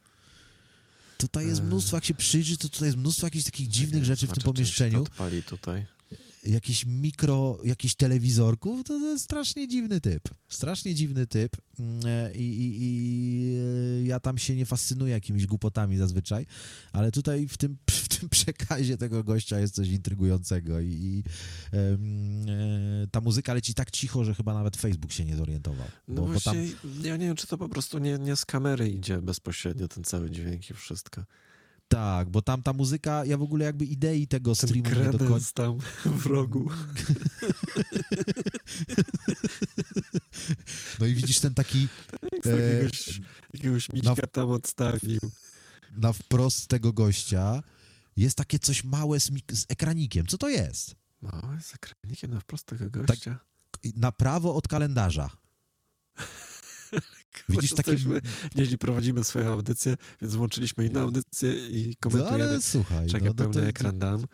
Tutaj 1.18 1.48
jest 1.48 1.62
mnóstwo, 1.64 1.98
jak 1.98 2.06
się 2.06 2.14
przyjrzy, 2.14 2.58
to 2.58 2.70
tutaj 2.70 2.88
jest 2.88 2.98
mnóstwo 2.98 3.28
jakichś 3.28 3.46
takich 3.46 3.68
dziwnych 3.68 4.06
rzeczy 4.06 4.28
w 4.28 4.32
tym 4.32 4.42
Zobaczę, 4.44 4.64
czy 4.64 4.70
się 4.72 4.74
to 4.74 4.80
pomieszczeniu. 4.90 5.02
odpali 5.04 5.44
tutaj. 5.44 5.86
Jakieś 6.44 6.86
mikro, 6.86 7.60
jakichś 7.64 7.96
telewizorków, 7.96 8.84
to, 8.84 9.00
to 9.00 9.06
jest 9.06 9.24
strasznie 9.24 9.68
dziwny 9.68 10.02
typ. 10.02 10.24
Strasznie 10.50 10.96
dziwny 10.96 11.28
typ. 11.28 11.58
Mm, 11.80 12.00
e, 12.06 12.36
I, 12.36 12.44
i, 12.44 12.78
i 12.82 13.56
e, 14.04 14.04
ja 14.04 14.20
tam 14.20 14.38
się 14.38 14.56
nie 14.56 14.66
fascynuję 14.66 15.14
jakimiś 15.14 15.46
głupotami 15.46 15.98
zazwyczaj, 15.98 16.46
ale 16.94 17.12
tutaj 17.12 17.48
w 17.48 17.58
tym, 17.58 17.78
w 18.06 18.20
tym 18.20 18.30
przekazie 18.30 18.98
tego 18.98 19.24
gościa 19.24 19.60
jest 19.60 19.76
coś 19.76 19.88
intrygującego 19.88 20.80
i, 20.80 20.88
i 20.88 21.24
e, 21.74 21.98
ta 23.12 23.22
muzyka 23.22 23.54
leci 23.54 23.74
tak 23.74 23.92
cicho, 23.92 24.24
że 24.24 24.36
chyba 24.36 24.54
nawet 24.54 24.78
Facebook 24.78 25.12
się 25.12 25.26
nie 25.26 25.36
zorientował. 25.36 25.88
No 26.08 26.16
Bo, 26.16 26.22
tam, 26.22 26.32
właśnie, 26.32 26.68
ja 27.04 27.18
nie 27.18 27.26
wiem, 27.26 27.36
czy 27.36 27.48
to 27.48 27.58
po 27.58 27.70
prostu 27.70 28.00
nie, 28.00 28.18
nie 28.18 28.36
z 28.36 28.46
kamery 28.46 28.90
idzie 28.90 29.22
bezpośrednio 29.22 29.88
ten 29.88 30.04
cały 30.04 30.30
dźwięk 30.30 30.70
i 30.70 30.74
wszystko. 30.74 31.24
Tak, 31.88 32.30
bo 32.30 32.42
tam 32.42 32.64
ta 32.64 32.74
muzyka, 32.74 33.26
ja 33.26 33.38
w 33.38 33.42
ogóle 33.42 33.66
jakby 33.66 33.86
idei 33.86 34.28
tego 34.28 34.56
Ten 34.56 34.70
streamu 34.70 35.04
nie 35.12 35.18
do 35.18 35.28
końca... 35.28 35.52
tam 35.54 35.80
w 36.06 36.26
rogu. 36.26 36.70
No 41.00 41.06
i 41.06 41.14
widzisz 41.16 41.40
ten 41.40 41.54
taki 41.54 41.88
Jakiegoś, 42.46 43.22
jakiegoś 43.54 43.90
miśka 43.94 44.28
tam 44.32 44.50
odstawił. 44.50 45.20
na 45.98 46.14
wprost 46.14 46.68
tego 46.68 46.94
gościa 46.94 47.64
jest 48.18 48.38
takie 48.38 48.60
coś 48.60 48.84
małe 48.84 49.20
z, 49.20 49.32
z 49.54 49.66
ekranikiem. 49.70 50.28
Co 50.28 50.38
to 50.38 50.50
jest? 50.50 50.96
Małe 51.22 51.62
z 51.62 51.74
ekranikiem 51.76 52.32
na 52.34 52.40
wprost 52.40 52.66
Tak. 52.66 52.80
tego 52.80 53.04
gościa. 53.06 53.40
I 53.84 53.94
Na 53.96 54.12
prawo 54.12 54.56
od 54.56 54.68
kalendarza. 54.68 55.30
Widzisz 57.50 57.74
takie... 57.74 57.96
Nieźli 58.56 58.78
prowadzimy 58.78 59.24
swoją 59.24 59.52
audycję, 59.54 59.96
więc 60.22 60.36
włączyliśmy 60.36 60.86
inną 60.86 61.00
audycję 61.00 61.68
i 61.70 61.88
No, 61.90 61.94
komentujemy. 62.00 62.44
ale 62.50 62.62
słuchaj, 62.62 63.08
Czekaj, 63.08 63.22
no, 63.22 63.28
no, 63.28 63.34
pełny 63.34 63.54
to 63.62 63.68
ekran 63.68 64.00
dam. 64.00 64.26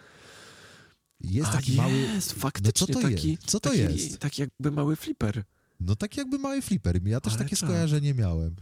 jest 1.21 1.49
A, 1.49 1.53
taki 1.53 1.71
mały... 1.75 1.93
jest, 1.93 2.33
faktycznie 2.33 2.87
no 2.89 2.93
co 2.93 3.01
to 3.01 3.07
taki, 3.09 3.31
jest? 3.31 3.45
Co 3.45 3.59
to 3.59 3.69
taki, 3.69 3.81
jest? 3.81 4.17
taki 4.19 4.41
jakby 4.41 4.71
mały 4.71 4.95
flipper. 4.95 5.43
No 5.79 5.95
tak 5.95 6.17
jakby 6.17 6.39
mały 6.39 6.61
flipper. 6.61 7.07
Ja 7.07 7.21
też 7.21 7.33
Ale 7.33 7.43
takie 7.43 7.55
czad. 7.55 7.69
skojarzenie 7.69 8.13
miałem. 8.13 8.55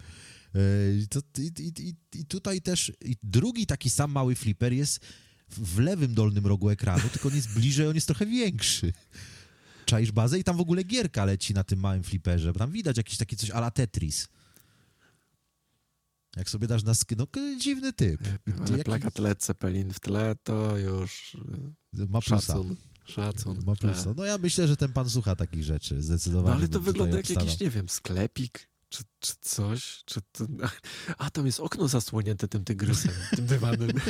E, 0.56 0.60
I, 0.94 1.08
to, 1.08 1.20
i, 1.40 1.52
i, 1.80 1.96
i, 2.20 2.26
tutaj 2.26 2.62
też 2.62 2.92
i 3.06 3.16
drugi 3.24 3.66
taki 3.66 3.90
sam 3.90 4.12
mały 4.12 4.36
flipper 4.36 4.74
jest 4.74 5.00
w 5.50 5.76
w 5.76 5.80
lewym 5.80 6.14
dolnym 6.14 6.46
rogu 6.48 6.70
ekranu, 6.70 7.04
tylko 7.12 7.30
on 7.30 7.36
jest 7.36 7.54
bliżej, 7.54 7.88
on 7.88 7.96
jest 7.96 8.08
trochę 8.08 8.26
większy. 8.26 8.94
Czaisz 9.92 10.12
bazę 10.12 10.40
i 10.40 10.44
tam 10.44 10.58
w 10.58 10.62
ogóle 10.62 10.84
gierka 10.84 11.26
leci 11.26 11.54
na 11.54 11.64
tym 11.64 11.80
małym 11.80 12.04
flipperze, 12.04 12.54
bo 12.54 12.60
tam 12.60 12.72
widać 12.72 12.98
jakiś 12.98 13.18
taki 13.18 13.36
coś 13.38 13.50
ala 13.52 13.72
Tetris. 13.72 14.28
Jak 16.38 16.50
sobie 16.50 16.68
dasz 16.68 16.84
na 16.84 16.94
sk... 16.96 17.12
No 17.18 17.28
dziwny 17.60 17.94
typ. 17.94 18.22
Ale 18.60 18.72
Jaki- 18.72 18.84
plakat 18.84 19.20
Led 19.20 19.44
Zeppelin 19.44 19.94
w 19.94 20.00
tle 20.00 20.36
to 20.44 20.78
już 20.78 21.38
Ma 21.94 22.22
plusa. 22.22 22.42
szacun. 22.42 22.76
Szacun. 23.06 23.60
Ma 23.66 23.76
plusa. 23.76 24.04
Tak. 24.06 24.18
No 24.18 24.26
ja 24.26 24.38
myślę, 24.38 24.68
że 24.68 24.78
ten 24.78 24.94
pan 24.94 25.10
słucha 25.10 25.36
takich 25.36 25.64
rzeczy, 25.64 25.96
No 25.96 26.02
zdecydowanie. 26.02 26.56
ale 26.56 26.68
to 26.68 26.80
wygląda 26.80 27.18
jak 27.18 27.30
jakiś, 27.30 27.60
nie 27.60 27.70
wiem, 27.70 27.90
sklepik, 27.90 28.70
czy 28.90 29.04
czy 29.22 29.34
coś, 29.42 30.04
czy 30.06 30.22
to... 30.32 30.46
A, 31.18 31.30
tam 31.30 31.46
jest 31.46 31.60
okno 31.60 31.88
zasłonięte 31.88 32.48
tym 32.48 32.64
tygrysem, 32.64 33.12
tym 33.36 33.46
dywanem. 33.46 33.90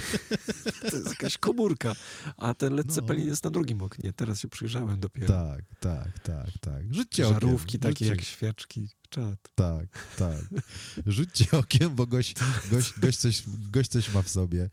To 0.91 0.95
jest 0.97 1.09
jakaś 1.09 1.37
komórka. 1.37 1.93
A 2.37 2.53
ten 2.53 2.73
Led 2.75 2.87
No. 2.87 2.93
Zeppelin 2.93 3.27
jest 3.27 3.43
na 3.43 3.49
drugim 3.49 3.81
oknie. 3.81 4.13
Teraz 4.13 4.39
się 4.39 4.47
przyjrzałem 4.47 4.99
dopiero. 4.99 5.27
Tak, 5.27 5.61
tak, 5.79 6.19
tak, 6.19 6.47
tak. 6.61 6.93
Rzućcie 6.93 7.27
okiem. 7.27 7.39
Żarówki 7.39 7.79
takie 7.79 7.91
rzućcie, 7.91 8.05
jak 8.05 8.21
świeczki. 8.21 8.89
Czad. 9.09 9.39
Tak, 9.55 9.85
tak. 10.17 10.41
Rzućcie 11.05 11.45
okiem, 11.63 11.95
bo 11.95 12.07
gość, 12.07 12.35
gość, 12.71 12.99
gość, 12.99 13.17
coś, 13.17 13.43
gość 13.71 13.89
coś 13.89 14.13
ma 14.13 14.21
w 14.21 14.29
sobie. 14.29 14.69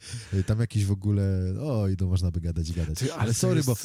Tam 0.46 0.60
jakiś 0.60 0.84
w 0.84 0.90
ogóle... 0.92 1.54
Oj, 1.62 1.96
no 2.00 2.06
można 2.06 2.30
by 2.30 2.40
gadać 2.40 2.68
i 2.68 2.72
gadać. 2.72 2.98
Ty, 2.98 3.14
Ale 3.14 3.28
to 3.28 3.38
sorry, 3.38 3.56
jest, 3.56 3.68
bo... 3.68 3.76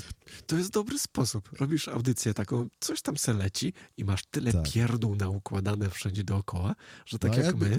To 0.47 0.57
jest 0.57 0.71
dobry 0.71 0.99
sposób. 0.99 1.49
Robisz 1.59 1.87
audycję 1.87 2.33
taką, 2.33 2.67
coś 2.79 3.01
tam 3.01 3.17
se 3.17 3.33
leci 3.33 3.73
i 3.97 4.03
masz 4.05 4.25
tyle 4.25 4.51
Tak. 4.53 4.71
pierdół 4.71 5.15
naukładane 5.15 5.89
wszędzie 5.89 6.23
dookoła, 6.43 6.75
że 7.05 7.19
tak 7.19 7.31
No, 7.31 7.37
jak 7.37 7.45
jakby- 7.45 7.69
my, 7.69 7.77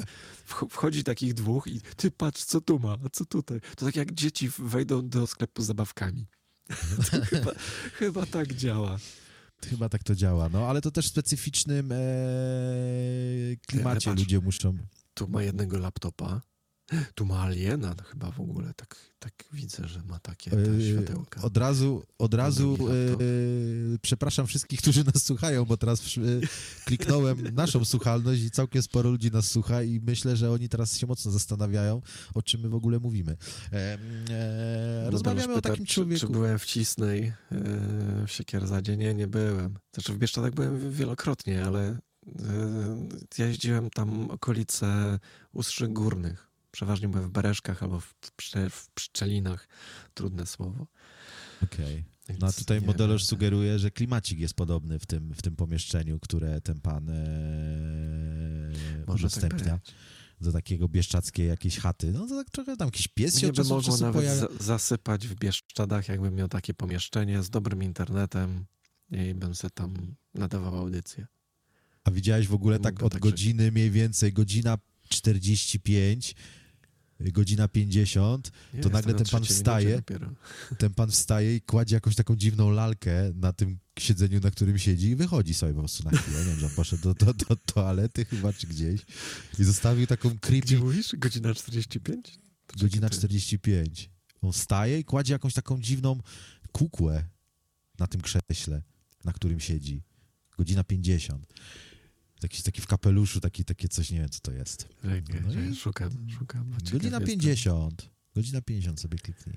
wch- 0.48 0.68
wchodzi 0.70 1.04
takich 1.04 1.34
dwóch 1.34 1.66
i 1.66 1.80
ty 1.96 2.10
patrz, 2.10 2.44
co 2.44 2.60
tu 2.60 2.78
ma, 2.78 2.92
a 3.06 3.08
co 3.12 3.24
tutaj. 3.24 3.60
To 3.76 3.86
tak 3.86 3.96
jak 3.96 4.14
dzieci 4.14 4.50
wejdą 4.58 5.08
do 5.08 5.26
sklepu 5.26 5.62
z 5.62 5.66
zabawkami. 5.66 6.26
Chyba, 7.30 7.52
chyba 7.92 8.26
tak 8.26 8.54
działa. 8.54 8.98
Chyba 9.70 9.88
tak 9.88 10.02
to 10.04 10.14
działa, 10.14 10.48
no 10.48 10.66
ale 10.68 10.80
to 10.80 10.90
też 10.90 11.06
w 11.06 11.08
specyficznym 11.08 11.92
e, 11.92 11.96
klimacie 13.66 14.10
ludzie 14.14 14.40
muszą. 14.40 14.76
Tu 15.14 15.28
ma 15.28 15.42
jednego 15.42 15.78
laptopa, 15.78 16.40
tu 17.14 17.26
ma 17.26 17.42
aliena 17.42 17.94
no 17.98 18.02
chyba 18.02 18.30
w 18.30 18.40
ogóle, 18.40 18.74
tak, 18.76 18.96
tak 19.18 19.32
widzę, 19.52 19.88
że 19.88 20.02
ma 20.02 20.18
takie 20.18 20.50
te 20.50 20.70
e, 20.70 20.82
światełka. 20.82 21.42
Od 21.42 21.56
razu, 21.56 22.02
od 22.18 22.34
razu 22.34 22.78
e, 22.80 23.98
przepraszam 24.02 24.46
wszystkich, 24.46 24.80
którzy 24.80 25.04
nas 25.04 25.24
słuchają, 25.24 25.64
bo 25.64 25.76
teraz 25.76 26.00
e, 26.00 26.20
kliknąłem 26.84 27.54
naszą 27.54 27.84
słuchalność 27.84 28.42
i 28.42 28.50
całkiem 28.50 28.82
sporo 28.82 29.10
ludzi 29.10 29.30
nas 29.30 29.50
słucha 29.50 29.82
i 29.82 30.00
myślę, 30.00 30.36
że 30.36 30.50
oni 30.50 30.68
teraz 30.68 30.98
się 30.98 31.06
mocno 31.06 31.30
zastanawiają, 31.30 32.02
o 32.34 32.42
czym 32.42 32.60
my 32.60 32.68
w 32.68 32.74
ogóle 32.74 32.98
mówimy. 32.98 33.36
E, 33.72 33.98
e, 34.30 35.10
rozmawiamy 35.10 35.52
o 35.52 35.56
Pyta, 35.56 35.68
takim 35.68 35.86
czy, 35.86 35.94
człowieku. 35.94 36.26
Czy 36.26 36.32
byłem 36.32 36.58
w 36.58 36.66
Cisnej 36.66 37.22
yy, 37.22 37.60
w 38.26 38.32
Siekierzadzie? 38.32 38.96
Nie, 38.96 39.14
nie 39.14 39.26
byłem. 39.26 39.78
Znaczy 39.94 40.12
w 40.12 40.18
Bieszczadach 40.18 40.54
byłem 40.54 40.92
wielokrotnie, 40.92 41.64
ale 41.64 41.98
yy, 42.26 42.34
ja 43.38 43.46
jeździłem 43.46 43.90
tam 43.90 44.30
okolice 44.30 45.18
Ustrzyk 45.52 45.92
Górnych. 45.92 46.53
Przeważnie 46.74 47.08
byłem 47.08 47.26
w 47.28 47.30
Bereszkach 47.30 47.82
albo 47.82 48.00
w, 48.00 48.14
pszcze, 48.36 48.70
w 48.70 48.88
Pszczelinach. 48.90 49.68
Trudne 50.14 50.46
słowo. 50.46 50.86
Okej. 51.62 52.04
Więc 52.28 52.40
No 52.40 52.46
a 52.46 52.52
tutaj 52.52 52.80
modelarz 52.80 53.20
wiem. 53.22 53.26
sugeruje, 53.26 53.78
że 53.78 53.90
klimacik 53.90 54.38
jest 54.38 54.54
podobny 54.54 54.98
w 54.98 55.06
tym, 55.06 55.34
w 55.34 55.42
tym 55.42 55.56
pomieszczeniu, 55.56 56.20
które 56.20 56.60
ten 56.60 56.80
pan 56.80 57.08
e, 57.08 57.12
Może 59.06 59.06
tak 59.06 59.14
udostępnia. 59.14 59.74
być. 59.78 59.94
do 60.40 60.52
takiego 60.52 60.88
bieszczackiej 60.88 61.48
jakiejś 61.48 61.78
chaty. 61.78 62.12
No 62.12 62.26
to 62.26 62.36
tak 62.36 62.50
trochę 62.50 62.76
tam 62.76 62.86
jakiś 62.88 63.08
pies 63.08 63.38
się 63.38 63.52
by 63.52 63.64
mogło 63.64 63.96
nawet 63.96 64.14
pojawia. 64.14 64.40
za, 64.40 64.48
zasypać 64.60 65.28
w 65.28 65.34
Bieszczadach, 65.34 66.08
jakbym 66.08 66.34
miał 66.34 66.48
takie 66.48 66.74
pomieszczenie 66.74 67.42
z 67.42 67.50
dobrym 67.50 67.82
internetem 67.82 68.64
i 69.10 69.34
bym 69.34 69.54
se 69.54 69.70
tam 69.70 70.14
nadawał 70.34 70.76
audycję. 70.76 71.26
A 72.04 72.10
widziałeś 72.10 72.48
w 72.48 72.54
ogóle 72.54 72.78
tak 72.78 73.02
od 73.02 73.12
tak 73.12 73.24
żyć. 73.24 73.32
godziny 73.32 73.72
mniej 73.72 73.90
więcej, 73.90 74.32
godzina 74.32 74.78
45, 75.08 76.34
godzina 77.20 77.68
50, 77.68 78.50
Nie, 78.74 78.80
To 78.80 78.88
nagle 78.88 79.12
na 79.12 79.18
ten 79.18 79.26
pan 79.26 79.44
wstaje. 79.44 80.02
ten 80.78 80.94
pan 80.94 81.10
wstaje 81.10 81.56
i 81.56 81.60
kładzie 81.60 81.96
jakąś 81.96 82.14
taką 82.14 82.36
dziwną 82.36 82.70
lalkę 82.70 83.32
na 83.34 83.52
tym 83.52 83.78
siedzeniu, 83.98 84.40
na 84.40 84.50
którym 84.50 84.78
siedzi 84.78 85.08
i 85.08 85.16
wychodzi 85.16 85.54
sobie 85.54 85.72
po 85.74 85.78
prostu 85.80 86.04
na 86.04 86.18
chwilę. 86.18 86.38
Nie 86.38 86.44
wiem, 86.44 86.58
że 86.58 86.66
on 86.66 86.72
poszedł 86.72 87.02
do, 87.02 87.14
do, 87.14 87.34
do 87.34 87.56
toalety 87.56 88.24
chyba 88.24 88.52
czy 88.52 88.66
gdzieś 88.66 89.00
i 89.58 89.64
zostawił 89.64 90.06
taką 90.06 90.28
Gdzie 90.28 90.38
creepy 90.38 90.78
mówisz? 90.78 91.14
Godzina 91.16 91.54
45? 91.54 92.38
To 92.66 92.74
godzina 92.80 93.08
czekaj, 93.08 93.10
to- 93.10 93.28
45. 93.28 94.10
On 94.40 94.52
wstaje 94.52 94.98
i 94.98 95.04
kładzie 95.04 95.32
jakąś 95.32 95.54
taką 95.54 95.80
dziwną 95.80 96.20
kukłę 96.72 97.24
na 97.98 98.06
tym 98.06 98.20
krześle, 98.20 98.82
na 99.24 99.32
którym 99.32 99.60
siedzi. 99.60 100.02
Godzina 100.58 100.84
50. 100.84 101.46
Taki, 102.40 102.62
taki 102.62 102.80
w 102.80 102.86
kapeluszu, 102.86 103.40
taki, 103.40 103.64
takie 103.64 103.88
coś, 103.88 104.10
nie 104.10 104.18
wiem 104.20 104.28
co 104.28 104.40
to 104.40 104.52
jest. 104.52 104.88
Czekaj, 105.02 105.40
No 105.44 105.50
i- 105.50 105.54
czekaj, 105.54 105.74
szukam, 105.74 106.10
szukam. 106.38 106.70
Godzina 106.92 107.18
jestem. 107.18 107.26
50. 107.26 108.10
Godzina 108.34 108.60
50 108.60 109.00
sobie 109.00 109.18
kliknij. 109.18 109.56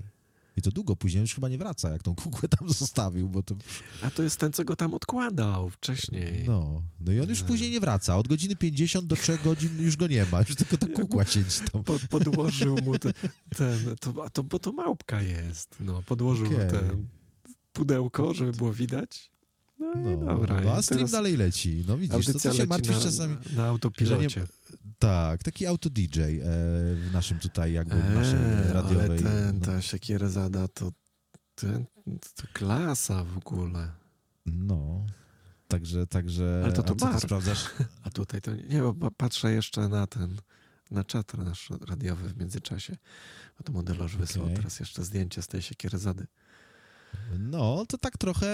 I 0.57 0.61
to 0.61 0.71
długo 0.71 0.95
później 0.95 1.21
już 1.21 1.35
chyba 1.35 1.49
nie 1.49 1.57
wraca, 1.57 1.89
jak 1.89 2.03
tą 2.03 2.15
kukłę 2.15 2.49
tam 2.49 2.69
zostawił, 2.79 3.29
bo 3.29 3.43
to... 3.43 3.55
A 4.01 4.09
to 4.11 4.23
jest 4.23 4.37
ten, 4.39 4.53
co 4.53 4.63
go 4.65 4.75
tam 4.75 4.93
odkładał 4.93 5.69
wcześniej. 5.69 6.43
No, 6.47 6.83
no 6.99 7.11
i 7.11 7.19
on 7.19 7.29
już 7.29 7.41
No. 7.41 7.47
później 7.47 7.71
nie 7.71 7.79
wraca. 7.79 8.17
Od 8.17 8.27
godziny 8.27 8.55
50 8.55 9.05
do 9.05 9.15
3 9.15 9.37
godzin 9.43 9.81
już 9.81 9.97
go 9.97 10.07
nie 10.07 10.25
ma. 10.25 10.39
Już 10.39 10.55
tylko 10.55 10.77
ta 10.77 10.87
kukła 10.87 11.25
siedzi 11.25 11.59
tam. 11.71 11.83
Po, 11.83 11.99
podłożył 12.09 12.77
mu 12.83 12.99
te, 12.99 13.13
ten, 13.57 13.95
to, 13.99 14.25
a 14.25 14.29
to, 14.29 14.43
bo 14.43 14.59
to 14.59 14.71
małpka 14.71 15.21
jest. 15.21 15.75
No, 15.79 16.01
podłożył 16.03 16.45
mu 16.51 16.55
Okej. 16.57 16.69
ten 16.71 17.07
pudełko, 17.73 18.33
żeby 18.33 18.51
było 18.51 18.73
widać. 18.73 19.31
No, 19.79 19.93
i 19.93 20.17
No, 20.17 20.25
dobra. 20.25 20.61
no, 20.61 20.73
a 20.73 20.81
stream 20.81 20.97
teraz 20.99 21.11
dalej 21.11 21.37
leci. 21.37 21.83
No 21.87 21.97
widzisz, 21.97 22.25
to 22.25 22.39
co 22.39 22.53
się 22.53 22.65
martwisz 22.65 22.95
na, 22.95 23.01
czasami... 23.03 23.37
Na 23.55 23.65
autopilocie. 23.65 24.47
Tak, 24.99 25.43
taki 25.43 25.65
auto-DJ 25.65 26.21
e, 26.21 26.29
w 26.95 27.09
naszym 27.13 27.39
tutaj 27.39 27.73
jakby 27.73 27.95
w 28.01 28.13
naszej 28.13 28.39
Eee, 28.39 28.73
radiowej... 28.73 29.05
ale 29.09 29.17
ten, 29.19 29.59
no, 29.59 29.65
ta 29.65 29.81
siekierezada 29.81 30.67
to, 30.67 30.91
ten, 31.55 31.85
to 32.35 32.43
klasa 32.53 33.23
w 33.23 33.37
ogóle. 33.37 33.91
no. 34.45 35.05
Także, 35.67 36.07
także... 36.07 36.61
Ale 36.63 36.73
to 36.73 36.83
to 36.83 36.93
a 36.93 36.95
co 36.97 37.05
ty 37.05 37.11
bar. 37.11 37.21
sprawdzasz? 37.21 37.65
A 38.03 38.09
tutaj 38.09 38.41
to 38.41 38.55
nie, 38.55 38.81
bo 38.81 38.93
pa- 38.93 39.11
patrzę 39.11 39.51
jeszcze 39.51 39.87
na 39.89 40.07
ten, 40.07 40.37
na 40.91 41.03
czat 41.03 41.33
nasz 41.37 41.69
radiowy 41.87 42.29
w 42.29 42.37
międzyczasie. 42.37 42.97
Bo 43.57 43.63
to 43.63 43.71
modelarz 43.73 44.15
wysłał 44.17 44.45
Okej. 44.45 44.57
teraz 44.57 44.79
jeszcze 44.79 45.03
zdjęcie 45.03 45.41
z 45.41 45.47
tej 45.47 45.61
siekierezady. 45.61 46.27
No, 47.39 47.85
to 47.88 47.98
tak 47.98 48.18
trochę, 48.18 48.48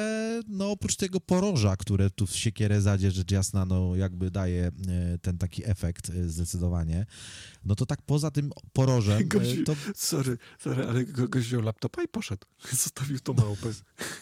no 0.48 0.72
oprócz 0.72 0.96
tego 0.96 1.20
poroża, 1.20 1.76
które 1.78 2.10
tu 2.10 2.28
w 2.28 2.36
Siekierezadzie, 2.36 3.12
rzecz 3.12 3.32
jasna, 3.32 3.66
no 3.66 3.96
jakby 3.96 4.32
daje 4.32 4.68
e, 4.68 4.72
ten 5.18 5.38
taki 5.38 5.70
efekt 5.70 6.10
e, 6.10 6.30
zdecydowanie, 6.30 7.06
no 7.66 7.76
to 7.76 7.86
tak 7.86 8.02
poza 8.02 8.32
tym 8.32 8.52
porożem, 8.74 9.22
e, 9.22 9.26
Gościu- 9.26 9.64
to 9.66 9.76
Sorry, 9.96 10.38
sorry, 10.60 10.88
ale 10.88 11.06
go- 11.06 11.28
gość 11.28 11.48
wziął 11.48 11.62
laptopa 11.62 12.04
i 12.04 12.08
poszedł. 12.08 12.48
Zostawił 12.84 13.20
tą 13.20 13.34
małpę. 13.34 13.70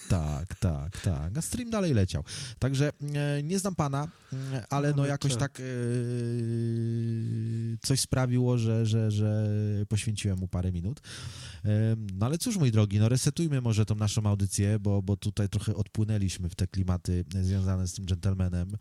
tak, 0.10 0.56
tak, 0.56 1.02
tak, 1.02 1.38
a 1.38 1.42
stream 1.42 1.70
dalej 1.70 1.94
leciał. 1.94 2.24
Także 2.60 2.92
nie 3.44 3.60
znam 3.60 3.76
pana, 3.76 4.08
e, 4.54 4.66
ale 4.70 4.94
no 4.94 5.02
Ale 5.02 5.12
jakoś 5.12 5.36
tak 5.36 5.60
e, 5.60 5.64
coś 7.82 8.00
sprawiło, 8.00 8.58
że, 8.58 8.86
że, 8.86 9.12
że 9.12 9.48
poświęciłem 9.90 10.40
mu 10.40 10.48
parę 10.48 10.72
minut. 10.72 11.02
No 12.14 12.26
ale 12.26 12.38
cóż, 12.38 12.58
mój 12.58 12.72
drogi, 12.72 13.00
no 13.00 13.10
resetujmy 13.10 13.62
może 13.62 13.86
tą 13.86 13.96
naszą 13.96 14.22
audycję, 14.32 14.80
bo, 14.80 15.02
bo 15.02 15.18
tutaj 15.18 15.49
trochę 15.49 15.76
odpłynęliśmy 15.76 16.49
w 16.49 16.56
te 16.56 16.68
klimaty 16.68 17.26
związane 17.41 17.88
z 17.88 17.94
tym 17.94 18.06
gentlemanem, 18.06 18.78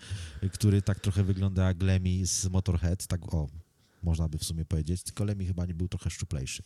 który 0.52 0.82
tak 0.82 1.00
trochę 1.00 1.24
wygląda 1.24 1.66
jak 1.68 1.82
Lemmy 1.82 2.26
z 2.26 2.46
Motorhead, 2.48 3.06
tak 3.06 3.34
o, 3.34 3.48
można 4.02 4.28
by 4.28 4.38
w 4.38 4.44
sumie 4.44 4.64
powiedzieć, 4.64 5.02
tylko 5.02 5.24
Lemmy 5.24 5.46
chyba 5.46 5.66
nie 5.66 5.74
był 5.74 5.88
trochę 5.88 6.10
szczuplejszy, 6.10 6.62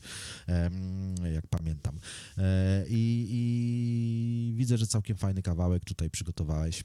jak 1.34 1.46
pamiętam. 1.46 1.98
E, 2.38 2.84
I, 2.88 3.26
I 3.30 4.54
widzę, 4.56 4.78
że 4.78 4.86
całkiem 4.86 5.16
fajny 5.16 5.42
kawałek 5.42 5.84
tutaj 5.84 6.10
przygotowałeś. 6.10 6.80
E, 6.80 6.84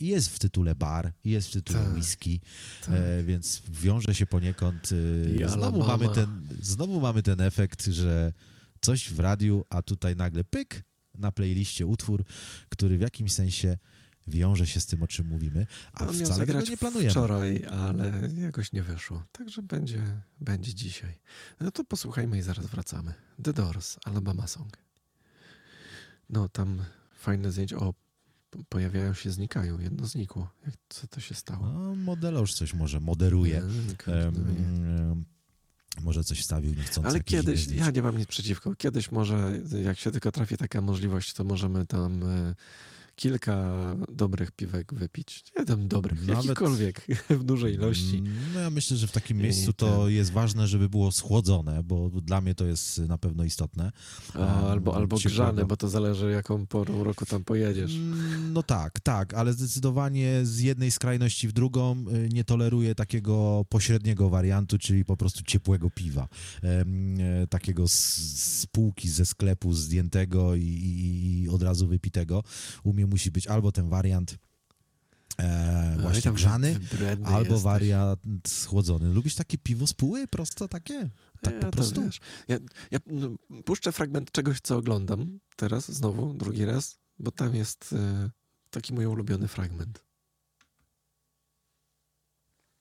I 0.00 0.06
jest 0.06 0.28
w 0.28 0.38
tytule 0.38 0.74
bar, 0.74 1.12
i 1.24 1.30
jest 1.30 1.48
w 1.48 1.52
tytule 1.52 1.84
Tak, 1.84 1.94
whisky, 1.94 2.40
tak. 2.86 2.94
e, 2.94 3.24
więc 3.24 3.62
wiąże 3.70 4.14
się 4.14 4.26
poniekąd. 4.26 4.90
I 5.40 5.48
Znowu 5.48 5.86
mamy, 5.86 6.08
ten, 6.08 6.46
znowu 6.60 7.00
mamy 7.00 7.22
ten 7.22 7.40
efekt, 7.40 7.86
że 7.86 8.32
coś 8.80 9.10
w 9.10 9.20
radiu, 9.20 9.64
a 9.70 9.82
tutaj 9.82 10.16
nagle 10.16 10.44
pyk 10.44 10.82
na 11.14 11.32
playliście 11.32 11.86
utwór, 11.86 12.24
który 12.68 12.98
w 12.98 13.00
jakimś 13.00 13.32
sensie 13.32 13.78
wiąże 14.26 14.66
się 14.66 14.80
z 14.80 14.86
tym, 14.86 15.02
o 15.02 15.06
czym 15.06 15.26
mówimy, 15.26 15.66
a 15.92 16.04
miał 16.04 16.14
wcale 16.14 16.46
tego 16.46 16.60
nie 16.60 16.76
planujemy. 16.76 17.10
wczoraj, 17.10 17.64
ale 17.64 18.30
jakoś 18.36 18.72
nie 18.72 18.82
wyszło. 18.82 19.24
Także 19.32 19.62
będzie, 19.62 20.02
będzie 20.40 20.74
dzisiaj. 20.74 21.18
No 21.60 21.70
to 21.70 21.84
posłuchajmy 21.84 22.38
i 22.38 22.42
zaraz 22.42 22.66
wracamy. 22.66 23.14
The 23.42 23.52
Doors, 23.52 23.98
Alabama 24.04 24.46
Song. 24.46 24.76
No 26.30 26.48
tam 26.48 26.84
fajne 27.14 27.52
zdjęcia. 27.52 27.76
O, 27.76 27.94
pojawiają 28.68 29.14
się, 29.14 29.30
znikają. 29.30 29.78
Jedno 29.78 30.06
znikło. 30.06 30.50
Jak, 30.66 30.74
co 30.88 31.06
to 31.06 31.20
się 31.20 31.34
stało? 31.34 31.66
No, 31.72 31.94
modelarz 31.94 32.54
coś 32.54 32.74
może 32.74 33.00
moderuje. 33.00 33.62
Em, 34.06 35.24
może 36.00 36.24
coś 36.24 36.40
wstawił 36.40 36.74
niechcący. 36.74 37.08
Ale 37.10 37.20
kiedyś, 37.20 37.66
ja 37.66 37.90
nie 37.90 38.02
mam 38.02 38.18
nic 38.18 38.26
przeciwko. 38.26 38.74
Kiedyś 38.74 39.12
może, 39.12 39.60
jak 39.84 39.98
się 39.98 40.10
tylko 40.10 40.32
trafi 40.32 40.56
taka 40.56 40.80
możliwość, 40.80 41.32
to 41.32 41.44
możemy 41.44 41.86
tam 41.86 42.22
e, 42.22 42.54
kilka 43.26 43.72
dobrych 44.12 44.50
piwek 44.50 44.94
wypić. 44.94 45.44
Nie 45.58 45.64
tam 45.64 45.88
dobrych, 45.88 46.26
Nawet- 46.26 46.44
jakikolwiek, 46.44 47.06
w 47.40 47.44
dużej 47.44 47.74
ilości. 47.74 48.16
Mm, 48.16 48.32
No 48.54 48.60
ja 48.60 48.70
myślę, 48.70 48.96
że 48.96 49.06
w 49.06 49.12
takim 49.12 49.38
miejscu 49.38 49.72
to 49.72 50.08
jest 50.08 50.32
ważne, 50.32 50.66
żeby 50.66 50.88
było 50.88 51.12
schłodzone, 51.12 51.82
bo 51.82 52.10
dla 52.10 52.40
mnie 52.40 52.54
to 52.54 52.64
jest 52.66 52.98
na 52.98 53.18
pewno 53.18 53.44
istotne. 53.44 53.92
A, 54.34 54.38
albo 54.70 54.96
albo 54.96 55.16
ciepłego. 55.18 55.34
grzane, 55.34 55.64
bo 55.64 55.76
to 55.76 55.88
zależy 55.88 56.30
jaką 56.30 56.66
porą 56.66 57.04
roku 57.04 57.26
tam 57.26 57.44
pojedziesz. 57.44 57.94
Mm, 57.94 58.52
No 58.52 58.62
tak, 58.62 59.00
tak, 59.00 59.34
ale 59.34 59.52
zdecydowanie 59.52 60.40
z 60.42 60.60
jednej 60.60 60.90
skrajności 60.90 61.48
w 61.48 61.52
drugą 61.52 62.04
y, 62.14 62.28
nie 62.32 62.44
toleruję 62.44 62.94
takiego 62.94 63.64
pośredniego 63.68 64.28
wariantu, 64.30 64.78
czyli 64.78 65.04
po 65.04 65.16
prostu 65.16 65.42
ciepłego 65.44 65.90
piwa. 65.90 66.28
E, 66.64 66.84
takiego 67.46 67.88
z, 67.88 67.92
z 68.62 68.66
półki, 68.66 69.08
ze 69.08 69.26
sklepu 69.26 69.72
zdjętego 69.74 70.54
i, 70.54 70.62
i, 70.62 71.42
i 71.42 71.48
od 71.48 71.62
razu 71.62 71.86
wypitego. 71.88 72.44
U 72.84 72.92
mnie 72.92 73.06
musi 73.12 73.30
być 73.30 73.46
albo 73.46 73.72
ten 73.72 73.88
wariant 73.88 74.36
e, 75.38 75.94
Oj, 75.96 76.02
właśnie 76.02 76.22
tam 76.22 76.34
grzany, 76.34 76.78
albo 77.24 77.38
jesteś. 77.40 77.62
wariant 77.62 78.20
schłodzony. 78.46 79.08
Lubisz 79.14 79.34
takie 79.34 79.58
piwo 79.58 79.86
z 79.86 79.92
póły? 79.92 80.26
Prosto 80.28 80.68
takie? 80.68 81.10
Tak 81.42 81.54
Ja 81.54 81.60
po 81.60 81.66
to 81.66 81.72
prostu? 81.72 82.02
wiesz, 82.04 82.20
ja, 82.48 82.58
ja 82.90 82.98
no, 83.06 83.28
puszczę 83.64 83.92
fragment 83.92 84.32
czegoś, 84.32 84.60
co 84.60 84.76
oglądam 84.76 85.38
teraz, 85.56 85.92
znowu, 85.92 86.34
drugi 86.34 86.64
raz, 86.64 86.98
bo 87.18 87.30
tam 87.30 87.54
jest 87.54 87.92
e, 87.92 88.30
taki 88.70 88.94
mój 88.94 89.06
ulubiony 89.06 89.48
fragment. 89.48 90.04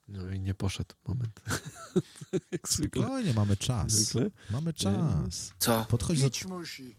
No 0.08 0.30
i 0.32 0.40
nie 0.40 0.54
poszedł 0.54 0.96
moment. 1.08 1.42
Jak 2.52 2.70
zwykle. 2.70 3.02
Spokojnie, 3.02 3.34
mamy 3.34 3.58
czas. 3.58 3.92
Zwykle? 3.92 4.32
Mamy 4.52 4.74
czas. 4.74 5.54
Co? 5.60 5.86
Podchodź 5.86 6.22
do... 6.22 6.30
Pić 6.30 6.46
musi. 6.46 6.96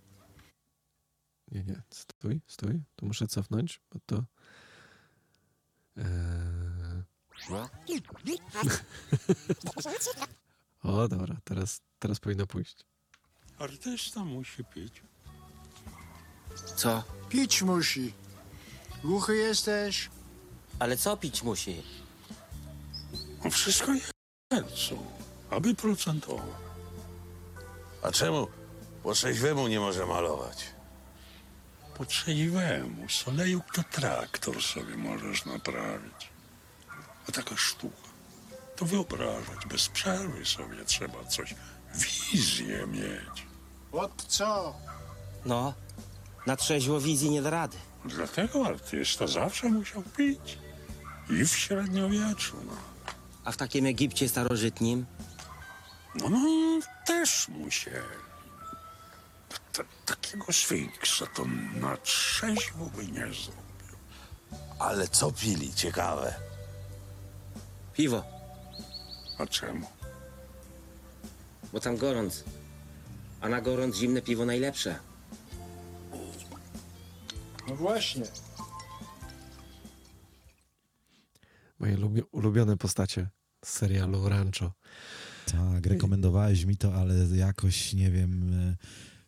Nie, 1.53 1.65
nie, 1.65 1.83
stój, 1.91 2.41
stój. 2.47 2.81
Tu 2.97 3.07
muszę 3.07 3.29
cofnąć, 3.29 3.81
bo 3.91 3.99
to... 4.07 4.25
Eee... 5.97 7.03
O, 10.83 11.09
dobra, 11.09 11.37
teraz, 11.45 11.81
teraz 11.99 12.21
powinno 12.21 12.47
pójść. 12.47 12.77
Artysta 13.59 14.25
musi 14.25 14.65
pić. 14.65 15.03
Co? 16.77 17.03
Pić 17.29 17.63
musi. 17.63 18.13
Głuchy 19.05 19.37
jesteś? 19.37 20.11
Ale 20.79 20.97
co 20.97 21.17
pić 21.17 21.43
musi? 21.43 21.83
No 23.45 23.51
wszystko 23.51 23.93
jest, 23.93 24.13
aby 25.51 25.75
procentowo. 25.75 26.55
A 28.03 28.13
czemu 28.13 28.47
po 29.03 29.13
trzeźwemu 29.15 29.69
nie 29.69 29.81
może 29.81 30.07
malować? 30.07 30.72
Po 32.03 32.07
trzeźwemu 32.07 33.09
soleju 33.09 33.61
to 33.73 33.83
traktor 33.83 34.63
sobie 34.63 34.97
możesz 34.97 35.45
naprawić. 35.45 36.29
A 37.29 37.33
taka 37.33 37.57
sztuka, 37.57 38.09
to 38.77 38.85
wyobrażać 38.85 39.67
bez 39.69 39.89
przerwy 39.89 40.47
sobie 40.47 40.85
trzeba 40.85 41.25
coś, 41.25 41.55
wizję 41.95 42.87
mieć. 42.87 43.47
Od 43.93 44.25
co? 44.29 44.77
No, 45.45 45.75
na 46.47 46.57
trzeźwo 46.57 47.01
wizji 47.01 47.31
nie 47.31 47.43
da 47.43 47.51
rady. 47.51 47.77
Dlatego 48.05 48.67
artysta 48.67 49.27
zawsze 49.27 49.69
musiał 49.69 50.03
pić. 50.03 50.59
I 51.31 51.45
w 51.45 51.57
średniowieczu, 51.57 52.57
no. 52.67 52.77
A 53.45 53.53
w 53.53 53.57
takim 53.57 53.87
Egipcie 53.87 54.29
starożytnim? 54.29 55.07
No, 56.15 56.29
no 56.29 56.47
też 57.07 57.49
musieli. 57.49 58.32
Ta, 59.73 59.83
takiego 60.07 60.53
sfinksa 60.53 61.27
to 61.27 61.45
na 61.81 61.97
trzeźwo 61.97 62.87
by 62.97 63.07
nie 63.07 63.13
zrobił. 63.27 63.97
Ale 64.79 65.09
co 65.09 65.33
pili? 65.33 65.75
Ciekawe. 65.75 66.35
Piwo, 67.93 68.25
A 69.39 69.47
czemu? 69.47 69.87
bo 71.73 71.81
tam 71.81 71.97
gorąc. 71.97 72.45
A 73.41 73.49
na 73.49 73.61
gorąc 73.61 73.97
zimne 73.97 74.23
piwo 74.23 74.45
najlepsze. 74.47 74.99
No 77.69 77.75
właśnie. 77.77 78.25
Moje 81.79 81.97
lubi- 81.97 82.23
ulubione 82.33 82.77
postacie 82.77 83.29
z 83.65 83.69
serialu 83.69 84.29
Rancho. 84.29 84.73
Tak, 85.47 85.87
rekomendowałeś 85.87 86.65
mi 86.65 86.77
to, 86.77 86.95
ale 86.95 87.15
jakoś 87.37 87.93
nie 87.93 88.11
wiem, 88.11 88.53
e, 88.53 88.77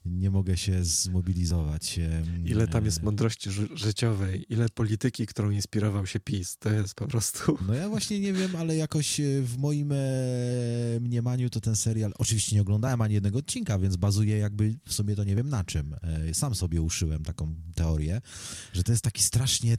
nie 0.04 0.30
mogę 0.30 0.56
się 0.56 0.84
zmobilizować. 0.84 2.00
Ile 2.44 2.68
tam 2.68 2.84
jest 2.84 2.98
e, 2.98 3.02
mądrości 3.02 3.50
ży- 3.50 3.68
życiowej, 3.74 4.46
ile 4.48 4.68
polityki, 4.68 5.26
którą 5.26 5.50
inspirował 5.50 6.06
się 6.06 6.20
PiS. 6.20 6.56
To 6.58 6.72
jest 6.72 6.94
po 6.94 7.06
prostu... 7.06 7.58
No 7.66 7.74
ja 7.74 7.88
właśnie 7.88 8.20
nie 8.20 8.32
wiem, 8.32 8.56
ale 8.56 8.76
jakoś 8.76 9.20
e, 9.20 9.42
w 9.42 9.58
moim 9.58 9.92
e, 9.92 9.96
mniemaniu 11.00 11.50
to 11.50 11.60
ten 11.60 11.76
serial, 11.76 12.12
oczywiście 12.18 12.56
nie 12.56 12.62
oglądałem 12.62 13.00
ani 13.00 13.14
jednego 13.14 13.38
odcinka, 13.38 13.78
więc 13.78 13.96
bazuje 13.96 14.38
jakby 14.38 14.74
w 14.86 14.94
sumie 14.94 15.16
to 15.16 15.24
nie 15.24 15.36
wiem 15.36 15.48
na 15.48 15.64
czym. 15.64 15.96
Sam 16.32 16.54
sobie 16.54 16.82
uszyłem 16.82 17.22
taką 17.22 17.54
teorię, 17.74 18.20
że 18.72 18.82
to 18.82 18.92
jest 18.92 19.04
taki 19.04 19.22
strasznie 19.22 19.76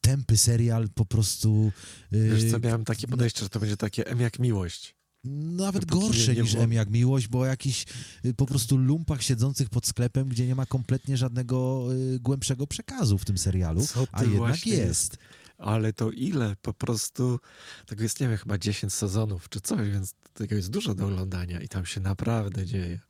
tępy 0.00 0.36
serial, 0.36 0.88
po 0.94 1.04
prostu... 1.04 1.72
Wiesz 2.12 2.50
co, 2.50 2.58
miałem 2.58 2.84
takie 2.84 3.08
podejście, 3.08 3.40
że 3.40 3.48
to 3.48 3.60
będzie 3.60 3.76
takie 3.76 4.06
M 4.06 4.20
jak 4.20 4.38
miłość. 4.38 4.93
Nawet 5.24 5.84
Dopóki 5.84 6.06
gorsze 6.06 6.30
nie- 6.30 6.36
nie 6.36 6.42
niż 6.42 6.52
było- 6.52 6.64
M 6.64 6.72
jak 6.72 6.90
miłość, 6.90 7.28
bo 7.28 7.38
o 7.40 7.46
jakichś 7.46 7.86
y, 8.24 8.34
po 8.34 8.46
prostu 8.46 8.76
lumpach 8.76 9.22
siedzących 9.22 9.68
pod 9.70 9.86
sklepem, 9.86 10.28
gdzie 10.28 10.46
nie 10.46 10.54
ma 10.54 10.66
kompletnie 10.66 11.16
żadnego 11.16 11.86
y, 12.14 12.18
głębszego 12.20 12.66
przekazu 12.66 13.18
w 13.18 13.24
tym 13.24 13.38
serialu, 13.38 13.80
a 14.12 14.24
jednak 14.24 14.66
jest. 14.78 15.16
Ale 15.58 15.92
to 15.92 16.10
ile? 16.10 16.56
Po 16.62 16.72
prostu 16.72 17.40
tego 17.86 18.02
jest, 18.02 18.20
nie 18.20 18.28
wiem, 18.28 18.36
chyba 18.38 18.58
10 18.58 18.92
sezonów 18.92 19.48
czy 19.48 19.60
coś, 19.60 19.90
więc 19.90 20.14
tego 20.34 20.54
jest 20.54 20.70
dużo 20.70 20.94
do 20.94 21.06
oglądania 21.06 21.60
i 21.60 21.68
tam 21.68 21.86
się 21.86 22.00
naprawdę 22.00 22.66
dzieje. 22.66 23.00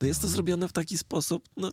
No 0.00 0.06
jest 0.06 0.20
to 0.20 0.28
zrobione 0.28 0.68
w 0.68 0.72
taki 0.72 0.98
sposób, 0.98 1.48
no, 1.56 1.70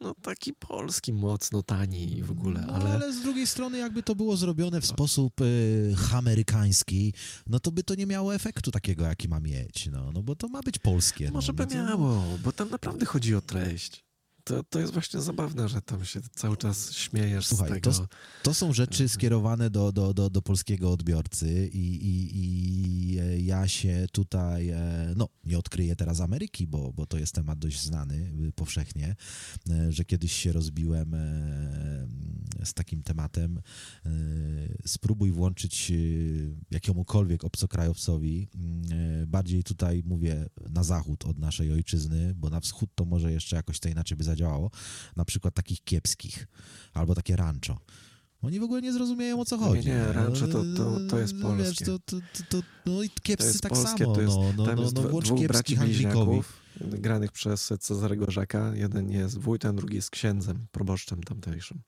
no 0.00 0.14
taki 0.22 0.52
polski, 0.54 1.12
mocno 1.12 1.62
tani 1.62 2.18
i 2.18 2.22
w 2.22 2.30
ogóle, 2.30 2.60
No, 2.66 2.72
ale... 2.72 2.90
ale 2.94 3.12
z 3.12 3.22
drugiej 3.22 3.46
strony, 3.46 3.78
jakby 3.78 4.02
to 4.02 4.14
było 4.14 4.36
zrobione 4.36 4.80
w 4.80 4.86
sposób 4.86 5.40
y, 5.40 5.94
amerykański, 6.12 7.14
no 7.46 7.60
to 7.60 7.72
by 7.72 7.82
to 7.82 7.94
nie 7.94 8.06
miało 8.06 8.34
efektu 8.34 8.70
takiego, 8.70 9.04
jaki 9.04 9.28
ma 9.28 9.40
mieć, 9.40 9.88
no, 9.92 10.12
no 10.12 10.22
bo 10.22 10.36
to 10.36 10.48
ma 10.48 10.60
być 10.62 10.78
polskie. 10.78 11.30
Może 11.30 11.52
no, 11.52 11.66
by 11.66 11.74
no 11.74 11.84
miało, 11.84 12.22
bo 12.44 12.52
tam 12.52 12.70
naprawdę 12.70 13.06
chodzi 13.06 13.34
o 13.34 13.40
treść. 13.40 14.05
To, 14.46 14.62
to 14.62 14.80
jest 14.80 14.92
właśnie 14.92 15.20
zabawne, 15.20 15.68
że 15.68 15.82
tam 15.82 16.04
się 16.04 16.20
cały 16.34 16.56
czas 16.56 16.92
śmiejesz 16.92 17.46
Słuchaj, 17.46 17.70
z 17.70 17.72
tego. 17.72 17.92
to, 17.92 18.08
to 18.42 18.54
są 18.54 18.72
rzeczy 18.72 19.08
skierowane 19.08 19.70
do, 19.70 19.92
do, 19.92 20.14
do, 20.14 20.30
do 20.30 20.42
polskiego 20.42 20.92
odbiorcy 20.92 21.70
i, 21.72 21.96
i, 22.06 22.30
i 22.34 23.18
e, 23.18 23.40
ja 23.40 23.68
się 23.68 24.06
tutaj, 24.12 24.68
e, 24.68 25.12
no 25.16 25.28
nie 25.44 25.58
odkryję 25.58 25.96
teraz 25.96 26.20
Ameryki, 26.20 26.66
bo, 26.66 26.92
bo 26.92 27.06
to 27.06 27.18
jest 27.18 27.34
temat 27.34 27.58
dość 27.58 27.82
znany 27.82 28.32
y, 28.48 28.52
powszechnie, 28.52 29.16
e, 29.70 29.92
że 29.92 30.04
kiedyś 30.04 30.32
się 30.32 30.52
rozbiłem 30.52 31.16
z 32.64 32.74
takim 32.74 33.02
tematem. 33.02 33.60
Spróbuj 34.86 35.32
włączyć 35.32 35.92
jakiemukolwiek 36.70 37.44
obcokrajowcowi, 37.44 38.48
mm, 38.54 39.26
bardziej 39.26 39.64
tutaj 39.64 40.02
mówię 40.06 40.46
na 40.70 40.84
zachód 40.84 41.24
od 41.24 41.38
naszej 41.38 41.72
ojczyzny, 41.72 42.34
bo 42.34 42.50
na 42.50 42.60
wschód 42.60 42.90
to 42.94 43.04
może 43.04 43.32
jeszcze 43.32 43.56
jakoś 43.56 43.80
to 43.80 43.88
inaczej 43.88 44.16
by 44.16 44.24
zadziałało, 44.24 44.35
na 45.16 45.24
przykład 45.24 45.54
takich 45.54 45.84
kiepskich, 45.84 46.46
albo 46.94 47.14
takie 47.14 47.36
rancho. 47.36 47.78
Oni 48.42 48.60
w 48.60 48.62
ogóle 48.62 48.82
nie 48.82 48.92
zrozumieją 48.92 49.40
o 49.40 49.44
co 49.44 49.58
chodzi. 49.58 49.88
nie, 49.88 50.04
no. 50.06 50.12
rancho 50.12 50.48
to- 50.48 50.64
to- 50.76 51.00
to 51.10 51.18
jest 51.18 51.32
Wiesz, 51.32 51.42
polskie. 51.42 51.84
to, 51.84 51.98
to, 51.98 52.16
to, 52.16 52.44
to, 52.48 52.66
no 52.86 53.02
i 53.02 53.10
kiepscy 53.10 53.60
tak 53.60 53.72
polskie, 53.72 54.04
samo. 54.04 54.14
to 54.14 54.20
jest, 54.20 54.36
no, 54.36 54.52
no, 54.56 54.66
tam 54.66 54.76
no, 54.76 54.82
jest 54.82 54.94
no, 54.94 55.02
włącz 55.02 55.26
dwóch 55.26 55.46
braci 55.46 55.76
bliźniaków, 55.76 56.52
granych 56.80 57.32
przez 57.32 57.72
Cezarego 57.80 58.30
Żaka. 58.30 58.72
Jeden 58.74 59.10
jest 59.10 59.38
wójtem, 59.38 59.76
drugi 59.76 59.96
jest 59.96 60.10
księdzem, 60.10 60.66
proboszczem 60.72 61.22
tamtejszym. 61.22 61.80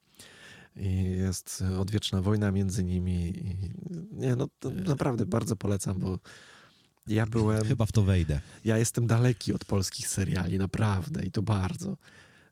I 0.77 1.03
jest 1.03 1.65
odwieczna 1.79 2.23
wojna 2.23 2.53
między 2.53 2.85
nimi. 2.85 3.29
I 3.29 3.71
nie, 4.13 4.37
no 4.37 4.49
to 4.59 4.71
naprawdę 4.71 5.27
bardzo 5.27 5.57
polecam, 5.57 5.99
bo 5.99 6.19
ja 7.07 7.27
byłem... 7.27 7.65
Chyba 7.65 7.87
w 7.87 7.93
to 7.93 8.03
wejdę. 8.03 8.41
Ja 8.65 8.79
jestem 8.79 9.07
daleki 9.07 9.53
od 9.53 9.65
polskich 9.65 10.09
seriali, 10.09 10.59
naprawdę 10.59 11.25
i 11.25 11.31
to 11.31 11.43
bardzo. 11.43 11.97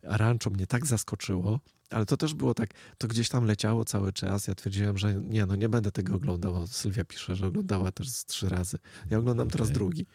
Rancho 0.09 0.51
mnie 0.51 0.67
tak 0.67 0.87
zaskoczyło, 0.87 1.61
ale 1.91 2.07
to 2.07 2.17
też 2.17 2.35
było 2.35 2.55
tak, 2.55 2.71
to 2.99 3.09
gdzieś 3.09 3.29
tam 3.29 3.45
leciało 3.45 3.85
cały 3.85 4.13
czas. 4.13 4.47
Ja 4.47 4.55
twierdziłem, 4.55 4.99
że 4.99 5.15
nie, 5.15 5.47
no 5.47 5.57
nie 5.57 5.69
będę 5.69 5.93
tego 5.93 6.15
oglądał. 6.15 6.67
Sylwia 6.67 7.05
pisze, 7.05 7.37
że 7.37 7.47
oglądała 7.47 7.93
też 7.93 8.09
z 8.09 8.25
trzy 8.25 8.49
razy. 8.49 8.79
Ja 9.11 9.19
oglądam 9.19 9.49
teraz 9.51 9.67
Okej. 9.67 9.75
drugi. 9.75 10.07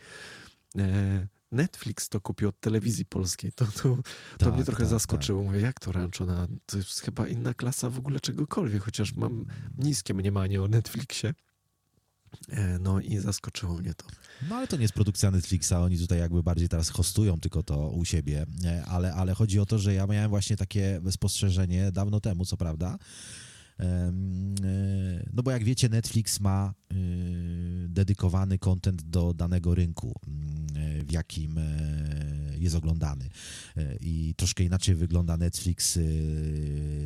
E, 0.77 1.27
Netflix 1.51 2.09
to 2.09 2.21
kupił 2.21 2.49
od 2.49 2.59
telewizji 2.59 3.05
polskiej. 3.05 3.51
To, 3.51 3.65
to, 3.65 3.71
to 4.37 4.45
Tak, 4.45 4.53
mnie 4.53 4.63
trochę 4.63 4.83
tak, 4.83 4.89
zaskoczyło. 4.89 5.43
Mówię, 5.43 5.61
jak 5.61 5.79
to 5.79 5.91
Rancho? 5.91 6.25
Na, 6.25 6.47
to 6.65 6.77
jest 6.77 7.01
chyba 7.01 7.27
inna 7.27 7.53
klasa 7.53 7.89
w 7.89 7.97
ogóle 7.97 8.19
czegokolwiek, 8.19 8.83
chociaż 8.83 9.15
mam 9.15 9.45
niskie 9.77 10.13
mniemanie 10.13 10.61
o 10.61 10.67
Netflixie. 10.67 11.33
E, 12.49 12.79
No 12.79 12.99
i 12.99 13.17
zaskoczyło 13.17 13.77
mnie 13.77 13.93
to. 13.93 14.05
No 14.49 14.55
ale 14.55 14.67
to 14.67 14.75
nie 14.75 14.81
jest 14.81 14.93
produkcja 14.93 15.31
Netflixa, 15.31 15.73
oni 15.73 15.97
tutaj 15.97 16.19
jakby 16.19 16.43
bardziej 16.43 16.69
teraz 16.69 16.89
hostują 16.89 17.39
tylko 17.39 17.63
to 17.63 17.89
u 17.89 18.05
siebie, 18.05 18.45
ale, 18.87 19.13
ale 19.13 19.33
chodzi 19.33 19.59
o 19.59 19.65
to, 19.65 19.79
że 19.79 19.93
ja 19.93 20.07
miałem 20.07 20.29
właśnie 20.29 20.57
takie 20.57 21.01
spostrzeżenie 21.11 21.91
dawno 21.91 22.19
temu, 22.19 22.45
co 22.45 22.57
prawda, 22.57 22.97
e, 23.79 24.11
no 25.33 25.43
bo 25.43 25.51
jak 25.51 25.63
wiecie, 25.63 25.89
Netflix 25.89 26.39
ma 26.39 26.73
dedykowany 27.87 28.57
content 28.57 29.01
do 29.01 29.33
danego 29.33 29.75
rynku, 29.75 30.13
mm, 30.27 31.05
w 31.05 31.11
jakim 31.11 31.57
e, 31.57 32.41
jest 32.61 32.75
oglądany. 32.75 33.29
E, 33.77 33.95
I 34.01 34.33
troszkę 34.37 34.63
inaczej 34.63 34.95
wygląda 34.95 35.37
Netflix 35.37 35.97
e, 35.97 36.01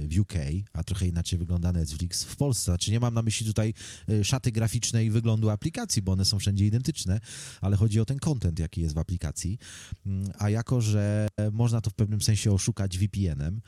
w 0.07 0.19
UK, 0.19 0.33
a 0.73 0.83
trochę 0.83 1.07
inaczej 1.07 1.39
wygląda 1.39 1.71
Netflix 1.71 2.23
w 2.23 2.35
Polsce. 2.35 2.63
Znaczy 2.65 2.91
nie 2.91 2.99
mam 2.99 3.13
na 3.13 3.21
myśli 3.21 3.47
tutaj 3.47 3.73
e, 4.09 4.23
szaty 4.23 4.51
graficznej 4.51 5.07
i 5.07 5.11
wyglądu 5.11 5.49
aplikacji, 5.49 6.01
bo 6.01 6.11
one 6.11 6.25
są 6.25 6.39
wszędzie 6.39 6.65
identyczne, 6.65 7.19
ale 7.61 7.75
chodzi 7.75 7.99
o 7.99 8.05
ten 8.05 8.19
content, 8.19 8.59
jaki 8.59 8.81
jest 8.81 8.95
w 8.95 8.97
aplikacji. 8.97 9.57
Mm, 10.05 10.31
A 10.39 10.49
jako, 10.49 10.81
że 10.81 11.27
można 11.51 11.81
to 11.81 11.89
w 11.89 11.93
pewnym 11.93 12.21
sensie 12.21 12.51
oszukać 12.51 12.97
VPN-em, 12.97 13.61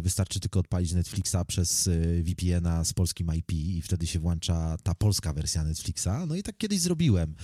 wystarczy 0.00 0.40
tylko 0.40 0.60
odpalić 0.60 0.92
Netflixa 0.92 1.36
przez 1.46 1.90
VPN-a 2.22 2.84
z 2.84 2.92
polskim 2.92 3.34
IP 3.34 3.52
i 3.52 3.82
wtedy 3.82 4.06
się 4.06 4.18
włącza 4.18 4.76
ta 4.82 4.94
polska 4.94 5.32
wersja 5.32 5.49
Netflixa. 5.56 6.08
No 6.28 6.34
i 6.36 6.42
tak 6.42 6.56
kiedyś 6.56 6.80
zrobiłem, 6.80 7.34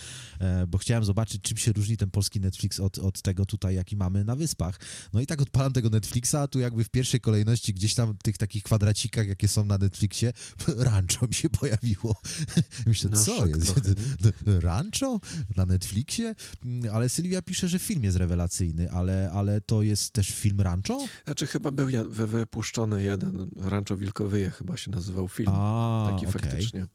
e, 0.40 0.66
bo 0.66 0.78
chciałem 0.78 1.04
zobaczyć, 1.04 1.42
czym 1.42 1.56
się 1.56 1.72
różni 1.72 1.96
ten 1.96 2.10
polski 2.10 2.40
Netflix 2.40 2.80
od, 2.80 2.98
od 2.98 3.22
tego 3.22 3.46
tutaj, 3.46 3.74
jaki 3.74 3.96
mamy 3.96 4.24
na 4.24 4.36
wyspach. 4.36 4.80
No 5.12 5.20
i 5.20 5.26
tak 5.26 5.40
odpalam 5.42 5.72
tego 5.72 5.90
Netflixa, 5.90 6.34
a 6.34 6.48
tu 6.48 6.60
jakby 6.60 6.84
w 6.84 6.88
pierwszej 6.90 7.20
kolejności 7.20 7.74
gdzieś 7.74 7.94
tam 7.94 8.12
w 8.12 8.22
tych 8.22 8.38
takich 8.38 8.62
kwadracikach, 8.62 9.28
jakie 9.28 9.48
są 9.48 9.64
na 9.64 9.78
Netflixie, 9.78 10.32
rancho 10.78 11.26
mi 11.26 11.34
się 11.34 11.50
pojawiło. 11.50 12.20
Myślę, 12.86 13.10
No, 13.12 13.16
co 13.24 13.46
jest? 13.46 13.74
trochę, 13.74 13.90
Rancho 14.60 15.20
na 15.56 15.66
Netflixie? 15.66 16.34
Mm, 16.64 16.94
Ale 16.94 17.08
Sylwia 17.08 17.42
pisze, 17.42 17.68
że 17.68 17.78
film 17.78 18.04
jest 18.04 18.16
rewelacyjny, 18.16 18.90
ale, 18.90 19.30
ale 19.32 19.60
to 19.60 19.82
jest 19.82 20.12
też 20.12 20.28
film 20.28 20.60
Rancho? 20.60 21.06
Znaczy 21.24 21.46
chyba 21.46 21.70
był 21.70 21.88
wypuszczony 22.08 23.02
jeden, 23.02 23.50
Rancho 23.56 23.96
Wilkowyje 23.96 24.50
chyba 24.50 24.76
się 24.76 24.90
nazywał 24.90 25.28
film. 25.28 25.48
A, 25.52 26.08
Taki 26.12 26.26
okej. 26.26 26.40
faktycznie. 26.42 26.86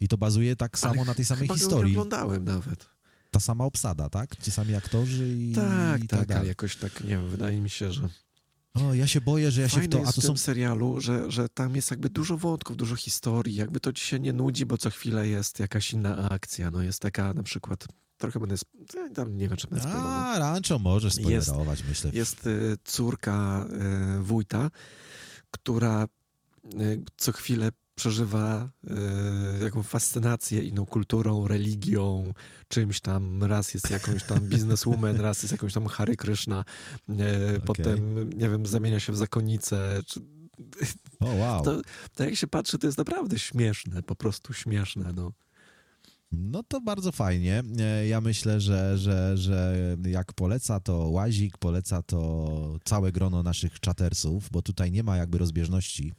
I 0.00 0.08
to 0.08 0.18
bazuje 0.18 0.56
tak 0.56 0.78
samo 0.78 0.94
Ale 0.94 1.04
na 1.04 1.14
tej 1.14 1.24
samej 1.24 1.48
Go 1.48 1.54
nie 1.54 1.60
historii. 1.60 1.92
oglądałem 1.96 2.44
nawet. 2.44 2.86
Ta 3.30 3.40
sama 3.40 3.64
obsada, 3.64 4.08
tak? 4.08 4.36
Ci 4.36 4.50
sami 4.50 4.74
aktorzy 4.74 5.28
i 5.28 5.52
Tak, 5.54 6.04
i 6.04 6.08
tak, 6.08 6.18
ale 6.18 6.26
dalej. 6.26 6.48
jakoś 6.48 6.76
tak, 6.76 7.00
nie 7.00 7.08
wiem, 7.08 7.28
wydaje 7.28 7.60
mi 7.60 7.70
się, 7.70 7.92
że 7.92 8.08
O, 8.74 8.94
ja 8.94 9.06
się 9.06 9.20
boję, 9.20 9.50
że 9.50 9.60
ja 9.62 9.68
się 9.68 9.72
w 9.76 9.78
fajne 9.78 9.88
to... 9.88 9.98
A 9.98 10.00
jest 10.00 10.14
to 10.14 10.20
w 10.20 10.24
są... 10.24 10.28
tym 10.28 10.38
serialu, 10.38 11.00
że, 11.00 11.30
że 11.30 11.48
tam 11.48 11.76
jest 11.76 11.90
jakby 11.90 12.10
dużo 12.10 12.36
wątków, 12.38 12.76
dużo 12.76 12.96
historii, 12.96 13.54
jakby 13.54 13.80
to 13.80 13.92
ci 13.92 14.04
się 14.04 14.18
nie 14.20 14.32
nudzi, 14.32 14.66
bo 14.66 14.78
co 14.78 14.90
chwilę 14.90 15.28
jest 15.28 15.58
jakaś 15.60 15.92
inna 15.92 16.28
akcja, 16.30 16.70
no 16.70 16.82
jest 16.82 17.00
taka 17.02 17.34
na 17.34 17.42
przykład, 17.42 17.86
trochę 18.18 18.40
będę, 18.40 18.54
sp- 18.62 18.72
eh, 18.96 19.12
tam 19.14 19.36
nie 19.36 19.48
wiem, 19.48 19.56
czy 19.56 19.66
będę 19.68 19.82
spoilował. 19.84 20.12
A, 20.12 20.38
Rancho 20.38 20.78
możesz 20.78 21.14
spoilerować, 21.14 21.84
myślę. 21.88 22.10
Jest 22.14 22.46
y, 22.46 22.76
córka 22.84 23.66
y, 24.18 24.22
wójta, 24.22 24.70
która 25.50 26.06
y, 26.80 27.02
co 27.16 27.32
chwilę 27.32 27.70
przeżywa 27.98 28.70
y, 29.60 29.64
jaką 29.64 29.82
fascynację 29.82 30.62
inną 30.62 30.86
kulturą, 30.86 31.48
religią, 31.48 32.32
czymś 32.68 33.00
tam. 33.00 33.44
Raz 33.44 33.74
jest 33.74 33.90
jakąś 33.90 34.24
tam 34.24 34.40
bizneswoman, 34.52 35.16
raz 35.16 35.42
jest 35.42 35.52
jakąś 35.52 35.72
tam 35.72 35.86
Hary 35.86 36.16
Krishna, 36.16 36.64
y, 37.10 37.14
potem, 37.64 38.30
nie 38.38 38.48
wiem, 38.48 38.66
zamienia 38.66 39.00
się 39.00 39.12
w 39.12 39.16
zakonnicę. 39.16 40.00
Czy, 40.06 40.20
O, 41.20 41.26
wow. 41.34 41.64
to, 41.64 41.82
to 42.14 42.24
jak 42.24 42.36
się 42.36 42.46
patrzy, 42.46 42.78
to 42.78 42.86
jest 42.86 42.98
naprawdę 42.98 43.38
śmieszne, 43.38 44.02
po 44.02 44.14
prostu 44.14 44.52
śmieszne. 44.52 45.12
No. 45.16 45.32
No 46.32 46.62
to 46.62 46.80
bardzo 46.80 47.12
fajnie. 47.12 47.62
E, 47.80 48.08
Ja 48.08 48.20
myślę, 48.20 48.60
że, 48.60 48.98
że, 48.98 49.36
że 49.36 49.76
jak 50.06 50.32
poleca 50.32 50.80
to 50.80 50.96
Łazik, 50.96 51.58
poleca 51.58 52.02
to 52.02 52.78
całe 52.84 53.12
grono 53.12 53.42
naszych 53.42 53.80
czatersów, 53.80 54.50
bo 54.50 54.62
tutaj 54.62 54.92
nie 54.92 55.02
ma 55.02 55.16
jakby 55.16 55.38
rozbieżności. 55.38 56.12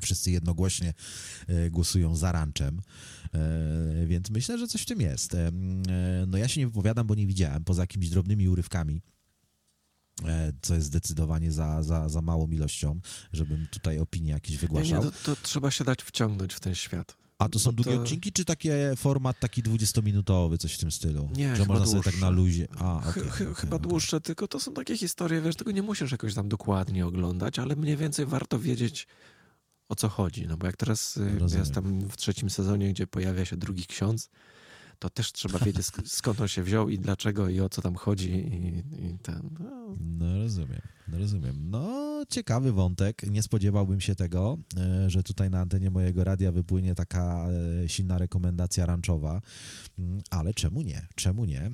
Wszyscy 0.00 0.30
jednogłośnie 0.30 0.94
e, 1.48 1.70
głosują 1.70 2.16
za 2.16 2.32
ranczem, 2.32 2.80
e, 3.34 4.06
więc 4.06 4.30
myślę, 4.30 4.58
że 4.58 4.68
coś 4.68 4.82
w 4.82 4.86
tym 4.86 5.00
jest. 5.00 5.34
E, 5.34 5.52
No 6.26 6.38
ja 6.38 6.48
się 6.48 6.60
nie 6.60 6.66
wypowiadam, 6.66 7.06
bo 7.06 7.14
nie 7.14 7.26
widziałem, 7.26 7.64
poza 7.64 7.82
jakimiś 7.82 8.10
drobnymi 8.10 8.48
urywkami, 8.48 9.02
co 10.62 10.74
jest 10.74 10.86
zdecydowanie 10.86 11.52
za, 11.52 11.82
za, 11.82 12.08
za 12.08 12.22
małą 12.22 12.48
ilością, 12.50 13.00
żebym 13.32 13.66
tutaj 13.70 13.98
opinie 13.98 14.30
jakieś 14.32 14.50
Nie, 14.50 14.56
nie, 14.56 14.60
wygłaszał. 14.60 15.02
to, 15.02 15.10
to 15.24 15.36
trzeba 15.42 15.70
się 15.70 15.84
dać 15.84 16.02
wciągnąć 16.02 16.54
w 16.54 16.60
ten 16.60 16.74
świat. 16.74 17.16
A 17.38 17.48
to 17.48 17.58
są 17.58 17.70
No 17.70 17.76
długie 17.76 17.96
to- 17.96 18.02
odcinki, 18.02 18.32
czy 18.32 18.44
takie 18.44 18.92
format 18.96 19.40
taki 19.40 19.62
20-minutowy, 19.62 20.58
coś 20.58 20.74
w 20.74 20.78
tym 20.78 20.90
stylu? 20.90 21.30
Nie, 21.36 21.56
Że 21.56 21.64
można 21.64 21.86
sobie 21.86 22.02
tak 22.02 22.12
dłuższe. 22.12 22.20
na 22.20 22.30
luzie. 22.30 22.68
A, 22.78 23.00
Chy- 23.00 23.10
okej, 23.10 23.22
chy- 23.22 23.44
okej, 23.44 23.54
chyba 23.54 23.76
okej. 23.76 23.88
dłuższe, 23.90 24.20
tylko 24.20 24.48
to 24.48 24.60
są 24.60 24.72
takie 24.72 24.96
historie, 24.96 25.40
wiesz, 25.42 25.56
tego 25.56 25.70
nie 25.70 25.82
musisz 25.82 26.12
jakoś 26.12 26.34
tam 26.34 26.48
dokładnie 26.48 27.06
oglądać, 27.06 27.58
ale 27.58 27.76
mniej 27.76 27.96
więcej 27.96 28.26
warto 28.26 28.58
wiedzieć, 28.58 29.06
o 29.90 29.94
co 29.94 30.08
chodzi. 30.08 30.46
No 30.46 30.56
bo 30.56 30.66
jak 30.66 30.76
teraz 30.76 31.16
y, 31.16 31.38
Rozumiem. 31.38 31.64
jestem 31.66 32.08
w 32.08 32.16
trzecim 32.16 32.50
sezonie, 32.50 32.90
gdzie 32.90 33.06
pojawia 33.06 33.44
się 33.44 33.56
drugi 33.56 33.86
ksiądz, 33.86 34.30
to 35.00 35.10
też 35.10 35.32
trzeba 35.32 35.58
wiedzieć, 35.58 35.86
sk- 35.86 36.02
skąd 36.06 36.40
on 36.40 36.48
się 36.48 36.62
wziął 36.62 36.88
i 36.88 36.98
dlaczego 36.98 37.48
i 37.48 37.60
o 37.60 37.68
co 37.68 37.82
tam 37.82 37.94
chodzi 37.94 38.30
i, 38.30 38.78
i 39.06 39.18
ten... 39.22 39.50
No, 39.60 39.96
No 40.18 40.38
rozumiem, 40.38 40.80
no 41.08 41.18
rozumiem. 41.18 41.70
No 41.70 42.10
ciekawy 42.28 42.72
wątek, 42.72 43.22
nie 43.30 43.42
spodziewałbym 43.42 44.00
się 44.00 44.14
tego, 44.14 44.58
e, 44.76 45.10
że 45.10 45.22
tutaj 45.22 45.50
na 45.50 45.60
antenie 45.60 45.90
mojego 45.90 46.24
radia 46.24 46.52
wypłynie 46.52 46.94
taka 46.94 47.46
e, 47.84 47.88
silna 47.88 48.18
rekomendacja 48.18 48.86
ranczowa, 48.86 49.40
Mm, 49.98 50.20
ale 50.30 50.54
czemu 50.54 50.82
nie, 50.82 51.06
czemu 51.14 51.44
nie? 51.44 51.60
E, 51.62 51.70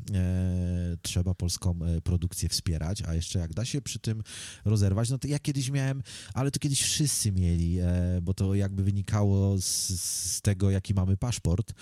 Trzeba 1.02 1.34
polską 1.34 1.78
produkcję 2.04 2.48
wspierać, 2.48 3.02
a 3.02 3.14
jeszcze 3.14 3.38
jak 3.38 3.54
da 3.54 3.64
się 3.64 3.80
przy 3.82 3.98
tym 3.98 4.22
rozerwać, 4.64 5.10
no 5.10 5.18
to 5.18 5.28
ja 5.28 5.38
kiedyś 5.38 5.70
miałem, 5.70 6.02
ale 6.34 6.50
to 6.50 6.58
kiedyś 6.58 6.82
wszyscy 6.82 7.32
mieli, 7.32 7.78
bo 8.22 8.34
to 8.34 8.54
jakby 8.54 8.82
wynikało 8.82 9.60
z, 9.60 9.64
z 10.00 10.40
tego, 10.42 10.70
jaki 10.70 10.94
mamy 10.94 11.16
paszport, 11.16 11.72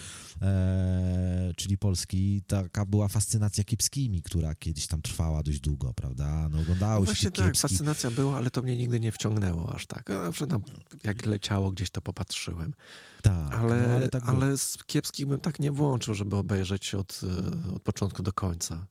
czyli 1.57 1.79
polski, 1.79 2.43
taka 2.47 2.85
była 2.87 3.09
fascynacja 3.09 3.65
kiepskimi, 3.65 4.23
która 4.23 4.55
kiedyś 4.55 4.87
tam 4.87 5.03
trwała 5.03 5.43
dość 5.43 5.61
długo, 5.61 5.95
prawda? 5.95 6.49
No 6.49 6.61
oglądało 6.61 7.01
się 7.01 7.05
Właśnie 7.13 7.31
tych 7.31 7.45
tak, 7.45 7.47
kiepskich. 7.53 7.71
fascynacja 7.71 8.11
była, 8.11 8.37
ale 8.37 8.51
to 8.51 8.63
mnie 8.63 8.77
nigdy 8.77 9.01
nie 9.01 9.13
wciągnęło 9.13 9.75
aż 9.75 9.87
tak. 9.87 10.11
Zawsze 10.25 10.47
tam, 10.47 10.63
jak 11.05 11.27
leciało 11.27 11.71
gdzieś, 11.71 11.91
to 11.91 12.01
popatrzyłem. 12.01 12.75
Tak, 13.23 13.55
Ale, 13.55 13.89
no, 13.89 13.95
ale 13.95 14.09
tak 14.09 14.29
ale 14.29 14.59
z 14.59 14.79
kiepskich 14.87 15.27
bym 15.27 15.41
tak 15.41 15.59
nie 15.61 15.71
włączył, 15.73 16.15
żeby 16.15 16.37
obejrzeć 16.37 16.95
od, 16.95 17.21
e, 17.69 17.75
od 17.75 17.83
początku 17.83 18.23
do 18.23 18.33
końca. 18.33 18.87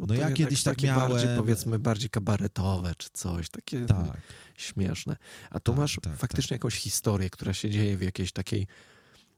No 0.00 0.06
to 0.06 0.14
ja 0.14 0.30
kiedyś 0.32 0.62
tak 0.62 0.76
takie 0.76 0.94
bardziej, 0.94 1.24
miałem- 1.24 1.38
powiedzmy, 1.40 1.78
bardziej 1.78 2.10
kabaretowe 2.10 2.94
czy 2.98 3.08
coś, 3.12 3.48
takie 3.50 3.86
Tak. 3.86 4.20
śmieszne. 4.56 5.16
A 5.50 5.60
tu 5.60 5.72
Tak, 5.72 5.78
masz 5.80 5.98
tak, 6.02 6.16
faktycznie 6.16 6.54
jakąś 6.54 6.74
historię, 6.74 7.30
która 7.30 7.52
się 7.54 7.70
dzieje 7.70 7.96
w 7.96 8.02
jakiejś 8.02 8.32
takiej, 8.32 8.66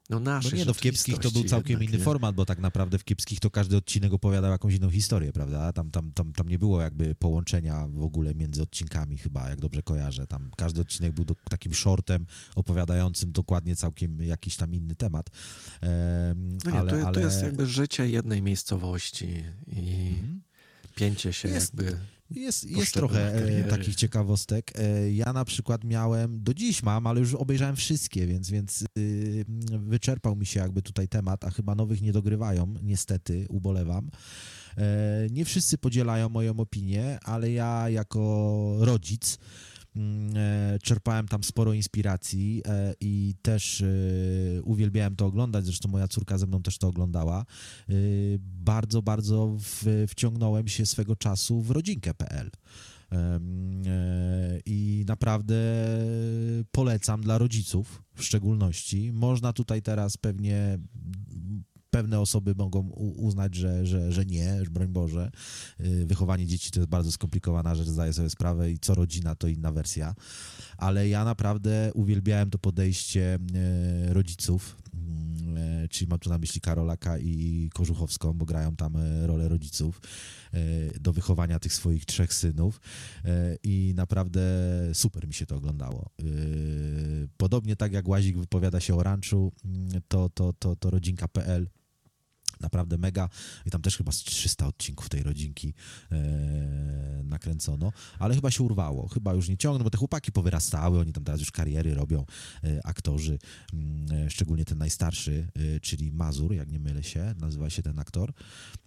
no 0.09 0.19
No 0.19 0.19
naszej 0.19 0.59
nie, 0.59 0.65
no 0.65 0.73
w 0.73 0.79
kiepskich 0.79 1.17
to 1.19 1.31
był 1.31 1.43
całkiem 1.43 1.71
jednak, 1.71 1.89
inny 1.89 1.97
nie? 1.97 2.03
format, 2.03 2.35
bo 2.35 2.45
tak 2.45 2.59
naprawdę 2.59 2.97
w 2.97 3.03
kiepskich 3.03 3.39
to 3.39 3.49
każdy 3.51 3.77
odcinek 3.77 4.13
opowiadał 4.13 4.51
jakąś 4.51 4.73
inną 4.75 4.89
historię, 4.89 5.33
prawda? 5.33 5.73
Tam, 5.73 5.91
tam, 5.91 6.11
tam, 6.11 6.33
tam 6.33 6.49
nie 6.49 6.59
było 6.59 6.81
jakby 6.81 7.15
połączenia 7.15 7.87
w 7.87 8.03
ogóle 8.03 8.35
między 8.35 8.61
odcinkami 8.61 9.17
chyba, 9.17 9.49
jak 9.49 9.59
dobrze 9.59 9.81
kojarzę. 9.83 10.27
Tam 10.27 10.51
każdy 10.57 10.81
odcinek 10.81 11.11
był 11.13 11.25
do, 11.25 11.35
takim 11.49 11.73
shortem 11.73 12.25
opowiadającym 12.55 13.31
dokładnie 13.31 13.75
całkiem 13.75 14.21
jakiś 14.21 14.55
tam 14.57 14.73
inny 14.73 14.95
temat. 14.95 15.29
Em, 15.81 16.57
No 16.65 16.71
nie, 16.71 16.79
ale, 16.79 16.91
to, 16.91 17.07
ale... 17.07 17.13
to 17.13 17.19
jest 17.19 17.43
jakby 17.43 17.67
życie 17.67 18.09
jednej 18.09 18.41
miejscowości 18.41 19.43
i 19.67 20.07
Mhm. 20.09 20.41
pięcie 20.95 21.33
się 21.33 21.49
Jest- 21.49 21.73
jakby... 21.79 21.99
Jest, 22.29 22.63
jest 22.63 22.93
trochę 22.93 23.35
e, 23.35 23.39
kariery. 23.39 23.69
takich 23.69 23.95
ciekawostek. 23.95 24.79
E, 24.79 25.11
ja 25.11 25.33
na 25.33 25.45
przykład 25.45 25.83
miałem, 25.83 26.43
do 26.43 26.53
dziś 26.53 26.83
mam, 26.83 27.07
ale 27.07 27.19
już 27.19 27.33
obejrzałem 27.35 27.75
wszystkie, 27.75 28.27
więc, 28.27 28.49
więc 28.49 28.85
y, 28.97 29.45
wyczerpał 29.69 30.35
mi 30.35 30.45
się 30.45 30.59
jakby 30.59 30.81
tutaj 30.81 31.07
temat, 31.07 31.43
a 31.43 31.49
chyba 31.49 31.75
nowych 31.75 32.01
nie 32.01 32.11
dogrywają, 32.11 32.73
niestety, 32.83 33.45
ubolewam. 33.49 34.09
E, 34.77 35.27
nie 35.31 35.45
wszyscy 35.45 35.77
podzielają 35.77 36.29
moją 36.29 36.57
opinię, 36.59 37.19
ale 37.23 37.51
ja 37.51 37.89
jako 37.89 38.75
rodzic 38.79 39.37
czerpałem 40.81 41.27
tam 41.27 41.43
sporo 41.43 41.73
inspiracji 41.73 42.61
e, 42.67 42.93
i 42.99 43.35
też 43.41 43.81
e, 43.81 43.85
uwielbiałem 44.63 45.15
to 45.15 45.25
oglądać, 45.25 45.65
zresztą 45.65 45.89
moja 45.89 46.07
córka 46.07 46.37
ze 46.37 46.47
mną 46.47 46.61
też 46.61 46.77
to 46.77 46.87
oglądała. 46.87 47.45
E, 47.89 47.93
Bardzo, 48.39 49.01
bardzo 49.01 49.57
wciągnąłem 50.07 50.67
się 50.67 50.85
swego 50.85 51.15
czasu 51.15 51.61
w 51.61 51.71
rodzinkę.pl. 51.71 52.51
E, 53.11 53.39
I 54.65 55.05
naprawdę 55.07 55.55
polecam 56.71 57.21
dla 57.21 57.37
rodziców 57.37 58.03
w 58.15 58.23
szczególności. 58.23 59.11
Można 59.13 59.53
tutaj 59.53 59.81
teraz 59.81 60.17
pewnie 60.17 60.79
pewne 61.93 62.19
osoby 62.19 62.55
mogą 62.57 62.79
uznać, 63.17 63.55
że, 63.55 63.85
że, 63.85 64.11
że 64.11 64.25
nie, 64.25 64.59
że 64.63 64.71
broń 64.71 64.87
Boże. 64.87 65.31
Y, 65.79 66.05
Wychowanie 66.05 66.47
dzieci 66.47 66.71
to 66.71 66.79
jest 66.79 66.89
bardzo 66.89 67.11
skomplikowana 67.11 67.75
rzecz, 67.75 67.87
zdaję 67.87 68.13
sobie 68.13 68.29
sprawę 68.29 68.71
i 68.71 68.79
co 68.79 68.95
rodzina 68.95 69.35
to 69.35 69.47
inna 69.47 69.71
wersja. 69.71 70.15
Ale 70.77 71.07
ja 71.09 71.23
naprawdę 71.23 71.91
uwielbiałem 71.93 72.49
to 72.49 72.59
podejście 72.59 73.39
e, 73.55 74.13
rodziców, 74.13 74.77
mm, 74.93 75.57
e, 75.57 75.87
czyli 75.87 76.09
mam 76.09 76.19
tu 76.19 76.29
na 76.29 76.37
myśli 76.37 76.61
Karolaka 76.61 77.19
i 77.19 77.69
Kożuchowską, 77.73 78.33
bo 78.33 78.45
grają 78.45 78.75
tam 78.75 78.93
rolę 79.25 79.49
rodziców 79.49 80.01
do 80.99 81.13
wychowania 81.13 81.59
tych 81.59 81.73
swoich 81.73 82.05
trzech 82.05 82.33
synów 82.33 82.81
i 83.63 83.93
naprawdę 83.95 84.41
super 84.93 85.27
mi 85.27 85.33
się 85.33 85.45
to 85.45 85.55
oglądało. 85.55 86.09
Podobnie 87.37 87.75
tak 87.75 87.93
jak 87.93 88.07
Łazik 88.07 88.37
wypowiada 88.37 88.79
się 88.79 88.95
o 88.95 89.03
ranczu, 89.03 89.51
to, 90.07 90.29
to, 90.29 90.53
to, 90.53 90.75
to 90.75 90.89
rodzinka.pl 90.89 91.67
naprawdę 92.63 92.97
mega. 92.97 93.29
I 93.65 93.71
tam 93.71 93.81
też 93.81 93.97
chyba 93.97 94.11
z 94.11 94.17
300 94.17 94.67
odcinków 94.67 95.09
tej 95.09 95.23
rodzinki 95.23 95.73
e, 96.11 97.23
nakręcono, 97.23 97.91
ale 98.19 98.35
chyba 98.35 98.51
się 98.51 98.63
urwało, 98.63 99.07
chyba 99.07 99.33
już 99.33 99.49
nie 99.49 99.57
ciągną, 99.57 99.83
bo 99.83 99.89
te 99.89 99.97
chłopaki 99.97 100.31
powyrastały, 100.31 100.99
oni 100.99 101.13
tam 101.13 101.23
teraz 101.23 101.39
już 101.39 101.51
kariery 101.51 101.93
robią, 101.93 102.25
e, 102.63 102.85
aktorzy, 102.85 103.39
mm, 103.73 104.25
e, 104.25 104.29
szczególnie 104.29 104.65
ten 104.65 104.77
najstarszy, 104.77 105.47
e, 105.75 105.79
czyli 105.79 106.11
Mazur, 106.11 106.53
jak 106.53 106.71
nie 106.71 106.79
mylę 106.79 107.03
się, 107.03 107.35
nazywa 107.39 107.69
się 107.69 107.81
ten 107.81 107.99
aktor, 107.99 108.33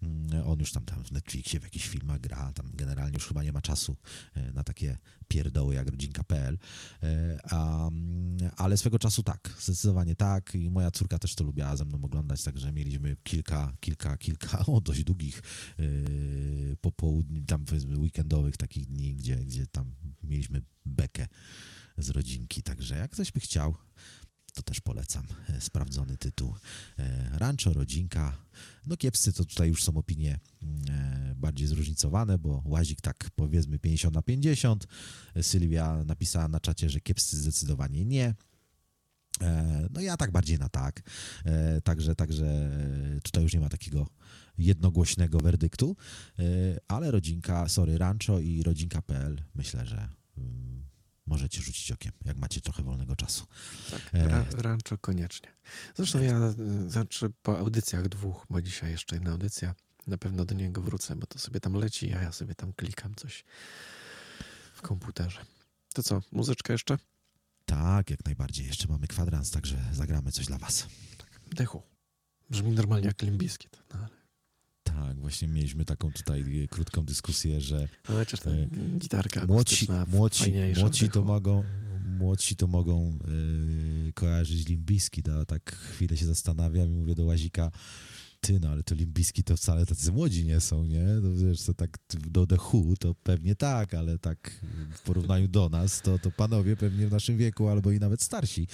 Mm, 0.02 0.46
on 0.46 0.58
już 0.58 0.72
tam, 0.72 0.84
tam 0.84 1.04
w 1.04 1.12
Netflixie 1.12 1.60
w 1.60 1.62
jakichś 1.62 1.88
filmach 1.88 2.20
gra, 2.20 2.52
tam 2.52 2.70
generalnie 2.74 3.14
już 3.14 3.26
chyba 3.26 3.42
nie 3.42 3.52
ma 3.52 3.60
czasu 3.60 3.96
e, 4.34 4.52
na 4.52 4.64
takie 4.64 4.98
pierdoły 5.28 5.74
jak 5.74 5.88
rodzinka.pl, 5.88 6.58
e, 7.02 7.38
a, 7.50 7.88
mm, 7.88 8.50
ale 8.56 8.76
swego 8.76 8.98
czasu 8.98 9.22
tak, 9.22 9.54
zdecydowanie 9.60 10.14
tak. 10.14 10.54
I 10.54 10.70
moja 10.70 10.90
córka 10.90 11.18
też 11.18 11.34
to 11.34 11.44
lubiła 11.44 11.76
ze 11.76 11.84
mną 11.84 11.98
oglądać, 12.02 12.42
także 12.42 12.72
mieliśmy 12.72 13.16
kilka, 13.22 13.65
kilka, 13.80 14.16
kilka, 14.16 14.66
o 14.66 14.80
dość 14.80 15.04
długich 15.04 15.42
yy, 15.78 16.76
popołudni, 16.80 17.42
tam 17.42 17.64
powiedzmy 17.64 17.98
weekendowych 17.98 18.56
takich 18.56 18.86
dni, 18.86 19.14
gdzie, 19.14 19.36
gdzie 19.36 19.66
tam 19.66 19.94
mieliśmy 20.22 20.62
bekę 20.86 21.26
z 21.98 22.10
rodzinki, 22.10 22.62
także 22.62 22.96
jak 22.96 23.10
ktoś 23.10 23.32
by 23.32 23.40
chciał, 23.40 23.74
to 24.56 24.62
też 24.62 24.80
polecam. 24.80 25.26
E, 25.48 25.60
Sprawdzony 25.60 26.16
tytuł. 26.16 26.54
E, 26.98 27.38
Rancho, 27.38 27.72
rodzinka. 27.72 28.36
No 28.86 28.96
kiepscy 28.96 29.32
to 29.32 29.44
tutaj 29.44 29.68
już 29.68 29.84
są 29.84 29.96
opinie 29.96 30.40
e, 30.88 31.34
bardziej 31.36 31.66
zróżnicowane, 31.66 32.38
bo 32.38 32.62
Łazik 32.64 33.00
tak 33.00 33.30
powiedzmy 33.36 33.78
50 33.78 34.14
na 34.14 34.22
50. 34.22 34.86
E, 35.34 35.42
Sylwia 35.42 36.04
napisała 36.04 36.48
na 36.48 36.60
czacie, 36.60 36.90
że 36.90 37.00
kiepscy 37.00 37.36
zdecydowanie 37.36 38.04
nie. 38.04 38.34
E, 39.40 39.86
No 39.90 40.00
ja 40.00 40.16
tak 40.16 40.30
bardziej 40.30 40.58
na 40.58 40.68
tak. 40.68 41.02
E, 41.44 41.80
Także, 41.80 42.14
także 42.14 42.70
tutaj 43.22 43.42
już 43.42 43.54
nie 43.54 43.60
ma 43.60 43.68
takiego 43.68 44.06
jednogłośnego 44.58 45.38
werdyktu, 45.38 45.96
E, 46.38 46.42
ale 46.88 47.10
rodzinka, 47.10 47.68
sorry, 47.68 47.98
Rancho 47.98 48.40
i 48.40 48.62
rodzinka.pl 48.62 49.42
myślę, 49.54 49.86
że 49.86 50.08
mm, 50.38 50.86
możecie 51.26 51.62
rzucić 51.62 51.92
okiem, 51.92 52.12
jak 52.24 52.36
macie 52.36 52.60
trochę 52.60 52.82
wolnego 52.82 53.16
czasu. 53.16 53.46
Tak, 53.90 54.00
ra, 54.12 54.44
rancho 54.56 54.98
koniecznie. 54.98 55.48
Zresztą 55.94 56.22
ja, 56.22 56.54
znaczy 56.88 57.30
po 57.42 57.58
audycjach 57.58 58.08
dwóch, 58.08 58.46
bo 58.50 58.62
dzisiaj 58.62 58.90
jeszcze 58.90 59.16
jedna 59.16 59.30
audycja, 59.30 59.74
na 60.06 60.18
pewno 60.18 60.44
do 60.44 60.54
niego 60.54 60.82
wrócę, 60.82 61.16
bo 61.16 61.26
to 61.26 61.38
sobie 61.38 61.60
tam 61.60 61.74
leci, 61.74 62.12
a 62.14 62.22
ja 62.22 62.32
sobie 62.32 62.54
tam 62.54 62.72
klikam 62.72 63.14
coś 63.14 63.44
w 64.74 64.82
komputerze. 64.82 65.40
To 65.94 66.02
co, 66.02 66.22
muzyczkę 66.32 66.72
jeszcze? 66.72 66.98
Tak, 67.66 68.10
jak 68.10 68.24
najbardziej. 68.24 68.66
Jeszcze 68.66 68.88
mamy 68.88 69.06
kwadrans, 69.06 69.50
także 69.50 69.76
zagramy 69.92 70.32
coś 70.32 70.46
dla 70.46 70.58
was. 70.58 70.86
Dechu. 71.52 71.82
Brzmi 72.50 72.70
normalnie 72.72 73.06
jak 73.06 73.22
Limbiskit. 73.22 73.82
No, 73.94 73.98
ale, 73.98 74.08
Tak, 74.82 75.20
właśnie 75.20 75.48
mieliśmy 75.48 75.84
taką 75.84 76.12
tutaj 76.12 76.62
e, 76.64 76.68
krótką 76.68 77.04
dyskusję, 77.04 77.60
że 77.60 77.88
ale 78.08 78.18
chociaż 78.18 78.40
ta 78.40 78.50
E, 78.50 78.66
gitarka 78.98 79.46
młodsi, 79.46 79.86
młodsi, 80.06 80.52
młodsi 80.80 81.08
to 81.08 81.22
mogą 81.22 81.64
młodsi 82.18 82.56
to 82.56 82.66
mogą 82.66 83.18
yy, 84.06 84.12
kojarzyć 84.12 84.68
Limbiski, 84.68 85.22
a 85.40 85.44
tak 85.44 85.72
chwilę 85.76 86.16
się 86.16 86.26
zastanawiam 86.26 86.88
i 86.88 86.96
mówię 86.96 87.14
do 87.14 87.24
Łazika, 87.24 87.70
ty 88.46 88.60
no, 88.60 88.68
ale 88.68 88.82
to 88.82 88.94
Limbiski 88.94 89.44
to 89.44 89.56
wcale 89.56 89.86
tacy 89.86 90.12
młodzi 90.12 90.44
nie 90.44 90.60
są, 90.60 90.84
nie? 90.84 91.06
To 91.22 91.34
wiesz, 91.34 91.62
to 91.62 91.74
tak 91.74 91.98
do 92.08 92.46
The 92.46 92.56
Who 92.56 92.96
to 92.98 93.14
pewnie 93.14 93.54
tak, 93.54 93.94
ale 93.94 94.18
tak 94.18 94.60
w 94.94 95.02
porównaniu 95.02 95.48
do 95.48 95.68
nas, 95.68 96.02
to, 96.02 96.18
to 96.18 96.30
panowie 96.30 96.76
pewnie 96.76 97.06
w 97.06 97.12
naszym 97.12 97.36
wieku 97.36 97.68
albo 97.68 97.90
i 97.90 97.98
nawet 97.98 98.22
starsi. 98.22 98.68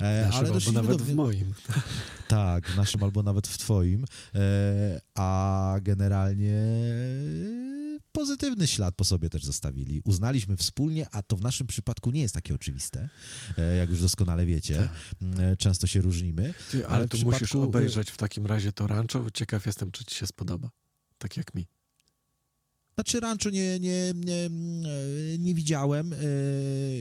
E, 0.00 0.26
Naszym, 0.26 0.46
ale 0.46 0.54
albo 0.54 0.72
nawet 0.72 0.98
do, 0.98 1.04
w 1.04 1.14
moim. 1.14 1.54
tak, 2.28 2.68
w 2.68 2.76
naszym 2.76 3.02
albo 3.02 3.22
nawet 3.22 3.48
w 3.48 3.58
twoim, 3.58 4.04
e, 4.34 5.00
a 5.14 5.76
generalnie 5.82 6.62
pozytywny 8.22 8.66
ślad 8.66 8.94
po 8.96 9.04
sobie 9.04 9.30
też 9.30 9.44
zostawili. 9.44 10.00
Uznaliśmy 10.04 10.56
wspólnie, 10.56 11.06
a 11.12 11.22
to 11.22 11.36
w 11.36 11.40
naszym 11.42 11.66
przypadku 11.66 12.10
nie 12.10 12.20
jest 12.20 12.34
takie 12.34 12.54
oczywiste, 12.54 13.08
e, 13.58 13.76
jak 13.76 13.90
już 13.90 14.00
doskonale 14.00 14.46
wiecie. 14.46 14.88
E, 15.38 15.56
Często 15.56 15.86
się 15.86 16.00
różnimy. 16.00 16.54
Ty, 16.70 16.86
ale, 16.86 16.96
ale 16.96 17.08
tu 17.08 17.18
musisz 17.18 17.42
przypadku- 17.48 17.62
obejrzeć 17.64 18.10
w 18.10 18.16
takim 18.16 18.46
razie 18.46 18.72
to 18.72 18.86
rancho. 18.86 19.30
Ciekaw 19.34 19.66
jestem, 19.66 19.90
czy 19.90 20.04
ci 20.04 20.14
się 20.14 20.26
spodoba. 20.26 20.70
Tak 21.18 21.36
jak 21.36 21.54
mi. 21.54 21.66
Znaczy 22.98 23.20
rancho 23.20 23.50
nie, 23.50 23.80
nie, 23.80 24.12
nie, 24.14 24.50
nie 25.38 25.54
widziałem, 25.54 26.12
e, 26.12 26.16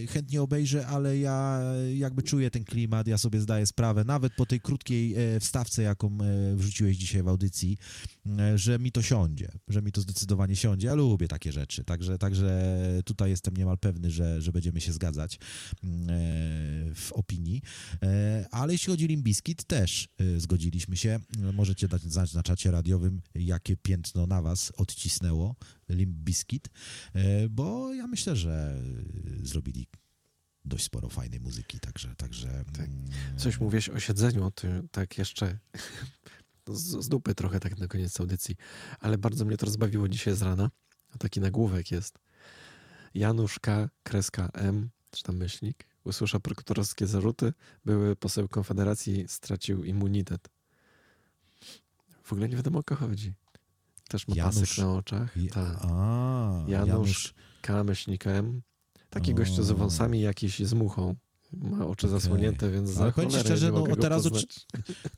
chętnie 0.08 0.42
obejrzę, 0.42 0.88
ale 0.88 1.18
ja 1.18 1.62
jakby 1.96 2.24
czuję 2.24 2.52
ten 2.52 2.64
klimat, 2.64 3.08
ja 3.08 3.18
sobie 3.18 3.42
zdaję 3.42 3.66
sprawę, 3.66 4.04
nawet 4.04 4.34
po 4.34 4.46
tej 4.46 4.62
krótkiej 4.62 5.16
e, 5.16 5.40
wstawce, 5.40 5.82
jaką 5.82 6.08
e, 6.08 6.56
wrzuciłeś 6.56 6.98
dzisiaj 6.98 7.24
w 7.24 7.28
audycji, 7.28 7.78
że 8.56 8.80
mi 8.80 8.92
to 8.92 9.02
siądzie, 9.02 9.52
że 9.68 9.82
mi 9.82 9.92
to 9.92 10.02
zdecydowanie 10.02 10.56
siądzie. 10.56 10.88
Ja 10.88 10.94
lubię 10.94 11.28
takie 11.28 11.52
rzeczy, 11.52 11.84
także, 11.84 12.18
także 12.18 12.78
tutaj 13.06 13.30
jestem 13.30 13.58
niemal 13.58 13.78
pewny, 13.78 14.12
że, 14.12 14.42
że 14.42 14.52
będziemy 14.52 14.82
się 14.82 14.94
zgadzać 14.94 15.40
w 16.96 17.10
opinii. 17.12 17.62
Ale 18.52 18.74
jeśli 18.74 18.92
chodzi 18.92 19.06
o 19.06 19.08
Limbiskit, 19.08 19.64
też 19.64 20.08
zgodziliśmy 20.38 20.98
się. 20.98 21.20
Możecie 21.54 21.88
dać 21.88 22.02
znać 22.02 22.34
na 22.34 22.44
czacie 22.44 22.72
radiowym, 22.72 23.22
jakie 23.36 23.78
piętno 23.78 24.28
na 24.28 24.42
was 24.42 24.72
odcisnęło 24.78 25.56
Limp 25.90 26.16
Bizkit, 26.16 26.70
e, 27.14 27.50
bo 27.50 27.94
ja 27.94 28.08
myślę, 28.08 28.36
że 28.36 28.82
e, 29.42 29.46
zrobili 29.46 29.88
dość 30.66 30.84
sporo 30.84 31.10
fajnej 31.10 31.40
muzyki, 31.40 31.80
także... 31.80 32.16
także 32.16 32.48
Tak. 32.74 32.86
mm, 32.86 33.38
Coś 33.38 33.60
mówiłeś 33.60 33.90
o 33.90 34.00
siedzeniu, 34.00 34.52
ty, 34.52 34.84
tak 34.92 35.18
jeszcze 35.18 35.60
z, 36.68 37.04
z 37.06 37.10
dupy 37.10 37.36
trochę 37.36 37.60
tak 37.60 37.78
na 37.78 37.88
koniec 37.88 38.20
audycji, 38.20 38.56
ale 39.00 39.18
bardzo 39.18 39.46
mnie 39.46 39.58
to 39.58 39.66
rozbawiło 39.66 40.08
dzisiaj 40.08 40.36
z 40.36 40.42
rana. 40.42 40.72
Taki 41.20 41.40
nagłówek 41.40 41.92
jest. 41.92 42.20
Janusz 43.14 43.60
K. 43.60 43.90
Kreska 44.04 44.50
M. 44.54 44.90
czy 45.12 45.24
tam 45.24 45.38
myślnik, 45.38 45.88
usłyszał 46.04 46.40
prokuratorskie 46.42 47.08
zarzuty, 47.08 47.54
były 47.86 48.16
poseł 48.16 48.48
Konfederacji 48.48 49.26
stracił 49.28 49.84
immunitet. 49.84 50.50
W 52.24 52.34
ogóle 52.34 52.50
nie 52.50 52.56
wiadomo 52.56 52.80
o 52.80 52.84
kogo 52.84 53.08
chodzi. 53.08 53.34
Też 54.08 54.28
ma 54.28 54.36
Janusz- 54.36 54.60
pasek 54.60 54.78
na 54.78 54.94
oczach. 54.94 55.36
Tak. 55.52 55.78
A, 55.82 56.64
Janusz, 56.68 56.88
Janusz 56.90 57.34
K. 57.62 57.84
myślnik 57.84 58.28
M. 58.28 58.62
Taki 59.10 59.34
gościu 59.34 59.64
z 59.64 59.72
wąsami 59.72 60.22
jakiś 60.22 60.60
z 60.60 60.74
muchą. 60.74 61.16
Ma 61.54 61.88
oczy 61.88 62.08
Okej. 62.08 62.20
zasłonięte, 62.20 62.72
więc 62.72 62.90
za 62.90 63.02
Ale 63.04 63.12
powiem 63.12 63.30
ci 63.30 63.38
cholerę 63.38 63.56
szczerze, 63.58 63.72
no, 63.72 63.96
teraz 63.96 64.24
poznać. 64.24 64.66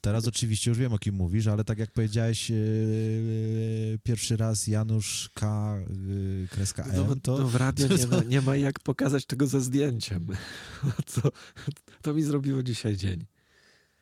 Teraz 0.02 0.28
oczywiście 0.28 0.72
już 0.72 0.78
wiem, 0.78 0.94
o 0.94 1.00
kim 1.00 1.16
mówisz, 1.16 1.48
ale 1.48 1.64
tak 1.64 1.80
jak 1.80 1.92
powiedziałeś 1.92 2.50
yy, 2.50 4.00
pierwszy 4.04 4.38
raz 4.38 4.68
Janusz 4.68 5.30
K. 5.34 5.76
Yy, 6.08 6.48
kreska 6.52 6.84
M, 6.84 7.06
No, 7.08 7.16
to... 7.16 7.38
no 7.38 7.48
w 7.48 7.56
radio 7.56 7.88
nie 7.98 8.08
ma, 8.08 8.24
nie 8.24 8.42
ma 8.42 8.56
jak 8.56 8.80
pokazać 8.80 9.26
tego 9.26 9.48
ze 9.48 9.62
zdjęciem. 9.62 10.28
To, 11.22 11.32
to 12.02 12.14
mi 12.14 12.24
zrobiło 12.24 12.64
dzisiaj 12.64 12.98
dzień. 12.98 13.26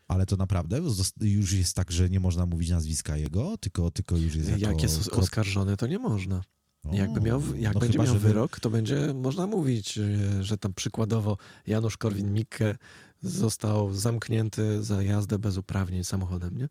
Ale 0.07 0.25
to 0.25 0.35
naprawdę 0.37 0.81
już 1.21 1.53
jest 1.53 1.75
tak, 1.75 1.91
że 1.91 2.09
nie 2.09 2.19
można 2.19 2.45
mówić 2.45 2.69
nazwiska 2.69 3.17
jego, 3.17 3.57
tylko, 3.57 3.91
tylko 3.91 4.17
już 4.17 4.35
jest 4.35 4.49
jako... 4.49 4.61
Jak 4.71 4.81
jest 4.83 4.99
os- 4.99 5.09
krop- 5.09 5.19
oskarżony, 5.19 5.77
to 5.77 5.87
nie 5.87 5.99
można. 5.99 6.41
O, 6.85 6.93
Jakby 6.95 7.21
miał, 7.21 7.41
jak 7.55 7.73
no 7.73 7.79
będzie 7.79 7.99
chyba, 7.99 8.11
miał 8.11 8.19
wyrok, 8.19 8.59
to 8.59 8.69
będzie 8.69 9.13
można 9.13 9.47
mówić, 9.47 9.93
że, 9.93 10.43
że 10.43 10.57
tam 10.57 10.73
przykładowo 10.73 11.37
Janusz 11.67 11.97
Korwin-Mikke 11.97 12.75
został 13.21 13.93
zamknięty 13.93 14.83
za 14.83 15.03
jazdę 15.03 15.39
bez 15.39 15.57
uprawnień 15.57 16.03
samochodem, 16.03 16.57
nie? 16.57 16.69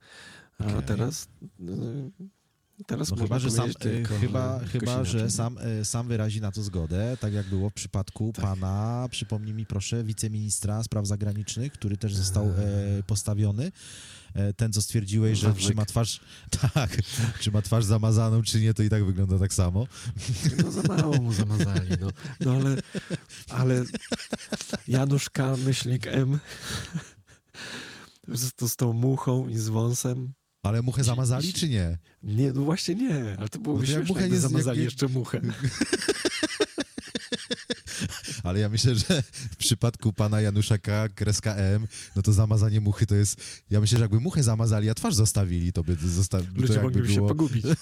A 0.58 0.64
Okej. 0.66 0.82
teraz 0.86 1.28
y, 1.60 2.28
teraz 2.86 3.10
No 3.10 3.16
chyba, 3.16 3.38
że 3.38 3.50
sam, 3.50 3.58
powiedzieć 3.58 3.82
tylko, 3.82 4.14
e, 4.14 4.18
chyba, 4.18 4.60
że 4.60 4.66
chyba, 4.66 5.04
że 5.04 5.30
sam, 5.30 5.58
e, 5.58 5.84
sam 5.84 6.08
wyrazi 6.08 6.40
na 6.40 6.52
to 6.52 6.62
zgodę, 6.62 7.16
tak 7.20 7.32
jak 7.32 7.46
było 7.46 7.70
w 7.70 7.74
przypadku 7.74 8.32
Tak. 8.34 8.44
pana, 8.44 9.08
przypomnij 9.10 9.54
mi 9.54 9.66
proszę, 9.66 10.04
wiceministra 10.04 10.82
spraw 10.82 11.06
zagranicznych, 11.06 11.72
który 11.72 11.96
też 11.96 12.14
został 12.14 12.44
e, 12.46 12.52
postawiony. 13.06 13.72
E, 14.34 14.52
ten, 14.52 14.72
co 14.72 14.82
stwierdziłeś, 14.82 15.38
że 15.38 15.46
Wawrzyk. 15.48 15.68
czy 15.68 15.74
ma 15.74 15.84
twarz, 15.84 16.20
tak, 16.74 16.96
czy 17.40 17.50
ma 17.50 17.62
twarz 17.62 17.84
zamazaną, 17.84 18.42
czy 18.42 18.60
nie, 18.60 18.74
to 18.74 18.82
i 18.82 18.88
tak 18.88 19.04
wygląda 19.04 19.38
tak 19.38 19.54
samo. 19.54 19.86
No 20.64 20.70
za 20.72 20.82
mało 20.82 21.16
mu 21.16 21.32
zamazali, 21.32 21.90
no. 22.00 22.08
No 22.40 22.52
ale, 22.52 22.76
ale 23.48 23.84
Janusz 24.88 25.30
K. 25.30 25.56
myślnik 25.56 26.06
M 26.06 26.38
z, 28.28 28.70
z 28.72 28.76
tą 28.76 28.92
muchą 28.92 29.48
i 29.48 29.58
z 29.58 29.68
wąsem. 29.68 30.32
Ale 30.68 30.82
muchę 30.82 31.04
zamazali, 31.04 31.52
czy 31.52 31.68
nie? 31.68 31.98
Nie, 32.22 32.52
no 32.52 32.62
właśnie 32.62 32.94
nie, 32.94 33.36
ale 33.38 33.48
to 33.48 33.58
byłoby 33.58 33.80
No 33.82 33.86
to 33.86 33.92
jak 33.92 34.06
śmieszne, 34.06 34.14
muchę 34.14 34.28
nie 34.34 34.40
zamazali 34.40 34.78
jak- 34.78 34.84
jeszcze 34.84 35.08
muchę. 35.08 35.40
Ale 38.44 38.58
ja 38.60 38.68
myślę, 38.68 38.94
że 38.94 39.22
w 39.50 39.56
przypadku 39.56 40.12
pana 40.12 40.40
Janusza 40.40 40.78
K, 40.78 41.08
kreska 41.08 41.54
M, 41.54 41.86
no 42.16 42.22
to 42.22 42.32
zamazanie 42.32 42.80
muchy 42.80 43.06
to 43.06 43.14
jest... 43.14 43.40
Ja 43.70 43.80
myślę, 43.80 43.98
że 43.98 44.04
jakby 44.04 44.20
muchę 44.20 44.42
zamazali, 44.42 44.90
a 44.90 44.94
twarz 44.94 45.14
zostawili, 45.14 45.72
to 45.72 45.84
by 45.84 45.96
zostawi... 45.96 46.46
to 46.46 46.60
Ludzie 46.60 46.72
jakby 46.72 46.86
mogliby 46.88 47.08
się 47.08 47.14
było... 47.14 47.28
pogubić. 47.28 47.64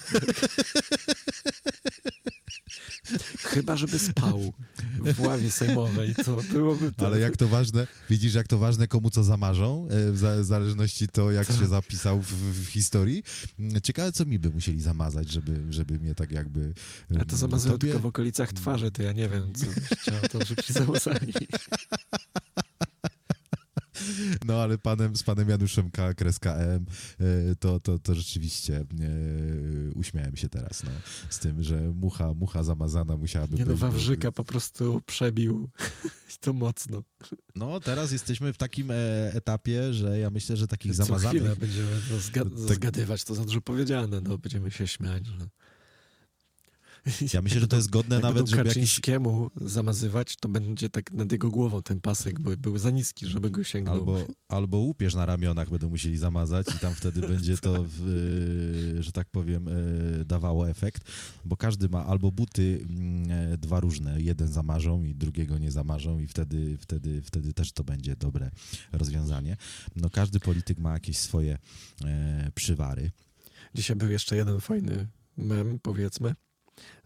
Chyba, 3.38 3.76
żeby 3.76 3.98
spał 3.98 4.52
w 5.00 5.20
ławie 5.20 5.50
sejmowej, 5.50 6.14
to 6.14 6.36
byłoby 6.52 6.92
to. 6.92 7.06
Ale 7.06 7.18
jak 7.20 7.36
to 7.36 7.48
ważne, 7.48 7.86
widzisz, 8.10 8.34
jak 8.34 8.48
to 8.48 8.58
ważne, 8.58 8.88
komu 8.88 9.10
co 9.10 9.24
zamarzą, 9.24 9.88
e, 9.90 10.12
w 10.12 10.18
za- 10.18 10.36
w 10.40 10.44
zależności 10.44 11.08
to, 11.08 11.30
jak 11.32 11.46
Tak. 11.46 11.56
się 11.56 11.66
zapisał 11.66 12.20
w, 12.22 12.32
w 12.32 12.66
historii. 12.68 13.22
Mm, 13.58 13.80
Ciekawe, 13.80 14.12
co 14.12 14.24
mi 14.24 14.38
by 14.38 14.50
musieli 14.50 14.80
zamazać, 14.80 15.30
żeby, 15.32 15.62
żeby 15.72 15.98
mnie 15.98 16.14
tak 16.14 16.30
jakby... 16.32 16.74
Ja 17.10 17.24
to 17.24 17.36
zamazują 17.36 17.74
tobie- 17.74 17.80
tylko 17.80 17.98
w 17.98 18.06
okolicach 18.06 18.52
twarzy, 18.52 18.90
to 18.90 19.02
ja 19.02 19.12
nie 19.12 19.28
wiem, 19.28 19.52
co 19.54 19.66
byś 19.66 19.98
chciał, 19.98 20.14
to 20.32 20.44
żeby 20.44 20.62
ci 20.62 20.72
zamazali. 20.82 21.32
No, 24.46 24.62
ale 24.62 24.78
panem, 24.78 25.16
z 25.16 25.22
panem 25.22 25.48
Januszem 25.48 25.90
K, 25.90 26.14
kreska 26.14 26.54
M, 26.56 26.86
e, 27.20 27.54
to, 27.56 27.80
to, 27.80 27.98
to 27.98 28.14
rzeczywiście 28.14 28.76
e, 28.76 28.84
uśmiałem 29.94 30.36
się 30.36 30.48
teraz, 30.48 30.82
no, 30.82 30.90
z 31.30 31.38
tym, 31.38 31.62
że 31.62 31.80
mucha, 31.94 32.34
mucha 32.34 32.62
zamazana 32.62 33.16
musiałaby 33.16 33.56
Nie 33.56 33.64
no, 33.64 33.72
być. 33.72 33.80
bo- 33.80 33.86
Wawrzyka 33.90 34.32
po 34.32 34.44
prostu 34.44 35.00
przebił 35.06 35.70
to 36.40 36.52
mocno. 36.52 37.02
No, 37.54 37.80
teraz 37.80 38.12
jesteśmy 38.12 38.52
w 38.52 38.56
takim 38.56 38.90
e, 38.90 38.94
etapie, 39.34 39.92
że 39.94 40.18
ja 40.18 40.30
myślę, 40.30 40.56
że 40.56 40.66
takich 40.68 40.96
Co 40.96 41.04
zamazanych... 41.04 41.58
będziemy 41.58 41.88
to 42.08 42.16
zga- 42.16 42.50
Tak. 42.68 42.74
zgadywać, 42.74 43.24
to 43.24 43.34
za 43.34 43.44
dużo 43.44 43.60
powiedziane, 43.60 44.20
no 44.20 44.38
będziemy 44.38 44.70
się 44.70 44.86
śmiać. 44.86 45.26
Że... 45.26 45.48
Ja 47.34 47.42
myślę, 47.42 47.60
że 47.60 47.68
to 47.68 47.76
jest 47.76 47.90
godne 47.90 48.14
Jak 48.14 48.22
nawet, 48.22 48.48
żeby 48.48 48.58
jakiś... 48.58 48.74
Kaczyńskiemu 48.74 49.50
zamazywać, 49.60 50.36
to 50.36 50.48
będzie 50.48 50.90
tak 50.90 51.12
nad 51.12 51.32
jego 51.32 51.50
głową 51.50 51.82
ten 51.82 52.00
pasek, 52.00 52.40
bo 52.40 52.56
był 52.56 52.78
za 52.78 52.90
niski, 52.90 53.26
żeby 53.26 53.50
go 53.50 53.64
sięgnął. 53.64 53.94
Albo, 53.94 54.26
albo 54.48 54.78
łupież 54.78 55.14
na 55.14 55.26
ramionach 55.26 55.70
będą 55.70 55.88
musieli 55.88 56.16
zamazać 56.16 56.66
i 56.76 56.78
tam 56.78 56.94
wtedy 56.94 57.20
będzie 57.20 57.58
to, 57.58 57.84
w, 57.88 58.00
e, 58.98 59.02
że 59.02 59.12
tak 59.12 59.30
powiem, 59.30 59.68
e, 59.68 60.24
dawało 60.24 60.68
efekt, 60.68 61.10
bo 61.44 61.56
każdy 61.56 61.88
ma 61.88 62.06
albo 62.06 62.32
buty 62.32 62.86
mm, 62.88 63.52
e, 63.52 63.58
dwa 63.58 63.80
różne, 63.80 64.20
jeden 64.20 64.48
zamarzą 64.48 65.04
i 65.04 65.14
drugiego 65.14 65.58
nie 65.58 65.70
zamarzą 65.70 66.18
i 66.18 66.26
wtedy, 66.26 66.78
wtedy, 66.80 67.22
wtedy 67.22 67.52
też 67.52 67.72
to 67.72 67.84
będzie 67.84 68.16
dobre 68.16 68.50
rozwiązanie. 68.92 69.56
No 69.96 70.10
każdy 70.10 70.40
polityk 70.40 70.78
ma 70.78 70.92
jakieś 70.92 71.18
swoje 71.18 71.58
przywary. 72.54 73.10
Dzisiaj 73.74 73.96
był 73.96 74.10
jeszcze 74.10 74.36
jeden 74.36 74.60
fajny 74.60 75.08
mem, 75.36 75.78
powiedzmy. 75.82 76.34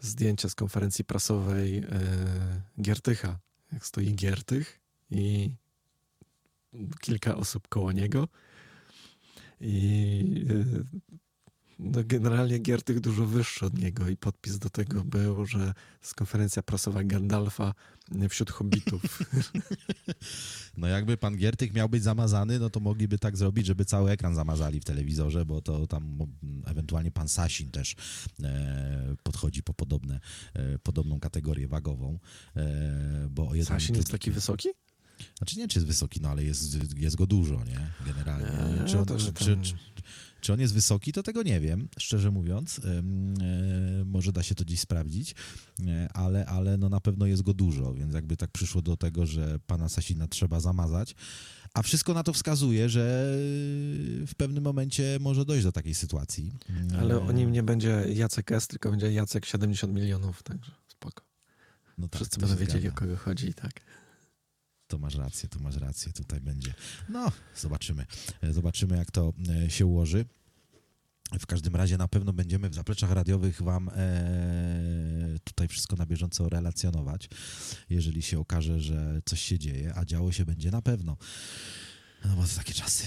Zdjęcie 0.00 0.48
z 0.48 0.54
konferencji 0.54 1.04
prasowej 1.04 1.78
e, 1.78 1.82
Giertycha. 2.82 3.38
Jak 3.72 3.86
stoi 3.86 4.14
Giertych 4.14 4.80
i 5.10 5.50
kilka 7.00 7.36
osób 7.36 7.68
koło 7.68 7.92
niego. 7.92 8.28
I 9.60 10.24
e, 10.50 11.07
no 11.78 12.00
generalnie 12.04 12.58
Giertych 12.58 13.00
dużo 13.00 13.26
wyższy 13.26 13.66
od 13.66 13.78
niego 13.78 14.08
i 14.08 14.16
podpis 14.16 14.58
do 14.58 14.70
tego 14.70 15.04
był, 15.04 15.46
że 15.46 15.74
z 16.00 16.14
konferencja 16.14 16.62
prasowa 16.62 17.04
Gandalfa 17.04 17.74
wśród 18.28 18.50
hobbitów. 18.50 19.02
No 20.76 20.86
jakby 20.86 21.16
pan 21.16 21.36
Giertych 21.36 21.74
miał 21.74 21.88
być 21.88 22.02
zamazany, 22.02 22.58
no 22.58 22.70
to 22.70 22.80
mogliby 22.80 23.18
tak 23.18 23.36
zrobić, 23.36 23.66
żeby 23.66 23.84
cały 23.84 24.10
ekran 24.10 24.34
zamazali 24.34 24.80
w 24.80 24.84
telewizorze, 24.84 25.44
bo 25.44 25.60
to 25.60 25.86
tam 25.86 26.18
ewentualnie 26.66 27.10
pan 27.10 27.28
Sasin 27.28 27.70
też 27.70 27.94
e, 28.42 29.16
podchodzi 29.22 29.62
po 29.62 29.74
podobne, 29.74 30.20
e, 30.54 30.78
podobną 30.78 31.20
kategorię 31.20 31.68
wagową. 31.68 32.18
E, 32.56 33.28
bo 33.30 33.50
Sasin 33.64 33.96
jest 33.96 34.10
taki 34.10 34.30
wysoki? 34.30 34.68
Znaczy 35.38 35.58
nie, 35.58 35.68
czy 35.68 35.78
jest 35.78 35.86
wysoki, 35.86 36.20
no 36.20 36.28
ale 36.28 36.44
jest, 36.44 36.96
jest 36.96 37.16
go 37.16 37.26
dużo, 37.26 37.64
nie? 37.64 37.90
Generalnie. 38.06 38.46
Eee, 38.46 38.88
czy, 38.88 38.98
on, 38.98 39.04
to, 39.04 39.18
że 39.18 39.32
czy, 39.32 39.58
czy, 39.62 39.74
czy 40.40 40.52
on 40.52 40.60
jest 40.60 40.74
wysoki, 40.74 41.12
to 41.12 41.22
tego 41.22 41.42
nie 41.42 41.60
wiem, 41.60 41.88
szczerze 41.98 42.30
mówiąc. 42.30 42.80
E, 42.84 43.02
może 44.04 44.32
da 44.32 44.42
się 44.42 44.54
to 44.54 44.64
dziś 44.64 44.80
sprawdzić, 44.80 45.34
e, 45.86 46.08
ale, 46.14 46.46
ale 46.46 46.76
no 46.76 46.88
na 46.88 47.00
pewno 47.00 47.26
jest 47.26 47.42
go 47.42 47.54
dużo, 47.54 47.94
więc 47.94 48.14
jakby 48.14 48.36
tak 48.36 48.50
przyszło 48.50 48.82
do 48.82 48.96
tego, 48.96 49.26
że 49.26 49.58
pana 49.66 49.88
Sasina 49.88 50.28
trzeba 50.28 50.60
zamazać. 50.60 51.14
A 51.74 51.82
wszystko 51.82 52.14
na 52.14 52.22
to 52.22 52.32
wskazuje, 52.32 52.88
że 52.88 53.32
w 54.26 54.32
pewnym 54.36 54.64
momencie 54.64 55.18
może 55.20 55.44
dojść 55.44 55.64
do 55.64 55.72
takiej 55.72 55.94
sytuacji. 55.94 56.52
Ale 56.98 57.14
E, 57.14 57.20
o 57.20 57.32
nim 57.32 57.52
nie 57.52 57.62
będzie 57.62 58.04
Jacek 58.14 58.52
S, 58.52 58.66
tylko 58.66 58.90
będzie 58.90 59.12
Jacek 59.12 59.46
70 59.46 59.94
milionów, 59.94 60.42
także 60.42 60.72
spoko. 60.88 61.24
no 61.98 62.08
tak, 62.08 62.20
Wszyscy 62.20 62.40
będą 62.40 62.56
wiedzieli, 62.56 62.88
o 62.88 62.92
kogo 62.92 63.16
chodzi 63.16 63.48
i 63.48 63.54
tak. 63.54 63.72
To 64.88 64.98
masz 64.98 65.14
rację, 65.14 65.48
to 65.48 65.58
masz 65.58 65.76
rację, 65.76 66.12
tutaj 66.12 66.40
będzie. 66.40 66.74
No, 67.08 67.32
zobaczymy. 67.56 68.06
E, 68.42 68.52
Zobaczymy, 68.52 68.96
jak 68.96 69.10
to 69.10 69.32
e, 69.66 69.70
się 69.70 69.86
ułoży. 69.86 70.24
W 71.40 71.46
każdym 71.46 71.76
razie 71.76 71.96
na 71.96 72.08
pewno 72.08 72.32
będziemy 72.32 72.70
w 72.70 72.74
zapleczach 72.74 73.10
radiowych 73.10 73.62
Wam 73.62 73.88
e, 73.88 73.94
tutaj 75.44 75.68
wszystko 75.68 75.96
na 75.96 76.06
bieżąco 76.06 76.48
relacjonować, 76.48 77.28
jeżeli 77.90 78.22
się 78.22 78.38
okaże, 78.38 78.80
że 78.80 79.22
coś 79.24 79.40
się 79.42 79.58
dzieje, 79.58 79.92
a 79.94 80.04
działo 80.04 80.32
się 80.32 80.44
będzie 80.44 80.70
na 80.70 80.82
pewno. 80.82 81.16
No 82.24 82.36
bo 82.36 82.42
to 82.42 82.48
takie 82.56 82.74
czasy. 82.74 83.04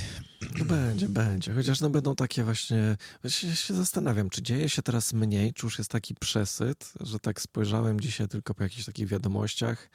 No 0.59 0.65
będzie, 0.75 1.09
będzie. 1.09 1.53
Chociaż 1.53 1.81
no 1.81 1.89
będą 1.89 2.15
takie 2.15 2.43
właśnie... 2.43 2.97
Właśnie 3.21 3.55
się 3.55 3.73
zastanawiam, 3.73 4.29
czy 4.29 4.41
dzieje 4.41 4.69
się 4.69 4.81
teraz 4.81 5.13
mniej, 5.13 5.53
czy 5.53 5.65
już 5.65 5.77
jest 5.77 5.91
taki 5.91 6.15
przesyt, 6.15 6.93
że 6.99 7.19
tak 7.19 7.41
spojrzałem 7.41 7.99
dzisiaj 7.99 8.27
tylko 8.27 8.53
po 8.53 8.63
jakichś 8.63 8.85
takich 8.85 9.07
wiadomościach. 9.07 9.89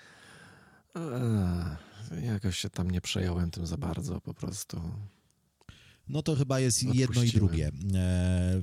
Eee, 0.97 2.27
jakoś 2.27 2.59
się 2.59 2.71
tam 2.71 2.91
nie 2.91 3.01
przejąłem 3.01 3.51
tym 3.51 3.67
za 3.67 3.77
bardzo 3.77 4.21
po 4.21 4.35
prostu. 4.35 4.81
No 6.09 6.23
to 6.23 6.37
chyba 6.37 6.61
jest 6.61 6.83
i 6.83 6.87
jedno 6.87 6.99
i 6.99 7.05
Odpuścimy. 7.05 7.41
drugie. 7.41 7.67
E, 7.69 7.71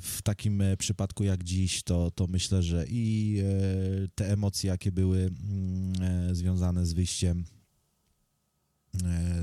W 0.02 0.22
takim 0.24 0.62
e, 0.62 0.78
przypadku 0.78 1.24
jak 1.24 1.44
dziś, 1.44 1.84
to, 1.84 2.12
to 2.12 2.28
myślę, 2.28 2.64
że 2.64 2.86
i 2.90 3.38
e, 3.44 4.08
te 4.16 4.32
emocje, 4.32 4.70
jakie 4.70 4.92
były 4.92 5.20
mm, 5.20 5.94
e, 6.30 6.36
związane 6.36 6.86
z 6.86 6.94
wyjściem 6.94 7.46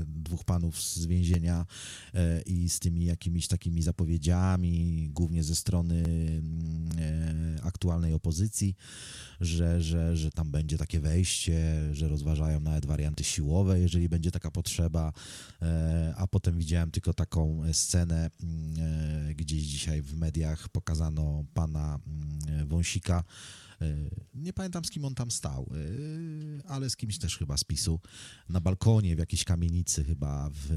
dwóch 0.07 0.43
panów 0.43 0.81
z 0.81 1.05
więzienia 1.05 1.65
e, 2.13 2.41
i 2.41 2.69
z 2.69 2.79
tymi 2.79 3.05
jakimiś 3.05 3.47
takimi 3.47 3.81
zapowiedziami, 3.81 5.09
głównie 5.13 5.43
ze 5.43 5.55
strony 5.55 6.03
mm, 6.05 6.89
e, 6.99 7.63
aktualnej 7.63 8.13
opozycji, 8.13 8.75
że, 9.41 9.81
że, 9.81 10.17
że 10.17 10.31
tam 10.31 10.51
będzie 10.51 10.77
takie 10.77 10.99
wejście, 10.99 11.81
że 11.93 12.07
rozważają 12.07 12.59
nawet 12.59 12.85
warianty 12.85 13.23
siłowe, 13.23 13.79
jeżeli 13.79 14.09
będzie 14.09 14.31
taka 14.31 14.51
potrzeba, 14.51 15.13
E, 15.61 16.13
a 16.17 16.27
potem 16.27 16.57
widziałem 16.57 16.91
tylko 16.91 17.13
taką 17.13 17.61
scenę, 17.73 18.29
mm, 18.43 19.29
e, 19.29 19.33
gdzieś 19.35 19.63
dzisiaj 19.63 20.01
w 20.01 20.17
mediach 20.17 20.69
pokazano 20.69 21.45
pana 21.53 21.99
mm, 22.47 22.67
Wąsika. 22.67 23.23
E, 23.81 23.85
Nie 24.35 24.53
pamiętam 24.53 24.85
z 24.85 24.89
kim 24.89 25.05
on 25.05 25.15
tam 25.15 25.31
stał, 25.31 25.69
e, 25.71 26.67
ale 26.69 26.89
z 26.89 26.95
kimś 26.95 27.17
też 27.17 27.37
chyba 27.37 27.57
z 27.57 27.63
PiSu. 27.63 27.99
Na 28.49 28.61
balkonie 28.61 29.15
w 29.15 29.19
jakiejś 29.19 29.43
kamienicy 29.43 30.03
chyba 30.03 30.49
w 30.53 30.69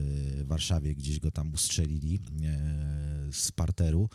Warszawie, 0.46 0.94
gdzieś 0.94 1.20
go 1.20 1.30
tam 1.30 1.52
ustrzelili 1.52 2.20
e, 2.44 3.04
z 3.32 3.52
parteru 3.52 4.08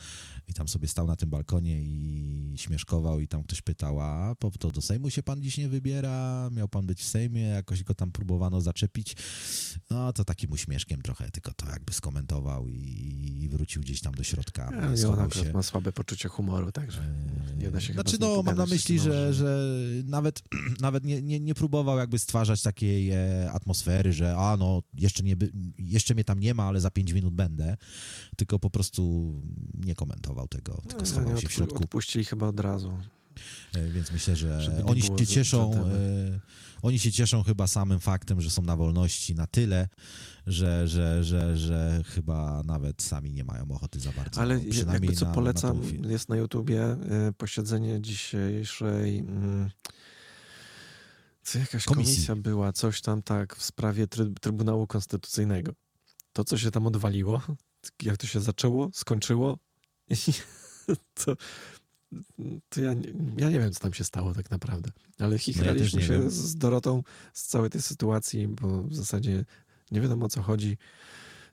i 0.47 0.53
tam 0.53 0.67
sobie 0.67 0.87
stał 0.87 1.07
na 1.07 1.15
tym 1.15 1.29
balkonie 1.29 1.81
i 1.81 2.53
śmieszkował 2.57 3.19
i 3.19 3.27
tam 3.27 3.43
ktoś 3.43 3.61
pytał, 3.61 3.99
a 4.01 4.35
po- 4.35 4.51
to 4.51 4.71
do 4.71 4.81
Sejmu 4.81 5.09
się 5.09 5.23
pan 5.23 5.41
dziś 5.41 5.57
nie 5.57 5.69
wybiera? 5.69 6.49
Miał 6.51 6.67
pan 6.67 6.85
być 6.85 6.99
w 7.01 7.07
Sejmie? 7.07 7.41
Jakoś 7.41 7.83
go 7.83 7.95
tam 7.95 8.11
próbowano 8.11 8.61
zaczepić. 8.61 9.15
No 9.89 10.13
to 10.13 10.25
takim 10.25 10.51
uśmieszkiem 10.51 11.01
trochę, 11.01 11.31
tylko 11.31 11.53
to 11.53 11.69
jakby 11.69 11.93
skomentował 11.93 12.67
i, 12.67 13.39
i 13.43 13.49
wrócił 13.49 13.81
gdzieś 13.81 14.01
tam 14.01 14.13
do 14.13 14.23
środka. 14.23 14.67
Ale 14.67 15.07
on 15.09 15.31
się. 15.31 15.53
ma 15.53 15.63
słabe 15.63 15.91
poczucie 15.91 16.29
humoru, 16.29 16.71
także 16.71 17.15
nie 17.57 17.71
da 17.71 17.81
się 17.81 17.93
Znaczy, 17.93 18.17
no, 18.19 18.27
mam 18.27 18.35
na 18.45 18.51
pogadać, 18.51 18.69
myśli, 18.79 18.95
no, 18.97 19.03
że, 19.03 19.33
że 19.33 19.67
nawet, 20.05 20.41
nawet 20.81 21.03
nie, 21.05 21.21
nie, 21.21 21.39
nie 21.39 21.55
próbował 21.55 21.97
jakby 21.97 22.19
stwarzać 22.19 22.61
takiej 22.61 23.11
e, 23.11 23.51
atmosfery, 23.51 24.13
że 24.13 24.35
a 24.37 24.57
no, 24.57 24.83
jeszcze, 24.93 25.23
nie, 25.23 25.35
by- 25.35 25.51
jeszcze 25.77 26.13
mnie 26.13 26.23
tam 26.23 26.39
nie 26.39 26.53
ma, 26.53 26.63
ale 26.63 26.81
za 26.81 26.91
pięć 26.91 27.13
minut 27.13 27.33
będę, 27.33 27.77
tylko 28.37 28.59
po 28.59 28.69
prostu 28.69 29.33
nie 29.73 29.95
komentował 29.95 30.47
tego, 30.47 30.81
tylko 30.87 30.99
No, 31.01 31.05
schował 31.05 31.37
się 31.37 31.47
w 31.47 31.51
środku. 31.51 31.83
Odpuścili 31.83 32.25
chyba 32.25 32.47
od 32.47 32.59
razu. 32.59 32.97
E, 33.75 33.89
Więc 33.91 34.11
myślę, 34.11 34.35
że 34.35 34.83
oni 34.85 35.01
się 35.01 35.07
za- 35.17 35.25
cieszą. 35.25 35.71
Oni 36.81 36.99
się 36.99 37.11
cieszą 37.11 37.43
chyba 37.43 37.67
samym 37.67 37.99
faktem, 37.99 38.41
że 38.41 38.49
są 38.49 38.61
na 38.61 38.75
wolności 38.75 39.35
na 39.35 39.47
tyle, 39.47 39.87
że, 40.47 40.87
że, 40.87 41.23
że, 41.23 41.57
że 41.57 42.01
chyba 42.05 42.63
nawet 42.63 43.01
sami 43.01 43.31
nie 43.31 43.43
mają 43.43 43.71
ochoty 43.71 43.99
za 43.99 44.11
bardzo. 44.11 44.41
Ale 44.41 44.59
jakby 44.63 45.13
co 45.13 45.25
na, 45.25 45.31
polecam, 45.31 45.81
Na 46.01 46.11
jest 46.11 46.29
na 46.29 46.35
YouTubie 46.35 46.97
y, 47.29 47.33
posiedzenie 47.33 48.01
dzisiejszej... 48.01 49.19
Mm, 49.19 49.69
co 51.43 51.59
jakaś 51.59 51.85
Komisji. 51.85 52.15
komisja 52.15 52.35
była, 52.35 52.73
coś 52.73 53.01
tam 53.01 53.21
tak 53.23 53.55
w 53.55 53.63
sprawie 53.63 54.07
try, 54.07 54.33
Trybunału 54.41 54.87
Konstytucyjnego. 54.87 55.73
To, 56.33 56.43
co 56.43 56.57
się 56.57 56.71
tam 56.71 56.87
odwaliło, 56.87 57.41
jak 58.03 58.17
to 58.17 58.27
się 58.27 58.39
zaczęło, 58.39 58.89
skończyło, 58.93 59.57
to, 61.13 61.35
to 62.69 62.81
ja, 62.81 62.93
nie- 62.93 63.13
ja 63.37 63.49
nie 63.49 63.59
wiem, 63.59 63.71
co 63.71 63.79
tam 63.79 63.93
się 63.93 64.03
stało 64.03 64.33
tak 64.33 64.51
naprawdę. 64.51 64.91
Ale 65.19 65.31
też 65.35 65.41
chichraliśmy 65.41 66.01
nie 66.01 66.07
się 66.07 66.13
wiem. 66.19 66.29
z 66.29 66.55
Dorotą 66.55 67.03
z 67.33 67.43
całej 67.43 67.69
tej 67.69 67.81
sytuacji, 67.81 68.47
bo 68.47 68.83
w 68.83 68.95
zasadzie 68.95 69.45
nie 69.91 70.01
wiadomo 70.01 70.25
o 70.25 70.29
co 70.29 70.41
chodzi. 70.41 70.77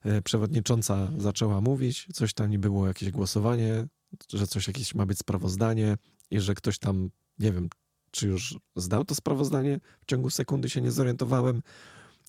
E, 0.05 0.23
Przewodnicząca 0.23 1.09
zaczęła 1.19 1.61
mówić, 1.61 2.07
coś 2.13 2.35
tam 2.35 2.51
nie 2.51 2.59
było, 2.59 2.87
jakieś 2.87 3.11
głosowanie, 3.11 3.87
że 4.33 4.47
coś 4.47 4.67
jakieś 4.67 4.95
ma 4.95 5.07
być 5.07 5.19
sprawozdanie 5.19 5.97
i 6.31 6.41
że 6.41 6.55
ktoś 6.55 6.79
tam, 6.79 7.11
nie 7.39 7.53
wiem, 7.53 7.69
czy 8.11 8.29
już 8.29 8.59
zdał 8.77 9.05
to 9.05 9.15
sprawozdanie, 9.15 9.81
w 10.01 10.07
ciągu 10.07 10.31
sekundy 10.31 10.71
się 10.71 10.81
nie 10.81 10.93
zorientowałem 10.93 11.63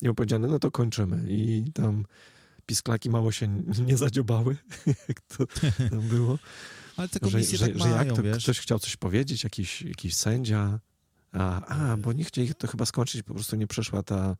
i 0.02 0.08
mu 0.08 0.14
powiedziano, 0.14 0.48
no 0.48 0.58
to 0.58 0.70
kończymy. 0.70 1.24
I 1.28 1.64
tam 1.74 2.04
pisklaki 2.66 3.10
mało 3.10 3.32
się 3.32 3.62
nie 3.86 3.96
zadziobały, 3.96 4.56
jak 5.08 5.20
to 5.20 5.46
tam 5.90 6.00
było 6.00 6.38
Ale 6.98 7.08
te 7.08 7.14
że, 7.14 7.20
komisje 7.20 7.58
że, 7.58 7.66
tak 7.66 7.78
że 7.78 7.84
mają, 7.84 7.96
jak 7.96 8.16
to 8.16 8.22
wiesz. 8.22 8.42
ktoś 8.44 8.60
chciał 8.60 8.78
coś 8.78 8.96
powiedzieć, 8.96 9.44
jakiś, 9.44 9.82
jakiś 9.82 10.14
sędzia, 10.14 10.80
a, 11.32 11.66
a, 11.66 11.96
bo 11.96 12.12
nie 12.12 12.24
chcieli 12.24 12.54
to 12.54 12.66
chyba 12.66 12.86
skończyć, 12.86 13.22
po 13.22 13.34
prostu 13.34 13.56
nie 13.56 13.66
przeszła 13.66 14.02
ta 14.02 14.36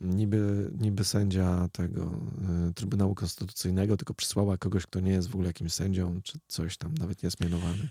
niby, 0.00 0.70
niby 0.78 1.04
sędzia 1.04 1.68
tego 1.72 2.20
y, 2.70 2.74
Trybunału 2.74 3.14
Konstytucyjnego, 3.14 3.96
tylko 3.96 4.14
przysłała 4.14 4.56
kogoś, 4.56 4.86
kto 4.86 5.00
nie 5.00 5.12
jest 5.12 5.28
w 5.28 5.34
ogóle 5.34 5.46
jakimś 5.46 5.72
sędzią, 5.72 6.20
czy 6.22 6.38
coś 6.48 6.76
tam, 6.76 6.94
nawet 6.94 7.22
nie 7.22 7.26
jest 7.26 7.40
mianowany. 7.40 7.88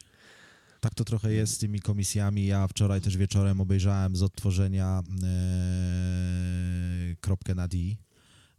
Tak 0.79 0.95
to 0.95 1.03
trochę 1.05 1.33
jest 1.33 1.53
z 1.53 1.57
tymi 1.57 1.79
komisjami. 1.79 2.45
Ja 2.45 2.67
wczoraj 2.67 3.01
też 3.01 3.17
wieczorem 3.17 3.61
obejrzałem 3.61 4.15
z 4.15 4.23
odtworzenia 4.23 5.03
e, 5.23 7.15
kropkę 7.21 7.55
na 7.55 7.67
D 7.67 7.77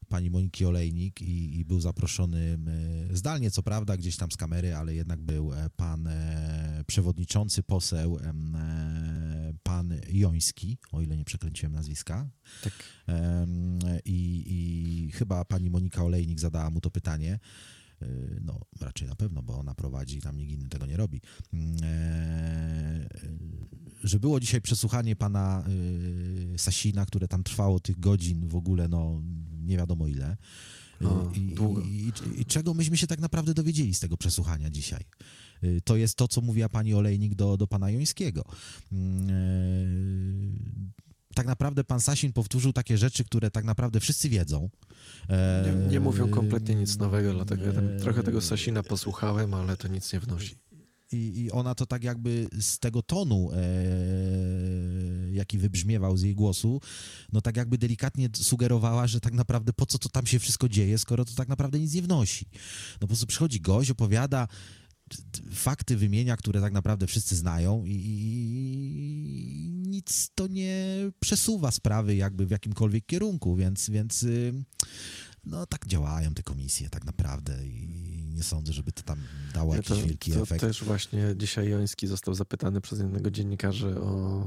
pani 0.09 0.31
Moniki 0.31 0.65
Olejnik 0.65 1.23
i, 1.23 1.59
i 1.59 1.65
był 1.65 1.81
zaproszony 1.81 2.59
zdalnie, 3.11 3.51
co 3.51 3.63
prawda, 3.63 3.97
gdzieś 3.97 4.17
tam 4.17 4.31
z 4.31 4.37
kamery, 4.37 4.75
ale 4.75 4.95
jednak 4.95 5.21
był 5.21 5.53
e, 5.53 5.71
pan 5.77 6.07
e, 6.07 6.85
przewodniczący, 6.87 7.63
poseł, 7.63 8.19
e, 8.19 8.33
pan 9.63 9.95
Joński, 10.09 10.79
o 10.93 11.01
ile 11.01 11.17
nie 11.17 11.25
przekręciłem 11.25 11.73
nazwiska. 11.73 12.31
Tak. 12.63 12.73
I, 14.05 14.45
I 14.47 15.13
chyba 15.13 15.45
pani 15.45 15.71
Monika 15.71 16.05
Olejnik 16.05 16.41
zadała 16.41 16.71
mu 16.71 16.81
to 16.81 16.91
pytanie. 16.91 17.39
No, 18.41 18.61
raczej 18.81 19.09
na 19.09 19.15
pewno, 19.15 19.43
bo 19.43 19.59
ona 19.59 19.75
prowadzi, 19.75 20.21
tam 20.21 20.37
nikt 20.37 20.53
inny 20.53 20.69
tego 20.69 20.87
nie 20.87 20.97
robi. 20.97 21.21
Że 24.05 24.21
było 24.21 24.41
dzisiaj 24.41 24.61
przesłuchanie 24.61 25.17
pana 25.17 25.65
y, 26.55 26.59
Sasina, 26.59 27.07
które 27.07 27.29
tam 27.29 27.43
trwało 27.45 27.81
tych 27.81 28.01
godzin 28.01 28.49
w 28.49 28.57
ogóle, 28.57 28.89
no 28.89 29.23
nie 29.65 29.77
wiadomo 29.77 30.07
ile. 30.07 30.37
Y, 31.03 31.05
I, 31.35 31.55
i, 31.89 32.41
i, 32.41 32.45
czego 32.45 32.75
myśmy 32.75 32.97
się 32.97 33.07
tak 33.07 33.21
naprawdę 33.21 33.55
dowiedzieli 33.55 33.95
z 33.95 34.01
tego 34.01 34.17
przesłuchania 34.17 34.71
dzisiaj? 34.71 35.05
Y, 35.65 35.81
To 35.85 35.97
jest 35.97 36.15
to, 36.17 36.29
co 36.29 36.41
mówiła 36.41 36.69
pani 36.69 36.95
Olejnik 36.95 37.35
do, 37.35 37.57
do 37.57 37.67
pana 37.67 37.91
Jońskiego. 37.91 38.45
E, 38.93 38.97
Tak 41.35 41.47
naprawdę 41.47 41.85
pan 41.85 42.01
Sasin 42.01 42.33
powtórzył 42.33 42.73
takie 42.73 42.99
rzeczy, 42.99 43.25
które 43.25 43.51
tak 43.51 43.65
naprawdę 43.65 44.01
wszyscy 44.01 44.29
wiedzą. 44.29 44.71
Nie, 45.29 45.89
nie 45.91 46.01
mówią 46.01 46.29
kompletnie 46.29 46.75
nic 46.75 46.99
nowego, 46.99 47.33
dlatego 47.35 47.65
ja 47.65 47.73
trochę 48.01 48.23
tego 48.23 48.41
Sasina 48.41 48.83
posłuchałem, 48.83 49.55
ale 49.55 49.77
to 49.77 49.89
nic 49.89 50.13
nie 50.13 50.21
wnosi. 50.21 50.55
I, 51.13 51.41
I 51.41 51.51
ona 51.51 51.75
to 51.75 51.87
tak 51.87 52.05
jakby 52.05 52.49
z 52.61 52.79
tego 52.79 53.03
tonu, 53.03 53.51
e, 53.53 53.59
jaki 55.33 55.59
wybrzmiewał 55.59 56.17
z 56.17 56.23
jej 56.23 56.35
głosu, 56.35 56.81
no 57.33 57.41
tak 57.41 57.57
jakby 57.57 57.79
delikatnie 57.79 58.29
sugerowała, 58.35 59.07
że 59.07 59.21
tak 59.21 59.33
naprawdę 59.33 59.73
po 59.73 59.87
co 59.87 59.99
to 59.99 60.09
tam 60.09 60.27
się 60.27 60.39
wszystko 60.39 60.69
dzieje, 60.69 60.99
skoro 60.99 61.25
to 61.25 61.35
tak 61.35 61.49
naprawdę 61.49 61.79
nic 61.79 61.95
nie 61.95 62.03
wnosi. 62.03 62.47
No 62.93 63.01
po 63.01 63.07
prostu 63.07 63.27
przychodzi 63.27 63.61
gość, 63.61 63.91
opowiada, 63.91 64.49
fakty 65.53 65.97
wymienia, 65.97 66.37
które 66.37 66.61
tak 66.61 66.73
naprawdę 66.73 67.07
wszyscy 67.07 67.37
znają 67.37 67.85
i, 67.85 67.93
i 67.93 69.71
nic 69.89 70.31
to 70.35 70.47
nie 70.47 70.85
przesuwa 71.21 71.71
sprawy 71.71 72.17
jakby 72.17 72.47
w 72.47 72.51
jakimkolwiek 72.51 73.07
kierunku, 73.07 73.57
więc, 73.57 73.91
więc 73.91 74.23
y, 74.23 74.65
no 75.45 75.67
tak 75.67 75.87
działają 75.87 76.35
te 76.35 76.43
komisje 76.43 76.91
tak 76.91 77.05
naprawdę 77.05 77.67
i 77.67 78.28
nie 78.39 78.45
sądzę, 78.45 78.73
żeby 78.73 78.93
to 78.93 79.03
tam 79.03 79.19
dało 79.55 79.73
Ja 79.73 79.77
jakiś 79.77 79.89
to, 80.01 80.07
wielki 80.07 80.33
to 80.33 80.41
efekt. 80.41 80.61
też 80.61 80.85
właśnie 80.85 81.35
dzisiaj 81.37 81.69
Joński 81.69 82.07
został 82.07 82.35
zapytany 82.35 82.81
przez 82.81 82.99
jednego 82.99 83.31
dziennikarza 83.31 83.89
o, 83.89 84.43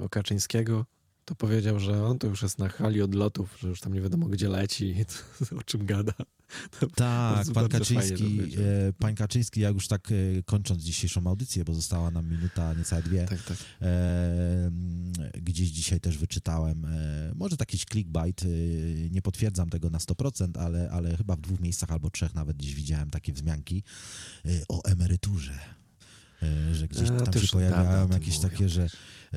e, 0.00 0.04
o 0.04 0.08
Kaczyńskiego. 0.08 0.86
To 1.30 1.34
powiedział, 1.34 1.80
że 1.80 2.06
on 2.06 2.18
to 2.18 2.26
już 2.26 2.42
jest 2.42 2.58
na 2.58 2.68
hali 2.68 3.02
odlotów, 3.02 3.56
że 3.60 3.68
już 3.68 3.80
tam 3.80 3.94
nie 3.94 4.00
wiadomo 4.00 4.26
gdzie 4.26 4.48
leci 4.48 4.94
o 5.60 5.62
czym 5.62 5.86
gada. 5.86 6.12
Tak, 6.94 7.46
pan 7.54 7.68
Kaczyński, 7.68 8.40
e, 8.88 8.92
pan 8.92 9.14
Kaczyński, 9.14 9.60
jak 9.60 9.74
już 9.74 9.88
tak 9.88 10.08
e, 10.12 10.42
kończąc 10.42 10.82
dzisiejszą 10.82 11.26
audycję, 11.26 11.64
bo 11.64 11.74
została 11.74 12.10
nam 12.10 12.28
minuta, 12.28 12.74
niecałe 12.74 13.02
dwie, 13.02 13.26
Tak, 13.26 13.42
tak. 13.42 13.56
e, 13.82 14.70
gdzieś 15.42 15.68
dzisiaj 15.68 16.00
też 16.00 16.18
wyczytałem, 16.18 16.84
e, 16.84 17.32
może 17.34 17.56
taki 17.56 17.78
clickbait, 17.78 18.42
e, 18.42 18.46
nie 19.10 19.22
potwierdzam 19.22 19.70
tego 19.70 19.90
na 19.90 19.98
100%, 19.98 20.58
ale, 20.58 20.90
ale 20.90 21.16
chyba 21.16 21.36
w 21.36 21.40
dwóch 21.40 21.60
miejscach 21.60 21.90
albo 21.90 22.10
trzech 22.10 22.34
nawet 22.34 22.56
gdzieś 22.56 22.74
widziałem 22.74 23.10
takie 23.10 23.32
wzmianki 23.32 23.82
e, 24.44 24.48
o 24.68 24.84
emeryturze. 24.84 25.58
Że 26.72 26.88
gdzieś 26.88 27.08
tam 27.08 27.42
się 27.42 27.48
pojawiają 27.52 28.08
jakieś 28.08 28.38
takie, 28.38 28.68
że 28.68 28.88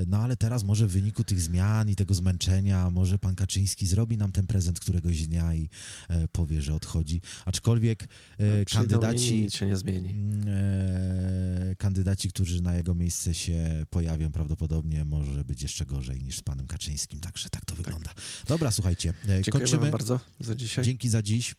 no 0.07 0.17
ale 0.17 0.37
teraz 0.37 0.63
może 0.63 0.87
w 0.87 0.91
wyniku 0.91 1.23
tych 1.23 1.41
zmian 1.41 1.89
i 1.89 1.95
tego 1.95 2.13
zmęczenia, 2.13 2.89
może 2.89 3.19
pan 3.19 3.35
Kaczyński 3.35 3.87
zrobi 3.87 4.17
nam 4.17 4.31
ten 4.31 4.47
prezent 4.47 4.79
któregoś 4.79 5.27
dnia 5.27 5.55
i 5.55 5.69
e, 6.09 6.27
powie, 6.27 6.61
że 6.61 6.73
odchodzi. 6.75 7.21
Aczkolwiek 7.45 8.03
e, 8.03 8.65
Przyjdą 8.65 8.99
kandydaci, 8.99 9.41
nic 9.41 9.55
się 9.55 9.65
nie 9.65 9.77
zmieni. 9.77 10.09
mm, 10.09 10.45
e, 10.47 11.75
kandydaci, 11.75 12.29
którzy 12.29 12.61
na 12.61 12.75
jego 12.75 12.95
miejsce 12.95 13.33
się 13.33 13.85
pojawią, 13.89 14.31
prawdopodobnie 14.31 15.05
może 15.05 15.43
być 15.43 15.61
jeszcze 15.63 15.85
gorzej 15.85 16.23
niż 16.23 16.37
z 16.37 16.41
panem 16.41 16.67
Kaczyńskim, 16.67 17.19
także 17.19 17.49
tak 17.49 17.65
to 17.65 17.75
wygląda. 17.75 18.09
Dobra, 18.47 18.71
słuchajcie, 18.71 19.13
Dziękujemy 19.23 19.51
kończymy. 19.51 19.91
bardzo 19.91 20.19
za 20.39 20.55
dzisiaj. 20.55 20.85
Dzięki 20.85 21.09
za 21.09 21.21
dziś. 21.21 21.55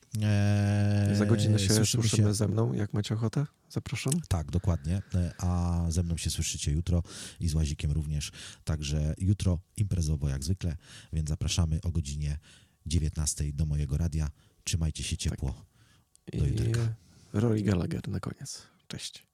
Za 1.19 1.27
godzinę 1.27 1.59
się 1.59 1.75
słyszymy 1.75 2.09
słyszymy, 2.09 2.35
ze 2.35 2.49
mną, 2.49 2.73
jak 2.73 2.93
macie 2.95 3.15
ochotę. 3.15 3.47
Zapraszam. 3.71 4.13
tak, 4.29 4.51
dokładnie. 4.51 5.03
A 5.39 5.83
ze 5.89 6.03
mną 6.03 6.17
się 6.17 6.31
słyszycie 6.31 6.73
jutro 6.73 7.03
i 7.41 7.49
z 7.49 7.55
Łazikiem 7.55 7.91
również. 7.93 8.24
Także 8.65 9.15
jutro 9.19 9.59
imprezowo 9.77 10.29
jak 10.29 10.45
zwykle, 10.45 10.77
więc 11.13 11.29
zapraszamy 11.29 11.81
o 11.83 11.91
godzinie 11.91 12.39
19 12.87 13.53
do 13.53 13.67
mojego 13.67 13.97
radia. 13.97 14.31
Trzymajcie 14.65 15.03
się 15.03 15.17
ciepło. 15.17 15.65
I 16.33 16.39
Do 16.39 16.47
jutrka. 16.47 16.95
Rory 17.33 17.63
Gallagher 17.63 18.09
na 18.09 18.21
koniec. 18.21 18.63
Cześć. 18.89 19.34